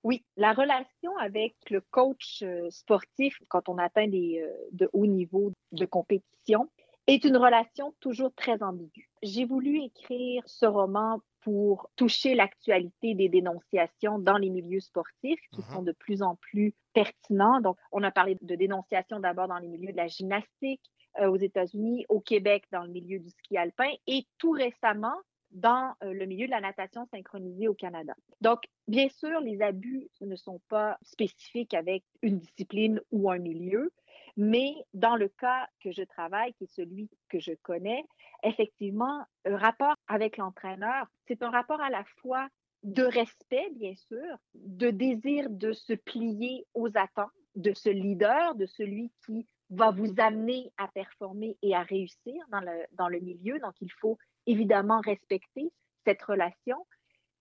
Oui, 0.02 0.24
la 0.36 0.54
relation 0.54 1.14
avec 1.18 1.56
le 1.68 1.82
coach 1.82 2.42
sportif 2.70 3.36
quand 3.48 3.68
on 3.68 3.76
atteint 3.76 4.08
des, 4.08 4.42
de 4.72 4.88
hauts 4.94 5.06
niveaux 5.06 5.52
de 5.72 5.84
compétition 5.84 6.70
est 7.06 7.24
une 7.24 7.36
relation 7.36 7.94
toujours 8.00 8.32
très 8.34 8.62
ambiguë. 8.62 9.10
J'ai 9.22 9.44
voulu 9.44 9.82
écrire 9.82 10.42
ce 10.46 10.64
roman 10.64 11.20
pour 11.42 11.90
toucher 11.96 12.34
l'actualité 12.34 13.14
des 13.14 13.28
dénonciations 13.28 14.18
dans 14.18 14.36
les 14.36 14.50
milieux 14.50 14.80
sportifs 14.80 15.40
qui 15.52 15.62
sont 15.62 15.82
de 15.82 15.92
plus 15.92 16.22
en 16.22 16.36
plus 16.36 16.74
pertinents. 16.92 17.60
Donc, 17.60 17.76
on 17.92 18.02
a 18.02 18.10
parlé 18.10 18.36
de 18.40 18.54
dénonciations 18.54 19.20
d'abord 19.20 19.48
dans 19.48 19.58
les 19.58 19.68
milieux 19.68 19.92
de 19.92 19.96
la 19.96 20.06
gymnastique 20.06 20.82
euh, 21.18 21.28
aux 21.28 21.36
États-Unis, 21.36 22.04
au 22.08 22.20
Québec 22.20 22.64
dans 22.72 22.82
le 22.82 22.90
milieu 22.90 23.18
du 23.18 23.30
ski 23.30 23.56
alpin 23.56 23.90
et 24.06 24.26
tout 24.38 24.52
récemment 24.52 25.16
dans 25.50 25.94
euh, 26.02 26.12
le 26.12 26.26
milieu 26.26 26.46
de 26.46 26.50
la 26.50 26.60
natation 26.60 27.06
synchronisée 27.06 27.68
au 27.68 27.74
Canada. 27.74 28.14
Donc, 28.40 28.60
bien 28.86 29.08
sûr, 29.08 29.40
les 29.40 29.60
abus 29.62 30.08
ne 30.20 30.36
sont 30.36 30.60
pas 30.68 30.98
spécifiques 31.02 31.74
avec 31.74 32.04
une 32.22 32.38
discipline 32.38 33.00
ou 33.10 33.30
un 33.30 33.38
milieu, 33.38 33.92
mais 34.40 34.74
dans 34.94 35.16
le 35.16 35.28
cas 35.28 35.68
que 35.84 35.92
je 35.92 36.02
travaille, 36.02 36.54
qui 36.54 36.64
est 36.64 36.74
celui 36.74 37.10
que 37.28 37.38
je 37.38 37.52
connais, 37.62 38.02
effectivement, 38.42 39.22
un 39.44 39.58
rapport 39.58 39.94
avec 40.08 40.38
l'entraîneur, 40.38 41.06
c'est 41.28 41.42
un 41.42 41.50
rapport 41.50 41.82
à 41.82 41.90
la 41.90 42.04
fois 42.22 42.48
de 42.82 43.02
respect, 43.02 43.68
bien 43.72 43.94
sûr, 43.94 44.38
de 44.54 44.88
désir 44.88 45.50
de 45.50 45.72
se 45.72 45.92
plier 45.92 46.66
aux 46.72 46.88
attentes 46.94 47.28
de 47.54 47.74
ce 47.74 47.90
leader, 47.90 48.54
de 48.54 48.64
celui 48.64 49.12
qui 49.26 49.46
va 49.68 49.90
vous 49.90 50.14
amener 50.16 50.72
à 50.78 50.88
performer 50.88 51.58
et 51.60 51.74
à 51.74 51.82
réussir 51.82 52.42
dans 52.50 52.60
le, 52.60 52.86
dans 52.92 53.08
le 53.08 53.20
milieu. 53.20 53.58
Donc, 53.58 53.74
il 53.82 53.92
faut 54.00 54.16
évidemment 54.46 55.02
respecter 55.02 55.70
cette 56.06 56.22
relation, 56.22 56.86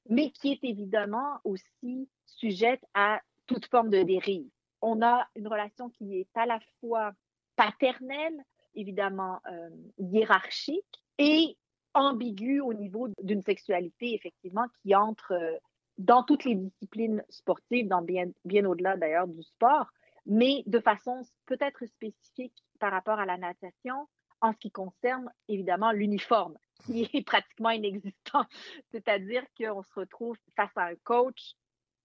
mais 0.09 0.31
qui 0.31 0.51
est 0.51 0.63
évidemment 0.65 1.39
aussi 1.45 2.09
sujette 2.25 2.83
à 2.93 3.21
toute 3.47 3.67
forme 3.67 3.89
de 3.89 4.03
dérive. 4.03 4.49
On 4.81 5.01
a 5.01 5.27
une 5.35 5.47
relation 5.47 5.89
qui 5.89 6.19
est 6.19 6.29
à 6.35 6.45
la 6.45 6.59
fois 6.79 7.13
paternelle, 7.55 8.43
évidemment 8.75 9.39
euh, 9.51 9.69
hiérarchique, 9.97 11.03
et 11.17 11.57
ambiguë 11.93 12.61
au 12.61 12.73
niveau 12.73 13.09
d'une 13.21 13.41
sexualité, 13.41 14.13
effectivement, 14.13 14.65
qui 14.81 14.95
entre 14.95 15.33
euh, 15.33 15.57
dans 15.97 16.23
toutes 16.23 16.45
les 16.45 16.55
disciplines 16.55 17.23
sportives, 17.29 17.87
dans 17.87 18.01
bien, 18.01 18.31
bien 18.45 18.65
au-delà 18.65 18.95
d'ailleurs 18.95 19.27
du 19.27 19.43
sport, 19.43 19.87
mais 20.25 20.63
de 20.65 20.79
façon 20.79 21.21
peut-être 21.45 21.85
spécifique 21.85 22.63
par 22.79 22.91
rapport 22.91 23.19
à 23.19 23.25
la 23.25 23.37
natation, 23.37 24.07
en 24.41 24.53
ce 24.53 24.57
qui 24.57 24.71
concerne 24.71 25.29
évidemment 25.49 25.91
l'uniforme, 25.91 26.57
qui 26.85 27.09
est 27.13 27.25
pratiquement 27.25 27.71
inexistant. 27.71 28.45
C'est-à-dire 28.91 29.43
qu'on 29.57 29.83
se 29.83 29.93
retrouve 29.93 30.37
face 30.55 30.75
à 30.77 30.85
un 30.85 30.95
coach 31.03 31.55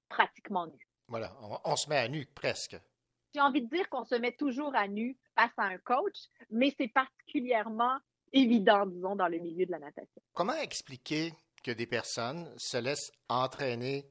pratiquement 0.08 0.66
nu. 0.66 0.88
Voilà, 1.08 1.32
on, 1.42 1.58
on 1.64 1.76
se 1.76 1.88
met 1.88 1.98
à 1.98 2.08
nu 2.08 2.26
presque. 2.26 2.76
J'ai 3.34 3.40
envie 3.40 3.62
de 3.62 3.68
dire 3.68 3.88
qu'on 3.88 4.04
se 4.04 4.14
met 4.14 4.32
toujours 4.32 4.74
à 4.76 4.86
nu 4.86 5.16
face 5.34 5.52
à 5.56 5.64
un 5.64 5.78
coach, 5.78 6.16
mais 6.50 6.74
c'est 6.78 6.88
particulièrement 6.88 7.98
évident, 8.32 8.86
disons, 8.86 9.16
dans 9.16 9.28
le 9.28 9.38
milieu 9.38 9.66
de 9.66 9.72
la 9.72 9.78
natation. 9.78 10.22
Comment 10.32 10.54
expliquer 10.54 11.32
que 11.62 11.70
des 11.70 11.86
personnes 11.86 12.52
se 12.58 12.76
laissent 12.76 13.10
entraîner 13.28 14.06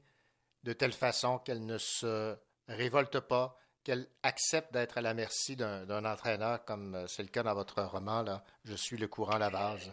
de 0.62 0.72
telle 0.72 0.92
façon 0.92 1.38
qu'elles 1.38 1.64
ne 1.64 1.78
se 1.78 2.36
révoltent 2.68 3.20
pas, 3.20 3.56
qu'elles 3.82 4.08
acceptent 4.22 4.72
d'être 4.72 4.98
à 4.98 5.02
la 5.02 5.14
merci 5.14 5.56
d'un 5.56 6.04
entraîneur, 6.04 6.64
comme 6.64 7.04
c'est 7.06 7.22
le 7.22 7.28
cas 7.28 7.42
dans 7.42 7.54
votre 7.54 7.82
roman, 7.82 8.22
là, 8.22 8.42
Je 8.64 8.74
suis 8.74 8.96
le 8.96 9.08
courant, 9.08 9.38
la 9.38 9.50
base? 9.50 9.92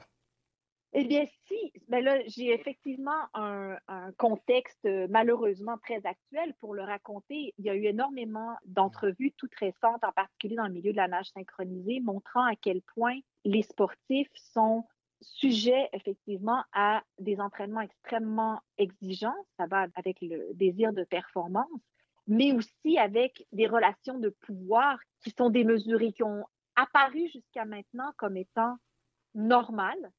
Eh 0.94 1.06
bien, 1.06 1.26
si, 1.48 1.72
ben 1.88 2.04
là, 2.04 2.18
j'ai 2.28 2.52
effectivement 2.52 3.28
un, 3.34 3.78
un 3.88 4.12
contexte 4.14 4.84
euh, 4.86 5.08
malheureusement 5.10 5.78
très 5.78 6.06
actuel 6.06 6.54
pour 6.60 6.74
le 6.74 6.84
raconter. 6.84 7.54
Il 7.58 7.66
y 7.66 7.70
a 7.70 7.76
eu 7.76 7.86
énormément 7.86 8.58
d'entrevues 8.66 9.32
toutes 9.38 9.56
récentes, 9.56 10.04
en 10.04 10.12
particulier 10.12 10.58
dans 10.58 10.68
le 10.68 10.74
milieu 10.74 10.92
de 10.92 10.98
la 10.98 11.08
nage 11.08 11.30
synchronisée, 11.30 12.02
montrant 12.02 12.44
à 12.44 12.56
quel 12.58 12.82
point 12.82 13.18
les 13.46 13.62
sportifs 13.62 14.32
sont 14.36 14.86
sujets 15.22 15.88
effectivement 15.94 16.62
à 16.74 17.04
des 17.20 17.40
entraînements 17.40 17.82
extrêmement 17.82 18.60
exigeants. 18.78 19.46
Ça 19.58 19.68
va 19.68 19.88
avec 19.96 20.18
le 20.22 20.54
désir 20.56 20.92
de 20.92 21.06
performance, 21.06 21.70
mais 22.28 22.52
aussi 22.52 22.98
avec 22.98 23.48
des 23.54 23.68
relations 23.68 24.20
de 24.20 24.30
pouvoir 24.30 25.00
qui 25.24 25.34
sont 25.38 25.50
démesurées, 25.50 26.12
qui 26.12 26.24
ont 26.24 26.46
apparu 26.76 27.30
jusqu'à 27.30 27.64
maintenant 27.64 28.12
comme 28.18 28.36
étant 28.36 28.76
normales 29.36 30.12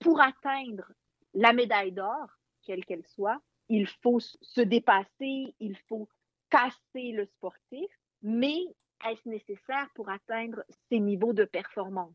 pour 0.00 0.20
atteindre 0.20 0.92
la 1.34 1.52
médaille 1.52 1.92
d'or, 1.92 2.28
quelle 2.62 2.84
qu'elle 2.84 3.06
soit, 3.06 3.40
il 3.68 3.86
faut 3.86 4.20
se 4.20 4.60
dépasser, 4.60 5.54
il 5.58 5.76
faut 5.88 6.08
casser 6.50 7.12
le 7.12 7.26
sportif, 7.26 7.90
mais 8.22 8.58
est-ce 9.06 9.28
nécessaire 9.28 9.88
pour 9.94 10.08
atteindre 10.08 10.64
ces 10.88 11.00
niveaux 11.00 11.32
de 11.32 11.44
performance? 11.44 12.14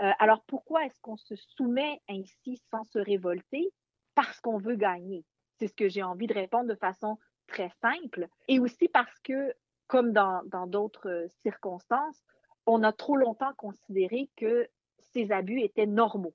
Euh, 0.00 0.10
alors 0.18 0.42
pourquoi 0.46 0.84
est-ce 0.84 1.00
qu'on 1.00 1.16
se 1.16 1.34
soumet 1.36 2.00
ainsi 2.08 2.60
sans 2.70 2.84
se 2.84 2.98
révolter? 2.98 3.72
Parce 4.14 4.40
qu'on 4.40 4.58
veut 4.58 4.76
gagner. 4.76 5.24
C'est 5.58 5.68
ce 5.68 5.74
que 5.74 5.88
j'ai 5.88 6.02
envie 6.02 6.26
de 6.26 6.34
répondre 6.34 6.68
de 6.68 6.74
façon 6.74 7.18
très 7.46 7.70
simple. 7.80 8.28
Et 8.48 8.58
aussi 8.60 8.88
parce 8.88 9.18
que, 9.20 9.54
comme 9.88 10.12
dans 10.12 10.66
d'autres 10.66 11.26
circonstances, 11.42 12.22
on 12.66 12.82
a 12.82 12.92
trop 12.92 13.16
longtemps 13.16 13.52
considéré 13.54 14.30
que 14.36 14.68
ces 15.12 15.32
abus 15.32 15.60
étaient 15.60 15.86
normaux, 15.86 16.34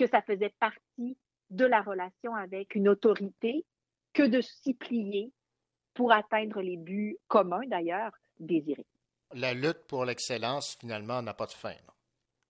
que 0.00 0.06
ça 0.06 0.22
faisait 0.22 0.54
partie 0.58 1.18
de 1.50 1.66
la 1.66 1.82
relation 1.82 2.34
avec 2.34 2.74
une 2.74 2.88
autorité 2.88 3.66
que 4.14 4.22
de 4.22 4.40
s'y 4.40 4.72
plier 4.72 5.30
pour 5.92 6.10
atteindre 6.10 6.62
les 6.62 6.78
buts 6.78 7.18
communs, 7.28 7.66
d'ailleurs, 7.66 8.12
désirés. 8.38 8.86
La 9.34 9.52
lutte 9.52 9.84
pour 9.86 10.06
l'excellence, 10.06 10.78
finalement, 10.80 11.20
n'a 11.20 11.34
pas 11.34 11.44
de 11.44 11.52
fin. 11.52 11.74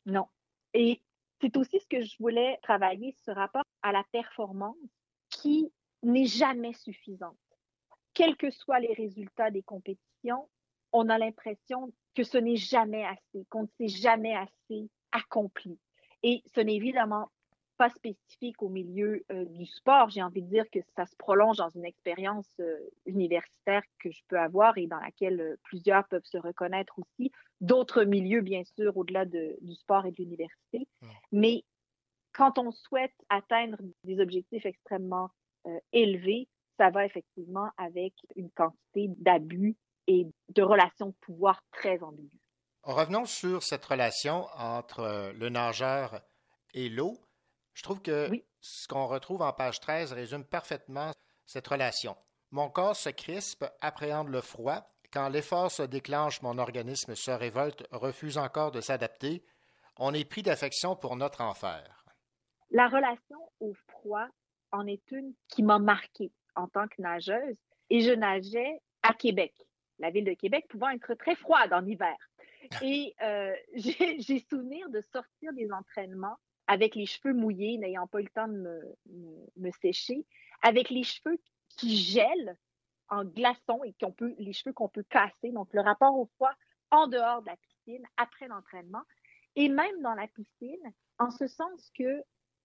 Non? 0.07 0.13
non. 0.15 0.27
Et 0.75 1.01
c'est 1.41 1.57
aussi 1.57 1.81
ce 1.81 1.89
que 1.89 2.01
je 2.03 2.17
voulais 2.21 2.57
travailler, 2.63 3.17
ce 3.25 3.33
rapport 3.33 3.65
à 3.83 3.91
la 3.91 4.05
performance 4.13 4.77
qui 5.29 5.73
n'est 6.05 6.27
jamais 6.27 6.75
suffisante. 6.75 7.37
Quels 8.15 8.37
que 8.37 8.53
soient 8.53 8.79
les 8.79 8.95
résultats 8.95 9.51
des 9.51 9.63
compétitions, 9.63 10.49
on 10.93 11.09
a 11.09 11.19
l'impression 11.19 11.93
que 12.15 12.23
ce 12.23 12.39
n'est 12.39 12.57
jamais 12.57 13.05
assez, 13.05 13.45
qu'on 13.49 13.63
ne 13.63 13.69
s'est 13.77 13.89
jamais 13.89 14.37
assez 14.37 14.89
accompli. 15.11 15.81
Et 16.23 16.45
ce 16.55 16.61
n'est 16.61 16.77
évidemment 16.77 17.29
pas 17.81 17.89
spécifique 17.89 18.63
au 18.63 18.69
milieu 18.69 19.25
euh, 19.33 19.47
du 19.47 19.65
sport. 19.65 20.11
J'ai 20.11 20.23
envie 20.23 20.43
de 20.43 20.51
dire 20.51 20.67
que 20.71 20.81
ça 20.97 21.07
se 21.07 21.17
prolonge 21.17 21.57
dans 21.57 21.71
une 21.71 21.87
expérience 21.87 22.47
euh, 22.61 22.77
universitaire 23.07 23.81
que 23.99 24.11
je 24.11 24.21
peux 24.29 24.39
avoir 24.39 24.77
et 24.77 24.87
dans 24.87 25.01
laquelle 25.01 25.41
euh, 25.41 25.57
plusieurs 25.63 26.07
peuvent 26.09 26.27
se 26.27 26.37
reconnaître 26.37 26.99
aussi. 26.99 27.33
D'autres 27.63 28.05
milieux, 28.05 28.43
bien 28.43 28.65
sûr, 28.77 28.95
au-delà 28.99 29.25
de, 29.25 29.57
du 29.63 29.75
sport 29.77 30.05
et 30.05 30.11
de 30.11 30.17
l'université. 30.19 30.87
Mais 31.33 31.65
quand 32.35 32.59
on 32.59 32.71
souhaite 32.71 33.15
atteindre 33.31 33.79
des 34.05 34.21
objectifs 34.21 34.67
extrêmement 34.67 35.31
élevés, 35.93 36.49
ça 36.77 36.91
va 36.91 37.07
effectivement 37.07 37.71
avec 37.79 38.13
une 38.37 38.51
quantité 38.51 39.09
d'abus 39.19 39.75
et 40.07 40.27
de 40.51 40.63
relations 40.63 41.07
de 41.07 41.15
pouvoir 41.21 41.63
très 41.73 42.03
ambiguës. 42.03 42.41
Revenons 42.83 43.25
sur 43.25 43.63
cette 43.63 43.85
relation 43.85 44.47
entre 44.57 45.33
le 45.35 45.49
nageur 45.49 46.21
et 46.73 46.89
l'eau. 46.89 47.19
Je 47.75 47.83
trouve 47.83 48.01
que 48.03 48.31
ce 48.61 48.89
qu'on 48.89 49.07
retrouve 49.07 49.43
en 49.43 49.53
page 49.53 49.81
13 49.81 50.13
résume 50.13 50.45
parfaitement 50.45 51.13
cette 51.47 51.67
relation. 51.67 52.17
Mon 52.51 52.69
corps 52.69 52.97
se 52.97 53.11
crispe, 53.11 53.65
appréhende 53.81 54.29
le 54.29 54.41
froid. 54.41 54.87
Quand 55.13 55.29
l'effort 55.29 55.71
se 55.71 55.83
déclenche, 55.83 56.43
mon 56.43 56.59
organisme 56.59 57.15
se 57.15 57.31
révolte, 57.31 57.87
refuse 57.91 58.39
encore 58.39 58.71
de 58.71 58.81
s'adapter. 58.81 59.43
On 59.97 60.15
est 60.15 60.29
pris 60.29 60.43
d'affection 60.43 60.97
pour 60.97 61.17
notre 61.17 61.41
enfer. 61.41 62.05
La 62.71 62.89
relation 62.89 63.39
au 63.61 63.75
froid 63.89 64.27
en 64.73 64.87
est 64.87 65.11
une 65.11 65.35
qui 65.49 65.63
m'a 65.63 65.79
marquée 65.79 66.33
en 66.55 66.69
tant 66.69 66.87
que 66.87 67.03
nageuse. 67.03 67.57
Et 67.91 68.01
je 68.01 68.13
nageais 68.13 68.81
à 69.03 69.15
Québec, 69.15 69.55
la 69.99 70.11
ville 70.11 70.25
de 70.25 70.35
Québec 70.35 70.67
pouvant 70.69 70.91
être 70.91 71.15
très 71.15 71.35
froide 71.35 71.73
en 71.73 71.85
hiver. 71.85 72.17
Et 72.83 73.15
euh, 73.23 73.55
j'ai 73.75 74.47
souvenir 74.49 74.89
de 74.91 75.01
sortir 75.13 75.53
des 75.53 75.73
entraînements 75.73 76.39
avec 76.71 76.95
les 76.95 77.07
cheveux 77.07 77.35
mouillés, 77.35 77.79
n'ayant 77.79 78.07
pas 78.07 78.21
eu 78.21 78.25
le 78.25 78.31
temps 78.31 78.47
de 78.47 78.97
me, 79.57 79.71
sécher, 79.83 80.25
avec 80.63 80.89
les 80.89 81.03
cheveux 81.03 81.37
qui 81.69 81.97
gèlent 81.97 82.57
en 83.09 83.25
glaçons 83.25 83.83
et 83.83 83.93
les 84.39 84.53
cheveux 84.53 84.73
qu'on 84.73 84.89
peut 84.89 85.03
casser. 85.03 85.51
Donc, 85.51 85.69
le 85.73 85.81
rapport 85.81 86.17
au 86.17 86.27
froid 86.37 86.53
en 86.93 87.09
dehors 87.09 87.43
de 87.43 87.49
la 87.49 87.57
piscine, 87.57 88.07
après 88.17 88.47
l'entraînement, 88.47 89.03
et 89.57 89.69
même 89.69 90.01
dans 90.03 90.15
la 90.15 90.29
piscine, 90.29 90.93
en 91.19 91.33
ce 91.33 91.49
sens 91.49 91.91
que, 91.99 92.23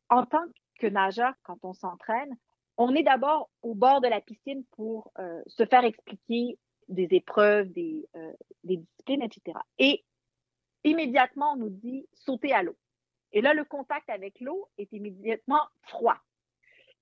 en 0.09 0.23
tant 0.23 0.45
que 0.77 0.85
nageur, 0.85 1.33
quand 1.41 1.57
on 1.63 1.73
s'entraîne, 1.73 2.37
on 2.77 2.93
est 2.93 3.03
d'abord 3.03 3.49
au 3.63 3.73
bord 3.73 4.01
de 4.01 4.07
la 4.07 4.21
piscine 4.21 4.63
pour 4.75 5.11
euh, 5.17 5.41
se 5.47 5.65
faire 5.65 5.83
expliquer 5.83 6.59
des 6.89 7.07
épreuves, 7.09 7.71
des, 7.71 8.07
euh, 8.15 8.33
des 8.63 8.77
disciplines, 8.77 9.23
etc. 9.23 9.57
Et 9.79 10.05
immédiatement, 10.83 11.53
on 11.53 11.57
nous 11.57 11.69
dit 11.71 12.05
sauter 12.13 12.53
à 12.53 12.61
l'eau. 12.61 12.77
Et 13.35 13.41
là, 13.41 13.53
le 13.53 13.65
contact 13.65 14.09
avec 14.09 14.39
l'eau 14.39 14.69
est 14.77 14.91
immédiatement 14.93 15.61
froid. 15.81 16.17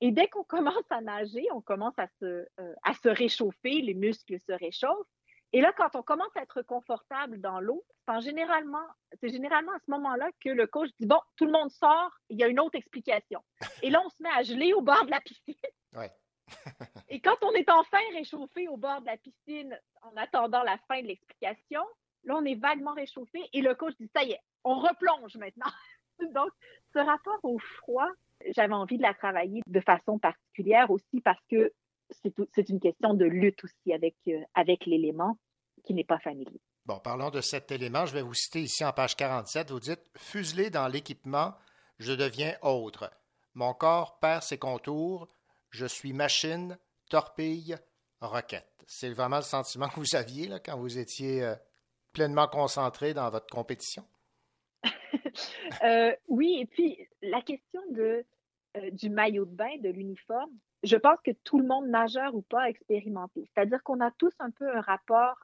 Et 0.01 0.11
dès 0.11 0.27
qu'on 0.27 0.43
commence 0.43 0.83
à 0.89 0.99
nager, 0.99 1.45
on 1.53 1.61
commence 1.61 1.97
à 1.97 2.07
se, 2.19 2.45
euh, 2.59 2.73
à 2.83 2.95
se 2.95 3.07
réchauffer, 3.07 3.81
les 3.81 3.93
muscles 3.93 4.39
se 4.39 4.51
réchauffent. 4.51 5.07
Et 5.53 5.61
là, 5.61 5.71
quand 5.77 5.95
on 5.95 6.01
commence 6.01 6.35
à 6.35 6.41
être 6.41 6.63
confortable 6.63 7.39
dans 7.39 7.59
l'eau, 7.59 7.85
c'est 8.07 8.21
généralement, 8.21 8.85
c'est 9.21 9.29
généralement 9.29 9.73
à 9.73 9.79
ce 9.85 9.91
moment-là 9.91 10.29
que 10.43 10.49
le 10.49 10.65
coach 10.65 10.89
dit 10.99 11.05
bon, 11.05 11.19
tout 11.35 11.45
le 11.45 11.51
monde 11.51 11.69
sort, 11.69 12.11
il 12.29 12.39
y 12.39 12.43
a 12.43 12.47
une 12.47 12.59
autre 12.59 12.75
explication. 12.75 13.39
Et 13.83 13.91
là, 13.91 14.01
on 14.03 14.09
se 14.09 14.21
met 14.21 14.31
à 14.35 14.41
geler 14.41 14.73
au 14.73 14.81
bord 14.81 15.05
de 15.05 15.11
la 15.11 15.21
piscine. 15.21 15.53
Ouais. 15.95 16.11
et 17.09 17.21
quand 17.21 17.37
on 17.43 17.51
est 17.51 17.69
enfin 17.69 18.01
réchauffé 18.13 18.67
au 18.67 18.77
bord 18.77 19.01
de 19.01 19.05
la 19.05 19.17
piscine 19.17 19.79
en 20.01 20.17
attendant 20.17 20.63
la 20.63 20.79
fin 20.87 20.99
de 20.99 21.07
l'explication, 21.07 21.83
là, 22.23 22.35
on 22.35 22.43
est 22.43 22.59
vaguement 22.59 22.93
réchauffé 22.93 23.47
et 23.53 23.61
le 23.61 23.75
coach 23.75 23.93
dit 23.99 24.09
ça 24.15 24.23
y 24.23 24.31
est, 24.31 24.41
on 24.63 24.79
replonge 24.79 25.37
maintenant. 25.37 25.71
Donc, 26.19 26.51
ce 26.93 26.99
rapport 26.99 27.39
au 27.43 27.59
froid, 27.77 28.07
j'avais 28.55 28.73
envie 28.73 28.97
de 28.97 29.03
la 29.03 29.13
travailler 29.13 29.61
de 29.65 29.79
façon 29.79 30.19
particulière 30.19 30.89
aussi 30.91 31.21
parce 31.23 31.41
que 31.49 31.71
c'est 32.53 32.69
une 32.69 32.79
question 32.79 33.13
de 33.13 33.25
lutte 33.25 33.63
aussi 33.63 33.93
avec, 33.93 34.15
euh, 34.27 34.39
avec 34.53 34.85
l'élément 34.85 35.37
qui 35.85 35.93
n'est 35.93 36.03
pas 36.03 36.19
familier. 36.19 36.61
Bon, 36.85 36.99
parlons 36.99 37.29
de 37.29 37.41
cet 37.41 37.71
élément. 37.71 38.05
Je 38.05 38.13
vais 38.13 38.21
vous 38.21 38.33
citer 38.33 38.61
ici 38.61 38.83
en 38.85 38.91
page 38.91 39.15
47. 39.15 39.71
Vous 39.71 39.79
dites 39.79 40.01
Fuselé 40.17 40.69
dans 40.69 40.87
l'équipement, 40.87 41.53
je 41.99 42.13
deviens 42.13 42.55
autre. 42.61 43.09
Mon 43.53 43.73
corps 43.73 44.19
perd 44.19 44.43
ses 44.43 44.57
contours. 44.57 45.27
Je 45.69 45.85
suis 45.85 46.13
machine, 46.13 46.77
torpille, 47.09 47.77
roquette. 48.21 48.83
C'est 48.85 49.09
vraiment 49.09 49.37
le 49.37 49.43
sentiment 49.43 49.87
que 49.87 49.99
vous 49.99 50.15
aviez 50.15 50.47
là, 50.47 50.59
quand 50.59 50.77
vous 50.77 50.97
étiez 50.97 51.43
euh, 51.43 51.55
pleinement 52.13 52.47
concentré 52.47 53.13
dans 53.13 53.29
votre 53.29 53.47
compétition? 53.47 54.05
Euh, 55.83 56.15
oui, 56.27 56.57
et 56.59 56.65
puis 56.65 56.97
la 57.21 57.41
question 57.41 57.81
de, 57.91 58.25
euh, 58.77 58.91
du 58.91 59.09
maillot 59.09 59.45
de 59.45 59.55
bain, 59.55 59.77
de 59.79 59.89
l'uniforme, 59.89 60.51
je 60.83 60.97
pense 60.97 61.19
que 61.23 61.31
tout 61.43 61.59
le 61.59 61.65
monde, 61.65 61.87
nageur 61.87 62.35
ou 62.35 62.41
pas, 62.41 62.63
a 62.63 62.69
expérimenté. 62.69 63.49
C'est-à-dire 63.53 63.81
qu'on 63.83 63.99
a 64.01 64.11
tous 64.11 64.33
un 64.39 64.51
peu 64.51 64.69
un 64.75 64.81
rapport 64.81 65.37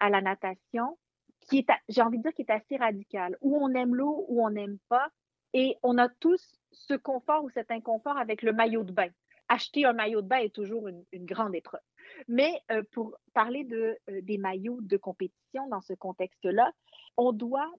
à 0.00 0.10
la 0.10 0.20
natation 0.20 0.98
qui 1.40 1.58
est, 1.58 1.66
j'ai 1.88 2.02
envie 2.02 2.18
de 2.18 2.22
dire, 2.22 2.34
qui 2.34 2.42
est 2.42 2.50
assez 2.50 2.76
radical, 2.76 3.36
où 3.40 3.56
on 3.56 3.72
aime 3.74 3.94
l'eau, 3.94 4.24
ou 4.28 4.44
on 4.44 4.50
n'aime 4.50 4.78
pas, 4.88 5.08
et 5.52 5.76
on 5.82 5.98
a 5.98 6.08
tous 6.08 6.60
ce 6.72 6.94
confort 6.94 7.44
ou 7.44 7.50
cet 7.50 7.70
inconfort 7.70 8.16
avec 8.16 8.42
le 8.42 8.52
maillot 8.52 8.84
de 8.84 8.92
bain. 8.92 9.08
Acheter 9.48 9.84
un 9.84 9.92
maillot 9.92 10.22
de 10.22 10.28
bain 10.28 10.38
est 10.38 10.54
toujours 10.54 10.86
une, 10.86 11.04
grande 11.12 11.54
épreuve. 11.54 11.80
Mais 12.28 12.52
euh, 12.70 12.82
pour 12.92 13.16
parler 13.34 13.64
de, 13.64 13.98
des 14.22 14.38
maillots 14.38 14.80
de 14.80 14.96
compétition 14.96 15.66
dans 15.68 15.80
ce 15.80 15.92
contexte-là, 15.94 16.72
on 17.16 17.32
doit 17.32 17.70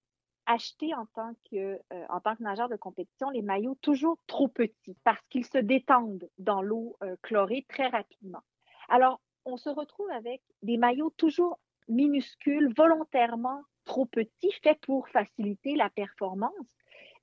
acheter 0.52 0.94
en 0.94 1.06
tant 1.08 1.34
que, 1.50 1.80
euh, 1.94 2.06
en 2.10 2.20
tant 2.20 2.36
que 2.36 2.44
nageur 2.44 2.70
de 2.70 2.76
compétition 2.76 3.30
les 3.30 3.42
maillots 3.42 3.78
toujours 3.82 4.18
trop 4.28 4.48
petits 4.48 4.98
parce 5.04 5.22
qu'ils 5.30 5.46
se 5.46 5.58
détendent 5.58 6.30
dans 6.38 6.62
l'eau 6.62 6.98
euh, 7.04 7.16
chlorée 7.22 7.66
très 7.70 7.88
rapidement. 7.88 8.42
Alors, 8.90 9.22
on 9.46 9.58
se 9.58 9.70
retrouve 9.70 10.10
avec 10.12 10.42
des 10.62 10.78
maillots 10.78 11.14
toujours 11.18 11.60
minuscules, 11.88 12.74
volontairement 12.76 13.62
trop 13.86 14.06
petits, 14.06 14.52
faits 14.64 14.80
pour 14.82 15.10
faciliter 15.10 15.76
la 15.76 15.90
performance, 15.90 16.52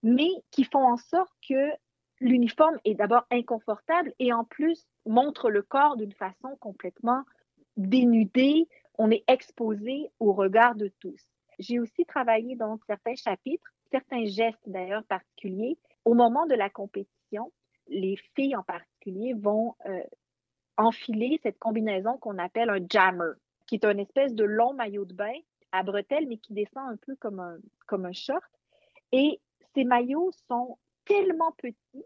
mais 0.02 0.30
qui 0.50 0.64
font 0.64 0.84
en 0.84 0.96
sorte 0.96 1.32
que 1.48 1.70
l'uniforme 2.20 2.78
est 2.84 2.94
d'abord 2.94 3.26
inconfortable 3.30 4.12
et 4.18 4.32
en 4.32 4.44
plus 4.44 4.86
montre 5.06 5.50
le 5.50 5.62
corps 5.62 5.96
d'une 5.96 6.12
façon 6.12 6.56
complètement 6.60 7.22
dénudée. 7.76 8.68
On 8.98 9.10
est 9.10 9.24
exposé 9.28 10.10
au 10.18 10.32
regard 10.32 10.74
de 10.74 10.92
tous. 11.00 11.22
J'ai 11.58 11.80
aussi 11.80 12.04
travaillé 12.04 12.56
dans 12.56 12.78
certains 12.86 13.16
chapitres, 13.16 13.72
certains 13.90 14.24
gestes 14.26 14.66
d'ailleurs 14.66 15.04
particuliers. 15.04 15.76
Au 16.04 16.14
moment 16.14 16.46
de 16.46 16.54
la 16.54 16.70
compétition, 16.70 17.52
les 17.88 18.16
filles 18.34 18.56
en 18.56 18.62
particulier 18.62 19.34
vont 19.34 19.74
euh, 19.86 20.02
enfiler 20.76 21.40
cette 21.42 21.58
combinaison 21.58 22.16
qu'on 22.18 22.38
appelle 22.38 22.70
un 22.70 22.86
jammer, 22.90 23.32
qui 23.66 23.74
est 23.76 23.84
une 23.84 24.00
espèce 24.00 24.34
de 24.34 24.44
long 24.44 24.74
maillot 24.74 25.04
de 25.04 25.14
bain 25.14 25.34
à 25.72 25.82
bretelles, 25.82 26.26
mais 26.28 26.38
qui 26.38 26.54
descend 26.54 26.88
un 26.88 26.96
peu 26.96 27.16
comme 27.16 27.40
un, 27.40 27.58
comme 27.86 28.06
un 28.06 28.12
short. 28.12 28.44
Et 29.12 29.40
ces 29.74 29.84
maillots 29.84 30.30
sont 30.48 30.78
tellement 31.04 31.52
petits 31.52 32.04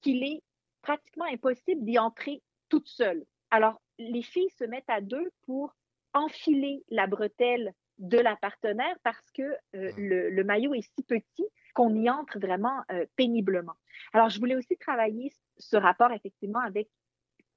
qu'il 0.00 0.22
est 0.22 0.42
pratiquement 0.82 1.26
impossible 1.26 1.84
d'y 1.84 1.98
entrer 1.98 2.42
toute 2.68 2.88
seule. 2.88 3.24
Alors, 3.50 3.80
les 3.98 4.22
filles 4.22 4.50
se 4.58 4.64
mettent 4.64 4.88
à 4.88 5.00
deux 5.00 5.30
pour 5.46 5.74
enfiler 6.14 6.82
la 6.88 7.06
bretelle 7.06 7.72
de 7.98 8.18
la 8.18 8.36
partenaire 8.36 8.96
parce 9.02 9.30
que 9.32 9.42
euh, 9.74 9.92
le, 9.96 10.44
maillot 10.44 10.74
est 10.74 10.82
si 10.82 11.02
petit 11.02 11.46
qu'on 11.74 11.94
y 11.94 12.10
entre 12.10 12.38
vraiment 12.38 12.82
euh, 12.90 13.06
péniblement. 13.16 13.74
Alors, 14.12 14.28
je 14.28 14.38
voulais 14.38 14.56
aussi 14.56 14.76
travailler 14.76 15.32
ce 15.58 15.76
rapport 15.76 16.12
effectivement 16.12 16.60
avec 16.60 16.88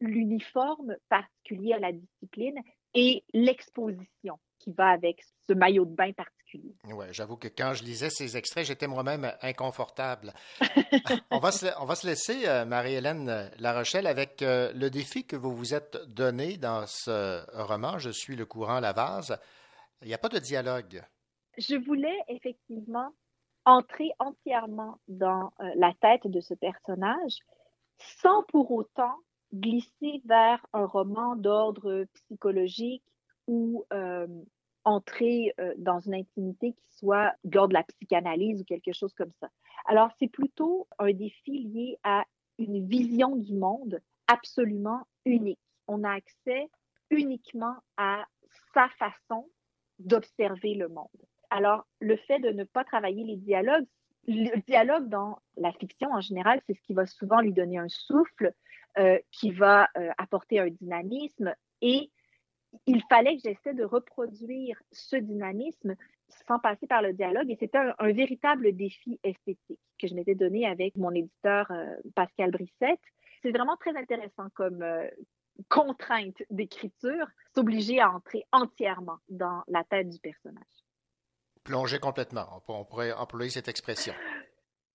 l'uniforme 0.02 0.96
particulier 1.10 1.74
à 1.74 1.80
la 1.80 1.92
discipline 1.92 2.60
et 2.94 3.24
l'exposition 3.34 4.40
qui 4.60 4.72
va 4.72 4.90
avec 4.90 5.22
ce 5.48 5.54
maillot 5.54 5.86
de 5.86 5.96
bain 5.96 6.12
particulier. 6.14 6.76
Oui, 6.86 7.06
j'avoue 7.12 7.38
que 7.38 7.48
quand 7.48 7.74
je 7.74 7.84
lisais 7.84 8.10
ces 8.10 8.38
extraits, 8.38 8.66
j'étais 8.66 8.88
moi-même 8.88 9.32
inconfortable. 9.42 10.34
on, 11.32 11.40
va 11.40 11.52
se, 11.52 11.66
on 11.80 11.86
va 11.86 11.96
se 11.96 12.08
laisser, 12.08 12.48
euh, 12.48 12.66
Marie-Hélène 12.66 13.52
Larochelle, 13.60 14.08
avec 14.08 14.38
le 14.42 14.90
défi 14.90 15.26
que 15.26 15.36
vous 15.36 15.56
vous 15.56 15.74
êtes 15.74 15.98
donné 16.08 16.58
dans 16.58 16.86
ce 16.88 17.44
roman, 17.62 17.98
Je 17.98 18.12
suis 18.12 18.36
le 18.36 18.46
courant 18.46 18.80
la 18.80 18.94
vase. 18.94 19.38
Il 20.02 20.08
n'y 20.08 20.14
a 20.14 20.18
pas 20.18 20.30
de 20.30 20.40
dialogue. 20.40 21.02
Je 21.58 21.76
voulais 21.76 22.18
effectivement 22.28 23.12
entrer 23.66 24.12
entièrement 24.20 25.00
dans 25.08 25.52
euh, 25.60 25.72
la 25.76 25.94
tête 26.02 26.28
de 26.28 26.40
ce 26.42 26.54
personnage 26.54 27.38
sans 27.98 28.44
pour 28.44 28.72
autant 28.72 29.16
glisser 29.54 30.22
vers 30.26 30.66
un 30.74 30.86
roman 30.86 31.36
d'ordre 31.36 32.06
psychologique 32.14 33.04
ou 33.48 33.86
euh, 33.94 34.28
entrer 34.84 35.54
euh, 35.60 35.74
dans 35.78 36.00
une 36.00 36.16
intimité 36.16 36.74
qui 36.74 36.98
soit 36.98 37.34
de 37.44 37.74
la 37.74 37.84
psychanalyse 37.84 38.62
ou 38.62 38.66
quelque 38.66 38.94
chose 38.94 39.14
comme 39.14 39.32
ça. 39.40 39.50
Alors, 39.86 40.10
c'est 40.20 40.28
plutôt 40.28 40.88
un 41.00 41.12
défi 41.12 41.64
lié 41.64 41.98
à 42.04 42.24
une 42.58 42.88
vision 42.88 43.36
du 43.36 43.54
monde 43.54 44.02
absolument 44.28 45.08
unique. 45.26 45.60
On 45.88 46.04
a 46.04 46.12
accès 46.12 46.70
uniquement 47.10 47.76
à 47.98 48.26
sa 48.74 48.90
façon 49.00 49.48
d'observer 50.00 50.76
le 50.76 50.88
monde. 50.90 51.08
Alors, 51.50 51.86
le 52.00 52.18
fait 52.18 52.40
de 52.40 52.50
ne 52.50 52.64
pas 52.64 52.84
travailler 52.84 53.24
les 53.24 53.38
dialogues, 53.38 53.86
le 54.28 54.60
dialogue 54.68 55.08
dans 55.08 55.38
la 55.58 55.72
fiction 55.74 56.10
en 56.12 56.22
général, 56.22 56.62
c'est 56.66 56.74
ce 56.74 56.82
qui 56.82 56.94
va 56.94 57.06
souvent 57.06 57.42
lui 57.42 57.54
donner 57.54 57.78
un 57.78 57.88
souffle, 57.88 58.54
euh, 58.98 59.20
qui 59.32 59.52
va 59.52 59.90
euh, 59.98 60.10
apporter 60.18 60.60
un 60.60 60.70
dynamisme 60.70 61.54
et 61.82 62.10
il 62.88 63.02
fallait 63.10 63.36
que 63.36 63.42
j'essaie 63.44 63.74
de 63.74 63.84
reproduire 63.84 64.82
ce 64.94 65.18
dynamisme 65.18 65.96
sans 66.48 66.60
passer 66.60 66.88
par 66.88 67.02
le 67.02 67.12
dialogue 67.12 67.50
et 67.50 67.58
c'était 67.60 67.78
un, 67.78 68.12
véritable 68.14 68.74
défi 68.74 69.20
esthétique 69.24 69.80
que 70.00 70.08
je 70.08 70.16
m'étais 70.16 70.36
donné 70.36 70.66
avec 70.66 70.96
mon 70.96 71.12
éditeur 71.12 71.70
euh, 71.72 71.94
Pascal 72.16 72.52
Brissette. 72.52 73.02
C'est 73.42 73.52
vraiment 73.52 73.76
très 73.76 73.96
intéressant 73.98 74.48
comme 74.54 74.82
contrainte 75.70 76.42
d'écriture, 76.50 77.28
s'obliger 77.54 78.00
à 78.00 78.12
entrer 78.12 78.46
entièrement 78.52 79.18
dans 79.30 79.64
la 79.68 79.84
tête 79.84 80.10
du 80.10 80.20
personnage. 80.20 80.64
Plonger 81.64 82.00
complètement, 82.00 82.62
on 82.68 82.86
pourrait 82.86 83.12
employer 83.14 83.50
cette 83.50 83.68
expression. 83.68 84.14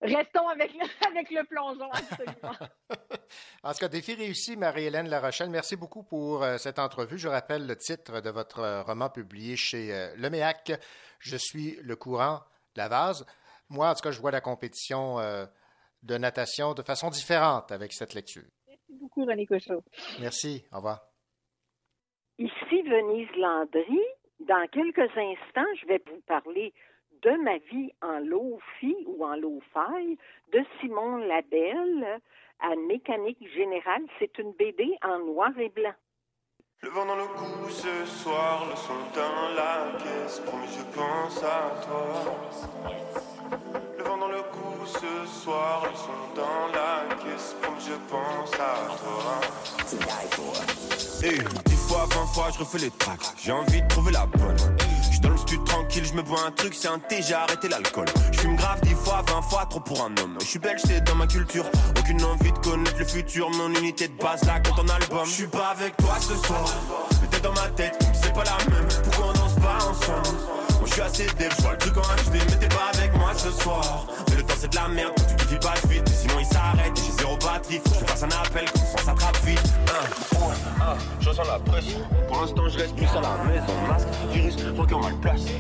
Restons 0.03 0.49
avec 0.49 0.73
le, 0.73 0.81
avec 1.09 1.31
le 1.31 1.45
plongeon, 1.45 1.91
absolument. 1.93 2.55
en 3.63 3.73
tout 3.73 3.79
cas, 3.79 3.89
défi 3.89 4.15
réussi, 4.15 4.57
Marie-Hélène 4.57 5.09
Larochelle. 5.09 5.51
Merci 5.51 5.77
beaucoup 5.77 6.03
pour 6.03 6.43
euh, 6.43 6.57
cette 6.57 6.79
entrevue. 6.79 7.19
Je 7.19 7.29
rappelle 7.29 7.67
le 7.67 7.77
titre 7.77 8.21
de 8.21 8.31
votre 8.31 8.61
euh, 8.61 8.83
roman 8.83 9.11
publié 9.11 9.57
chez 9.57 9.93
euh, 9.93 10.15
Le 10.17 10.31
Méac. 10.31 10.73
Je 11.19 11.37
suis 11.37 11.77
le 11.83 11.97
courant, 11.97 12.41
la 12.77 12.89
vase. 12.89 13.27
Moi, 13.69 13.91
en 13.91 13.95
tout 13.95 14.01
cas, 14.01 14.11
je 14.11 14.21
vois 14.21 14.31
la 14.31 14.41
compétition 14.41 15.19
de 16.03 16.19
natation 16.19 16.75
de 16.75 16.83
façon 16.83 17.09
différente 17.09 17.71
avec 17.71 17.93
cette 17.93 18.15
lecture. 18.15 18.43
Merci 18.91 19.01
beaucoup, 19.01 19.25
René 19.25 19.47
Cochot. 19.47 19.83
Merci. 20.21 20.65
Au 20.73 20.77
revoir. 20.77 21.01
Ici 22.39 22.83
Venise 22.83 23.31
Landry. 23.37 24.01
Dans 24.41 24.67
quelques 24.69 25.17
instants, 25.17 25.73
je 25.81 25.87
vais 25.87 26.03
vous 26.07 26.21
parler 26.27 26.75
de 27.23 27.31
ma 27.43 27.59
vie 27.59 27.93
en 28.01 28.19
low-fi 28.21 28.97
ou 29.07 29.25
en 29.25 29.37
low-fi 29.37 30.19
de 30.53 30.61
Simon 30.81 31.19
Labelle 31.19 32.21
à 32.61 32.75
Mécanique 32.77 33.47
Générale. 33.55 34.07
C'est 34.19 34.39
une 34.39 34.53
BD 34.53 34.97
en 35.03 35.19
noir 35.19 35.51
et 35.59 35.69
blanc. 35.69 35.93
Le 36.83 36.89
vent 36.89 37.05
dans 37.05 37.17
le 37.17 37.27
cou 37.27 37.69
ce 37.69 38.07
soir, 38.07 38.67
le 38.71 38.77
son 38.77 38.95
dans 39.15 39.51
la 39.55 39.99
caisse, 39.99 40.41
promis 40.41 40.67
je 40.67 40.83
pense 40.97 41.45
à 41.45 41.75
toi. 41.85 42.25
Ce 44.93 45.43
soir, 45.43 45.83
le 45.85 45.97
son 45.97 46.35
dans 46.35 46.67
la 46.73 47.15
caisse, 47.17 47.55
promis 47.63 47.81
je 47.81 47.95
pense 48.11 48.53
à 48.55 48.97
toi. 48.97 49.41
Hey, 51.23 51.39
10 51.67 51.75
fois, 51.77 52.07
20 52.15 52.27
fois, 52.27 52.49
je 52.53 52.59
refais 52.59 52.79
les 52.79 52.91
tracks, 52.91 53.21
j'ai 53.43 53.53
envie 53.53 53.83
de 53.83 53.89
trouver 53.89 54.13
la 54.13 54.27
bonne 54.27 54.57
dans 55.21 55.31
le 55.31 55.37
stud 55.37 55.63
tranquille, 55.65 56.05
je 56.05 56.15
me 56.15 56.23
bois 56.23 56.41
un 56.47 56.51
truc, 56.51 56.75
c'est 56.75 56.89
un 56.89 56.99
thé, 56.99 57.21
j'ai 57.23 57.35
arrêté 57.35 57.69
l'alcool. 57.69 58.07
Je 58.33 58.41
fume 58.41 58.57
grave 58.57 58.81
dix 58.83 58.95
fois, 58.95 59.23
vingt 59.29 59.43
fois, 59.43 59.67
trop 59.67 59.81
pour 59.81 60.01
un 60.03 60.17
homme. 60.23 60.39
Je 60.41 60.47
suis 60.47 60.59
belge, 60.59 60.81
c'est 60.87 61.03
dans 61.05 61.15
ma 61.15 61.27
culture. 61.27 61.65
Aucune 61.99 62.23
envie 62.25 62.53
de 62.53 62.59
connaître 62.59 62.99
le 62.99 63.05
futur, 63.05 63.51
mon 63.51 63.69
unité 63.75 64.09
de 64.09 64.17
base 64.17 64.43
là 64.45 64.61
quand 64.61 64.75
ton 64.75 64.89
album. 64.89 65.25
Je 65.25 65.31
suis 65.31 65.47
pas 65.47 65.69
avec 65.69 65.97
toi 65.99 66.17
ce 66.19 66.35
soir, 66.47 66.65
t'es 67.31 67.41
dans 67.41 67.53
ma 67.53 67.69
tête, 67.69 67.99
c'est 68.15 68.33
pas 68.33 68.45
la 68.45 68.57
même. 68.75 68.89
Pourquoi 69.05 69.27
on 69.29 69.33
danse 69.33 69.55
pas 69.55 69.77
ensemble? 69.85 70.39
Moi 70.79 70.87
je 70.87 70.93
suis 70.93 71.03
assez 71.03 71.27
dev, 71.27 71.51
je 71.63 71.69
le 71.69 71.79
truc 71.79 71.97
en 71.97 72.01
HD, 72.01 72.35
mais 72.35 72.57
t'es 72.57 72.69
pas 72.69 72.91
avec 72.95 73.15
moi 73.17 73.33
ce 73.37 73.51
soir. 73.51 74.07
C'est 74.61 74.69
de 74.69 74.77
la 74.77 74.89
merde, 74.89 75.15
tu 75.39 75.47
vis 75.47 75.57
pas 75.57 75.73
vite, 75.89 76.07
sinon 76.07 76.35
il 76.39 76.45
s'arrête. 76.45 76.93
J'ai 76.95 77.13
zéro 77.13 77.35
batterie, 77.39 77.81
faut 77.83 77.95
que 77.95 78.01
je 78.01 78.05
fasse 78.05 78.23
un 78.25 78.29
appel, 78.29 78.71
comme 78.71 78.83
ça 78.83 79.05
s'attrape 79.07 79.39
vite. 79.43 79.73
Je 81.19 81.29
ressens 81.31 81.45
la 81.45 81.59
pression. 81.61 82.01
Pour 82.29 82.43
l'instant 82.43 82.69
je 82.69 82.79
reste 82.79 82.95
plus 82.95 83.07
à 83.07 83.23
la 83.23 83.43
maison, 83.45 83.73
masque, 83.89 84.09
virus, 84.31 84.57
regarde 84.77 85.03
mal 85.03 85.15
placé. 85.17 85.53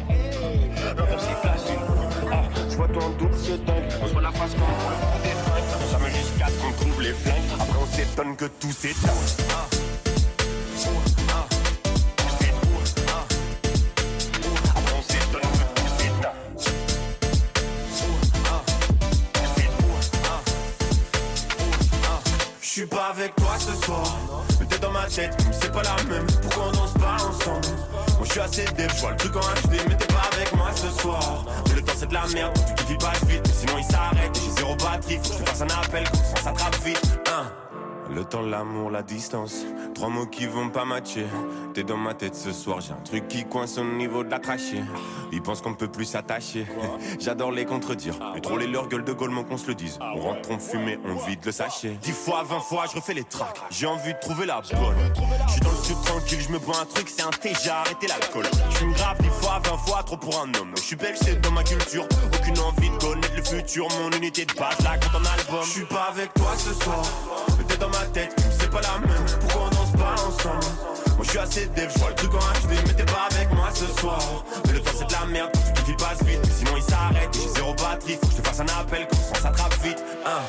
L'envers 0.98 1.18
c'est 1.18 1.40
classé. 1.40 1.78
Ah, 2.30 2.42
je 2.68 2.76
vois 2.76 2.88
toi 2.88 3.04
en 3.04 3.10
double, 3.10 3.34
c'est 3.42 3.64
dingue. 3.64 3.84
On 4.02 4.06
se 4.06 4.12
voit 4.12 4.20
la 4.20 4.32
face 4.32 4.52
comme 4.52 4.62
on 4.64 5.22
des 5.22 5.30
fringues. 5.30 5.90
Ça 5.90 5.98
me 5.98 6.10
jusqu'à 6.10 6.46
ce 6.48 6.62
qu'on 6.62 6.72
trouve 6.72 7.00
les 7.00 7.14
flingues. 7.14 7.36
Après 7.58 7.78
on 7.80 7.96
s'étonne 7.96 8.36
que 8.36 8.44
tout 8.44 8.72
s'éteint. 8.72 9.79
Mais 25.10 25.28
tête, 25.28 25.36
c'est 25.52 25.72
pas 25.72 25.82
la 25.82 25.96
même. 26.04 26.26
Pourquoi 26.42 26.68
on 26.68 26.72
danse 26.72 26.92
pas 26.94 27.14
ensemble? 27.14 27.66
Moi 28.18 28.24
je 28.24 28.30
suis 28.30 28.40
assez 28.40 28.64
dev, 28.64 28.88
je 28.94 29.00
vois 29.00 29.10
le 29.10 29.16
truc 29.16 29.36
en 29.36 29.40
HD, 29.40 29.80
mais 29.88 29.96
t'es 29.96 30.06
pas 30.06 30.28
avec 30.32 30.54
moi 30.54 30.70
ce 30.74 30.88
soir. 31.00 31.44
Mais 31.68 31.74
le 31.74 31.82
temps 31.82 31.92
c'est 31.96 32.08
de 32.08 32.14
la 32.14 32.26
merde, 32.28 32.58
tu 32.76 32.84
vis 32.84 32.98
pas 32.98 33.12
vite, 33.26 33.46
sinon 33.52 33.78
il 33.78 33.84
s'arrête. 33.84 34.30
J'ai 34.34 34.50
zéro 34.50 34.74
batterie, 34.76 35.18
faut 35.22 35.30
que 35.30 35.38
je 35.38 35.42
te 35.42 35.48
fasse 35.48 35.62
un 35.62 35.82
appel, 35.82 36.04
ça 36.34 36.42
s'attrape 36.42 36.76
vite. 36.84 37.20
Hein? 37.26 37.50
Le 38.14 38.24
temps, 38.24 38.42
l'amour, 38.42 38.90
la 38.90 39.02
distance. 39.02 39.64
Trois 40.00 40.08
mots 40.08 40.24
qui 40.24 40.46
vont 40.46 40.70
pas 40.70 40.86
matcher. 40.86 41.26
T'es 41.74 41.84
dans 41.84 41.98
ma 41.98 42.14
tête 42.14 42.34
ce 42.34 42.52
soir, 42.52 42.80
j'ai 42.80 42.92
un 42.92 43.02
truc 43.04 43.28
qui 43.28 43.44
coince 43.44 43.76
au 43.76 43.84
niveau 43.84 44.24
de 44.24 44.30
la 44.30 44.38
trachée. 44.38 44.82
Ils 45.30 45.42
pensent 45.42 45.60
qu'on 45.60 45.74
peut 45.74 45.88
plus 45.88 46.06
s'attacher. 46.06 46.66
J'adore 47.18 47.52
les 47.52 47.66
contredire. 47.66 48.14
Mais 48.32 48.40
trop 48.40 48.56
les 48.56 48.66
leur 48.66 48.88
gueule 48.88 49.04
de 49.04 49.12
Goldman 49.12 49.44
qu'on 49.44 49.58
se 49.58 49.66
le 49.66 49.74
dise. 49.74 49.98
On 50.00 50.20
rentre, 50.20 50.50
on 50.52 50.58
fume 50.58 50.96
on 51.04 51.26
vide 51.26 51.40
le 51.44 51.52
sachet. 51.52 51.98
Dix 52.00 52.12
fois, 52.12 52.42
vingt 52.44 52.60
fois, 52.60 52.84
je 52.90 52.96
refais 52.96 53.12
les 53.12 53.24
tracks. 53.24 53.60
J'ai 53.68 53.84
envie 53.84 54.14
de 54.14 54.18
trouver 54.18 54.46
la 54.46 54.62
bonne. 54.72 54.96
Je 55.46 55.52
suis 55.52 55.60
dans 55.60 55.70
le 55.70 55.84
sud 55.84 56.00
tranquille, 56.02 56.40
je 56.40 56.48
me 56.48 56.58
bois 56.58 56.80
un 56.80 56.86
truc, 56.86 57.06
c'est 57.06 57.22
un 57.22 57.28
thé, 57.28 57.52
j'ai 57.62 57.68
arrêté 57.68 58.06
l'alcool. 58.06 58.46
Je 58.70 58.86
me 58.86 58.94
grave 58.94 59.18
dix 59.20 59.28
fois, 59.28 59.60
vingt 59.62 59.76
fois, 59.76 60.02
trop 60.02 60.16
pour 60.16 60.40
un 60.40 60.48
homme. 60.58 60.72
Je 60.76 60.80
suis 60.80 60.96
belge, 60.96 61.18
c'est 61.20 61.38
dans 61.42 61.52
ma 61.52 61.62
culture. 61.62 62.06
Aucune 62.34 62.58
envie 62.60 62.88
de 62.88 62.96
connaître 62.96 63.36
le 63.36 63.44
futur. 63.44 63.86
Mon 64.00 64.16
unité 64.16 64.46
de 64.46 64.54
base, 64.54 64.80
là, 64.82 64.96
quand 64.96 65.18
on 65.18 65.38
album. 65.38 65.62
Je 65.62 65.70
suis 65.70 65.84
pas 65.84 66.08
avec 66.10 66.32
toi 66.32 66.52
ce 66.56 66.72
soir 66.72 67.02
dans 67.80 67.88
ma 67.88 68.04
tête, 68.12 68.36
c'est 68.58 68.70
pas 68.70 68.82
la 68.82 68.98
même. 68.98 69.24
Pourquoi 69.40 69.70
on 69.72 69.79
ensemble 70.02 70.64
Moi 71.16 71.24
je 71.24 71.30
suis 71.30 71.38
assez 71.38 71.66
dev, 71.66 71.88
je 71.94 72.06
le 72.06 72.14
truc 72.14 72.34
en 72.34 72.38
HD, 72.38 72.72
mais 72.86 72.94
t'es 72.94 73.04
pas 73.04 73.28
avec 73.30 73.52
moi 73.52 73.68
ce 73.72 73.86
soir. 74.00 74.20
Mais 74.66 74.72
le 74.72 74.80
temps 74.80 74.92
c'est 74.96 75.06
de 75.06 75.12
la 75.12 75.26
merde, 75.26 75.50
tu 75.74 75.82
qu'il 75.82 75.96
passe 75.96 76.22
vite, 76.24 76.40
sinon 76.56 76.72
il 76.76 76.82
s'arrête. 76.82 77.28
J'ai 77.32 77.48
zéro 77.48 77.74
batterie, 77.74 78.18
faut 78.20 78.26
que 78.26 78.32
je 78.32 78.40
te 78.40 78.46
fasse 78.46 78.60
un 78.60 78.80
appel, 78.80 79.06
comme 79.08 79.18
ça 79.18 79.40
s'attrape 79.40 79.74
vite. 79.82 80.02
Un, 80.26 80.40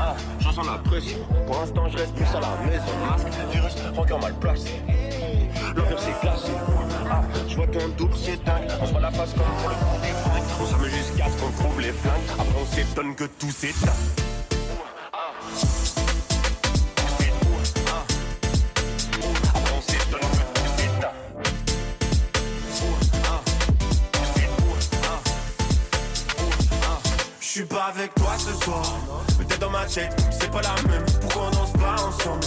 ah, 0.00 0.14
je 0.38 0.48
ressens 0.48 0.64
la 0.64 0.78
pression. 0.78 1.18
Pour 1.46 1.60
l'instant 1.60 1.88
je 1.90 1.98
reste 1.98 2.14
plus 2.14 2.26
à 2.26 2.40
la 2.40 2.56
maison. 2.66 2.92
Masque, 3.08 3.52
virus, 3.52 3.74
encore 3.96 4.20
mal 4.20 4.34
placé. 4.34 4.70
L'envers 5.76 5.98
c'est 5.98 6.20
classé. 6.20 6.52
Ah, 7.10 7.22
je 7.48 7.56
vois 7.56 7.66
ton 7.66 7.88
double, 7.96 8.14
c'est 8.16 8.42
dingue. 8.44 8.68
On 8.80 8.86
se 8.86 8.92
voit 8.92 9.00
la 9.00 9.10
face 9.10 9.30
comme 9.32 9.42
pour 9.60 9.68
le 9.68 9.74
coup 9.74 10.00
des. 10.02 10.12
On 10.62 10.66
s'amuse 10.66 10.92
jusqu'à 10.92 11.26
ce 11.26 11.42
qu'on 11.42 11.50
trouve 11.50 11.80
les 11.80 11.92
flingues. 11.92 12.12
Après 12.38 12.60
on 12.60 12.66
s'étonne 12.66 13.14
que 13.14 13.24
tout 13.24 13.50
s'éteint. 13.50 13.92
Je 15.54 15.81
suis 27.52 27.64
pas 27.66 27.92
avec 27.94 28.14
toi 28.14 28.32
ce 28.38 28.64
soir, 28.64 28.82
mais 29.38 29.44
t'es 29.44 29.58
dans 29.58 29.68
ma 29.68 29.84
tête, 29.84 30.16
c'est 30.30 30.50
pas 30.50 30.62
la 30.62 30.74
même. 30.88 31.04
Pourquoi 31.20 31.48
on 31.48 31.50
danse 31.50 31.72
pas 31.72 32.02
ensemble? 32.02 32.46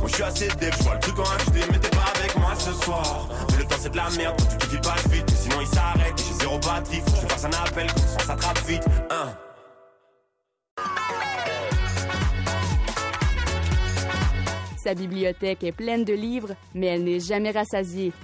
Moi 0.00 0.06
je 0.06 0.14
suis 0.14 0.22
assez 0.22 0.48
dev, 0.48 0.72
je 0.78 0.82
vois 0.82 0.94
le 0.94 1.00
truc 1.00 1.18
en 1.18 1.24
HD, 1.24 1.56
mais 1.70 1.78
t'es 1.78 1.90
pas 1.90 2.10
avec 2.16 2.34
moi 2.38 2.54
ce 2.58 2.72
soir. 2.72 3.28
Mais 3.50 3.58
le 3.58 3.64
temps 3.64 3.76
c'est 3.78 3.90
de 3.90 3.96
la 3.98 4.08
merde, 4.16 4.34
tu 4.58 4.68
vis 4.68 4.80
pas 4.80 4.96
vite, 5.10 5.30
sinon 5.30 5.60
il 5.60 5.66
s'arrête. 5.66 6.14
J'ai 6.16 6.34
zéro 6.40 6.58
batterie, 6.58 7.02
faut 7.04 7.10
que 7.10 7.20
je 7.20 7.26
fasse 7.26 7.44
un 7.44 7.66
appel, 7.66 7.86
comme 7.92 8.18
ça 8.18 8.18
s'attrape 8.20 8.66
vite. 8.66 8.84
Hein. 9.10 9.34
Sa 14.78 14.94
bibliothèque 14.94 15.64
est 15.64 15.72
pleine 15.72 16.04
de 16.04 16.14
livres, 16.14 16.54
mais 16.74 16.86
elle 16.86 17.04
n'est 17.04 17.20
jamais 17.20 17.50
rassasiée. 17.50 18.14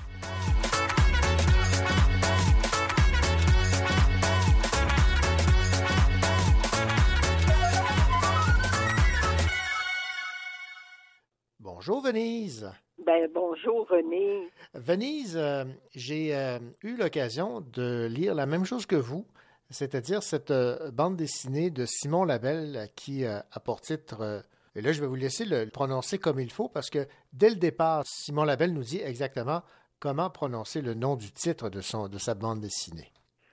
Bonjour 11.84 12.00
Venise. 12.00 12.72
Ben, 13.04 13.28
bonjour 13.34 13.88
René. 13.88 14.48
Venise, 14.72 15.36
euh, 15.36 15.64
j'ai 15.96 16.32
euh, 16.32 16.60
eu 16.84 16.94
l'occasion 16.94 17.60
de 17.60 18.06
lire 18.06 18.36
la 18.36 18.46
même 18.46 18.64
chose 18.64 18.86
que 18.86 18.94
vous, 18.94 19.26
c'est-à-dire 19.68 20.22
cette 20.22 20.52
euh, 20.52 20.92
bande 20.92 21.16
dessinée 21.16 21.70
de 21.70 21.84
Simon 21.84 22.24
Labelle 22.24 22.86
qui 22.94 23.24
a 23.24 23.42
pour 23.64 23.80
titre, 23.80 24.44
et 24.76 24.80
là 24.80 24.92
je 24.92 25.00
vais 25.00 25.09
vous 25.09 25.16
laisser 25.16 25.44
le 25.44 25.68
prononcer 25.70 26.18
comme 26.18 26.38
il 26.38 26.52
faut 26.52 26.68
parce 26.68 26.88
que 26.88 27.09
dès 27.32 27.50
le 27.50 27.56
départ, 27.56 28.04
Simon 28.06 28.44
Labelle 28.44 28.74
nous 28.74 28.84
dit 28.84 29.00
exactement 29.02 29.62
comment 29.98 30.30
prononcer 30.30 30.82
le 30.82 30.94
nom 30.94 31.16
du 31.16 31.32
titre 31.32 31.68
de, 31.68 31.80
son, 31.80 32.06
de 32.06 32.18
sa 32.18 32.36
bande 32.36 32.60
dessinée. 32.60 33.10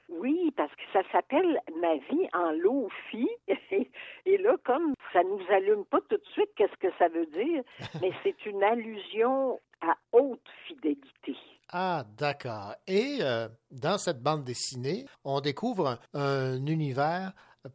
Oui, 0.07 0.53
parce 0.55 0.75
que 0.75 0.83
ça 0.93 1.01
s'appelle 1.11 1.59
Ma 1.81 1.95
vie 1.95 2.27
en 2.33 2.51
Lofi. 2.51 3.27
Et 4.25 4.37
là, 4.37 4.55
comme 4.65 4.93
ça 5.13 5.23
nous 5.23 5.41
allume 5.49 5.85
pas 5.85 6.01
tout 6.01 6.17
de 6.17 6.25
suite 6.33 6.49
qu'est-ce 6.55 6.77
que 6.77 6.93
ça 6.97 7.07
veut 7.07 7.25
dire, 7.27 7.63
mais 8.01 8.11
c'est 8.23 8.45
une 8.45 8.63
allusion 8.63 9.59
à 9.81 9.95
haute 10.11 10.47
fidélité. 10.67 11.35
Ah, 11.71 12.03
d'accord. 12.17 12.73
Et 12.87 13.19
euh, 13.21 13.47
dans 13.71 13.97
cette 13.97 14.21
bande 14.21 14.43
dessinée, 14.43 15.05
on 15.23 15.39
découvre 15.39 15.99
un, 16.13 16.19
un 16.19 16.65
univers 16.65 17.31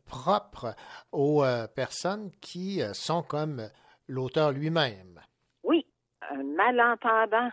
propre 0.06 0.74
aux 1.12 1.44
euh, 1.44 1.66
personnes 1.68 2.30
qui 2.40 2.82
euh, 2.82 2.92
sont 2.92 3.22
comme 3.22 3.68
l'auteur 4.08 4.50
lui-même. 4.50 5.20
Oui, 5.62 5.86
un 6.30 6.42
malentendant. 6.42 7.50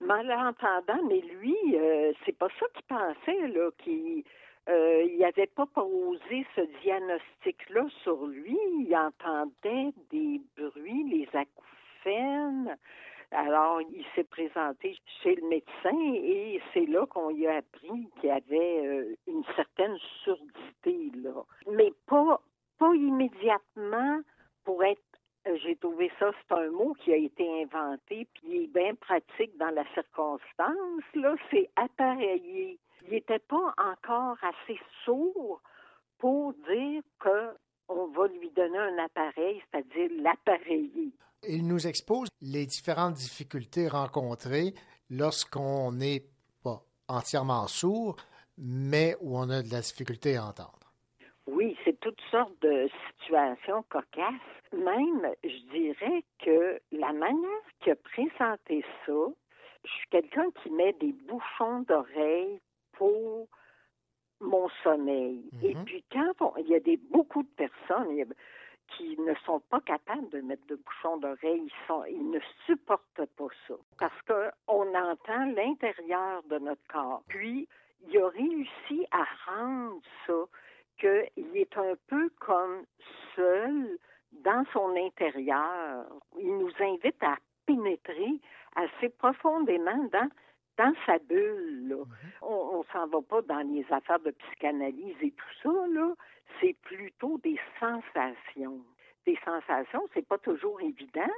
Malentendant, 0.00 1.02
mais 1.08 1.20
lui, 1.20 1.54
c'est 2.24 2.36
pas 2.38 2.48
ça 2.58 2.64
qu'il 2.72 2.86
pensait, 2.88 3.48
là, 3.48 3.68
qu'il 3.84 4.24
euh, 4.68 5.04
il 5.04 5.18
n'avait 5.18 5.46
pas 5.46 5.66
posé 5.66 6.46
ce 6.54 6.60
diagnostic-là 6.82 7.86
sur 8.02 8.26
lui. 8.26 8.58
Il 8.78 8.94
entendait 8.94 9.92
des 10.10 10.40
bruits, 10.56 11.04
les 11.04 11.28
acouphènes. 11.34 12.76
Alors, 13.32 13.80
il 13.80 14.04
s'est 14.14 14.24
présenté 14.24 14.98
chez 15.22 15.36
le 15.36 15.46
médecin 15.48 16.14
et 16.14 16.60
c'est 16.74 16.86
là 16.86 17.06
qu'on 17.06 17.30
lui 17.30 17.46
a 17.46 17.56
appris 17.58 18.08
qu'il 18.20 18.30
avait 18.30 18.86
euh, 18.86 19.14
une 19.28 19.44
certaine 19.54 19.96
surdité, 20.24 21.12
là. 21.22 21.44
Mais 21.70 21.92
pas, 22.06 22.40
pas 22.78 22.92
immédiatement 22.94 24.20
pour 24.64 24.82
être 24.82 25.00
euh, 25.46 25.56
j'ai 25.62 25.76
trouvé 25.76 26.10
ça, 26.18 26.30
c'est 26.32 26.54
un 26.54 26.70
mot 26.70 26.92
qui 26.94 27.12
a 27.12 27.16
été 27.16 27.62
inventé, 27.62 28.26
puis 28.34 28.42
il 28.44 28.62
est 28.64 28.66
bien 28.66 28.94
pratique 28.94 29.56
dans 29.56 29.70
la 29.70 29.84
circonstance, 29.94 31.02
là, 31.14 31.34
c'est 31.50 31.70
appareiller. 31.76 32.78
Il 33.10 33.14
n'était 33.14 33.40
pas 33.40 33.74
encore 33.76 34.36
assez 34.40 34.78
sourd 35.04 35.60
pour 36.18 36.52
dire 36.52 37.02
que 37.18 37.56
on 37.88 38.06
va 38.06 38.28
lui 38.28 38.50
donner 38.50 38.78
un 38.78 38.98
appareil, 39.04 39.60
c'est-à-dire 39.72 40.10
l'appareiller. 40.22 41.10
Il 41.48 41.66
nous 41.66 41.88
expose 41.88 42.28
les 42.40 42.66
différentes 42.66 43.14
difficultés 43.14 43.88
rencontrées 43.88 44.74
lorsqu'on 45.10 45.90
n'est 45.90 46.22
pas 46.62 46.84
entièrement 47.08 47.66
sourd, 47.66 48.14
mais 48.56 49.16
où 49.20 49.36
on 49.36 49.50
a 49.50 49.62
de 49.62 49.72
la 49.72 49.80
difficulté 49.80 50.36
à 50.36 50.44
entendre. 50.44 50.78
Oui, 51.48 51.76
c'est 51.84 51.98
toutes 51.98 52.20
sortes 52.30 52.62
de 52.62 52.88
situations 53.18 53.82
cocasses. 53.90 54.34
Même, 54.72 55.34
je 55.42 55.72
dirais 55.72 56.22
que 56.44 56.80
la 56.92 57.12
manière 57.12 57.66
qu'il 57.80 57.90
a 57.90 57.96
présenté 57.96 58.84
ça, 59.04 59.26
je 59.84 59.90
suis 59.90 60.08
quelqu'un 60.10 60.48
qui 60.62 60.70
met 60.70 60.92
des 61.00 61.12
bouchons 61.12 61.80
d'oreilles 61.88 62.60
pour 63.00 63.48
mon 64.40 64.68
sommeil. 64.82 65.42
Et 65.62 65.74
puis 65.86 66.04
quand 66.12 66.32
on- 66.40 66.56
il 66.58 66.68
y 66.68 66.74
a 66.74 66.80
des, 66.80 66.98
beaucoup 66.98 67.42
de 67.42 67.48
personnes 67.56 68.10
il 68.10 68.16
y 68.18 68.22
a- 68.22 68.26
qui 68.96 69.16
ne 69.20 69.34
sont 69.46 69.60
pas 69.70 69.80
capables 69.80 70.28
de 70.30 70.40
mettre 70.40 70.66
de 70.66 70.74
bouchons 70.76 71.16
d'oreilles, 71.18 71.62
ils, 71.64 71.86
sont, 71.86 72.04
ils 72.04 72.30
ne 72.30 72.40
supportent 72.66 73.24
pas 73.36 73.46
ça. 73.66 73.74
Parce 73.98 74.20
qu'on 74.22 74.94
entend 74.94 75.44
l'intérieur 75.56 76.42
de 76.44 76.58
notre 76.58 76.86
corps. 76.88 77.22
Puis, 77.28 77.68
il 78.08 78.18
a 78.18 78.28
réussi 78.28 79.06
à 79.12 79.24
rendre 79.46 80.00
ça 80.26 80.44
qu'il 80.98 81.56
est 81.56 81.76
un 81.78 81.94
peu 82.08 82.28
comme 82.40 82.84
seul 83.36 83.98
dans 84.32 84.64
son 84.72 84.94
intérieur. 84.96 86.04
Il 86.38 86.58
nous 86.58 86.72
invite 86.80 87.22
à 87.22 87.36
pénétrer 87.66 88.40
assez 88.74 89.08
profondément 89.10 90.02
dans, 90.12 90.28
dans 90.80 90.94
sa 91.04 91.18
bulle. 91.18 91.88
là. 91.88 92.04
On 92.40 92.78
ne 92.78 92.84
s'en 92.92 93.06
va 93.06 93.20
pas 93.20 93.42
dans 93.42 93.68
les 93.70 93.84
affaires 93.90 94.20
de 94.20 94.30
psychanalyse 94.30 95.16
et 95.20 95.32
tout 95.32 95.54
ça. 95.62 95.86
là. 95.88 96.14
C'est 96.60 96.76
plutôt 96.82 97.38
des 97.38 97.58
sensations. 97.78 98.80
Des 99.26 99.38
sensations, 99.44 100.08
c'est 100.14 100.26
pas 100.26 100.38
toujours 100.38 100.80
évident, 100.80 101.34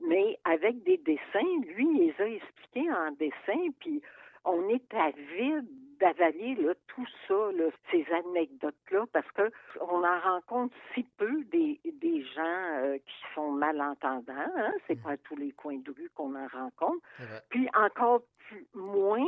mais 0.00 0.36
avec 0.44 0.82
des 0.82 0.98
dessins, 0.98 1.60
lui, 1.76 1.86
il 1.86 2.06
les 2.06 2.14
a 2.20 2.28
expliqués 2.28 2.90
en 2.90 3.12
dessin, 3.12 3.70
puis 3.78 4.02
on 4.44 4.68
est 4.68 4.94
avide 4.94 5.68
d'avaler 6.00 6.54
là, 6.56 6.74
tout 6.88 7.06
ça, 7.28 7.52
là, 7.52 7.64
ces 7.90 8.06
anecdotes-là, 8.12 9.06
parce 9.12 9.30
que 9.32 9.50
on 9.80 10.04
en 10.04 10.20
rencontre 10.20 10.74
si 10.94 11.04
peu 11.16 11.44
des, 11.44 11.80
des 11.84 12.22
gens 12.22 12.42
euh, 12.82 12.98
qui 12.98 13.34
sont 13.34 13.52
malentendants. 13.52 14.32
Hein? 14.56 14.72
C'est 14.86 15.00
pas 15.02 15.12
à 15.12 15.16
tous 15.16 15.36
les 15.36 15.52
coins 15.52 15.78
de 15.78 15.90
rue 15.90 16.10
qu'on 16.14 16.34
en 16.34 16.46
rencontre. 16.48 17.02
Puis 17.50 17.68
encore 17.74 18.22
plus, 18.48 18.66
moins 18.74 19.26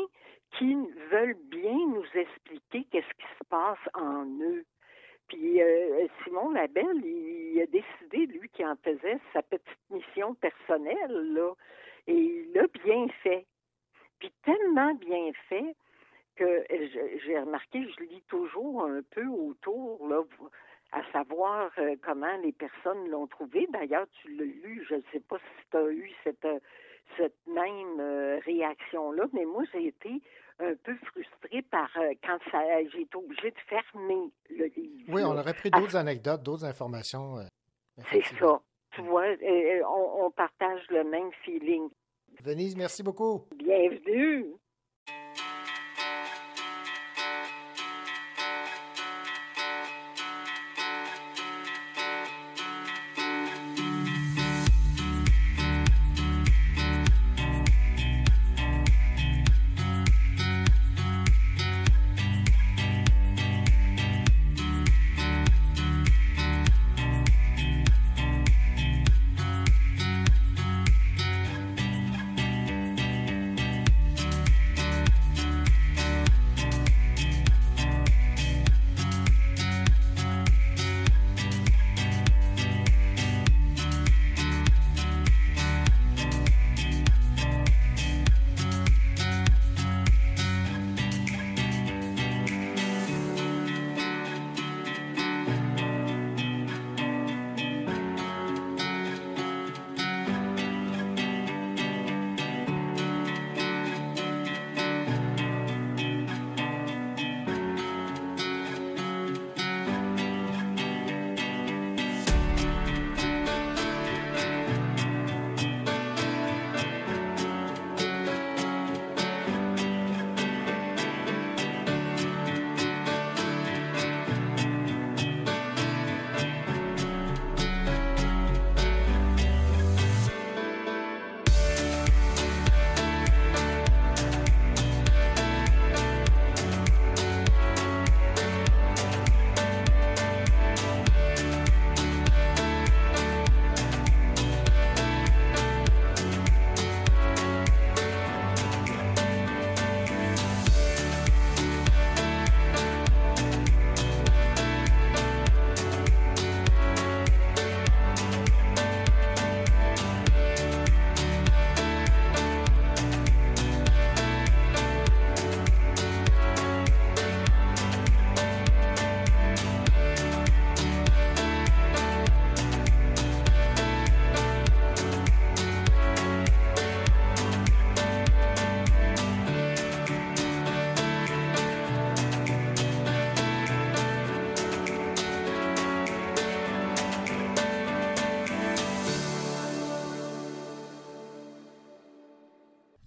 qui 0.58 0.74
veulent 1.10 1.38
bien 1.48 1.76
nous 1.88 2.06
expliquer 2.14 2.84
qu'est-ce 2.90 3.14
qui 3.18 3.38
se 3.38 3.44
passe 3.48 3.78
en 3.94 4.24
eux. 4.40 4.64
Puis 5.28 5.60
euh, 5.60 6.06
Simon 6.22 6.50
Labelle, 6.50 7.04
il 7.04 7.60
a 7.60 7.66
décidé, 7.66 8.26
lui, 8.26 8.48
qui 8.50 8.64
en 8.64 8.76
faisait 8.76 9.18
sa 9.32 9.42
petite 9.42 9.90
mission 9.90 10.34
personnelle, 10.34 11.32
là, 11.34 11.52
et 12.06 12.14
il 12.14 12.52
l'a 12.54 12.66
bien 12.84 13.08
fait. 13.22 13.44
Puis 14.20 14.32
tellement 14.44 14.94
bien 14.94 15.32
fait 15.48 15.74
que 16.36 16.64
j'ai 17.24 17.38
remarqué, 17.38 17.82
je 17.98 18.04
lis 18.04 18.22
toujours 18.28 18.84
un 18.84 19.00
peu 19.10 19.26
autour, 19.26 20.06
là, 20.08 20.22
à 20.92 21.02
savoir 21.12 21.70
euh, 21.78 21.96
comment 22.02 22.36
les 22.42 22.52
personnes 22.52 23.08
l'ont 23.10 23.26
trouvé. 23.26 23.66
D'ailleurs, 23.72 24.06
tu 24.22 24.32
l'as 24.36 24.44
lu, 24.44 24.86
je 24.88 24.94
ne 24.94 25.02
sais 25.12 25.20
pas 25.20 25.38
si 25.38 25.70
tu 25.70 25.76
as 25.76 25.90
eu 25.90 26.10
cette, 26.22 26.44
euh, 26.44 26.58
cette 27.16 27.36
même 27.46 28.00
euh, 28.00 28.38
réaction-là, 28.44 29.24
mais 29.32 29.44
moi, 29.44 29.64
j'ai 29.72 29.88
été 29.88 30.22
un 30.58 30.74
peu 30.84 30.94
frustrée 31.06 31.62
par 31.62 31.90
euh, 31.96 32.14
quand 32.24 32.38
ça, 32.50 32.62
j'ai 32.92 33.02
été 33.02 33.16
obligée 33.16 33.50
de 33.50 33.58
fermer 33.68 34.30
le 34.50 34.66
livre. 34.66 35.12
Oui, 35.12 35.22
on 35.24 35.36
aurait 35.36 35.54
pris 35.54 35.70
d'autres 35.70 35.96
anecdotes, 35.96 36.42
d'autres 36.42 36.64
informations. 36.64 37.36
C'est 38.10 38.24
ça. 38.38 38.60
Tu 38.92 39.02
vois, 39.02 39.26
on, 39.88 40.24
on 40.24 40.30
partage 40.30 40.82
le 40.88 41.04
même 41.04 41.30
feeling. 41.44 41.90
Venise, 42.42 42.76
merci 42.76 43.02
beaucoup. 43.02 43.42
Bienvenue. 43.54 44.46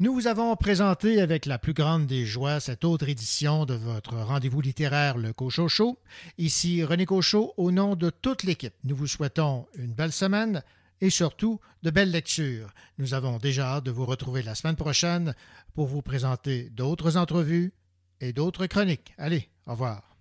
Nous 0.09 0.15
vous 0.15 0.25
avons 0.25 0.55
présenté 0.55 1.21
avec 1.21 1.45
la 1.45 1.59
plus 1.59 1.73
grande 1.73 2.07
des 2.07 2.25
joies 2.25 2.59
cette 2.59 2.83
autre 2.83 3.07
édition 3.07 3.65
de 3.67 3.75
votre 3.75 4.15
rendez-vous 4.15 4.59
littéraire 4.59 5.19
Le 5.19 5.33
Cochot 5.33 5.67
Show. 5.67 5.99
Ici 6.39 6.83
René 6.83 7.05
Cochot 7.05 7.53
au 7.57 7.69
nom 7.69 7.95
de 7.95 8.09
toute 8.09 8.41
l'équipe. 8.41 8.73
Nous 8.85 8.95
vous 8.95 9.05
souhaitons 9.05 9.67
une 9.75 9.93
belle 9.93 10.11
semaine 10.11 10.63
et 10.99 11.11
surtout 11.11 11.59
de 11.83 11.91
belles 11.91 12.09
lectures. 12.09 12.73
Nous 12.97 13.13
avons 13.13 13.37
déjà 13.37 13.75
hâte 13.75 13.83
de 13.83 13.91
vous 13.91 14.07
retrouver 14.07 14.41
la 14.41 14.55
semaine 14.55 14.75
prochaine 14.75 15.35
pour 15.75 15.85
vous 15.85 16.01
présenter 16.01 16.71
d'autres 16.71 17.15
entrevues 17.15 17.71
et 18.19 18.33
d'autres 18.33 18.65
chroniques. 18.65 19.13
Allez, 19.19 19.47
au 19.67 19.73
revoir. 19.73 20.17